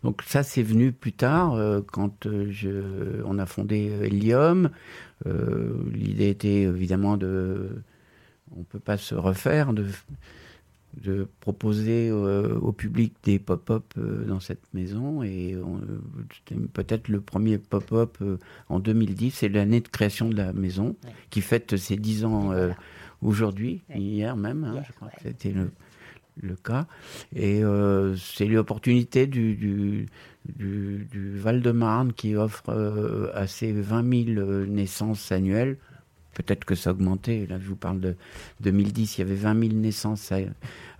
Donc 0.02 0.22
ça, 0.22 0.42
c'est 0.42 0.62
venu 0.62 0.92
plus 0.92 1.12
tard, 1.12 1.54
euh, 1.54 1.80
quand 1.92 2.26
euh, 2.26 2.46
je, 2.50 3.22
on 3.24 3.38
a 3.38 3.46
fondé 3.46 3.90
Helium. 4.02 4.70
Euh, 5.26 5.72
l'idée 5.92 6.30
était 6.30 6.62
évidemment 6.62 7.16
de... 7.16 7.82
On 8.54 8.60
ne 8.60 8.64
peut 8.64 8.78
pas 8.78 8.96
se 8.96 9.14
refaire, 9.14 9.72
de, 9.72 9.86
de 11.02 11.26
proposer 11.40 12.12
au 12.12 12.70
public 12.70 13.12
des 13.24 13.40
pop-up 13.40 13.94
dans 13.96 14.38
cette 14.38 14.62
maison. 14.72 15.24
Et 15.24 15.56
c'était 16.32 16.60
peut-être 16.72 17.08
le 17.08 17.20
premier 17.20 17.58
pop-up 17.58 18.18
en 18.68 18.78
2010. 18.78 19.32
C'est 19.32 19.48
l'année 19.48 19.80
de 19.80 19.88
création 19.88 20.28
de 20.28 20.36
la 20.36 20.52
maison, 20.52 20.94
qui 21.30 21.40
fête 21.40 21.76
ses 21.76 21.96
10 21.96 22.24
ans 22.24 22.52
aujourd'hui, 23.20 23.82
hier 23.92 24.36
même. 24.36 24.62
Hein, 24.62 24.82
je 24.86 24.92
crois 24.92 25.08
que 25.08 25.22
c'était 25.24 25.50
le 25.50 25.72
le 26.40 26.56
cas. 26.56 26.86
Et 27.34 27.62
euh, 27.64 28.16
c'est 28.16 28.46
l'opportunité 28.46 29.26
du, 29.26 29.54
du, 29.54 30.08
du, 30.46 31.38
Val-de-Marne 31.38 32.12
qui 32.12 32.36
offre 32.36 32.70
euh, 32.70 33.30
à 33.34 33.46
ses 33.46 33.72
20 33.72 34.34
000 34.34 34.66
naissances 34.66 35.32
annuelles 35.32 35.76
peut-être 36.36 36.66
que 36.66 36.74
ça 36.74 36.90
a 36.90 36.92
augmenté. 36.92 37.46
Là, 37.46 37.58
je 37.58 37.66
vous 37.66 37.76
parle 37.76 37.98
de 37.98 38.14
2010, 38.60 39.16
il 39.16 39.20
y 39.20 39.24
avait 39.24 39.34
20 39.34 39.58
000 39.58 39.72
naissances 39.74 40.32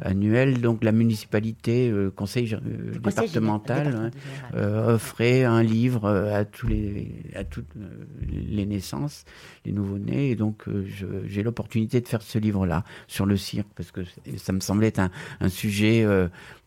annuelles. 0.00 0.60
Donc, 0.62 0.82
la 0.82 0.92
municipalité, 0.92 1.90
le 1.90 2.10
conseil, 2.10 2.54
euh, 2.54 2.98
départemental, 2.98 4.10
euh, 4.54 4.94
offrait 4.94 5.44
un 5.44 5.62
livre 5.62 6.08
à, 6.08 6.44
tous 6.46 6.68
les, 6.68 7.12
à 7.34 7.44
toutes 7.44 7.76
euh, 7.76 8.06
les 8.28 8.64
naissances, 8.64 9.24
les 9.66 9.72
nouveau-nés. 9.72 10.30
Et 10.30 10.36
donc, 10.36 10.64
j'ai 11.26 11.42
l'opportunité 11.42 12.00
de 12.00 12.08
faire 12.08 12.22
ce 12.22 12.38
livre-là 12.38 12.84
sur 13.06 13.26
le 13.26 13.36
cirque, 13.36 13.68
parce 13.76 13.90
que 13.90 14.00
ça 14.38 14.52
me 14.52 14.60
semblait 14.60 14.88
être 14.88 15.00
un, 15.40 15.48
sujet 15.48 16.06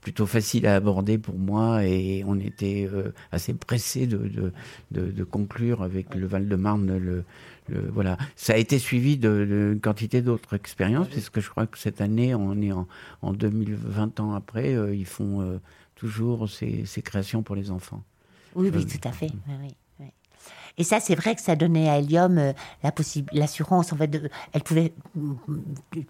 plutôt 0.02 0.26
facile 0.26 0.66
à 0.68 0.76
aborder 0.76 1.18
pour 1.18 1.38
moi 1.38 1.84
et 1.86 2.24
on 2.26 2.40
était 2.40 2.90
assez 3.32 3.54
pressé 3.54 4.08
de, 4.08 4.52
de, 4.92 5.12
de, 5.12 5.24
conclure 5.24 5.84
avec 5.84 6.16
le 6.16 6.26
Val-de-Marne 6.26 6.98
le, 6.98 7.26
voilà, 7.92 8.18
ça 8.36 8.54
a 8.54 8.58
été 8.58 8.80
suivi 8.80 9.18
d'une 9.18 9.80
quantité 9.82 10.22
d'autres 10.22 10.56
expériences, 10.56 11.08
puisque 11.08 11.40
je 11.40 11.50
crois 11.50 11.68
que 11.68 11.78
cette 11.78 12.02
année, 12.02 12.36
on 12.36 12.62
est 12.62 12.72
en, 12.72 12.88
en 13.22 13.34
2020 13.34 14.20
ans 14.20 14.34
après, 14.34 14.76
euh, 14.76 14.96
ils 14.96 15.06
font 15.06 15.42
euh, 15.42 15.60
toujours 15.96 16.50
ces, 16.50 16.86
ces, 16.86 17.02
créations 17.02 17.44
pour 17.44 17.56
les 17.56 17.72
enfants. 17.72 18.04
Oui, 18.56 18.70
oui, 18.74 18.82
euh, 18.84 18.86
tout 18.86 19.08
à 19.08 19.12
fait. 19.12 19.30
Oui, 19.48 19.56
oui. 19.62 19.76
Et 20.80 20.84
ça, 20.84 21.02
c'est 21.02 21.16
vrai 21.16 21.36
que 21.36 21.42
ça 21.42 21.58
donnait 21.58 21.90
à 21.90 22.00
Helium 22.00 22.38
euh, 22.38 22.54
la 22.84 22.92
l'assurance. 23.34 23.92
En 23.92 23.98
fait, 23.98 24.08
de, 24.08 24.30
elle 24.54 24.64
pouvait, 24.64 24.94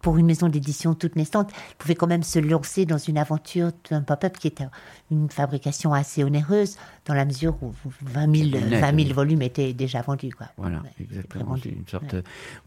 pour 0.02 0.18
une 0.18 0.28
maison 0.28 0.48
d'édition 0.48 0.94
toute 0.94 1.16
naissante, 1.16 1.52
elle 1.72 1.76
pouvait 1.78 1.96
quand 1.96 2.08
même 2.08 2.22
se 2.22 2.38
lancer 2.38 2.86
dans 2.86 3.00
une 3.00 3.18
aventure 3.18 3.72
d'un 3.90 4.04
pop-up 4.04 4.38
qui 4.38 4.48
était 4.48 4.68
une 5.10 5.30
fabrication 5.30 5.92
assez 5.94 6.24
onéreuse, 6.24 6.78
dans 7.06 7.16
la 7.16 7.26
mesure 7.26 7.58
où 7.64 7.74
20 8.04 8.52
000, 8.52 8.80
20 8.80 9.04
000 9.04 9.14
volumes 9.14 9.42
étaient 9.42 9.74
déjà 9.74 10.04
vendus. 10.04 10.32
Quoi. 10.32 10.48
Voilà, 10.58 10.84
exactement. 11.00 11.56
Une 11.56 11.88
sorte, 11.88 12.16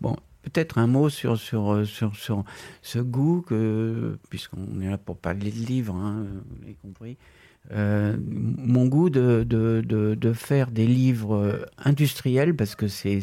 Bon, 0.00 0.16
peut-être 0.42 0.78
un 0.78 0.88
mot 0.88 1.08
sur, 1.08 1.38
sur, 1.38 1.72
euh, 1.72 1.84
sur, 1.84 2.16
sur 2.16 2.44
ce 2.82 2.98
goût, 2.98 3.42
que, 3.42 4.18
puisqu'on 4.28 4.80
est 4.80 4.90
là 4.90 4.98
pour 4.98 5.16
parler 5.16 5.52
de 5.52 5.66
livres, 5.66 5.94
hein, 5.94 6.26
vous 6.50 6.60
l'avez 6.60 6.74
compris. 6.74 7.16
Euh, 7.70 8.16
mon 8.28 8.86
goût 8.86 9.08
de, 9.08 9.44
de, 9.48 9.82
de, 9.82 10.32
faire 10.32 10.70
des 10.70 10.86
livres 10.86 11.66
industriels, 11.78 12.56
parce 12.56 12.74
que 12.74 12.88
c'est 12.88 13.20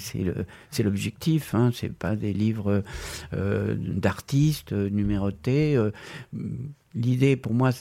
l'objectif, 0.83 1.53
hein, 1.53 1.71
c'est 1.73 1.93
pas 1.93 2.15
des 2.15 2.33
livres 2.33 2.83
euh, 3.33 3.75
d'artistes 3.77 4.71
numérotés. 4.71 5.75
Euh, 5.75 5.91
l'idée 6.95 7.35
pour 7.35 7.53
moi, 7.53 7.71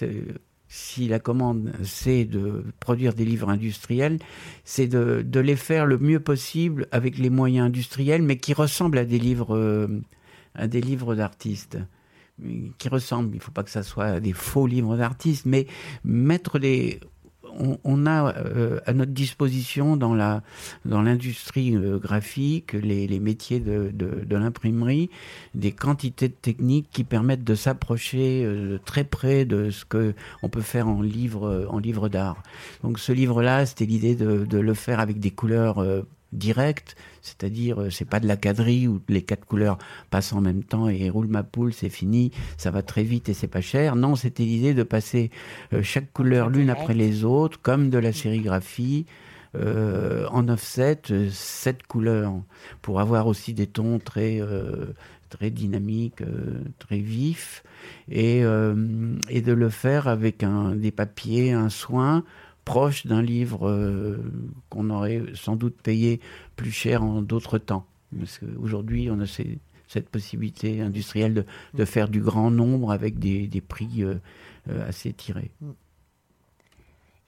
si 0.68 1.08
la 1.08 1.20
commande 1.20 1.72
c'est 1.84 2.24
de 2.24 2.64
produire 2.80 3.14
des 3.14 3.24
livres 3.24 3.48
industriels, 3.48 4.18
c'est 4.64 4.88
de, 4.88 5.22
de, 5.22 5.40
les 5.40 5.56
faire 5.56 5.86
le 5.86 5.98
mieux 5.98 6.20
possible 6.20 6.88
avec 6.90 7.18
les 7.18 7.30
moyens 7.30 7.68
industriels, 7.68 8.22
mais 8.22 8.36
qui 8.36 8.52
ressemblent 8.52 8.98
à 8.98 9.04
des 9.04 9.18
livres, 9.18 9.88
à 10.54 10.66
des 10.66 10.80
livres 10.80 11.14
d'artistes 11.14 11.78
qui 12.78 12.88
ressemblent, 12.88 13.30
il 13.32 13.38
ne 13.38 13.42
faut 13.42 13.52
pas 13.52 13.62
que 13.62 13.70
ça 13.70 13.82
soit 13.82 14.20
des 14.20 14.32
faux 14.32 14.66
livres 14.66 14.96
d'artistes, 14.96 15.46
mais 15.46 15.66
mettre 16.04 16.58
des... 16.58 17.00
On, 17.82 18.06
a 18.06 18.36
euh, 18.36 18.78
à 18.86 18.92
notre 18.92 19.10
disposition 19.10 19.96
dans 19.96 20.14
la 20.14 20.42
dans 20.84 21.00
l'industrie 21.00 21.74
euh, 21.74 21.98
graphique, 21.98 22.74
les, 22.74 23.08
les, 23.08 23.18
métiers 23.18 23.58
de, 23.58 23.90
de, 23.92 24.22
de 24.24 24.36
l'imprimerie, 24.36 25.10
des 25.54 25.72
quantités 25.72 26.28
de 26.28 26.34
techniques 26.34 26.88
qui 26.92 27.02
permettent 27.02 27.42
de 27.42 27.56
s'approcher 27.56 28.44
euh, 28.44 28.78
très 28.84 29.02
près 29.02 29.44
de 29.44 29.70
ce 29.70 29.84
que 29.86 30.14
on 30.42 30.50
peut 30.50 30.60
faire 30.60 30.88
en 30.88 31.00
livre 31.00 31.66
en 31.70 31.78
livre 31.78 32.08
d'art. 32.08 32.42
Donc 32.84 33.00
ce 33.00 33.10
livre-là, 33.12 33.66
c'était 33.66 33.86
l'idée 33.86 34.14
de, 34.14 34.44
de, 34.44 34.58
le 34.58 34.74
faire 34.74 35.00
avec 35.00 35.18
des 35.18 35.30
couleurs 35.32 35.82
direct, 36.32 36.96
c'est-à-dire 37.22 37.80
euh, 37.80 37.90
c'est 37.90 38.04
pas 38.04 38.20
de 38.20 38.26
la 38.26 38.36
quadrille 38.36 38.88
où 38.88 39.00
les 39.08 39.22
quatre 39.22 39.44
couleurs 39.44 39.78
passent 40.10 40.32
en 40.32 40.40
même 40.40 40.62
temps 40.62 40.88
et 40.88 41.08
roule 41.10 41.28
ma 41.28 41.42
poule, 41.42 41.72
c'est 41.72 41.88
fini, 41.88 42.32
ça 42.56 42.70
va 42.70 42.82
très 42.82 43.02
vite 43.02 43.28
et 43.28 43.34
c'est 43.34 43.48
pas 43.48 43.60
cher. 43.60 43.96
Non, 43.96 44.14
c'était 44.14 44.44
l'idée 44.44 44.74
de 44.74 44.82
passer 44.82 45.30
euh, 45.72 45.82
chaque 45.82 46.12
couleur 46.12 46.50
l'une 46.50 46.70
après 46.70 46.94
les 46.94 47.24
autres, 47.24 47.60
comme 47.60 47.90
de 47.90 47.98
la 47.98 48.12
sérigraphie, 48.12 49.06
en 49.54 50.46
offset 50.48 51.00
sept 51.30 51.82
couleurs 51.84 52.34
pour 52.80 53.00
avoir 53.00 53.26
aussi 53.26 53.54
des 53.54 53.66
tons 53.66 53.98
très 53.98 54.40
très 55.30 55.50
dynamiques, 55.50 56.22
très 56.78 56.98
vifs 56.98 57.64
et, 58.10 58.40
et 58.40 59.40
de 59.40 59.52
le 59.52 59.68
faire 59.70 60.06
avec 60.06 60.44
un, 60.44 60.76
des 60.76 60.92
papiers, 60.92 61.52
un 61.52 61.70
soin 61.70 62.24
proche 62.68 63.06
d'un 63.06 63.22
livre 63.22 64.18
qu'on 64.68 64.90
aurait 64.90 65.22
sans 65.34 65.56
doute 65.56 65.76
payé 65.82 66.20
plus 66.54 66.70
cher 66.70 67.02
en 67.02 67.22
d'autres 67.22 67.56
temps. 67.56 67.86
Parce 68.16 68.38
qu'aujourd'hui, 68.38 69.10
on 69.10 69.20
a 69.20 69.26
cette 69.26 70.08
possibilité 70.10 70.82
industrielle 70.82 71.46
de, 71.74 71.84
faire 71.86 72.08
du 72.08 72.20
grand 72.20 72.50
nombre 72.50 72.92
avec 72.92 73.18
des, 73.18 73.62
prix 73.66 74.04
assez 74.86 75.14
tirés. 75.14 75.50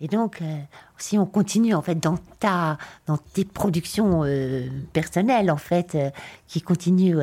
Et 0.03 0.09
donc, 0.09 0.41
euh, 0.41 0.57
si 0.97 1.19
on 1.19 1.27
continue 1.27 1.75
en 1.75 1.83
fait 1.83 1.97
dans 1.97 2.17
ta, 2.39 2.79
dans 3.07 3.19
tes 3.19 3.45
productions 3.45 4.25
euh, 4.25 4.67
personnelles 4.95 5.51
en 5.51 5.59
fait, 5.59 5.95
euh, 5.95 6.11
qui 6.49 6.63
continuent, 6.63 7.21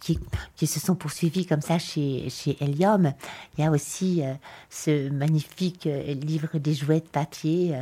qui, 0.00 0.18
qui, 0.54 0.66
se 0.66 0.80
sont 0.80 0.94
poursuivies 0.96 1.46
comme 1.46 1.62
ça 1.62 1.78
chez 1.78 2.28
chez 2.28 2.58
Helium, 2.62 3.14
il 3.56 3.64
y 3.64 3.66
a 3.66 3.70
aussi 3.70 4.22
ce 4.68 5.08
magnifique 5.08 5.88
livre 6.22 6.58
des 6.58 6.74
jouets 6.74 7.00
de 7.00 7.08
papier. 7.08 7.74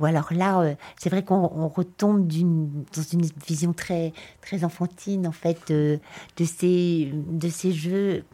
ou 0.00 0.06
alors 0.06 0.32
là, 0.32 0.74
c'est 0.98 1.10
vrai 1.10 1.22
qu'on 1.22 1.68
retombe 1.68 2.26
d'une 2.26 2.84
dans 2.96 3.02
une 3.02 3.28
vision 3.46 3.72
très 3.72 4.12
très 4.40 4.64
enfantine 4.64 5.26
en 5.28 5.32
fait 5.32 5.58
de, 5.68 6.00
de 6.38 6.44
ces 6.44 7.12
de 7.12 7.48
ces 7.48 7.72
jeux 7.72 8.24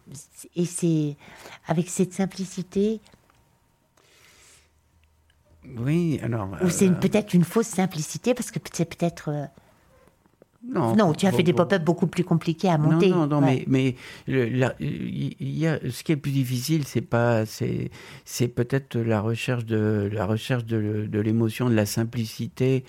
et 0.57 0.65
c'est 0.65 1.17
avec 1.67 1.91
cette 1.91 2.15
simplicité 2.15 3.01
oui, 5.79 6.21
alors. 6.23 6.49
Ou 6.63 6.69
c'est 6.69 6.89
euh, 6.89 6.93
peut-être 6.93 7.35
une 7.35 7.45
fausse 7.45 7.67
simplicité 7.67 8.35
parce 8.35 8.51
que 8.51 8.59
c'est 8.73 8.85
peut-être. 8.85 9.29
Euh, 9.29 9.45
non, 10.65 10.95
non, 10.95 11.13
tu 11.13 11.27
as 11.27 11.33
fait 11.33 11.43
des 11.43 11.53
pop-up 11.53 11.83
beaucoup 11.83 12.07
plus 12.07 12.23
compliqués 12.23 12.69
à 12.69 12.79
monter. 12.79 13.09
Non, 13.11 13.27
non, 13.27 13.41
mais, 13.41 13.65
mais 13.67 13.97
il 14.29 14.57
y 15.41 15.67
a, 15.67 15.79
ce 15.91 16.05
qui 16.05 16.13
est 16.13 16.17
plus 16.17 16.31
difficile, 16.31 16.87
c'est 16.87 17.01
pas, 17.01 17.47
c'est, 17.47 17.91
c'est 18.25 18.47
peut-être 18.47 18.97
la 18.97 19.21
recherche 19.21 19.65
de 19.65 20.09
la 20.13 20.25
recherche 20.25 20.65
de, 20.65 21.09
de 21.11 21.21
l'émotion, 21.21 21.69
de 21.69 21.75
la 21.75 21.85
simplicité, 21.85 22.85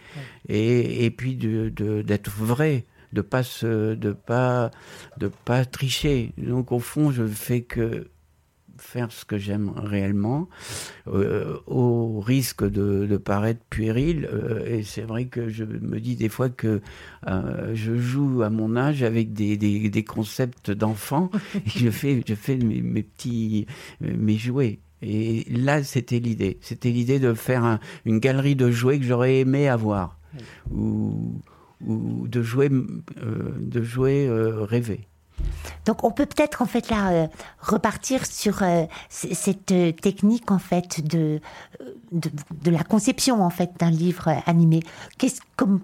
et, 0.50 1.06
et 1.06 1.10
puis 1.10 1.36
de, 1.36 1.70
d'être 2.04 2.30
vrai, 2.30 2.86
de 3.12 3.22
pas 3.22 3.42
se, 3.42 3.96
de 3.96 4.12
pas, 4.12 4.70
de 5.18 5.32
pas 5.44 5.66
tricher. 5.66 6.32
Donc 6.38 6.72
au 6.72 6.80
fond, 6.80 7.10
je 7.12 7.26
fais 7.26 7.62
que 7.62 8.08
faire 8.94 9.12
ce 9.12 9.26
que 9.26 9.40
j'aime 9.40 9.72
réellement, 9.76 10.48
euh, 11.08 11.58
au 11.66 12.20
risque 12.20 12.64
de, 12.64 13.18
paraître 13.18 13.62
puéril. 13.72 14.30
Euh, 14.32 14.64
et 14.68 14.84
c'est 14.84 15.02
vrai 15.02 15.26
que 15.26 15.50
je 15.50 15.64
me 15.64 16.00
dis 16.00 16.16
des 16.16 16.30
fois 16.30 16.50
que 16.50 16.80
euh, 17.28 17.72
je 17.74 17.98
joue 17.98 18.44
à 18.44 18.52
mon 18.52 18.76
âge 18.76 19.02
avec 19.02 19.34
des, 19.34 19.58
des, 19.58 20.04
concepts 20.04 20.70
d'enfants 20.70 21.32
et 21.56 21.70
je 21.80 21.90
fais, 21.90 22.22
je 22.28 22.36
fais 22.36 22.56
mes, 22.58 23.02
petits 23.02 23.66
mes 24.00 24.38
jouets. 24.38 24.80
Et 25.02 25.46
là, 25.50 25.84
c'était 25.84 26.20
l'idée. 26.20 26.60
C'était 26.62 26.92
l'idée 26.92 27.20
de 27.20 27.34
faire 27.34 27.80
une 28.06 28.20
galerie 28.20 28.56
de 28.56 28.70
jouets 28.70 29.00
que 29.00 29.06
j'aurais 29.06 29.40
aimé 29.40 29.68
avoir, 29.68 30.20
ou, 30.72 31.42
ou 31.86 32.28
de 32.28 32.44
jouets, 32.44 32.70
de 32.70 33.82
jouets 33.82 34.30
rêvés. 34.30 35.08
Donc 35.86 36.04
on 36.04 36.12
peut 36.12 36.26
peut-être 36.26 36.62
en 36.62 36.66
fait 36.66 36.90
là 36.90 37.12
euh, 37.12 37.28
repartir 37.60 38.26
sur 38.26 38.64
euh, 38.64 38.86
cette 39.10 39.72
euh, 39.72 39.92
technique 39.92 40.50
en 40.52 40.60
fait 40.60 41.06
de, 41.06 41.42
de, 42.12 42.72
la 42.72 42.84
conception 42.84 43.44
en 43.44 43.50
fait 43.50 43.72
d'un 43.80 43.90
livre 43.90 44.34
animé. 44.46 44.82
Qu'est-ce 45.18 45.42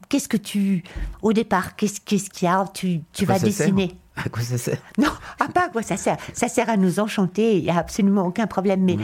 qu'est-ce 0.08 0.30
que 0.30 0.38
tu 0.38 0.84
au 1.22 1.34
départ 1.34 1.76
qu'est-ce 1.76 2.00
qu'est-ce 2.02 2.30
qu'il 2.30 2.48
y 2.48 2.52
a? 2.52 2.66
Tu, 2.74 3.02
tu 3.14 3.26
vas 3.26 3.40
dessiner 3.40 3.96
à 4.16 4.30
quoi 4.30 4.42
ça 4.42 4.58
sert? 4.58 4.78
Non, 4.98 5.12
à 5.40 5.48
pas 5.48 5.66
à 5.66 5.70
quoi 5.70 5.82
ça 5.82 5.98
sert. 5.98 6.18
Ça 6.34 6.48
sert 6.48 6.70
à 6.70 6.78
nous 6.78 7.00
enchanter, 7.00 7.58
il 7.58 7.64
n'y 7.64 7.70
a 7.70 7.78
absolument 7.78 8.26
aucun 8.26 8.48
problème. 8.48 8.84
Mais 8.84 8.98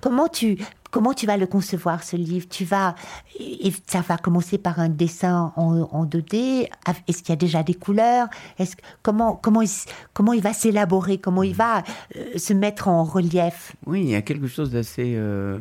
comment 0.00 0.28
tu 0.28 0.58
comment 0.96 1.12
tu 1.12 1.26
vas 1.26 1.36
le 1.36 1.46
concevoir 1.46 2.02
ce 2.02 2.16
livre? 2.16 2.48
Tu 2.48 2.64
vas 2.64 2.94
et 3.38 3.70
ça 3.86 4.00
va 4.00 4.16
commencer 4.16 4.56
par 4.56 4.80
un 4.80 4.88
dessin 4.88 5.52
en, 5.54 6.06
2D. 6.06 6.70
Est-ce 7.06 7.18
qu'il 7.18 7.28
y 7.28 7.32
a 7.32 7.36
déjà 7.36 7.62
des 7.62 7.74
couleurs? 7.74 8.28
Est-ce 8.58 8.76
comment 9.02 9.36
comment 9.36 9.60
il, 9.60 9.68
comment 10.14 10.32
il 10.32 10.40
va 10.40 10.54
s'élaborer? 10.54 11.18
Comment 11.18 11.42
il 11.42 11.54
va 11.54 11.82
euh, 12.16 12.38
se 12.38 12.54
mettre 12.54 12.88
en 12.88 13.04
relief? 13.04 13.76
Oui, 13.84 14.00
il 14.04 14.08
y 14.08 14.14
a 14.14 14.22
quelque 14.22 14.46
chose 14.46 14.70
d'assez 14.70 15.12
euh, 15.16 15.58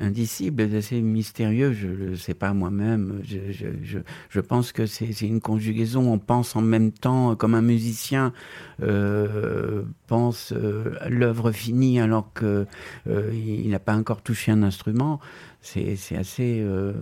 indicible, 0.00 0.62
assez 0.74 1.00
mystérieux. 1.00 1.72
Je 1.72 1.88
ne 1.88 2.14
sais 2.16 2.34
pas 2.34 2.52
moi-même. 2.52 3.20
Je, 3.24 3.52
je, 3.52 3.98
je, 4.28 4.40
pense 4.40 4.72
que 4.72 4.86
c'est 4.86 5.20
une 5.20 5.40
conjugaison. 5.40 6.12
On 6.12 6.18
pense 6.18 6.56
en 6.56 6.62
même 6.62 6.90
temps, 6.92 7.36
comme 7.36 7.54
un 7.54 7.62
musicien 7.62 8.32
euh, 8.82 9.82
pense 10.06 10.52
euh, 10.52 10.96
l'œuvre 11.08 11.52
finie 11.52 12.00
alors 12.00 12.32
qu'il 12.34 12.66
euh, 13.08 13.68
n'a 13.68 13.78
pas 13.78 13.94
encore 13.94 14.22
touché 14.22 14.50
un 14.52 14.62
instrument. 14.62 15.20
C'est 15.62 15.92
assez 16.16 16.60
euh, 16.60 16.92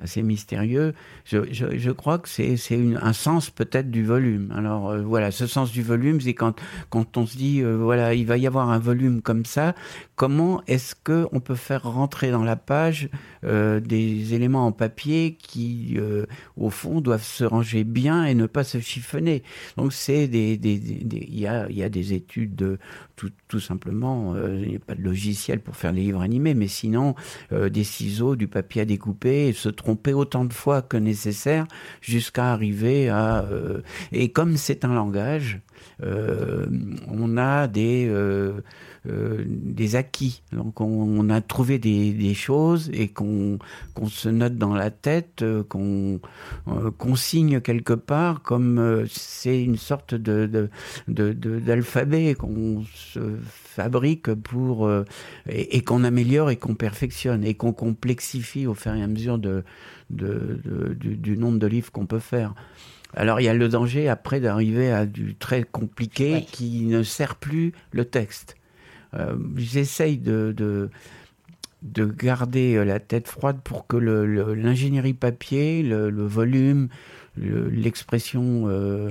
assez 0.00 0.22
mystérieux. 0.22 0.94
Je, 1.24 1.52
je, 1.52 1.76
je 1.76 1.90
crois 1.90 2.18
que 2.18 2.28
c'est 2.28 2.56
un 3.02 3.12
sens 3.12 3.50
peut-être 3.50 3.90
du 3.90 4.04
volume. 4.04 4.52
Alors 4.56 4.96
voilà, 4.98 5.32
ce 5.32 5.48
sens 5.48 5.72
du 5.72 5.82
volume, 5.82 6.20
c'est 6.20 6.34
quand, 6.34 6.60
quand 6.88 7.16
on 7.16 7.26
se 7.26 7.36
dit, 7.36 7.62
voilà, 7.62 8.14
il 8.14 8.24
va 8.24 8.36
y 8.36 8.46
avoir 8.46 8.70
un 8.70 8.78
volume 8.78 9.22
comme 9.22 9.44
ça, 9.44 9.74
comment 10.18 10.62
est-ce 10.66 10.94
que 10.94 11.26
on 11.32 11.40
peut 11.40 11.54
faire 11.54 11.84
rentrer 11.84 12.30
dans 12.30 12.44
la 12.44 12.56
page 12.56 13.08
euh, 13.44 13.80
des 13.80 14.34
éléments 14.34 14.66
en 14.66 14.72
papier 14.72 15.38
qui, 15.40 15.94
euh, 15.96 16.26
au 16.58 16.68
fond, 16.68 17.00
doivent 17.00 17.24
se 17.24 17.44
ranger 17.44 17.84
bien 17.84 18.26
et 18.26 18.34
ne 18.34 18.46
pas 18.46 18.64
se 18.64 18.80
chiffonner. 18.80 19.42
Donc 19.78 19.94
c'est 19.94 20.28
des, 20.28 20.58
des, 20.58 20.78
des, 20.78 21.26
il 21.30 21.40
y 21.40 21.46
a, 21.46 21.70
y 21.70 21.82
a 21.82 21.88
des 21.88 22.12
études 22.12 22.54
de, 22.56 22.78
tout, 23.16 23.30
tout 23.48 23.60
simplement, 23.60 24.34
il 24.36 24.68
n'y 24.68 24.76
a 24.76 24.80
pas 24.80 24.94
de 24.94 25.02
logiciel 25.02 25.60
pour 25.60 25.76
faire 25.76 25.92
des 25.92 26.02
livres 26.02 26.20
animés, 26.20 26.54
mais 26.54 26.68
sinon 26.68 27.14
des 27.50 27.84
ciseaux, 27.84 28.36
du 28.36 28.48
papier 28.48 28.82
à 28.82 28.84
découper, 28.84 29.52
se 29.52 29.68
tromper 29.68 30.12
autant 30.12 30.44
de 30.44 30.52
fois 30.52 30.82
que 30.82 30.96
nécessaire 30.96 31.66
jusqu'à 32.00 32.52
arriver 32.52 33.08
à... 33.08 33.44
Euh, 33.44 33.82
et 34.12 34.30
comme 34.30 34.56
c'est 34.56 34.84
un 34.84 34.94
langage, 34.94 35.60
euh, 36.02 36.66
on 37.08 37.36
a 37.36 37.66
des, 37.68 38.10
euh, 39.08 39.44
des 39.46 39.96
acquis. 39.96 40.42
Donc 40.52 40.80
on, 40.80 41.30
a 41.30 41.40
trouvé 41.40 41.78
des, 41.78 42.12
des 42.12 42.34
choses 42.34 42.90
et 42.92 43.08
qu'on 43.08 43.58
se 44.06 44.28
note 44.28 44.56
dans 44.56 44.74
la 44.74 44.90
tête, 44.90 45.44
qu'on 45.68 46.20
qu'on 46.96 47.16
signe 47.16 47.60
quelque 47.60 47.92
part 47.92 48.42
comme 48.42 49.06
c'est 49.10 49.62
une 49.62 49.76
sorte 49.76 50.14
de 50.14 50.70
d'alphabet 51.08 52.34
qu'on 52.34 52.84
se 52.94 53.36
fabrique 53.44 54.32
pour 54.34 54.90
et, 55.48 55.76
et 55.76 55.82
qu'on 55.82 56.04
améliore 56.04 56.50
et 56.50 56.56
qu'on 56.56 56.74
perfectionne 56.74 57.44
et 57.44 57.54
qu'on 57.54 57.72
complexifie 57.72 58.66
au 58.66 58.74
fur 58.74 58.94
et 58.94 59.02
à 59.02 59.06
mesure 59.06 59.38
de, 59.38 59.64
de, 60.10 60.94
du, 60.94 61.36
nombre 61.36 61.58
de 61.58 61.66
livres 61.66 61.92
qu'on 61.92 62.06
peut 62.06 62.18
faire. 62.18 62.54
Alors 63.14 63.40
il 63.40 63.44
y 63.44 63.48
a 63.48 63.54
le 63.54 63.68
danger 63.68 64.08
après 64.08 64.40
d'arriver 64.40 64.92
à 64.92 65.06
du 65.06 65.34
très 65.34 65.64
compliqué 65.64 66.44
qui 66.50 66.82
ne 66.82 67.02
sert 67.02 67.36
plus 67.36 67.72
le 67.92 68.04
texte. 68.04 68.56
Euh, 69.14 69.36
J'essaye 69.56 70.18
de, 70.18 70.52
de, 70.56 70.90
de, 71.82 72.04
garder 72.04 72.84
la 72.84 73.00
tête 73.00 73.28
froide 73.28 73.58
pour 73.62 73.86
que 73.86 73.96
l'ingénierie 73.96 75.14
papier, 75.14 75.82
le, 75.82 76.26
volume, 76.26 76.88
l'expression 77.36 78.64
euh, 78.66 79.10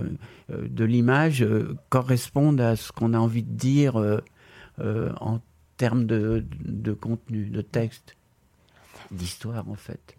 de 0.49 0.85
l'image 0.85 1.41
euh, 1.41 1.75
correspondent 1.89 2.61
à 2.61 2.75
ce 2.75 2.91
qu'on 2.91 3.13
a 3.13 3.17
envie 3.17 3.43
de 3.43 3.53
dire 3.53 3.97
euh, 4.79 5.11
en 5.19 5.39
termes 5.77 6.05
de, 6.05 6.45
de 6.63 6.93
contenu, 6.93 7.45
de 7.45 7.61
texte, 7.61 8.15
d'histoire 9.11 9.67
en 9.69 9.75
fait. 9.75 10.15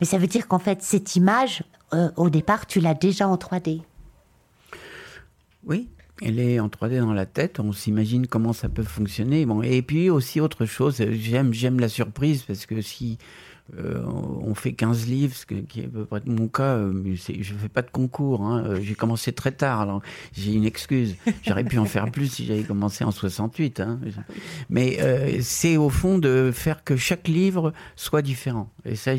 Mais 0.00 0.06
ça 0.06 0.18
veut 0.18 0.26
dire 0.26 0.48
qu'en 0.48 0.58
fait, 0.58 0.82
cette 0.82 1.16
image, 1.16 1.62
euh, 1.94 2.10
au 2.16 2.28
départ, 2.28 2.66
tu 2.66 2.80
l'as 2.80 2.94
déjà 2.94 3.28
en 3.28 3.36
3D. 3.36 3.82
Oui, 5.64 5.88
elle 6.24 6.38
est 6.38 6.60
en 6.60 6.68
3D 6.68 7.00
dans 7.00 7.12
la 7.12 7.26
tête, 7.26 7.60
on 7.60 7.72
s'imagine 7.72 8.26
comment 8.26 8.52
ça 8.52 8.68
peut 8.68 8.82
fonctionner. 8.82 9.44
Bon, 9.46 9.62
et 9.62 9.82
puis 9.82 10.10
aussi 10.10 10.40
autre 10.40 10.66
chose, 10.66 11.02
j'aime 11.10 11.52
j'aime 11.52 11.80
la 11.80 11.88
surprise 11.88 12.42
parce 12.42 12.66
que 12.66 12.80
si 12.80 13.18
euh, 13.78 14.04
on 14.04 14.54
fait 14.54 14.72
15 14.74 15.06
livres, 15.06 15.34
ce 15.34 15.46
qui 15.46 15.80
est 15.80 15.86
à 15.86 15.88
peu 15.88 16.04
près 16.04 16.20
mon 16.26 16.48
cas. 16.48 16.76
Euh, 16.76 17.14
je 17.14 17.54
ne 17.54 17.58
fais 17.58 17.68
pas 17.68 17.80
de 17.80 17.90
concours. 17.90 18.42
Hein. 18.42 18.64
Euh, 18.66 18.80
j'ai 18.82 18.94
commencé 18.94 19.32
très 19.32 19.52
tard, 19.52 19.80
alors 19.80 20.02
j'ai 20.32 20.52
une 20.52 20.66
excuse. 20.66 21.16
J'aurais 21.42 21.64
pu 21.64 21.78
en 21.78 21.86
faire 21.86 22.10
plus 22.10 22.26
si 22.26 22.44
j'avais 22.44 22.64
commencé 22.64 23.02
en 23.04 23.10
68. 23.10 23.80
Hein. 23.80 23.98
Mais 24.68 24.98
c'est 25.40 25.76
au 25.76 25.88
fond 25.88 26.18
de 26.18 26.50
faire 26.52 26.84
que 26.84 26.96
chaque 26.96 27.28
livre 27.28 27.72
soit 27.96 28.20
différent. 28.20 28.70
Et 28.84 28.94
ça, 28.94 29.12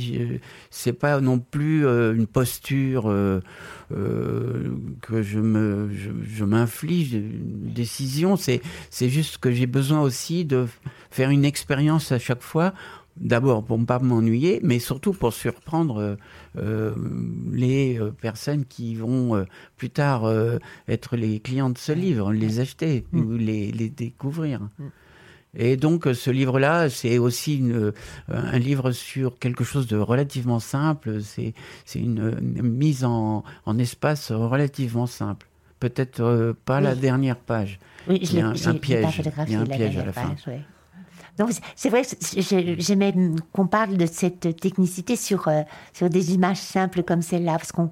c'est 0.70 0.94
pas 0.94 1.20
non 1.20 1.40
plus 1.40 1.86
une 1.86 2.28
posture 2.28 3.04
que 3.92 5.24
je 5.24 6.44
m'inflige 6.46 7.14
une 7.14 7.74
décision. 7.74 8.36
C'est 8.36 8.62
juste 9.10 9.40
que 9.40 9.52
j'ai 9.52 9.68
besoin 9.68 10.02
aussi 10.02 10.46
de 10.46 10.68
faire 11.10 11.30
une 11.30 11.46
expérience 11.46 12.12
à 12.12 12.20
chaque 12.20 12.42
fois 12.42 12.74
d'abord 13.18 13.64
pour 13.64 13.78
ne 13.78 13.86
pas 13.86 14.00
m'ennuyer, 14.00 14.60
mais 14.64 14.80
surtout 14.80 15.14
pour 15.14 15.34
surprendre 15.34 16.18
euh, 16.58 16.96
les 17.52 18.00
personnes 18.22 18.66
qui 18.66 18.96
vont 18.96 19.46
plus 19.78 19.90
tard 19.90 20.32
être 20.88 21.16
les 21.16 21.40
clients 21.40 21.70
de 21.70 21.78
ce 21.78 21.92
livre, 21.92 22.34
les 22.34 22.60
acheter 22.60 23.06
mm. 23.12 23.20
ou 23.20 23.38
les, 23.38 23.72
les 23.72 23.90
découvrir. 23.90 24.62
Mm. 24.62 24.84
Et 25.56 25.78
donc 25.78 26.08
ce 26.12 26.32
livre-là, 26.32 26.90
c'est 26.90 27.20
aussi 27.20 27.58
une, 27.58 27.94
un 28.28 28.58
livre 28.58 28.92
sur 28.92 29.38
quelque 29.38 29.64
chose 29.64 29.86
de 29.86 29.98
relativement 29.98 30.60
simple. 30.60 31.22
C'est 31.22 31.54
une, 31.94 32.36
une, 32.42 32.64
mise 32.64 33.06
en, 33.06 33.44
en, 33.66 33.78
espace 33.78 34.32
relativement 34.32 35.06
simple. 35.06 35.48
Peut-être 35.80 36.56
pas 36.66 36.82
la 36.82 36.96
dernière 36.96 37.38
page. 37.38 37.80
Oui, 38.08 38.20
je 38.24 38.32
il 38.32 38.38
y 38.40 38.42
a 38.42 38.48
un, 38.48 38.54
un 38.54 38.74
piège, 38.76 39.22
il 39.48 39.54
y 39.54 39.56
a 39.56 39.60
un 39.60 39.66
piège 39.66 39.98
à 39.98 40.06
la 40.06 40.14
fin. 40.14 40.30
Page, 40.30 40.60
donc 41.38 41.52
c'est 41.76 41.90
vrai, 41.90 42.04
j'aimais 42.78 43.14
qu'on 43.52 43.68
parle 43.68 43.98
de 43.98 44.06
cette 44.06 44.56
technicité 44.60 45.16
sur, 45.16 45.48
euh, 45.48 45.62
sur 45.92 46.10
des 46.10 46.34
images 46.34 46.58
simples 46.58 47.04
comme 47.04 47.22
celle-là, 47.22 47.54
parce 47.54 47.72
qu'on 47.72 47.92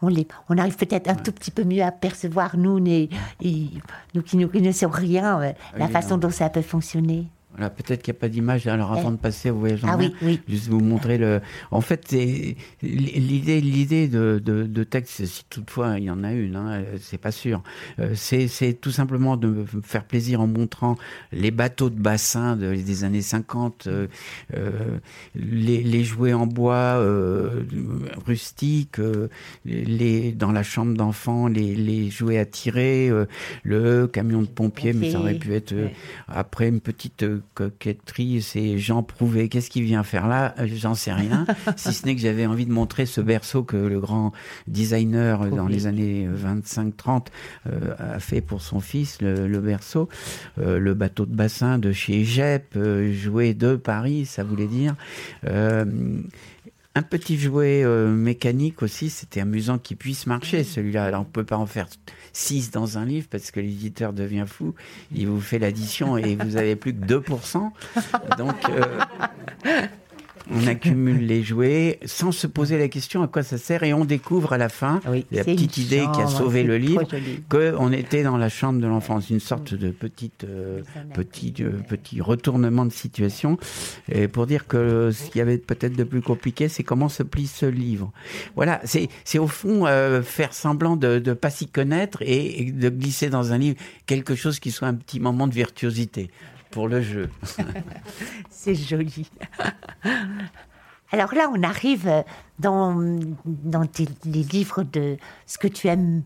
on, 0.00 0.10
on 0.48 0.58
arrive 0.58 0.76
peut-être 0.76 1.08
un 1.08 1.14
tout 1.14 1.32
petit 1.32 1.50
peu 1.50 1.64
mieux 1.64 1.82
à 1.82 1.92
percevoir, 1.92 2.56
nous, 2.56 2.78
et, 2.86 3.10
nous 4.14 4.22
qui 4.22 4.36
ne 4.36 4.46
connaissons 4.46 4.88
rien, 4.88 5.40
euh, 5.40 5.52
la 5.76 5.88
façon 5.88 6.16
dont 6.16 6.30
ça 6.30 6.48
peut 6.48 6.62
fonctionner 6.62 7.28
peut-être 7.58 8.02
qu'il 8.02 8.12
n'y 8.12 8.18
a 8.18 8.20
pas 8.20 8.28
d'image. 8.28 8.66
Alors, 8.66 8.92
avant 8.92 9.10
de 9.10 9.16
passer 9.16 9.50
au 9.50 9.56
voyage 9.56 9.84
en 9.84 9.88
ah, 9.88 9.96
mer, 9.96 10.10
oui, 10.22 10.40
juste 10.48 10.68
vous 10.68 10.80
montrer 10.80 11.18
le. 11.18 11.40
En 11.70 11.80
fait, 11.80 12.12
l'idée, 12.82 13.60
l'idée 13.60 14.08
de, 14.08 14.40
de, 14.44 14.84
texte, 14.84 15.26
si 15.26 15.44
toutefois 15.50 15.98
il 15.98 16.04
y 16.04 16.10
en 16.10 16.24
a 16.24 16.32
une, 16.32 16.56
hein, 16.56 16.82
c'est 17.00 17.18
pas 17.18 17.32
sûr. 17.32 17.62
Euh, 17.98 18.14
c'est 18.14 18.80
tout 18.80 18.90
simplement 18.90 19.36
de 19.36 19.48
me 19.48 19.66
faire 19.82 20.04
plaisir 20.04 20.40
en 20.40 20.46
montrant 20.46 20.96
les 21.32 21.50
bateaux 21.50 21.90
de 21.90 22.00
bassin 22.00 22.56
des 22.56 23.04
années 23.04 23.22
50, 23.22 23.86
euh, 23.86 24.06
euh, 24.56 24.70
les, 25.34 25.82
les, 25.82 26.04
jouets 26.04 26.32
en 26.32 26.46
bois 26.46 27.04
rustiques, 28.26 29.00
les, 29.64 30.32
dans 30.32 30.52
la 30.52 30.62
chambre 30.62 30.94
d'enfant, 30.96 31.48
les, 31.48 31.74
les, 31.74 32.10
jouets 32.10 32.38
à 32.38 32.46
tirer, 32.46 33.10
le 33.62 34.06
camion 34.06 34.42
de 34.42 34.46
pompier, 34.46 34.92
mais 34.92 35.10
ça 35.10 35.20
aurait 35.20 35.34
pu 35.34 35.54
être 35.54 35.74
après 36.28 36.68
une 36.68 36.80
petite 36.80 37.24
coquetterie, 37.54 38.42
c'est 38.42 38.78
Jean 38.78 39.02
Prouvé. 39.02 39.48
Qu'est-ce 39.48 39.70
qu'il 39.70 39.84
vient 39.84 40.02
faire 40.02 40.26
là? 40.26 40.54
Euh, 40.58 40.68
J'en 40.72 40.94
sais 40.94 41.12
rien. 41.12 41.46
si 41.76 41.92
ce 41.92 42.06
n'est 42.06 42.14
que 42.14 42.20
j'avais 42.20 42.46
envie 42.46 42.66
de 42.66 42.72
montrer 42.72 43.06
ce 43.06 43.20
berceau 43.20 43.62
que 43.62 43.76
le 43.76 44.00
grand 44.00 44.32
designer 44.66 45.42
euh, 45.42 45.50
dans 45.50 45.66
les 45.66 45.86
années 45.86 46.28
25-30 46.28 47.26
euh, 47.66 47.94
a 47.98 48.18
fait 48.18 48.40
pour 48.40 48.62
son 48.62 48.80
fils, 48.80 49.18
le, 49.20 49.58
berceau. 49.58 50.08
le 50.56 50.94
bateau 50.94 51.26
de 51.26 51.34
bassin 51.34 51.78
de 51.78 51.92
chez 51.92 52.24
Jep, 52.24 52.78
joué 53.12 53.54
de 53.54 53.76
Paris, 53.76 54.26
ça 54.26 54.44
voulait 54.44 54.66
dire. 54.66 54.94
Un 56.98 57.02
petit 57.02 57.38
jouet 57.38 57.84
euh, 57.84 58.08
mécanique 58.08 58.82
aussi, 58.82 59.08
c'était 59.08 59.40
amusant 59.40 59.78
qu'il 59.78 59.96
puisse 59.96 60.26
marcher 60.26 60.64
celui-là. 60.64 61.04
Alors 61.04 61.20
on 61.20 61.24
ne 61.26 61.30
peut 61.30 61.44
pas 61.44 61.56
en 61.56 61.64
faire 61.64 61.86
six 62.32 62.72
dans 62.72 62.98
un 62.98 63.04
livre 63.04 63.28
parce 63.30 63.52
que 63.52 63.60
l'éditeur 63.60 64.12
devient 64.12 64.46
fou. 64.48 64.74
Il 65.14 65.28
vous 65.28 65.40
fait 65.40 65.60
l'addition 65.60 66.18
et 66.18 66.34
vous 66.34 66.56
avez 66.56 66.74
plus 66.74 66.92
que 66.92 67.04
2%. 67.06 67.70
Donc 68.38 68.68
euh, 68.68 68.98
on 70.50 70.66
accumule 70.66 71.26
les 71.26 71.42
jouets 71.42 71.98
sans 72.04 72.32
se 72.32 72.46
poser 72.46 72.78
la 72.78 72.88
question 72.88 73.22
à 73.22 73.28
quoi 73.28 73.42
ça 73.42 73.58
sert 73.58 73.82
et 73.82 73.92
on 73.92 74.04
découvre 74.04 74.52
à 74.52 74.58
la 74.58 74.68
fin 74.68 75.00
la 75.30 75.44
petite 75.44 75.76
idée 75.78 76.04
qui 76.14 76.20
a 76.20 76.26
sauvé 76.26 76.62
le 76.62 76.78
livre 76.78 77.02
qu'on 77.48 77.92
était 77.92 78.22
dans 78.22 78.36
la 78.36 78.48
chambre 78.48 78.80
de 78.80 78.86
l'enfance, 78.86 79.30
une 79.30 79.40
sorte 79.40 79.74
de 79.74 79.90
petite 79.90 80.44
euh, 80.44 80.82
petit 81.14 81.54
euh, 81.60 81.72
petit 81.88 82.20
retournement 82.20 82.84
de 82.84 82.92
situation. 82.92 83.58
Et 84.10 84.28
pour 84.28 84.46
dire 84.46 84.66
que 84.66 85.10
ce 85.12 85.30
qui 85.30 85.38
y 85.38 85.40
avait 85.40 85.58
peut-être 85.58 85.96
de 85.96 86.04
plus 86.04 86.22
compliqué, 86.22 86.68
c'est 86.68 86.82
comment 86.82 87.08
se 87.08 87.22
plie 87.22 87.46
ce 87.46 87.66
livre. 87.66 88.12
Voilà, 88.56 88.80
c'est 88.84 89.08
c'est 89.24 89.38
au 89.38 89.48
fond 89.48 89.86
euh, 89.86 90.22
faire 90.22 90.54
semblant 90.54 90.96
de 90.96 91.22
ne 91.24 91.32
pas 91.34 91.50
s'y 91.50 91.68
connaître 91.68 92.22
et, 92.22 92.62
et 92.62 92.72
de 92.72 92.88
glisser 92.88 93.30
dans 93.30 93.52
un 93.52 93.58
livre 93.58 93.76
quelque 94.06 94.34
chose 94.34 94.60
qui 94.60 94.70
soit 94.70 94.88
un 94.88 94.94
petit 94.94 95.20
moment 95.20 95.46
de 95.46 95.54
virtuosité 95.54 96.30
pour 96.70 96.88
le 96.88 97.00
jeu. 97.00 97.30
C'est 98.50 98.74
joli. 98.74 99.30
Alors 101.12 101.34
là, 101.34 101.50
on 101.54 101.62
arrive 101.62 102.24
dans, 102.58 103.18
dans 103.46 103.84
les 104.24 104.42
livres 104.42 104.82
de 104.82 105.16
ce 105.46 105.56
que 105.56 105.68
tu 105.68 105.88
aimes 105.88 106.22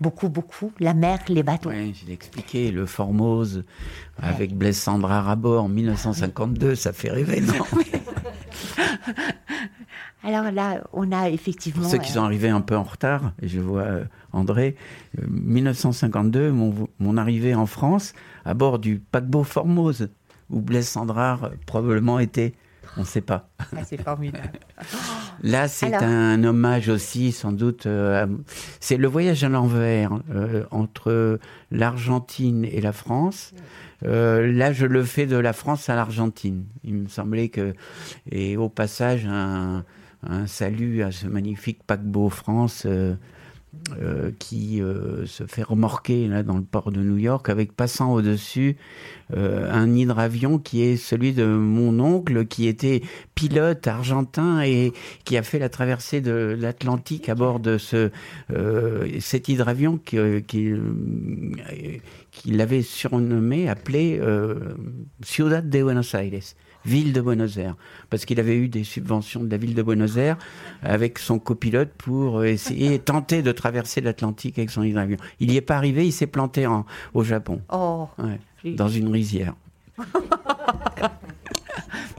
beaucoup, 0.00 0.28
beaucoup, 0.28 0.72
la 0.78 0.94
mer, 0.94 1.18
les 1.28 1.42
bateaux. 1.42 1.70
Oui, 1.70 1.94
j'ai 1.94 2.12
expliqué, 2.12 2.70
le 2.70 2.86
Formose 2.86 3.64
avec 4.20 4.56
Blaise 4.56 4.78
Sandra 4.78 5.30
à 5.30 5.36
bord 5.36 5.64
en 5.64 5.68
1952, 5.68 6.74
ça 6.74 6.92
fait 6.92 7.10
rêver, 7.10 7.40
non 7.40 7.54
Alors 10.24 10.50
là, 10.50 10.82
on 10.92 11.12
a 11.12 11.30
effectivement... 11.30 11.82
Pour 11.82 11.90
ceux 11.90 11.98
qui 11.98 12.10
sont 12.12 12.24
arrivés 12.24 12.48
un 12.48 12.60
peu 12.60 12.76
en 12.76 12.82
retard, 12.82 13.32
et 13.40 13.48
je 13.48 13.60
vois 13.60 13.82
euh, 13.82 14.04
André, 14.32 14.76
1952, 15.28 16.40
euh, 16.40 16.52
mon, 16.52 16.88
mon 16.98 17.16
arrivée 17.16 17.54
en 17.54 17.66
France, 17.66 18.14
à 18.48 18.54
bord 18.54 18.78
du 18.78 18.98
paquebot 18.98 19.44
Formose, 19.44 20.08
où 20.48 20.62
Blaise 20.62 20.88
Sandrard 20.88 21.50
probablement 21.66 22.18
était. 22.18 22.54
On 22.96 23.00
ne 23.00 23.06
sait 23.06 23.20
pas. 23.20 23.50
Ah, 23.76 23.84
c'est 23.84 24.02
formidable. 24.02 24.58
Là, 25.42 25.68
c'est 25.68 25.94
un 25.94 26.42
hommage 26.42 26.88
aussi, 26.88 27.32
sans 27.32 27.52
doute. 27.52 27.84
Euh, 27.84 28.26
c'est 28.80 28.96
le 28.96 29.06
voyage 29.06 29.44
à 29.44 29.50
l'envers 29.50 30.18
euh, 30.30 30.64
entre 30.70 31.38
l'Argentine 31.70 32.64
et 32.64 32.80
la 32.80 32.92
France. 32.92 33.52
Euh, 34.04 34.50
là, 34.50 34.72
je 34.72 34.86
le 34.86 35.04
fais 35.04 35.26
de 35.26 35.36
la 35.36 35.52
France 35.52 35.90
à 35.90 35.94
l'Argentine. 35.94 36.64
Il 36.82 36.94
me 36.94 37.08
semblait 37.08 37.50
que, 37.50 37.74
et 38.32 38.56
au 38.56 38.70
passage, 38.70 39.26
un, 39.26 39.84
un 40.26 40.46
salut 40.46 41.02
à 41.02 41.12
ce 41.12 41.26
magnifique 41.26 41.82
paquebot 41.86 42.30
France. 42.30 42.86
Euh, 44.00 44.30
qui 44.38 44.80
euh, 44.80 45.26
se 45.26 45.44
fait 45.44 45.62
remorquer 45.62 46.26
là 46.26 46.42
dans 46.42 46.56
le 46.56 46.62
port 46.62 46.90
de 46.90 47.00
New 47.00 47.18
York 47.18 47.50
avec 47.50 47.72
passant 47.72 48.14
au-dessus 48.14 48.76
euh, 49.36 49.70
un 49.70 49.94
hydravion 49.94 50.58
qui 50.58 50.82
est 50.82 50.96
celui 50.96 51.34
de 51.34 51.44
mon 51.44 52.00
oncle 52.00 52.46
qui 52.46 52.66
était 52.66 53.02
pilote 53.34 53.86
argentin 53.86 54.62
et 54.62 54.92
qui 55.24 55.36
a 55.36 55.42
fait 55.42 55.58
la 55.58 55.68
traversée 55.68 56.22
de 56.22 56.56
l'Atlantique 56.58 57.28
à 57.28 57.34
bord 57.34 57.60
de 57.60 57.76
ce 57.76 58.10
cet 59.20 59.48
hydravion 59.50 59.98
qui, 59.98 60.16
qui 60.46 60.72
qu'il 62.30 62.60
avait 62.60 62.82
surnommé, 62.82 63.68
appelé 63.68 64.18
Ciudad 65.22 65.68
de 65.68 65.82
Buenos 65.82 66.14
Aires 66.14 66.54
ville 66.84 67.12
de 67.12 67.20
Buenos 67.20 67.56
Aires, 67.56 67.76
parce 68.10 68.24
qu'il 68.24 68.40
avait 68.40 68.56
eu 68.56 68.68
des 68.68 68.84
subventions 68.84 69.42
de 69.42 69.50
la 69.50 69.56
ville 69.56 69.74
de 69.74 69.82
Buenos 69.82 70.16
Aires 70.16 70.38
avec 70.82 71.18
son 71.18 71.38
copilote 71.38 71.90
pour 71.98 72.44
essayer, 72.44 72.98
tenter 73.04 73.42
de 73.42 73.52
traverser 73.52 74.00
l'Atlantique 74.00 74.58
avec 74.58 74.70
son 74.70 74.82
hydravion. 74.82 75.18
Il 75.40 75.48
n'y 75.48 75.56
est 75.56 75.62
pas 75.62 75.76
arrivé, 75.76 76.06
il 76.06 76.12
s'est 76.12 76.26
planté 76.26 76.66
en, 76.66 76.86
au 77.14 77.24
Japon, 77.24 77.60
oh, 77.70 78.08
dans 78.64 78.88
une 78.88 79.10
rizière. 79.10 79.54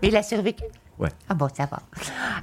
Mais 0.01 0.10
il 0.10 0.16
a 0.16 0.24
survécu 0.24 0.64
ah 1.30 1.34
bon, 1.34 1.47
ça 1.56 1.66
va. 1.66 1.82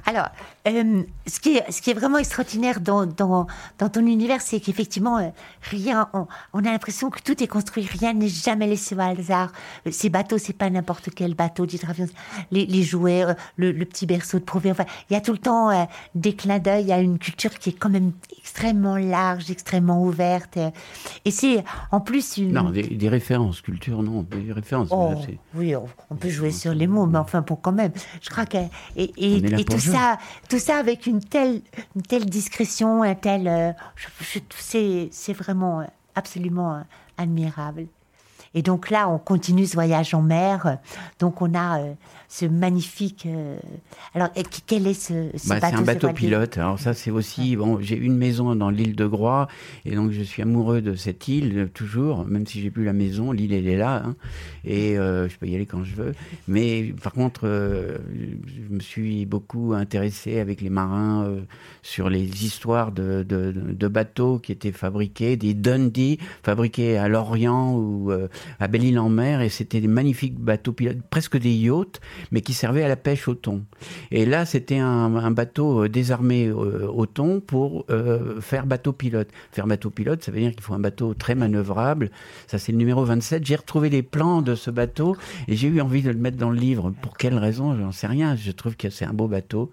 Alors, 0.05 0.29
euh, 0.67 1.03
ce, 1.27 1.39
qui 1.39 1.57
est, 1.57 1.71
ce 1.71 1.81
qui 1.81 1.91
est 1.91 1.93
vraiment 1.93 2.17
extraordinaire 2.17 2.79
dans, 2.79 3.05
dans, 3.05 3.45
dans 3.77 3.89
ton 3.89 4.05
univers, 4.05 4.41
c'est 4.41 4.59
qu'effectivement, 4.59 5.19
euh, 5.19 5.29
rien, 5.61 6.09
on, 6.13 6.27
on 6.53 6.59
a 6.59 6.71
l'impression 6.71 7.09
que 7.09 7.21
tout 7.21 7.41
est 7.43 7.47
construit, 7.47 7.85
rien 7.85 8.13
n'est 8.13 8.27
jamais 8.27 8.65
laissé 8.65 8.95
au 8.95 8.99
hasard. 8.99 9.51
Euh, 9.85 9.91
ces 9.91 10.09
bateaux, 10.09 10.39
c'est 10.39 10.53
pas 10.53 10.69
n'importe 10.69 11.09
quel 11.13 11.35
bateau 11.35 11.65
les, 12.51 12.65
les 12.65 12.83
jouets, 12.83 13.25
le, 13.57 13.71
le, 13.71 13.85
petit 13.85 14.05
berceau 14.05 14.39
de 14.39 14.43
Prouvé. 14.43 14.71
Enfin, 14.71 14.85
il 15.09 15.13
y 15.13 15.15
a 15.15 15.21
tout 15.21 15.33
le 15.33 15.37
temps 15.37 15.87
des 16.15 16.35
clins 16.35 16.59
d'œil 16.59 16.91
à 16.91 16.99
une 16.99 17.19
culture 17.19 17.57
qui 17.59 17.69
est 17.69 17.73
quand 17.73 17.89
même 17.89 18.11
extrêmement 18.37 18.97
large, 18.97 19.51
extrêmement 19.51 20.01
ouverte. 20.01 20.57
Et 21.25 21.31
c'est 21.31 21.63
en 21.91 21.99
plus 21.99 22.37
une. 22.37 22.53
Non, 22.53 22.71
des, 22.71 23.09
références, 23.09 23.61
culture, 23.61 24.01
non, 24.01 24.23
des 24.23 24.51
références. 24.51 24.87
Oh, 24.91 25.13
oui, 25.53 25.75
on, 25.75 26.15
peut 26.15 26.29
jouer 26.29 26.51
sur 26.51 26.73
les 26.73 26.87
mots, 26.87 27.05
mais 27.05 27.19
enfin, 27.19 27.41
pour 27.41 27.61
quand 27.61 27.71
même. 27.71 27.91
Je 28.21 28.29
crois 28.29 28.46
et, 28.55 29.11
et, 29.17 29.65
tout 29.65 29.79
ça, 29.79 30.17
tout 30.49 30.59
ça 30.59 30.77
avec 30.77 31.07
une 31.07 31.19
telle, 31.19 31.61
une 31.95 32.01
telle 32.01 32.25
discrétion, 32.25 33.03
un 33.03 33.15
tel, 33.15 33.47
euh, 33.47 33.71
c'est 34.59 35.33
vraiment 35.33 35.81
euh, 35.81 35.85
absolument 36.15 36.75
euh, 36.75 36.81
admirable. 37.17 37.87
Et 38.53 38.61
donc 38.61 38.89
là, 38.89 39.09
on 39.09 39.19
continue 39.19 39.65
ce 39.65 39.73
voyage 39.73 40.13
en 40.13 40.21
mer. 40.21 40.77
Donc 41.19 41.41
on 41.41 41.53
a 41.53 41.79
ce 42.29 42.45
magnifique. 42.45 43.25
Euh, 43.25 43.57
alors, 44.13 44.29
quel 44.65 44.87
est 44.87 44.93
ce, 44.93 45.13
bah, 45.47 45.59
bateau 45.59 45.67
C'est 45.69 45.75
un 45.75 45.81
bateau 45.81 46.13
pilote. 46.13 46.57
Alors 46.57 46.79
ça, 46.79 46.93
c'est 46.93 47.11
aussi 47.11 47.55
bon. 47.55 47.79
J'ai 47.81 47.95
une 47.95 48.17
maison 48.17 48.55
dans 48.55 48.69
l'île 48.69 48.95
de 48.95 49.05
Groix, 49.05 49.47
et 49.85 49.95
donc 49.95 50.11
je 50.11 50.21
suis 50.21 50.41
amoureux 50.41 50.81
de 50.81 50.95
cette 50.95 51.27
île 51.27 51.69
toujours, 51.73 52.25
même 52.25 52.45
si 52.45 52.61
j'ai 52.61 52.69
plus 52.69 52.83
la 52.83 52.93
maison. 52.93 53.31
L'île, 53.31 53.53
elle 53.53 53.67
est 53.67 53.77
là, 53.77 54.03
hein, 54.05 54.15
et 54.65 54.97
euh, 54.97 55.29
je 55.29 55.37
peux 55.37 55.47
y 55.47 55.55
aller 55.55 55.65
quand 55.65 55.83
je 55.83 55.95
veux. 55.95 56.13
Mais 56.47 56.93
par 57.01 57.13
contre, 57.13 57.41
euh, 57.45 57.97
je 58.15 58.73
me 58.73 58.79
suis 58.79 59.25
beaucoup 59.25 59.73
intéressé 59.73 60.39
avec 60.39 60.61
les 60.61 60.69
marins 60.69 61.33
sur 61.81 62.09
les 62.09 62.45
histoires 62.45 62.91
de, 62.91 63.23
de, 63.27 63.51
de, 63.51 63.87
bateaux 63.87 64.39
qui 64.39 64.51
étaient 64.51 64.71
fabriqués, 64.71 65.37
des 65.37 65.53
Dundee 65.53 66.19
fabriqués 66.43 66.97
à 66.97 67.07
l'Orient 67.07 67.73
ou 67.73 68.11
à 68.59 68.67
Belle-Île-en-Mer 68.67 69.41
et 69.41 69.49
c'était 69.49 69.79
des 69.79 69.87
magnifiques 69.87 70.37
bateaux 70.39 70.73
pilotes, 70.73 70.97
presque 71.09 71.37
des 71.37 71.53
yachts, 71.53 71.99
mais 72.31 72.41
qui 72.41 72.53
servaient 72.53 72.83
à 72.83 72.87
la 72.87 72.95
pêche 72.95 73.27
au 73.27 73.35
thon. 73.35 73.63
Et 74.11 74.25
là, 74.25 74.45
c'était 74.45 74.77
un, 74.77 75.31
bateau 75.31 75.83
euh, 75.83 75.89
désarmé 75.89 76.51
au 76.51 77.05
thon 77.05 77.39
pour 77.39 77.85
faire 78.41 78.65
bateau 78.65 78.93
pilote. 78.93 79.29
Faire 79.51 79.67
bateau 79.67 79.89
pilote, 79.89 80.23
ça 80.23 80.31
veut 80.31 80.39
dire 80.39 80.51
qu'il 80.51 80.61
faut 80.61 80.73
un 80.73 80.79
bateau 80.79 81.13
très 81.13 81.35
manœuvrable. 81.35 82.11
Ça, 82.47 82.57
c'est 82.57 82.71
le 82.71 82.77
numéro 82.77 83.03
27. 83.03 83.45
J'ai 83.45 83.55
retrouvé 83.55 83.89
les 83.89 84.03
plans 84.03 84.41
de 84.41 84.55
ce 84.55 84.71
bateau 84.71 85.15
et 85.47 85.55
j'ai 85.55 85.67
eu 85.67 85.81
envie 85.81 86.01
de 86.01 86.09
le 86.09 86.17
mettre 86.17 86.37
dans 86.37 86.49
le 86.49 86.59
livre. 86.59 86.93
Pour 87.01 87.17
quelle 87.17 87.37
raison? 87.37 87.75
J'en 87.77 87.91
sais 87.91 88.07
rien. 88.07 88.35
Je 88.35 88.51
trouve 88.51 88.75
que 88.75 88.89
c'est 88.89 89.05
un 89.05 89.13
beau 89.13 89.27
bateau. 89.27 89.71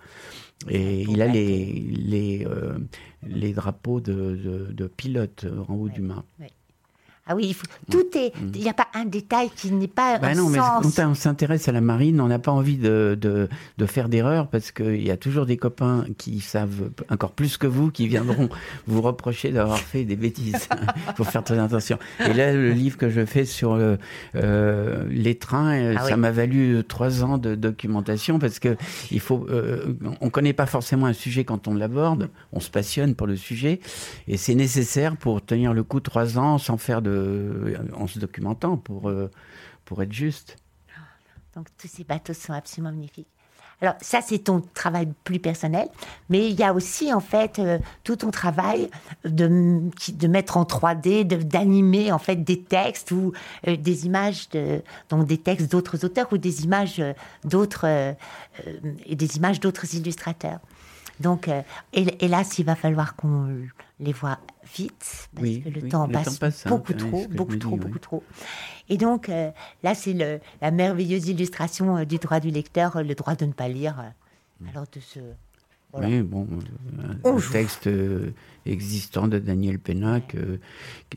Et 0.69 1.03
il 1.03 1.21
a 1.21 1.27
les, 1.27 1.73
les, 1.91 2.47
euh, 2.47 2.79
les 3.23 3.53
drapeaux 3.53 4.01
de, 4.01 4.13
de, 4.13 4.73
de 4.73 4.87
pilote 4.87 5.47
en 5.69 5.75
haut 5.75 5.89
du 5.89 6.01
mât. 6.01 6.25
Ah 7.27 7.35
oui, 7.35 7.57
tout 7.91 8.05
est. 8.15 8.39
Mm. 8.39 8.53
Il 8.55 8.61
n'y 8.61 8.69
a 8.69 8.75
pas 8.75 8.89
un 8.93 9.07
détail 9.07 9.49
qui 9.57 9.73
n'est 9.73 9.89
pas. 9.89 10.19
Bah 10.19 10.35
non, 10.35 10.51
mais 10.51 10.59
quand 10.59 10.83
on 11.09 11.15
s'intéresse 11.15 11.69
à 11.69 11.73
la 11.73 11.81
marine, 11.81 12.21
on 12.21 12.29
n'a 12.29 12.39
pas 12.39 12.53
envie 12.53 12.77
de, 12.77 13.17
de, 13.19 13.49
de 13.79 13.87
faire 13.87 14.11
d'erreurs 14.11 14.49
parce 14.49 14.73
qu'il 14.73 15.03
y 15.03 15.11
a 15.11 15.17
toujours 15.17 15.47
des 15.47 15.57
copains 15.57 16.05
qui 16.19 16.41
savent 16.41 16.91
encore 17.09 17.33
plus 17.33 17.57
que 17.57 17.67
vous 17.67 17.91
qui 17.91 18.09
viendront 18.09 18.51
vous 18.87 19.01
reprocher 19.01 19.53
d'avoir 19.53 19.79
fait 19.79 20.05
des 20.05 20.17
bêtises. 20.17 20.69
Il 21.09 21.15
faut 21.17 21.25
faire 21.25 21.43
très 21.43 21.59
attention. 21.59 21.99
Et 22.21 22.35
là, 22.35 22.53
le 22.53 22.73
livre 22.73 22.99
que 22.99 23.09
je 23.09 23.25
fais 23.25 23.47
sur 23.47 23.73
euh, 23.73 25.05
les 25.09 25.37
trains, 25.37 25.79
euh, 25.79 25.95
ah 25.97 26.07
ça 26.07 26.19
m'a 26.19 26.31
valu 26.31 26.83
trois 26.87 27.25
ans 27.25 27.39
de 27.39 27.55
documentation 27.55 28.39
parce 28.39 28.59
que 28.59 28.77
il 29.11 29.21
faut. 29.21 29.47
Euh, 29.49 29.95
on 30.21 30.29
connaît 30.29 30.53
pas 30.53 30.67
forcément 30.67 31.07
un 31.07 31.15
sujet 31.15 31.45
quand 31.45 31.69
on 31.69 31.75
l'aborde. 31.75 32.29
On 32.53 32.61
se 32.61 32.69
passionne 32.69 33.15
pour 33.15 33.27
le 33.27 33.37
sujet 33.37 33.81
et 34.29 34.37
c'est 34.37 34.55
nécessaire 34.55 35.17
pour 35.17 35.43
tenir 35.43 35.73
le 35.73 35.85
coup 35.85 36.01
trois 36.01 36.39
ans 36.39 36.59
sans 36.59 36.77
faire 36.77 37.01
de 37.01 37.14
euh, 37.14 37.14
en 37.95 38.07
se 38.07 38.19
documentant 38.19 38.77
pour, 38.77 39.09
euh, 39.09 39.31
pour 39.85 40.03
être 40.03 40.13
juste. 40.13 40.57
Donc 41.55 41.69
tous 41.79 41.89
ces 41.89 42.05
bateaux 42.05 42.35
sont 42.35 42.53
absolument 42.53 42.93
magnifiques. 42.93 43.29
Alors 43.81 43.95
ça, 44.01 44.21
c'est 44.23 44.39
ton 44.39 44.63
travail 44.73 45.09
plus 45.25 45.41
personnel, 45.41 45.89
mais 46.31 46.49
il 46.49 46.59
y 46.59 46.63
a 46.63 46.73
aussi 46.73 47.13
en 47.13 47.21
fait 47.21 47.59
euh, 47.59 47.79
tout 48.03 48.17
ton 48.17 48.31
travail 48.31 48.89
de, 49.25 49.83
de 50.13 50.27
mettre 50.29 50.57
en 50.57 50.63
3D, 50.63 51.25
d'animer 51.25 52.13
en 52.13 52.19
fait 52.19 52.37
des 52.37 52.63
textes 52.63 53.11
ou 53.11 53.33
des 53.67 54.07
images, 54.07 54.49
de, 54.51 54.81
donc 55.11 55.27
des 55.27 55.39
textes 55.39 55.71
d'autres 55.71 56.05
auteurs 56.05 56.33
ou 56.33 56.39
des 56.39 56.65
images 56.65 57.03
des 57.45 59.37
images 59.37 59.61
d'autres 59.61 59.95
illustrateurs. 59.95 60.61
Donc, 61.21 61.49
et, 61.93 62.29
là, 62.29 62.45
s'il 62.45 62.65
va 62.65 62.75
falloir 62.75 63.17
qu'on 63.17 63.57
les 64.01 64.13
voit 64.13 64.39
vite, 64.77 65.29
parce 65.35 65.49
que 65.49 65.69
le, 65.69 65.89
temps, 65.89 66.09
passe 66.09 66.67
beaucoup 66.67 66.95
trop, 66.95 67.27
beaucoup 67.29 67.57
trop, 67.57 67.77
beaucoup 67.77 67.99
trop. 67.99 68.23
Et 68.89 68.97
donc, 68.97 69.29
euh, 69.29 69.51
là, 69.83 69.95
c'est 69.95 70.15
la 70.61 70.71
merveilleuse 70.71 71.29
illustration 71.29 71.97
euh, 71.97 72.05
du 72.05 72.19
droit 72.19 72.41
du 72.41 72.51
lecteur, 72.51 72.97
euh, 72.97 73.03
le 73.03 73.15
droit 73.15 73.35
de 73.35 73.47
ne 73.47 73.53
pas 73.53 73.69
lire. 73.69 74.13
Mm. 74.61 74.69
Alors, 74.69 74.85
de 74.93 75.01
oui, 75.97 76.23
bon, 76.23 76.47
un, 77.25 77.39
texte 77.53 77.87
euh, 77.87 78.31
existant 78.67 79.29
de 79.29 79.39
Daniel 79.39 79.79
Pénac, 79.79 80.35
euh, 80.35 80.59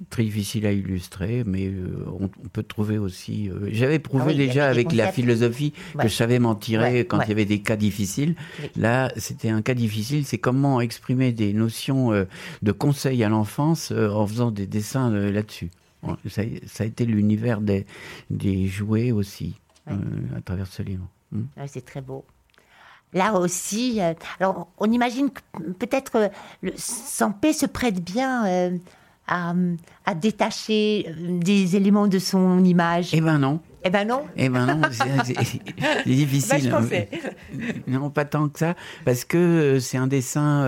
très 0.09 0.23
difficile 0.23 0.65
à 0.65 0.71
illustrer, 0.71 1.43
mais 1.45 1.67
euh, 1.67 2.05
on, 2.19 2.27
peut 2.27 2.63
trouver 2.63 2.97
aussi. 2.97 3.49
J'avais 3.71 3.99
prouvé 3.99 4.33
ah 4.33 4.37
déjà 4.37 4.67
avec 4.67 4.93
la 4.93 5.11
philosophie 5.11 5.73
que 5.97 6.07
je 6.07 6.13
savais 6.13 6.39
m'en 6.39 6.55
tirer 6.55 7.05
quand 7.05 7.21
il 7.21 7.29
y 7.29 7.31
avait 7.31 7.45
des 7.45 7.61
cas 7.61 7.75
difficiles. 7.75 8.35
Là, 8.75 9.11
c'était 9.17 9.49
un 9.49 9.61
cas 9.61 9.73
difficile, 9.73 10.25
c'est 10.25 10.37
comment 10.37 10.81
exprimer 10.81 11.31
des 11.31 11.53
notions 11.53 12.11
de 12.61 12.71
conseil 12.71 13.23
à 13.23 13.29
l'enfance 13.29 13.91
en 13.91 14.27
faisant 14.27 14.51
des 14.51 14.67
dessins 14.67 15.11
là-dessus. 15.11 15.71
Ça, 16.27 16.43
ça, 16.67 16.83
a 16.83 16.87
été 16.87 17.05
l'univers 17.05 17.59
des, 17.59 17.85
des 18.29 18.67
jouets 18.67 19.11
aussi, 19.11 19.55
à 19.87 20.41
travers 20.45 20.67
ce 20.67 20.83
livre. 20.83 21.07
Hmm. 21.31 21.43
c'est 21.67 21.83
très 21.83 22.01
beau 22.01 22.23
là 23.13 23.33
aussi, 23.33 24.01
euh, 24.01 24.13
alors 24.39 24.67
on 24.77 24.91
imagine 24.91 25.29
que 25.29 25.61
peut-être 25.79 26.15
euh, 26.15 26.27
le 26.61 26.73
Sampé 26.75 27.53
se 27.53 27.65
prête 27.65 28.03
bien 28.03 28.45
euh, 28.45 28.77
à, 29.27 29.53
détacher 30.15 31.13
des 31.17 31.75
éléments 31.75 32.07
de 32.07 32.19
son 32.19 32.63
image. 32.63 33.09
Eh 33.13 33.21
ben 33.21 33.37
non. 33.39 33.59
Eh 33.83 33.89
ben 33.89 34.05
non. 34.05 34.25
Eh 34.35 34.49
ben 34.49 34.65
non, 34.65 34.81
c'est 34.91 36.05
difficile. 36.05 36.73
non, 37.87 38.09
pas 38.09 38.25
tant 38.25 38.49
que 38.49 38.59
ça, 38.59 38.75
parce 39.05 39.25
que 39.25 39.79
c'est 39.79 39.97
un 39.97 40.07
dessin 40.07 40.65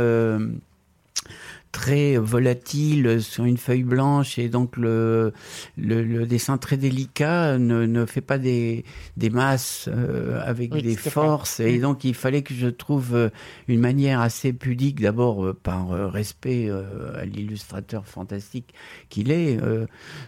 très 1.72 2.18
volatile 2.18 3.22
sur 3.22 3.46
une 3.46 3.58
feuille 3.58 3.84
blanche 3.84 4.40
et 4.40 4.50
donc 4.50 4.76
le, 4.76 5.34
le, 5.78 6.26
dessin 6.26 6.58
très 6.58 6.78
délicat 6.78 7.58
ne, 7.60 7.86
ne, 7.86 8.06
fait 8.06 8.22
pas 8.22 8.38
des, 8.38 8.86
des 9.18 9.30
masses 9.30 9.88
euh, 9.88 10.41
avec 10.44 10.74
des 10.74 10.96
forces 10.96 11.60
et 11.60 11.78
mm. 11.78 11.82
donc 11.82 12.04
il 12.04 12.16
fallait 12.16 12.41
que 12.41 12.54
je 12.54 12.68
trouve 12.68 13.16
euh, 13.16 13.30
une 13.68 13.80
manière 13.80 14.20
assez 14.20 14.52
pudique 14.52 15.00
d'abord 15.00 15.46
euh, 15.46 15.54
par 15.54 15.90
respect 16.12 16.70
à 16.70 17.26
l'illustrateur 17.26 18.06
fantastique 18.06 18.74
qu'il 19.10 19.32
est 19.32 19.60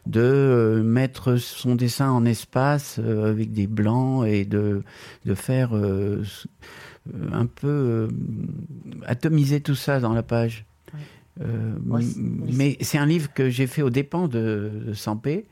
de 0.05 0.81
mettre 0.83 1.37
son 1.37 1.75
dessin 1.75 2.09
en 2.11 2.25
espace 2.25 2.99
avec 2.99 3.51
des 3.51 3.67
blancs 3.67 4.25
et 4.27 4.45
de, 4.45 4.83
de 5.25 5.35
faire 5.35 5.73
un 5.73 7.45
peu 7.45 8.09
atomiser 9.05 9.61
tout 9.61 9.75
ça 9.75 9.99
dans 9.99 10.13
la 10.13 10.23
page. 10.23 10.65
Euh, 11.39 11.75
mais 12.51 12.77
c'est 12.81 12.97
un 12.97 13.05
livre 13.05 13.31
que 13.33 13.49
j'ai 13.49 13.67
fait 13.67 13.81
aux 13.81 13.89
dépens 13.89 14.27
de, 14.27 14.71
de 14.87 14.93
Sampé 14.93 15.45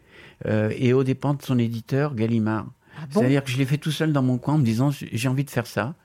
euh, 0.45 0.71
et 0.77 0.93
aux 0.93 1.03
dépens 1.03 1.33
de 1.33 1.41
son 1.41 1.57
éditeur 1.57 2.15
Gallimard. 2.15 2.67
Ah 2.97 3.05
C'est-à-dire 3.09 3.43
que 3.43 3.49
je 3.49 3.57
l'ai 3.57 3.65
fait 3.65 3.77
tout 3.77 3.91
seul 3.91 4.11
dans 4.11 4.23
mon 4.23 4.37
coin 4.37 4.55
en 4.55 4.57
me 4.57 4.65
disant 4.65 4.91
j'ai 4.91 5.27
envie 5.29 5.45
de 5.45 5.49
faire 5.49 5.67
ça. 5.67 5.95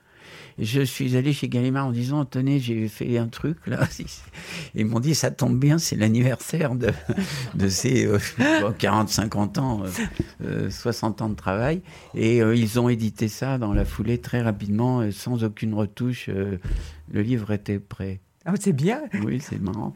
je 0.57 0.81
suis 0.81 1.17
allé 1.17 1.33
chez 1.33 1.49
Gallimard 1.49 1.87
en 1.87 1.91
disant 1.91 2.23
tenez 2.23 2.59
j'ai 2.59 2.87
fait 2.87 3.17
un 3.17 3.27
truc 3.27 3.57
là. 3.67 3.85
ils 4.75 4.85
m'ont 4.85 5.01
dit 5.01 5.13
ça 5.13 5.29
tombe 5.29 5.59
bien 5.59 5.77
c'est 5.77 5.97
l'anniversaire 5.97 6.73
de, 6.75 6.91
de 7.55 7.67
ces 7.67 8.07
40-50 8.07 9.59
euh, 9.59 9.59
ans, 10.67 10.69
60 10.69 11.21
ans 11.21 11.29
de 11.29 11.35
travail 11.35 11.81
et 12.13 12.37
ils 12.37 12.79
ont 12.79 12.87
édité 12.87 13.27
ça 13.27 13.57
dans 13.57 13.73
la 13.73 13.83
foulée 13.83 14.19
très 14.19 14.41
rapidement 14.41 15.11
sans 15.11 15.43
aucune 15.43 15.73
retouche. 15.73 16.29
le 16.29 17.21
livre 17.21 17.51
était 17.51 17.79
prêt. 17.79 18.21
Ah, 18.45 18.53
c'est 18.59 18.73
bien. 18.73 19.03
Oui, 19.23 19.41
c'est 19.41 19.59
marrant. 19.59 19.95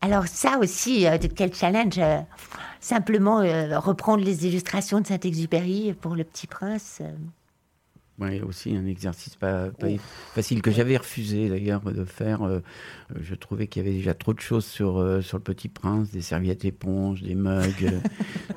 Alors 0.00 0.28
ça 0.28 0.58
aussi, 0.58 1.06
euh, 1.06 1.18
quel 1.34 1.52
challenge 1.52 1.98
euh, 1.98 2.20
Simplement 2.80 3.40
euh, 3.40 3.78
reprendre 3.80 4.22
les 4.22 4.46
illustrations 4.46 5.00
de 5.00 5.06
Saint-Exupéry 5.06 5.94
pour 6.00 6.14
Le 6.14 6.22
Petit 6.22 6.46
Prince. 6.46 7.02
Oui, 8.20 8.40
aussi 8.40 8.74
un 8.74 8.84
exercice 8.86 9.36
pas, 9.36 9.68
facile 10.34 10.60
que 10.60 10.72
j'avais 10.72 10.96
refusé 10.96 11.48
d'ailleurs 11.48 11.82
de 11.82 12.04
faire. 12.04 12.42
Euh, 12.42 12.58
je 13.20 13.36
trouvais 13.36 13.68
qu'il 13.68 13.84
y 13.84 13.86
avait 13.86 13.96
déjà 13.96 14.12
trop 14.12 14.34
de 14.34 14.40
choses 14.40 14.66
sur, 14.66 14.98
euh, 14.98 15.20
sur 15.20 15.38
le 15.38 15.44
Petit 15.44 15.68
Prince, 15.68 16.10
des 16.10 16.20
serviettes 16.20 16.64
éponges, 16.64 17.22
des 17.22 17.36
mugs, 17.36 17.84
euh, 17.84 18.00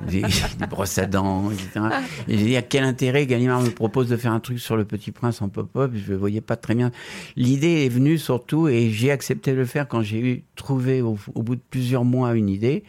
des, 0.09 0.23
brosses 0.67 0.97
à 0.97 1.05
dents, 1.05 1.51
etc. 1.51 1.85
Et 2.27 2.39
j'ai 2.39 2.45
dit 2.45 2.57
à 2.57 2.63
quel 2.63 2.83
intérêt 2.83 3.27
Gallimard 3.27 3.61
me 3.61 3.69
propose 3.69 4.09
de 4.09 4.17
faire 4.17 4.31
un 4.31 4.39
truc 4.39 4.57
sur 4.57 4.75
le 4.75 4.83
Petit 4.83 5.11
Prince 5.11 5.43
en 5.43 5.49
pop-up? 5.49 5.91
Je 5.93 6.13
ne 6.13 6.17
voyais 6.17 6.41
pas 6.41 6.55
très 6.55 6.73
bien. 6.73 6.91
L'idée 7.35 7.85
est 7.85 7.89
venue 7.89 8.17
surtout 8.17 8.67
et 8.67 8.89
j'ai 8.89 9.11
accepté 9.11 9.51
de 9.51 9.57
le 9.57 9.65
faire 9.65 9.87
quand 9.87 10.01
j'ai 10.01 10.19
eu 10.21 10.43
trouvé 10.55 11.03
au, 11.03 11.19
au, 11.35 11.43
bout 11.43 11.55
de 11.55 11.61
plusieurs 11.69 12.03
mois 12.03 12.33
une 12.33 12.49
idée. 12.49 12.83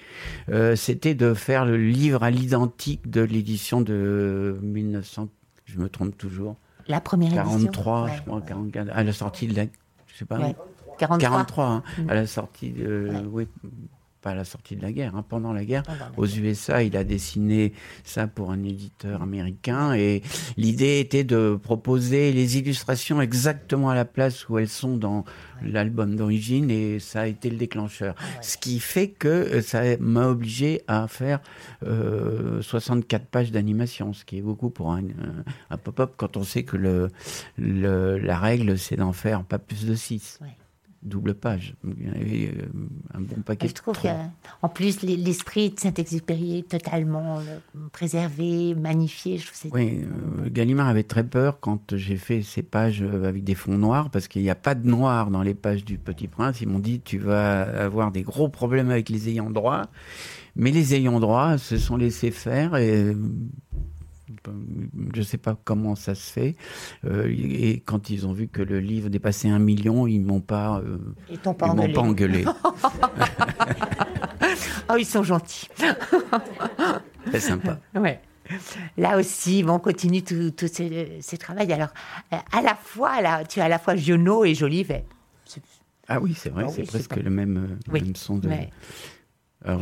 C'était 0.75 1.15
de 1.15 1.35
faire 1.35 1.67
le 1.67 1.77
livre 1.77 2.23
à 2.23 2.31
l'identique 2.31 3.11
de 3.11 3.21
l'édition 3.21 3.83
de 3.83 4.57
1900 4.63 5.29
je 5.73 5.79
me 5.79 5.89
trompe 5.89 6.17
toujours. 6.17 6.57
La 6.89 7.01
première 7.01 7.33
43, 7.33 8.09
je 8.09 8.23
crois, 8.23 8.41
44, 8.41 8.91
à 8.93 9.03
la 9.03 9.13
sortie 9.13 9.47
de 9.47 9.57
la. 9.57 9.65
Je 10.07 10.17
sais 10.17 10.25
pas. 10.25 10.39
43. 10.99 11.19
43 11.19 11.65
hein, 11.65 11.83
mm. 11.99 12.11
à 12.11 12.15
la 12.15 12.27
sortie 12.27 12.71
de. 12.71 13.11
Oui, 13.31 13.47
pas 14.23 14.31
à 14.31 14.35
la 14.35 14.45
sortie 14.45 14.77
de 14.77 14.83
la 14.83 14.93
guerre, 14.93 15.17
hein, 15.17 15.25
pendant 15.29 15.53
la 15.53 15.65
guerre. 15.65 15.83
Aux 16.17 16.27
USA, 16.27 16.83
il 16.83 16.97
a 16.97 17.05
dessiné 17.05 17.73
ça 18.05 18.27
pour 18.27 18.51
un 18.51 18.63
éditeur 18.63 19.21
américain 19.21 19.93
et 19.95 20.23
l'idée 20.57 21.01
était 21.01 21.25
de 21.25 21.59
proposer 21.61 22.33
les 22.33 22.57
illustrations 22.57 23.21
exactement 23.21 23.91
à 23.91 23.95
la 23.95 24.05
place 24.05 24.49
où 24.49 24.59
elles 24.59 24.69
sont 24.69 24.97
dans 24.97 25.25
l'album 25.63 26.17
d'origine 26.17 26.71
et 26.71 26.99
ça 26.99 27.23
a 27.23 27.27
été 27.27 27.51
le 27.51 27.57
déclencheur. 27.57 28.15
Ah 28.19 28.43
ce 28.43 28.57
qui 28.57 28.81
fait 28.81 29.09
que 29.09 29.29
euh, 29.29 29.63
ça 29.63 29.83
m'a 29.99 30.27
obligé 30.29 30.83
à 30.87 31.09
faire 31.09 31.41
euh, 31.85 32.63
64 32.63 33.27
pages 33.27 33.53
d'animation, 33.53 34.13
ce 34.13 34.25
qui 34.25 34.39
est 34.39 34.43
beaucoup 34.43 34.71
pour 34.71 34.93
un, 34.93 35.03
un 35.71 35.77
pop-up 35.77 36.15
quand 36.17 36.37
on 36.37 36.45
sait 36.45 36.63
que 36.63 36.77
le, 36.77 37.11
le 37.59 38.19
la 38.19 38.39
règle 38.39 38.79
c'est 38.79 38.97
d'en 38.97 39.13
faire 39.13 39.45
pas 39.45 39.59
plus 39.59 39.87
de 39.87 39.95
6. 39.95 40.39
Double 41.03 41.35
page. 41.35 41.75
Il 41.85 42.07
y 42.07 42.09
avait 42.09 42.55
euh, 42.57 42.67
un 43.15 43.21
bon 43.21 43.43
paquet. 43.43 43.69
Je 43.69 43.75
trouve 43.75 43.97
qu'en 43.99 44.69
plus, 44.69 45.03
l'esprit 45.03 45.71
de 45.71 45.81
Saint-Exupéry 45.81 46.59
est 46.59 46.69
totalement 46.69 47.39
euh, 47.39 47.59
préservé, 47.93 48.75
magnifié. 48.75 49.39
Je 49.39 49.51
oui, 49.73 50.03
euh, 50.03 50.49
Gallimard 50.49 50.89
avait 50.89 51.03
très 51.03 51.25
peur 51.25 51.59
quand 51.61 51.97
j'ai 51.97 52.17
fait 52.17 52.43
ces 52.43 52.63
pages 52.63 53.03
avec 53.03 53.45
des 53.45 53.55
fonds 53.55 53.79
noirs, 53.79 54.11
parce 54.11 54.29
qu'il 54.29 54.43
n'y 54.43 54.51
a 54.51 54.55
pas 54.55 54.75
de 54.75 54.89
noir 54.89 55.31
dans 55.31 55.43
les 55.43 55.55
pages 55.55 55.85
du 55.85 55.99
Petit 55.99 56.29
Prince. 56.29 56.61
Ils 56.61 56.69
m'ont 56.69 56.79
dit, 56.79 57.01
tu 57.01 57.19
vas 57.19 57.63
avoir 57.63 58.13
des 58.13 58.23
gros 58.23 58.49
problèmes 58.49 58.91
avec 58.91 59.09
les 59.09 59.29
ayants 59.29 59.51
droit. 59.51 59.83
Mais 60.55 60.71
les 60.71 60.95
ayants 60.95 61.21
droit 61.21 61.57
se 61.59 61.79
sont 61.79 61.97
laissés 61.97 62.31
faire 62.31 62.77
et 62.77 63.17
je 65.15 65.19
ne 65.19 65.25
sais 65.25 65.39
pas 65.39 65.57
comment 65.65 65.95
ça 65.95 66.15
se 66.15 66.31
fait. 66.31 66.57
Euh, 67.05 67.29
et 67.29 67.83
quand 67.85 68.11
ils 68.11 68.27
ont 68.27 68.33
vu 68.33 68.49
que 68.49 68.63
le 68.63 68.81
livre 68.81 69.09
dépassait 69.09 69.49
un 69.49 69.59
million, 69.59 70.07
ils 70.07 70.21
m'ont 70.21 70.41
pas, 70.41 70.79
euh, 70.79 70.99
ils 71.31 71.39
m'ont 71.45 71.55
pas 71.55 71.69
engueulé. 72.01 72.45
oh, 74.91 74.97
ils 74.99 75.07
sont 75.07 75.23
gentils. 75.23 75.69
C'est 77.31 77.41
sympa. 77.41 77.79
Ouais. 77.95 78.21
Là 78.97 79.19
aussi, 79.19 79.65
on 79.67 79.79
continue 79.79 80.23
tout, 80.23 80.51
tout 80.51 80.69
ces, 80.69 81.19
ces 81.21 81.39
travaux. 81.39 81.61
Alors, 81.61 81.93
euh, 82.33 82.37
à 82.53 82.63
la 82.63 82.75
fois, 82.75 83.21
là, 83.21 83.45
tu 83.45 83.61
as 83.61 83.65
à 83.65 83.69
la 83.69 83.79
fois 83.79 83.97
Giono 83.97 84.45
et 84.45 84.55
Jolivet. 84.55 85.05
Ah 86.09 86.21
oui, 86.21 86.35
c'est 86.37 86.51
vrai, 86.51 86.65
ah 86.67 86.73
c'est 86.75 86.83
presque 86.83 87.17
le 87.17 87.31
même, 87.31 87.79
même 87.91 88.17
son 88.17 88.37
de. 88.37 88.49
Alors 88.49 88.67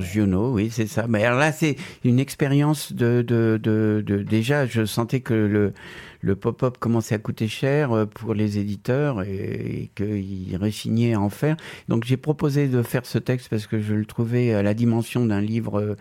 Giono, 0.01 0.53
oui, 0.53 0.71
c'est 0.71 0.87
ça. 0.87 1.07
Mais 1.09 1.25
alors 1.25 1.39
là, 1.39 1.53
c'est 1.53 1.77
une 2.05 2.19
expérience 2.19 2.93
de, 2.93 3.23
de, 3.23 3.59
de, 3.63 4.03
de, 4.07 4.19
déjà, 4.23 4.67
je 4.67 4.85
sentais 4.85 5.21
que 5.21 5.35
le 5.35 5.73
le 6.21 6.37
pop-up 6.37 6.79
commençait 6.79 7.15
à 7.15 7.19
coûter 7.19 7.49
cher 7.49 7.93
euh, 7.93 8.07
pour 8.07 8.35
les 8.35 8.59
éditeurs 8.59 9.23
et, 9.23 9.91
qu'ils 9.95 10.57
réchignaient 10.57 11.15
à 11.15 11.21
en 11.21 11.31
faire. 11.31 11.57
Donc 11.89 12.05
j'ai 12.05 12.17
proposé 12.17 12.69
de 12.69 12.83
faire 12.83 13.07
ce 13.07 13.19
texte 13.19 13.49
parce 13.49 13.67
que 13.67 13.81
je 13.81 13.95
le 13.95 14.05
trouvais 14.05 14.53
à 14.53 14.63
la 14.63 14.75
dimension 14.75 15.25
d'un 15.25 15.41
livre 15.41 15.81
euh, 15.81 15.97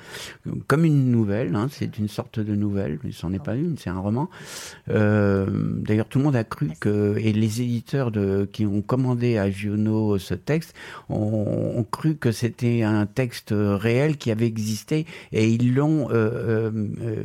comme 0.67 0.85
une 0.85 1.11
nouvelle. 1.11 1.55
Hein. 1.55 1.67
c'est 1.71 1.97
une 1.97 2.07
sorte 2.07 2.39
de 2.39 2.55
nouvelle, 2.55 2.99
mais 3.03 3.11
c'en 3.11 3.31
est 3.33 3.43
pas 3.43 3.55
une, 3.55 3.77
c'est 3.77 3.89
un 3.89 3.99
roman. 3.99 4.29
Euh, 4.89 5.47
D'ailleurs, 5.49 6.07
tout 6.07 6.19
le 6.19 6.25
monde 6.25 6.35
a 6.35 6.43
cru 6.43 6.71
que 6.79 7.17
et 7.17 7.33
les 7.33 7.61
éditeurs 7.61 8.11
de, 8.11 8.47
qui 8.51 8.65
ont 8.65 8.81
commandé 8.81 9.37
à 9.37 9.49
Giono 9.49 10.17
ce 10.17 10.33
texte 10.33 10.75
ont, 11.09 11.85
cru 11.91 12.15
que 12.15 12.31
c'était 12.31 12.83
un 12.83 13.05
texte 13.05 13.53
réel 13.55 14.17
qui 14.17 14.31
avait 14.31 14.45
existé 14.45 15.05
et 15.31 15.49
ils 15.49 15.73
l'ont. 15.73 16.09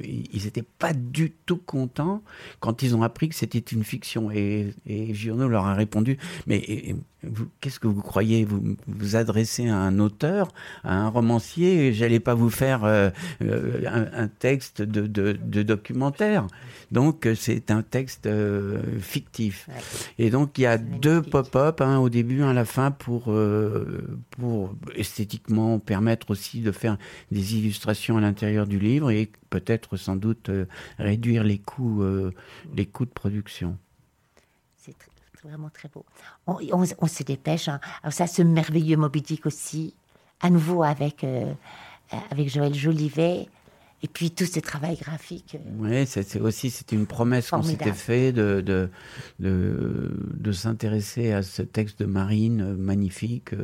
Ils 0.05 0.45
n'étaient 0.45 0.65
pas 0.79 0.93
du 0.93 1.33
tout 1.45 1.59
contents 1.59 2.23
quand 2.61 2.83
ils 2.85 2.97
ont 2.97 3.03
appris 3.03 3.29
que 3.29 3.35
c'était 3.35 3.59
une 3.59 3.85
fiction. 3.85 4.31
Et, 4.31 4.75
et 4.87 5.15
Giono 5.15 5.49
leur 5.49 5.67
a 5.67 5.75
répondu, 5.75 6.19
mais 6.47 6.95
qu'est-ce 7.61 7.81
que 7.81 7.87
vous 7.87 8.03
croyez? 8.03 8.45
Vous 8.45 8.77
vous 8.87 9.17
adressez 9.17 9.69
à 9.69 9.77
un 9.77 9.99
auteur, 9.99 10.49
à 10.83 10.95
un 10.95 11.09
romancier 11.09 11.93
J'allais 11.93 12.21
pas 12.21 12.35
vous 12.35 12.51
faire 12.51 12.85
euh, 12.85 13.11
euh, 13.43 14.09
un, 14.13 14.29
texte 14.29 14.83
de, 14.83 15.07
de, 15.07 15.63
documentaire. 15.63 16.47
Donc 16.93 17.27
euh, 17.27 17.35
c'est 17.35 17.71
un 17.71 17.83
texte 17.83 18.29
fictif. 19.01 19.69
Et 20.19 20.31
donc 20.31 20.59
il 20.59 20.63
y 20.63 20.67
a 20.67 20.79
deux 20.79 21.23
pop-up, 21.23 21.81
un 21.81 21.99
au 21.99 22.09
début, 22.09 22.43
un 22.43 22.51
à 22.51 22.55
la 22.55 22.65
fin, 22.65 22.91
pour 22.91 23.35
pour 24.31 24.75
esthétiquement 24.95 25.79
permettre 25.79 26.31
aussi 26.31 26.61
de 26.61 26.73
faire 26.73 26.97
des 27.31 27.57
illustrations 27.57 28.17
à 28.19 28.21
l'intérieur 28.21 28.67
du 28.67 28.79
livre 28.79 29.11
et 29.11 29.31
peut-être 29.51 29.97
sans 29.97 30.17
doute 30.17 30.51
réduire 30.99 31.45
les 31.45 31.59
coûts 31.59 32.05
les 32.75 32.87
coûts 32.87 33.07
de 33.07 33.11
production 33.11 33.77
vraiment 35.45 35.71
très 35.71 35.89
beau. 35.89 36.05
On, 36.47 37.07
se 37.07 37.23
dépêche. 37.23 37.69
Hein. 37.69 37.81
Alors 38.03 38.13
ça, 38.13 38.27
ce 38.27 38.43
merveilleux 38.43 38.97
Moby 38.97 39.23
Dick 39.23 39.47
aussi, 39.47 39.95
à 40.41 40.51
nouveau 40.51 40.83
avec, 40.83 41.25
euh, 41.25 41.53
avec 42.31 42.49
Joël 42.49 42.75
Jolivet. 42.75 43.49
Et 44.03 44.09
puis 44.09 44.31
tout 44.31 44.45
ce 44.45 44.61
travail 44.61 44.97
graphique. 44.97 45.55
Euh, 45.55 45.71
oui, 45.79 46.07
c'est 46.07 46.39
aussi 46.39 46.69
c'était 46.69 46.95
une 46.95 47.07
promesse 47.07 47.49
qu'on 47.49 47.63
s'était 47.63 47.95
fait 47.95 48.33
de, 48.33 48.61
de, 48.61 48.91
de, 49.39 50.11
de 50.35 50.53
s'intéresser 50.53 51.33
à 51.33 51.43
ce 51.43 51.63
texte 51.63 52.01
de 52.01 52.05
Marine 52.05 52.61
euh, 52.61 52.77
magnifique. 52.77 53.55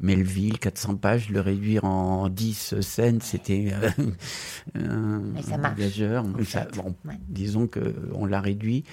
Melville, 0.00 0.58
400 0.58 0.96
pages, 0.96 1.30
le 1.30 1.40
réduire 1.40 1.84
en 1.84 2.28
10 2.28 2.80
scènes, 2.80 3.20
c'était 3.20 3.72
un 4.74 5.22
voyageur. 5.74 6.24
bon, 6.24 6.94
Disons 7.28 7.68
qu'on 7.68 8.26
l'a 8.26 8.40
réduit 8.40 8.84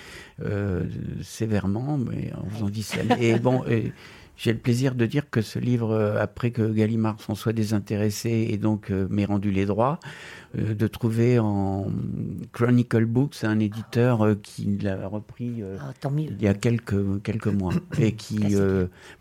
euh, 0.44 0.86
sévèrement, 1.24 1.98
mais 1.98 2.32
en 2.34 2.50
faisant 2.50 2.70
10 2.70 2.84
scènes. 2.84 3.18
Et 3.20 3.40
bon, 3.40 3.64
j'ai 4.38 4.54
le 4.54 4.60
plaisir 4.60 4.94
de 4.94 5.06
dire 5.06 5.30
que 5.30 5.42
ce 5.42 5.58
livre, 5.58 5.92
euh, 5.92 6.22
après 6.22 6.52
que 6.52 6.62
Gallimard 6.72 7.20
s'en 7.20 7.34
soit 7.34 7.54
désintéressé 7.54 8.48
et 8.50 8.58
donc 8.58 8.92
euh, 8.92 9.08
m'ait 9.10 9.26
rendu 9.26 9.52
les 9.52 9.66
droits, 9.66 10.00
euh, 10.58 10.76
de 10.76 10.88
trouver 10.88 11.40
en 11.40 11.88
Chronicle 12.54 13.06
Books 13.06 13.44
un 13.44 13.60
éditeur 13.60 14.36
qui 14.44 14.78
l'a 14.78 15.08
repris 15.08 15.64
ah, 15.80 15.92
il 16.16 16.42
y 16.42 16.48
a 16.48 16.54
quelques, 16.54 17.22
quelques 17.24 17.48
mois 17.48 17.74
et 18.00 18.14
qui, 18.14 18.56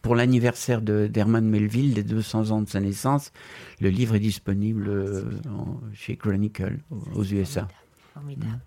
pour 0.03 0.15
l'anniversaire 0.15 0.83
d'Herman 0.83 1.49
Melville, 1.49 1.95
des 1.95 2.03
200 2.03 2.51
ans 2.51 2.61
de 2.61 2.69
sa 2.69 2.81
naissance, 2.81 3.33
le 3.81 3.89
livre 3.89 4.15
est 4.15 4.21
disponible 4.21 5.25
chez 5.95 6.17
Chronicle 6.17 6.79
aux, 7.15 7.25
USA. 7.25 7.69
Formidable. 8.13 8.61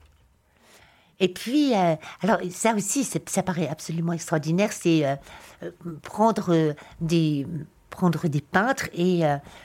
Et 1.20 1.28
puis, 1.28 1.76
euh, 1.76 1.96
alors 2.22 2.40
ça 2.52 2.74
aussi, 2.74 3.04
ça 3.04 3.44
paraît 3.44 3.68
absolument 3.68 4.14
extraordinaire, 4.14 4.72
c'est 4.72 5.06
euh, 5.06 5.16
euh, 5.64 5.72
prendre 6.02 6.76
des 7.02 7.46
prendre 7.90 8.28
des 8.30 8.40
peintres 8.40 8.88
et 8.94 9.24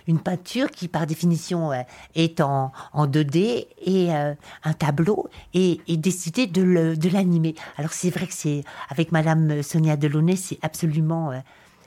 une 0.09 0.19
peinture 0.19 0.71
qui 0.71 0.89
par 0.89 1.07
définition 1.07 1.71
est 2.17 2.41
en, 2.41 2.73
en 2.93 3.07
2D 3.07 3.69
et 3.85 4.11
un 4.13 4.73
tableau 4.73 5.29
et, 5.53 5.79
décider 5.99 6.47
de 6.47 7.09
l'animer. 7.11 7.55
Alors 7.77 7.93
c'est 7.93 8.09
vrai 8.09 8.27
que 8.27 8.33
c'est 8.33 8.65
avec 8.89 9.13
Madame 9.13 9.63
Sonia 9.63 9.97
Delaunay, 9.97 10.37
c'est 10.37 10.59
absolument 10.63 11.33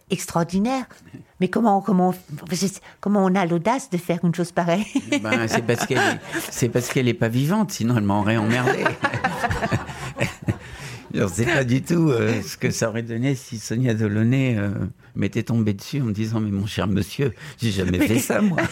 extraordinaire. 0.09 0.85
Mais 1.39 1.49
comment, 1.49 1.81
comment, 1.81 2.13
comment 2.99 3.25
on 3.25 3.35
a 3.35 3.45
l'audace 3.45 3.89
de 3.89 3.97
faire 3.97 4.19
une 4.23 4.33
chose 4.33 4.51
pareille? 4.51 4.85
Ben, 5.21 5.47
C'est 5.47 5.65
parce 5.65 5.85
qu'elle 5.85 6.19
c'est 6.49 6.69
parce 6.69 6.89
qu'elle 6.89 7.05
n'est 7.05 7.13
pas 7.13 7.27
vivante, 7.29 7.71
sinon 7.71 7.97
elle 7.97 8.03
m'aurait 8.03 8.37
emmerdé. 8.37 8.83
Je 11.13 11.23
ne 11.23 11.27
sais 11.27 11.45
pas 11.45 11.63
du 11.63 11.81
tout 11.81 12.09
euh, 12.09 12.41
ce 12.41 12.57
que 12.57 12.69
ça 12.69 12.89
aurait 12.89 13.01
donné 13.01 13.33
si 13.33 13.57
Sonia 13.59 13.93
Delaunay 13.93 14.55
euh, 14.57 14.69
m'était 15.17 15.43
tombée 15.43 15.73
dessus 15.73 16.01
en 16.01 16.05
me 16.05 16.13
disant 16.13 16.39
Mais 16.39 16.51
mon 16.51 16.65
cher 16.65 16.87
monsieur, 16.87 17.33
j'ai 17.59 17.71
jamais 17.71 17.99
fait 17.99 18.19
ça, 18.19 18.41
moi. 18.41 18.57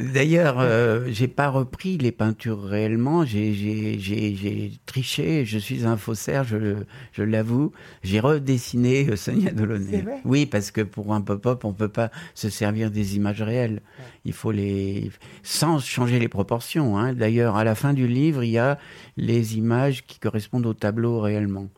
D'ailleurs, 0.00 0.56
euh, 0.58 1.06
j'ai 1.08 1.28
pas 1.28 1.48
repris 1.48 1.98
les 1.98 2.12
peintures 2.12 2.62
réellement. 2.62 3.24
J'ai 3.24 4.72
triché. 4.86 5.44
Je 5.44 5.58
suis 5.58 5.84
un 5.84 5.96
faussaire, 5.96 6.44
je, 6.44 6.76
je 7.12 7.22
l'avoue. 7.22 7.72
J'ai 8.02 8.20
redessiné 8.20 9.08
euh, 9.08 9.16
Sonia 9.16 9.52
Delaunay. 9.52 10.04
Oui, 10.24 10.46
parce 10.46 10.70
que 10.70 10.80
pour 10.80 11.14
un 11.14 11.20
pop-up, 11.20 11.64
on 11.64 11.72
peut 11.72 11.88
pas 11.88 12.10
se 12.34 12.48
servir 12.48 12.90
des 12.90 13.16
images 13.16 13.42
réelles. 13.42 13.82
Il 14.24 14.32
faut 14.32 14.52
les 14.52 15.10
sans 15.42 15.78
changer 15.78 16.18
les 16.18 16.28
proportions. 16.28 16.98
Hein. 16.98 17.12
D'ailleurs, 17.12 17.56
à 17.56 17.64
la 17.64 17.74
fin 17.74 17.92
du 17.92 18.06
livre, 18.06 18.42
il 18.42 18.50
y 18.50 18.58
a 18.58 18.78
les 19.16 19.56
images 19.56 20.04
qui 20.06 20.18
correspondent 20.18 20.66
au 20.66 20.74
tableau 20.74 21.20
réellement. 21.20 21.68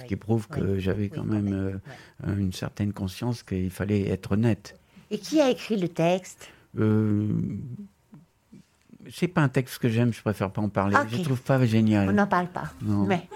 Ce 0.00 0.04
qui 0.06 0.16
prouve 0.16 0.48
que 0.48 0.78
j'avais 0.78 1.08
quand 1.08 1.24
même 1.24 1.80
euh, 2.24 2.36
une 2.36 2.52
certaine 2.52 2.92
conscience 2.92 3.42
qu'il 3.42 3.70
fallait 3.70 4.08
être 4.08 4.36
net. 4.36 4.76
Et 5.10 5.18
qui 5.18 5.40
a 5.40 5.50
écrit 5.50 5.76
le 5.76 5.88
texte? 5.88 6.48
Euh, 6.78 7.28
c'est 9.10 9.28
pas 9.28 9.40
un 9.40 9.48
texte 9.48 9.78
que 9.78 9.88
j'aime, 9.88 10.12
je 10.12 10.20
préfère 10.20 10.50
pas 10.50 10.62
en 10.62 10.68
parler. 10.68 10.96
Je 11.10 11.16
Je 11.16 11.22
trouve 11.22 11.40
pas 11.42 11.64
génial. 11.64 12.08
On 12.08 12.12
n'en 12.12 12.26
parle 12.26 12.48
pas. 12.48 12.72
Mais 12.82 13.28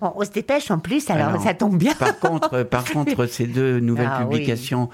bon, 0.00 0.12
on 0.14 0.24
se 0.24 0.30
dépêche 0.30 0.70
en 0.70 0.78
plus, 0.78 1.08
alors, 1.10 1.40
ça 1.42 1.54
tombe 1.54 1.78
bien. 1.78 1.94
Par 1.94 2.18
contre, 2.18 2.62
par 2.70 2.84
contre, 2.84 3.26
ces 3.26 3.46
deux 3.46 3.80
nouvelles 3.80 4.10
ah 4.10 4.24
publications 4.24 4.90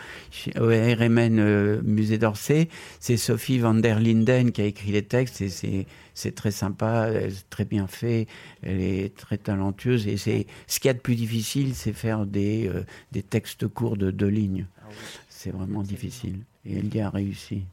au 0.59 0.67
RMN 0.67 1.39
euh, 1.39 1.81
Musée 1.83 2.19
d'Orsay, 2.19 2.69
c'est 2.99 3.17
Sophie 3.17 3.59
van 3.59 3.75
der 3.75 4.01
Linden 4.01 4.53
qui 4.53 4.63
a 4.63 4.65
écrit 4.65 4.93
les 4.93 5.03
textes 5.03 5.41
et 5.41 5.87
c'est 6.15 6.35
très 6.35 6.51
sympa, 6.51 7.09
très 7.49 7.65
bien 7.65 7.87
fait, 7.87 8.27
elle 8.63 8.81
est 8.81 9.17
très 9.17 9.39
talentueuse 9.39 10.07
et 10.07 10.17
c'est 10.17 10.47
ce 10.67 10.81
qu'il 10.81 10.89
y 10.89 10.91
a 10.91 10.95
de 10.95 10.99
plus 10.99 11.17
difficile, 11.17 11.75
c'est 11.75 11.93
faire 11.93 12.27
des 12.27 12.69
euh, 12.69 12.85
des 13.13 13.23
textes 13.23 13.67
courts 13.69 13.97
de 13.97 14.11
deux 14.11 14.29
lignes. 14.29 14.67
Ah 14.83 14.89
c'est 15.29 15.51
vraiment 15.51 15.83
difficile 15.83 16.41
et 16.67 16.79
elle 16.79 16.95
y 16.95 17.01
a 17.01 17.09
réussi. 17.09 17.65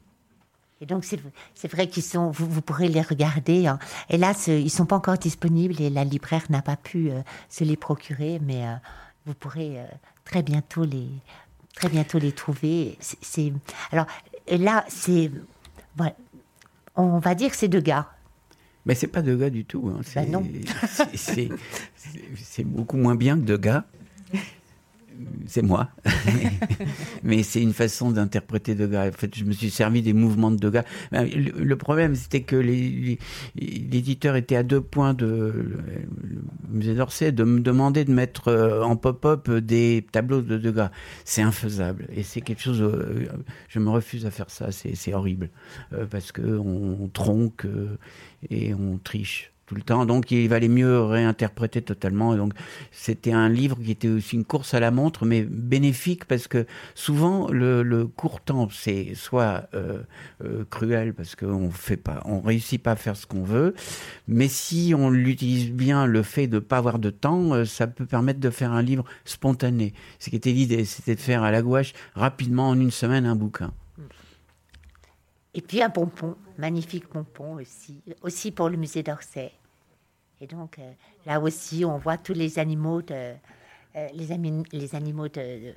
Et 0.80 0.86
donc, 0.86 1.04
c'est 1.04 1.72
vrai 1.72 1.88
qu'ils 1.88 2.04
sont, 2.04 2.30
vous, 2.30 2.62
pourrez 2.62 2.88
les 2.88 3.02
regarder. 3.02 3.66
Hein. 3.66 3.78
Hélas, 4.08 4.46
ils 4.46 4.64
ne 4.64 4.68
sont 4.68 4.86
pas 4.86 4.96
encore 4.96 5.18
disponibles 5.18 5.80
et 5.80 5.90
la 5.90 6.04
libraire 6.04 6.44
n'a 6.50 6.62
pas 6.62 6.76
pu 6.76 7.10
euh, 7.10 7.20
se 7.48 7.64
les 7.64 7.76
procurer, 7.76 8.38
mais 8.40 8.64
euh, 8.64 8.74
vous 9.26 9.34
pourrez 9.34 9.80
euh, 9.80 9.86
très, 10.24 10.42
bientôt 10.42 10.84
les, 10.84 11.08
très 11.74 11.88
bientôt 11.88 12.18
les 12.18 12.30
trouver. 12.30 12.96
C'est 13.00 13.52
Alors 13.90 14.06
là, 14.48 14.84
c'est. 14.88 15.32
on 16.94 17.18
va 17.18 17.34
dire 17.34 17.50
que 17.50 17.56
c'est 17.56 17.68
deux 17.68 17.80
gars. 17.80 18.08
Mais 18.86 18.94
c'est 18.94 19.08
pas 19.08 19.20
deux 19.20 19.36
gars 19.36 19.50
du 19.50 19.64
tout. 19.64 19.92
Hein. 19.92 20.00
Ben 20.14 20.42
c'est 22.36 22.64
beaucoup 22.64 22.96
moins 22.96 23.16
bien 23.16 23.36
que 23.36 23.42
deux 23.42 23.58
gars. 23.58 23.84
C'est 25.46 25.62
moi. 25.62 25.88
Mais 27.22 27.42
c'est 27.42 27.62
une 27.62 27.72
façon 27.72 28.10
d'interpréter 28.10 28.74
Degas. 28.74 29.08
En 29.08 29.12
fait, 29.12 29.34
je 29.34 29.44
me 29.44 29.52
suis 29.52 29.70
servi 29.70 30.02
des 30.02 30.12
mouvements 30.12 30.50
de 30.50 30.56
Degas. 30.56 30.84
Ben, 31.12 31.28
le, 31.28 31.76
problème, 31.76 32.14
c'était 32.14 32.42
que 32.42 32.56
l'éditeur 32.56 34.36
était 34.36 34.56
à 34.56 34.62
deux 34.62 34.80
points 34.80 35.14
de 35.14 35.26
le 35.26 36.42
musée 36.68 36.94
d'Orsay 36.94 37.32
de 37.32 37.44
me 37.44 37.60
demander 37.60 38.04
de 38.04 38.12
mettre 38.12 38.48
euh, 38.48 38.82
en 38.82 38.96
pop-up 38.96 39.50
des 39.50 40.06
tableaux 40.10 40.42
de 40.42 40.58
Degas. 40.58 40.90
C'est 41.24 41.42
infaisable. 41.42 42.06
Et 42.12 42.22
c'est 42.22 42.40
quelque 42.40 42.62
chose. 42.62 42.82
Euh, 42.82 43.26
je 43.68 43.78
me 43.78 43.90
refuse 43.90 44.26
à 44.26 44.30
faire 44.30 44.50
ça. 44.50 44.70
C'est 44.70 45.14
horrible 45.14 45.50
euh, 45.92 46.06
parce 46.06 46.32
que 46.32 46.42
on 46.42 47.08
tronque 47.08 47.66
et 48.50 48.74
on 48.74 48.98
triche 48.98 49.52
tout 49.68 49.74
le 49.74 49.82
temps. 49.82 50.06
Donc 50.06 50.30
il 50.30 50.48
valait 50.48 50.68
mieux 50.68 51.00
réinterpréter 51.02 51.82
totalement. 51.82 52.34
donc 52.36 52.52
c'était 52.90 53.32
un 53.32 53.48
livre 53.48 53.76
qui 53.76 53.90
était 53.90 54.08
aussi 54.08 54.36
une 54.36 54.44
course 54.44 54.74
à 54.74 54.80
la 54.80 54.90
montre, 54.90 55.26
mais 55.26 55.42
bénéfique 55.42 56.24
parce 56.24 56.48
que 56.48 56.66
souvent 56.94 57.48
le, 57.50 58.06
court 58.06 58.40
temps 58.40 58.68
c'est 58.72 59.14
soit 59.14 59.68
euh, 59.74 60.02
euh, 60.44 60.64
cruel 60.70 61.12
parce 61.12 61.36
qu'on 61.36 61.70
fait 61.70 61.96
pas, 61.96 62.22
on 62.24 62.40
réussit 62.40 62.82
pas 62.82 62.92
à 62.92 62.96
faire 62.96 63.16
ce 63.16 63.26
qu'on 63.26 63.44
veut, 63.44 63.74
mais 64.26 64.48
si 64.48 64.94
on 64.96 65.10
l'utilise 65.10 65.70
bien, 65.70 66.06
le 66.06 66.22
fait 66.22 66.46
de 66.46 66.58
pas 66.58 66.78
avoir 66.78 66.98
de 66.98 67.10
temps, 67.10 67.52
euh, 67.52 67.64
ça 67.64 67.86
peut 67.86 68.06
permettre 68.06 68.40
de 68.40 68.50
faire 68.50 68.72
un 68.72 68.82
livre 68.82 69.04
spontané. 69.24 69.92
Ce 70.18 70.30
qui 70.30 70.36
était 70.36 70.52
l'idée, 70.52 70.84
c'était 70.84 71.14
de 71.14 71.20
faire 71.20 71.42
à 71.42 71.50
la 71.50 71.60
gouache 71.60 71.92
rapidement 72.14 72.70
en 72.70 72.80
une 72.80 72.90
semaine 72.90 73.26
un 73.26 73.36
bouquin. 73.36 73.72
Et 75.54 75.60
puis 75.60 75.82
un 75.82 75.90
pompon, 75.90 76.36
magnifique 76.56 77.08
pompon 77.08 77.56
aussi, 77.56 78.00
aussi 78.22 78.52
pour 78.52 78.68
le 78.68 78.76
musée 78.76 79.02
d'Orsay. 79.02 79.50
Et 80.40 80.46
donc 80.46 80.78
euh, 80.78 80.92
là 81.26 81.40
aussi, 81.40 81.84
on 81.84 81.98
voit 81.98 82.16
tous 82.16 82.32
les 82.32 82.58
animaux 82.58 83.02
de, 83.02 83.14
euh, 83.14 84.06
les, 84.14 84.26
les, 84.72 84.94
animaux 84.94 85.28
de, 85.28 85.72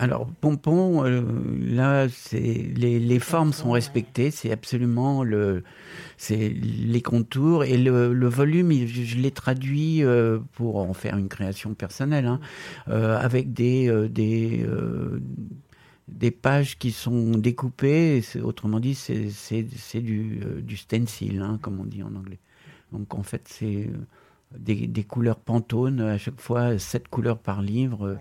alors, 0.00 0.28
pompon, 0.40 1.04
euh, 1.04 1.22
là, 1.60 2.06
les, 2.32 3.00
les 3.00 3.18
formes 3.18 3.52
sont 3.52 3.72
respectées, 3.72 4.30
c'est 4.30 4.52
absolument 4.52 5.24
le, 5.24 5.64
c'est 6.16 6.50
les 6.50 7.02
contours 7.02 7.64
et 7.64 7.76
le, 7.76 8.12
le 8.12 8.28
volume. 8.28 8.70
Je, 8.86 9.16
l'ai 9.16 9.32
traduit 9.32 10.04
pour 10.52 10.76
en 10.76 10.92
faire 10.92 11.16
une 11.16 11.28
création 11.28 11.74
personnelle, 11.74 12.26
hein, 12.26 12.40
avec 12.86 13.52
des 13.52 14.08
des 14.08 14.64
des 16.06 16.30
pages 16.30 16.78
qui 16.78 16.92
sont 16.92 17.32
découpées, 17.32 18.22
autrement 18.42 18.80
dit, 18.80 18.94
c'est 18.94 20.00
du, 20.00 20.40
du 20.62 20.76
stencil, 20.76 21.42
hein, 21.42 21.58
comme 21.60 21.80
on 21.80 21.84
dit 21.84 22.02
en 22.02 22.14
anglais. 22.14 22.38
Donc 22.92 23.14
en 23.14 23.22
fait, 23.22 23.42
c'est 23.46 23.86
euh, 23.86 23.96
des, 24.56 24.86
des, 24.86 25.04
couleurs 25.04 25.38
pantones, 25.38 26.00
à 26.00 26.18
chaque 26.18 26.40
fois 26.40 26.78
sept 26.78 27.08
couleurs 27.08 27.38
par 27.38 27.62
livre, 27.62 28.18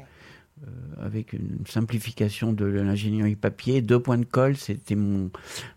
euh, 0.65 0.67
avec 0.99 1.33
une 1.33 1.65
simplification 1.67 2.51
de 2.53 2.65
l'ingénierie 2.65 3.35
papier. 3.35 3.81
Deux 3.81 3.99
points 3.99 4.17
de 4.17 4.25
colle, 4.25 4.57
c'était 4.57 4.95
mon, 4.95 5.29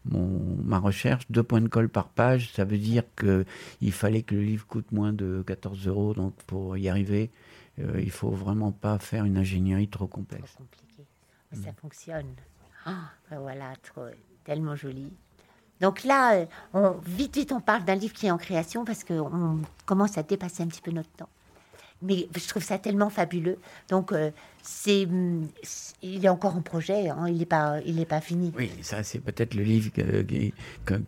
mon, 0.05 0.57
ma 0.63 0.79
recherche, 0.79 1.25
deux 1.31 1.43
points 1.43 1.61
de 1.61 1.69
colle 1.69 1.89
par 1.89 2.09
page. 2.09 2.53
Ça 2.53 2.65
veut 2.65 2.79
dire 2.79 3.05
qu'il 3.19 3.93
fallait 3.93 4.23
que 4.23 4.35
le 4.35 4.43
livre 4.43 4.67
coûte 4.67 4.91
moins 4.93 5.13
de 5.13 5.45
14 5.47 5.87
euros, 5.87 6.15
donc 6.15 6.35
pour 6.47 6.77
y 6.77 6.89
arriver, 6.89 7.31
il 7.79 8.11
faut 8.11 8.31
vraiment 8.31 8.73
pas 8.73 8.99
faire 8.99 9.25
une 9.25 9.39
ingénierie 9.39 9.89
trop 9.89 10.07
complexe 10.07 10.57
ça 11.53 11.73
fonctionne. 11.73 12.35
Ah, 12.87 13.11
ben 13.31 13.41
voilà, 13.41 13.75
trop, 13.83 14.07
tellement 14.45 14.77
joli. 14.77 15.13
Donc 15.81 16.05
là, 16.05 16.47
euh, 16.75 16.93
vite, 17.07 17.37
vite, 17.37 17.53
on 17.53 17.61
parle 17.61 17.85
d'un 17.85 17.95
livre 17.95 18.13
qui 18.13 18.27
est 18.27 18.31
en 18.31 18.39
création 18.39 18.85
parce 18.85 19.05
qu'on 19.05 19.59
commence 19.87 20.19
à 20.19 20.23
dépasser 20.23 20.63
un 20.63 20.67
petit 20.67 20.83
peu 20.83 20.91
notre 20.91 21.11
temps. 21.11 21.29
Mais 22.03 22.29
je 22.35 22.49
trouve 22.49 22.63
ça 22.63 22.79
tellement 22.79 23.11
fabuleux. 23.11 23.59
Donc, 23.89 24.13
euh, 24.13 24.31
c'est, 24.63 25.07
il 26.03 26.25
est 26.25 26.29
encore 26.29 26.57
en 26.57 26.63
projet, 26.63 27.09
hein, 27.09 27.27
il 27.29 27.39
n'est 27.39 27.47
pas, 27.47 27.81
il 27.87 28.01
est 28.01 28.07
pas 28.07 28.21
fini. 28.21 28.53
Oui, 28.57 28.71
ça 28.83 29.03
c'est 29.03 29.19
peut-être 29.19 29.55
le 29.55 29.63
livre 29.63 29.91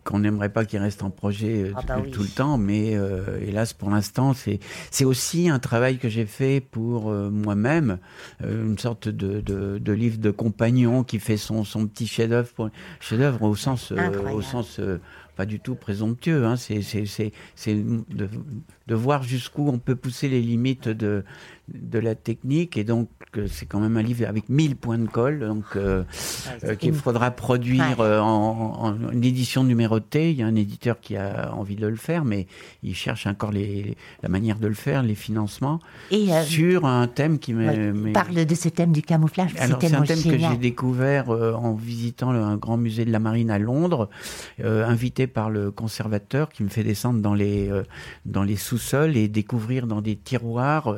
qu'on 0.03 0.19
n'aimerait 0.19 0.49
pas 0.49 0.65
qu'il 0.65 0.79
reste 0.79 1.03
en 1.03 1.09
projet 1.09 1.63
euh, 1.63 1.73
ah 1.75 1.81
bah 1.87 2.01
tout, 2.11 2.23
le 2.23 2.27
temps, 2.27 2.57
mais 2.57 2.95
euh, 2.95 3.39
hélas 3.41 3.73
pour 3.73 3.89
l'instant 3.89 4.33
c'est 4.33 4.59
c'est 4.91 5.05
aussi 5.05 5.49
un 5.49 5.59
travail 5.59 5.97
que 5.97 6.09
j'ai 6.09 6.25
fait 6.25 6.61
pour 6.61 7.09
euh, 7.09 7.29
moi-même, 7.29 7.97
une 8.43 8.77
sorte 8.77 9.07
de, 9.07 9.41
de, 9.41 9.77
de, 9.77 9.91
livre 9.91 10.17
de 10.17 10.31
compagnon 10.31 11.03
qui 11.03 11.19
fait 11.19 11.37
son, 11.37 11.63
son 11.63 11.87
petit 11.87 12.07
chef-d'œuvre, 12.07 12.71
chef-d'œuvre 12.99 13.43
au 13.43 13.55
sens 13.55 13.91
au 13.91 14.41
sens 14.41 14.79
pas 15.35 15.45
du 15.45 15.59
tout 15.59 15.75
présomptueux. 15.75 16.45
Hein. 16.45 16.55
C'est 16.57 16.79
de, 16.79 18.29
de, 18.87 18.95
voir 18.95 19.23
jusqu'où 19.23 19.67
on 19.67 19.79
peut 19.79 19.95
pousser 19.95 20.29
les 20.29 20.41
limites 20.41 20.87
de, 20.87 21.23
de 21.73 21.99
la 21.99 22.15
technique. 22.15 22.77
Et 22.77 22.83
donc, 22.83 23.09
c'est 23.47 23.65
quand 23.65 23.79
même 23.79 23.97
un 23.97 24.01
livre 24.01 24.27
avec 24.27 24.49
1000 24.49 24.75
points 24.75 24.97
de 24.97 25.07
colle, 25.07 25.39
donc 25.39 25.63
euh, 25.75 26.03
euh, 26.63 26.75
qu'il 26.75 26.93
faudra 26.93 27.31
produire 27.31 27.99
en, 27.99 28.95
une 29.11 29.23
édition 29.23 29.63
numérotée. 29.63 30.31
Il 30.31 30.37
y 30.37 30.43
a 30.43 30.47
un 30.47 30.55
éditeur 30.55 30.99
qui 30.99 31.15
a 31.15 31.53
envie 31.53 31.75
de 31.75 31.87
le 31.87 31.95
faire, 31.95 32.25
mais 32.25 32.47
il 32.83 32.95
cherche 32.95 33.27
encore 33.27 33.51
les, 33.51 33.95
la 34.21 34.29
manière 34.29 34.59
de 34.59 34.67
le 34.67 34.73
faire, 34.73 35.03
les 35.03 35.15
financements, 35.15 35.79
et, 36.11 36.29
sur 36.43 36.85
un 36.85 37.07
thème 37.07 37.39
qui 37.39 37.53
me... 37.53 38.11
parle 38.13 38.45
de 38.45 38.55
ce 38.55 38.69
thème 38.69 38.91
du 38.91 39.01
camouflage. 39.01 39.51
c'est 39.55 39.93
un 39.93 40.01
thème 40.03 40.23
que 40.23 40.37
j'ai 40.37 40.57
découvert 40.57 41.29
en 41.29 41.73
visitant 41.73 42.31
un 42.31 42.57
grand 42.57 42.77
musée 42.77 43.05
de 43.05 43.11
la 43.11 43.19
marine 43.19 43.51
à 43.51 43.59
Londres, 43.59 44.09
invité 44.63 45.27
par 45.27 45.49
le 45.49 45.71
conservateur 45.71 46.49
qui 46.49 46.63
me 46.63 46.69
fait 46.69 46.83
descendre 46.83 47.21
dans 47.21 47.33
les, 47.33 47.69
dans 48.25 48.43
les 48.43 48.55
sous-sols 48.55 49.17
et 49.17 49.27
découvrir 49.27 49.87
dans 49.87 50.01
des 50.01 50.15
tiroirs 50.15 50.95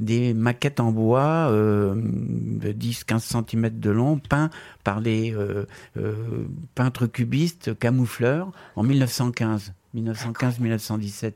des 0.00 0.34
maquettes 0.34 0.80
en 0.80 0.92
bois 0.92 1.48
euh, 1.50 1.81
de 1.82 2.72
10-15 2.72 3.44
cm 3.48 3.70
de 3.78 3.90
long, 3.90 4.18
peints 4.18 4.50
par 4.84 5.00
les 5.00 5.34
euh, 5.34 5.66
euh, 5.96 6.46
peintres 6.74 7.06
cubistes 7.06 7.78
camoufleurs 7.78 8.50
en 8.76 8.82
1915, 8.82 9.72
1915-1917. 9.96 11.32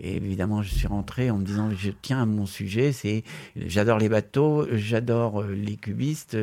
Et 0.00 0.16
évidemment, 0.16 0.62
je 0.62 0.72
suis 0.72 0.86
rentré 0.86 1.30
en 1.30 1.38
me 1.38 1.44
disant, 1.44 1.70
je 1.76 1.90
tiens 1.90 2.22
à 2.22 2.26
mon 2.26 2.46
sujet, 2.46 2.92
c'est, 2.92 3.24
j'adore 3.56 3.98
les 3.98 4.08
bateaux, 4.08 4.64
j'adore 4.72 5.42
les 5.42 5.76
cubistes, 5.76 6.36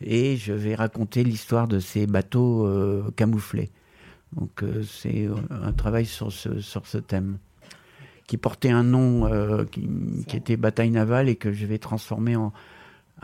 et 0.00 0.36
je 0.36 0.52
vais 0.52 0.76
raconter 0.76 1.24
l'histoire 1.24 1.66
de 1.66 1.80
ces 1.80 2.06
bateaux 2.06 2.70
camouflés. 3.16 3.72
Donc, 4.36 4.62
c'est 4.86 5.28
un 5.50 5.72
travail 5.72 6.06
sur 6.06 6.30
ce, 6.30 6.60
sur 6.60 6.86
ce 6.86 6.98
thème 6.98 7.38
qui 8.26 8.36
portait 8.36 8.70
un 8.70 8.84
nom 8.84 9.26
euh, 9.26 9.64
qui, 9.64 10.36
était 10.36 10.56
bataille 10.56 10.90
navale 10.90 11.28
et 11.28 11.36
que 11.36 11.52
je 11.52 11.66
vais 11.66 11.78
transformer 11.78 12.36
en 12.36 12.52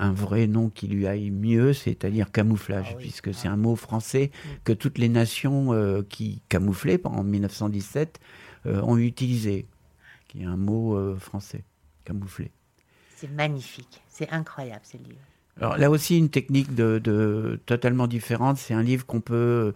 un 0.00 0.12
vrai 0.12 0.46
nom 0.46 0.68
qui 0.68 0.86
lui 0.88 1.06
aille 1.06 1.30
mieux, 1.30 1.72
c'est-à-dire 1.72 2.32
camouflage, 2.32 2.88
ah 2.92 2.96
puisque 2.98 3.32
c'est 3.34 3.48
un 3.48 3.56
mot 3.56 3.76
français 3.76 4.30
mm. 4.32 4.48
que 4.64 4.72
toutes 4.72 4.98
les 4.98 5.08
nations 5.08 5.72
euh, 5.72 6.02
qui 6.08 6.42
camouflaient 6.48 7.00
en 7.04 7.22
1917 7.22 8.18
euh, 8.66 8.80
ont 8.82 8.96
utilisé, 8.96 9.66
qui 10.28 10.42
est 10.42 10.46
un 10.46 10.56
mot 10.56 11.16
français, 11.16 11.64
camouflé. 12.04 12.50
C'est 13.16 13.30
magnifique, 13.30 14.02
c'est 14.08 14.30
incroyable 14.30 14.82
ce 14.84 14.96
livre. 14.96 15.20
Alors 15.60 15.76
là 15.76 15.90
aussi 15.90 16.16
une 16.16 16.30
technique 16.30 16.74
de, 16.74 16.98
de 17.02 17.60
totalement 17.66 18.06
différente, 18.06 18.56
c'est 18.56 18.72
un 18.72 18.82
livre 18.82 19.04
qu'on 19.04 19.20
peut 19.20 19.74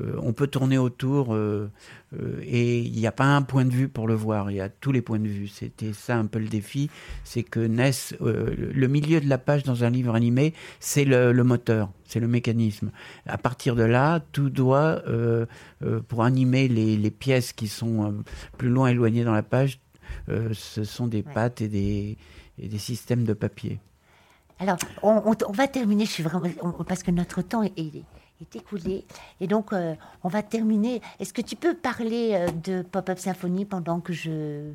euh, 0.00 0.16
on 0.22 0.32
peut 0.32 0.46
tourner 0.46 0.78
autour 0.78 1.34
euh, 1.34 1.70
euh, 2.18 2.40
et 2.42 2.78
il 2.78 2.92
n'y 2.92 3.06
a 3.06 3.12
pas 3.12 3.26
un 3.26 3.42
point 3.42 3.66
de 3.66 3.70
vue 3.70 3.88
pour 3.88 4.08
le 4.08 4.14
voir, 4.14 4.50
il 4.50 4.56
y 4.56 4.60
a 4.60 4.70
tous 4.70 4.90
les 4.90 5.02
points 5.02 5.18
de 5.18 5.28
vue. 5.28 5.48
C'était 5.48 5.92
ça 5.92 6.16
un 6.16 6.26
peu 6.26 6.38
le 6.38 6.48
défi, 6.48 6.88
c'est 7.24 7.42
que 7.42 7.60
naissent 7.60 8.14
le 8.20 8.86
milieu 8.86 9.20
de 9.20 9.28
la 9.28 9.38
page 9.38 9.64
dans 9.64 9.84
un 9.84 9.90
livre 9.90 10.14
animé, 10.14 10.54
c'est 10.80 11.04
le, 11.04 11.32
moteur, 11.42 11.90
c'est 12.06 12.20
le 12.20 12.28
mécanisme. 12.28 12.90
À 13.26 13.36
partir 13.36 13.76
de 13.76 13.82
là, 13.82 14.20
tout 14.32 14.48
doit, 14.48 15.02
pour 16.08 16.24
animer 16.24 16.68
les, 16.68 17.10
pièces 17.10 17.52
qui 17.52 17.68
sont 17.68 18.24
plus 18.56 18.70
loin 18.70 18.88
éloignées 18.88 19.24
dans 19.24 19.34
la 19.34 19.42
page, 19.42 19.80
ce 20.28 20.84
sont 20.84 21.06
des 21.06 21.22
pattes 21.22 21.60
et 21.60 21.68
des, 21.68 22.78
systèmes 22.78 23.24
de 23.24 23.34
papier. 23.34 23.78
Alors, 24.58 24.76
on, 25.02 25.52
va 25.52 25.68
terminer, 25.68 26.06
je 26.06 26.10
suis 26.10 26.22
vraiment, 26.22 26.48
parce 26.86 27.02
que 27.02 27.10
notre 27.10 27.42
temps 27.42 27.62
est, 27.62 27.78
est 27.78 28.04
écoulé. 28.54 29.04
Et 29.40 29.46
donc, 29.46 29.72
euh, 29.72 29.94
on 30.22 30.28
va 30.28 30.42
terminer. 30.42 31.00
Est-ce 31.20 31.32
que 31.32 31.42
tu 31.42 31.56
peux 31.56 31.74
parler 31.74 32.30
euh, 32.32 32.48
de 32.64 32.82
Pop-Up 32.82 33.18
Symphony 33.18 33.64
pendant 33.64 34.00
que 34.00 34.12
je, 34.12 34.70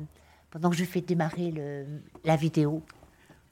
pendant 0.50 0.70
que 0.70 0.76
je 0.76 0.84
fais 0.84 1.00
démarrer 1.00 1.50
le, 1.50 1.84
la 2.24 2.36
vidéo? 2.36 2.82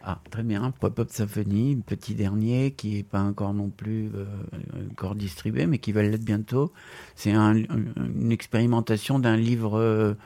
Ah, 0.03 0.21
très 0.31 0.43
bien. 0.43 0.71
Pop-Up 0.71 1.09
Symphony, 1.11 1.77
petit 1.77 2.15
dernier 2.15 2.73
qui 2.73 2.97
n'est 2.97 3.03
pas 3.03 3.23
encore 3.23 3.55
non 3.55 3.71
plus 3.71 4.11
euh, 4.15 4.27
encore 4.93 5.15
distribué, 5.15 5.67
mais 5.67 5.79
qui 5.79 5.93
va 5.93 6.03
l'être 6.03 6.25
bientôt. 6.25 6.73
C'est 7.15 7.33
une 7.33 8.31
expérimentation 8.31 9.19
d'un 9.19 9.37
livre 9.37 10.17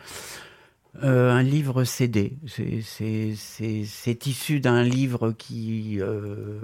euh, 1.04 1.30
un 1.30 1.44
livre 1.44 1.84
CD. 1.84 2.36
C'est 2.46 4.26
issu 4.26 4.58
d'un 4.58 4.82
livre 4.82 5.30
qui 5.30 5.98
euh, 6.00 6.58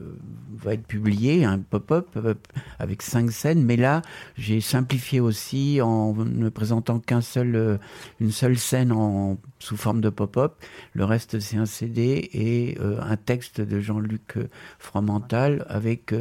va 0.53 0.75
être 0.75 0.85
publié, 0.85 1.45
un 1.45 1.61
pop-up 1.61 2.09
euh, 2.17 2.35
avec 2.81 3.03
cinq 3.03 3.31
scènes. 3.31 3.63
Mais 3.63 3.77
là, 3.77 4.03
j'ai 4.37 4.61
simplifié 4.61 5.21
aussi 5.21 5.81
en 5.81 6.13
ne 6.15 6.49
présentant 6.49 6.99
qu'un 6.99 7.21
seul, 7.21 7.79
une 8.19 8.33
seule 8.33 8.59
scène 8.59 8.91
en, 8.91 9.39
sous 9.61 9.77
forme 9.77 10.01
de 10.01 10.11
pop-up. 10.11 10.55
Le 10.93 11.05
reste, 11.05 11.39
c'est 11.39 11.57
un 11.57 11.67
CD 11.67 12.29
et 12.33 12.79
un 12.81 13.17
texte 13.17 13.61
de 13.61 13.79
Jean-Luc 13.79 14.39
Fromental 14.79 15.65
avec 15.69 16.13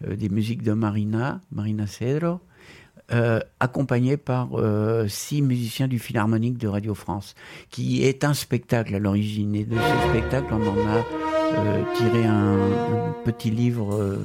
des 0.00 0.28
musiques 0.28 0.62
de 0.62 0.72
Marina, 0.72 1.40
Marina 1.52 1.86
Cedro. 1.86 2.40
Euh, 3.12 3.40
accompagné 3.58 4.16
par 4.16 4.50
euh, 4.54 5.08
six 5.08 5.42
musiciens 5.42 5.88
du 5.88 5.98
Philharmonique 5.98 6.58
de 6.58 6.68
Radio 6.68 6.94
France, 6.94 7.34
qui 7.68 8.04
est 8.04 8.22
un 8.22 8.34
spectacle 8.34 8.94
à 8.94 9.00
l'origine. 9.00 9.56
Et 9.56 9.64
de 9.64 9.74
ce 9.74 10.08
spectacle, 10.10 10.46
on 10.52 10.62
en 10.62 10.76
a 10.86 10.98
euh, 11.58 11.82
tiré 11.96 12.24
un, 12.24 12.56
petit 13.24 13.50
livre 13.50 14.16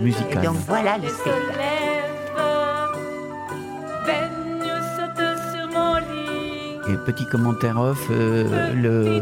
musical. 0.00 0.42
Et 0.42 0.46
donc 0.46 0.56
voilà 0.66 0.98
le 0.98 1.08
spectacle. 1.08 1.60
Et 6.90 6.96
petit 7.06 7.26
commentaire 7.26 7.78
off, 7.78 8.08
le 8.10 9.20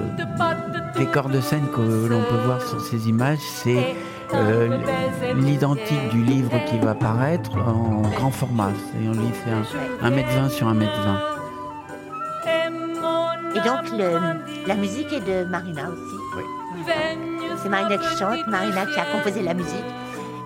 décor 0.97 1.29
de 1.29 1.41
scène 1.43 1.67
que 1.75 2.07
l'on 2.07 2.23
peut 2.23 2.45
voir 2.47 2.63
sur 2.63 2.81
ces 2.81 3.11
images, 3.11 3.41
c'est 3.41 3.95
euh, 4.35 4.79
l'identique 5.35 6.09
du 6.11 6.23
livre 6.23 6.53
qui 6.67 6.79
va 6.79 6.95
paraître 6.95 7.57
en 7.57 8.03
grand 8.03 8.31
format. 8.31 8.71
Et 9.01 9.09
on 9.09 9.13
lui 9.13 9.31
fait 9.33 9.51
un, 9.51 10.11
1m20 10.11 10.49
sur 10.51 10.67
1m20. 10.69 11.37
Et 13.55 13.61
donc 13.61 13.99
la 14.67 14.75
musique 14.75 15.13
est 15.13 15.21
de 15.21 15.49
Marina 15.49 15.89
aussi. 15.89 16.17
Oui. 16.37 16.43
C'est 17.63 17.69
Marina 17.69 17.97
qui 17.97 18.17
chante, 18.17 18.47
Marina 18.49 18.87
qui 18.87 19.01
a 19.01 19.05
composé 19.05 19.43
la 19.43 19.55
musique. 19.55 19.85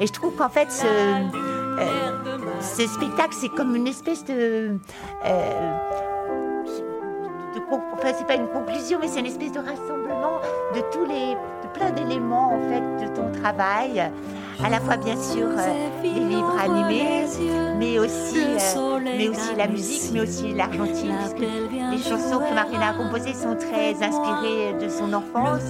Et 0.00 0.06
je 0.06 0.12
trouve 0.12 0.34
qu'en 0.34 0.48
fait 0.48 0.70
ce, 0.70 0.86
euh, 0.86 2.38
ce 2.60 2.86
spectacle 2.86 3.34
c'est 3.34 3.48
comme 3.48 3.74
une 3.74 3.86
espèce 3.86 4.24
de... 4.24 4.78
Euh, 5.26 5.76
enfin, 7.72 8.12
c'est 8.16 8.26
pas 8.26 8.36
une 8.36 8.48
conclusion, 8.48 8.98
mais 9.00 9.08
c'est 9.08 9.20
une 9.20 9.26
espèce 9.26 9.52
de 9.52 9.58
rassemblement 9.58 10.40
de 10.74 10.80
tous 10.92 11.04
les, 11.04 11.36
plein 11.72 11.90
d'éléments 11.90 12.54
en 12.54 12.60
fait 12.68 13.06
de 13.06 13.14
ton 13.14 13.30
travail, 13.40 14.10
à 14.64 14.68
la 14.68 14.80
fois 14.80 14.96
bien 14.96 15.16
sûr 15.16 15.46
euh, 15.46 16.02
les 16.02 16.20
livres 16.20 16.56
animés, 16.62 17.24
mais 17.78 17.98
aussi, 17.98 18.38
euh, 18.38 18.98
mais 19.02 19.28
aussi 19.28 19.54
la 19.56 19.66
musique, 19.66 20.10
mais 20.12 20.20
aussi 20.20 20.52
l'Argentine, 20.52 21.14
les 21.38 21.98
chansons 21.98 22.40
que 22.40 22.54
Marina 22.54 22.90
a 22.90 22.92
composées 22.92 23.34
sont 23.34 23.56
très 23.56 23.94
inspirées 24.02 24.74
de 24.80 24.88
son 24.88 25.12
enfance. 25.12 25.62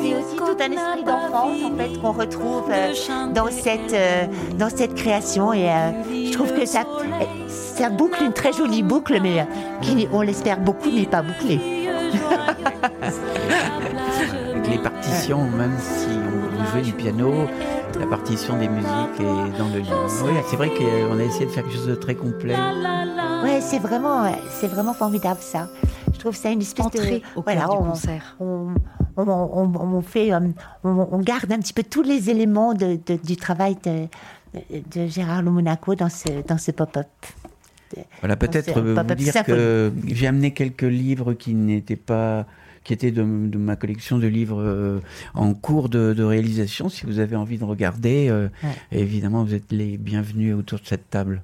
C'est 0.00 0.14
aussi 0.14 0.36
tout 0.36 0.56
un 0.60 0.72
esprit 0.72 1.04
d'enfance 1.04 1.62
en 1.64 1.76
fait 1.76 2.00
qu'on 2.00 2.12
retrouve 2.12 2.70
euh, 2.70 2.92
dans 3.34 3.50
cette 3.50 3.96
dans 4.56 4.70
cette 4.70 4.94
création. 4.94 5.52
Et 5.52 5.68
je 6.10 6.32
trouve 6.32 6.52
que 6.52 6.66
ça 6.66 6.84
ça 7.46 7.90
boucle 7.90 8.22
une 8.22 8.32
très 8.32 8.52
jolie 8.52 8.82
boucle, 8.82 9.20
mais 9.22 9.46
qui 9.80 10.08
on 10.12 10.22
l'espère 10.22 10.58
beaucoup 10.58 10.90
n'est 10.90 11.06
pas 11.06 11.22
bouclée. 11.22 11.60
même 15.56 15.76
si 15.78 16.08
on 16.08 16.64
jouait 16.66 16.82
du 16.82 16.92
piano, 16.92 17.46
la 17.98 18.06
partition 18.06 18.58
des 18.58 18.68
musiques 18.68 19.20
est 19.20 19.58
dans 19.58 19.68
le 19.68 19.80
livre. 19.80 20.24
Oui, 20.24 20.32
c'est 20.48 20.56
vrai 20.56 20.70
qu'on 20.70 21.18
a 21.18 21.22
essayé 21.22 21.46
de 21.46 21.50
faire 21.50 21.64
quelque 21.64 21.76
chose 21.76 21.86
de 21.86 21.94
très 21.94 22.14
complet. 22.14 22.54
Ouais, 23.42 23.60
c'est 23.60 23.78
vraiment, 23.78 24.30
c'est 24.50 24.66
vraiment 24.66 24.94
formidable 24.94 25.40
ça. 25.40 25.68
Je 26.12 26.18
trouve 26.18 26.34
ça 26.34 26.50
une 26.50 26.60
espèce 26.60 26.90
de 26.90 27.20
au 27.36 27.42
voilà, 27.42 27.70
on, 27.70 27.84
concert. 27.84 28.36
On, 28.40 28.74
on, 29.16 30.02
fait, 30.02 30.32
euh, 30.32 30.40
on, 30.84 31.18
garde 31.18 31.52
un 31.52 31.58
petit 31.58 31.72
peu 31.72 31.82
tous 31.82 32.02
les 32.02 32.30
éléments 32.30 32.74
de, 32.74 32.98
du 33.24 33.36
travail 33.36 33.76
de, 33.84 34.06
de 34.70 35.06
Gérard 35.06 35.42
Monaco 35.42 35.94
dans 35.94 36.08
ce, 36.08 36.46
dans 36.46 36.58
ce 36.58 36.70
pop-up. 36.72 37.06
Voilà, 38.20 38.36
peut-être 38.36 38.80
vous 38.80 39.14
dire 39.14 39.44
que 39.44 39.92
j'ai 40.06 40.26
amené 40.26 40.52
quelques 40.52 40.82
livres 40.82 41.32
qui 41.32 41.54
n'étaient 41.54 41.96
pas 41.96 42.46
qui 42.84 42.92
était 42.92 43.10
de, 43.10 43.22
ma 43.22 43.76
collection 43.76 44.18
de 44.18 44.26
livres 44.26 44.62
euh, 44.62 45.00
en 45.34 45.54
cours 45.54 45.88
de, 45.88 46.22
réalisation. 46.22 46.88
Si 46.88 47.06
vous 47.06 47.18
avez 47.18 47.36
envie 47.36 47.58
de 47.58 47.64
regarder, 47.64 48.28
euh, 48.28 48.48
évidemment, 48.92 49.44
vous 49.44 49.54
êtes 49.54 49.72
les 49.72 49.96
bienvenus 49.96 50.54
autour 50.54 50.80
de 50.80 50.86
cette 50.86 51.10
table. 51.10 51.42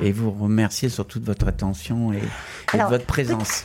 Et 0.00 0.10
vous 0.10 0.32
remercier 0.32 0.88
surtout 0.88 1.20
de 1.20 1.26
votre 1.26 1.46
attention 1.46 2.12
et, 2.12 2.18
de 2.18 2.88
votre 2.88 3.06
présence. 3.06 3.64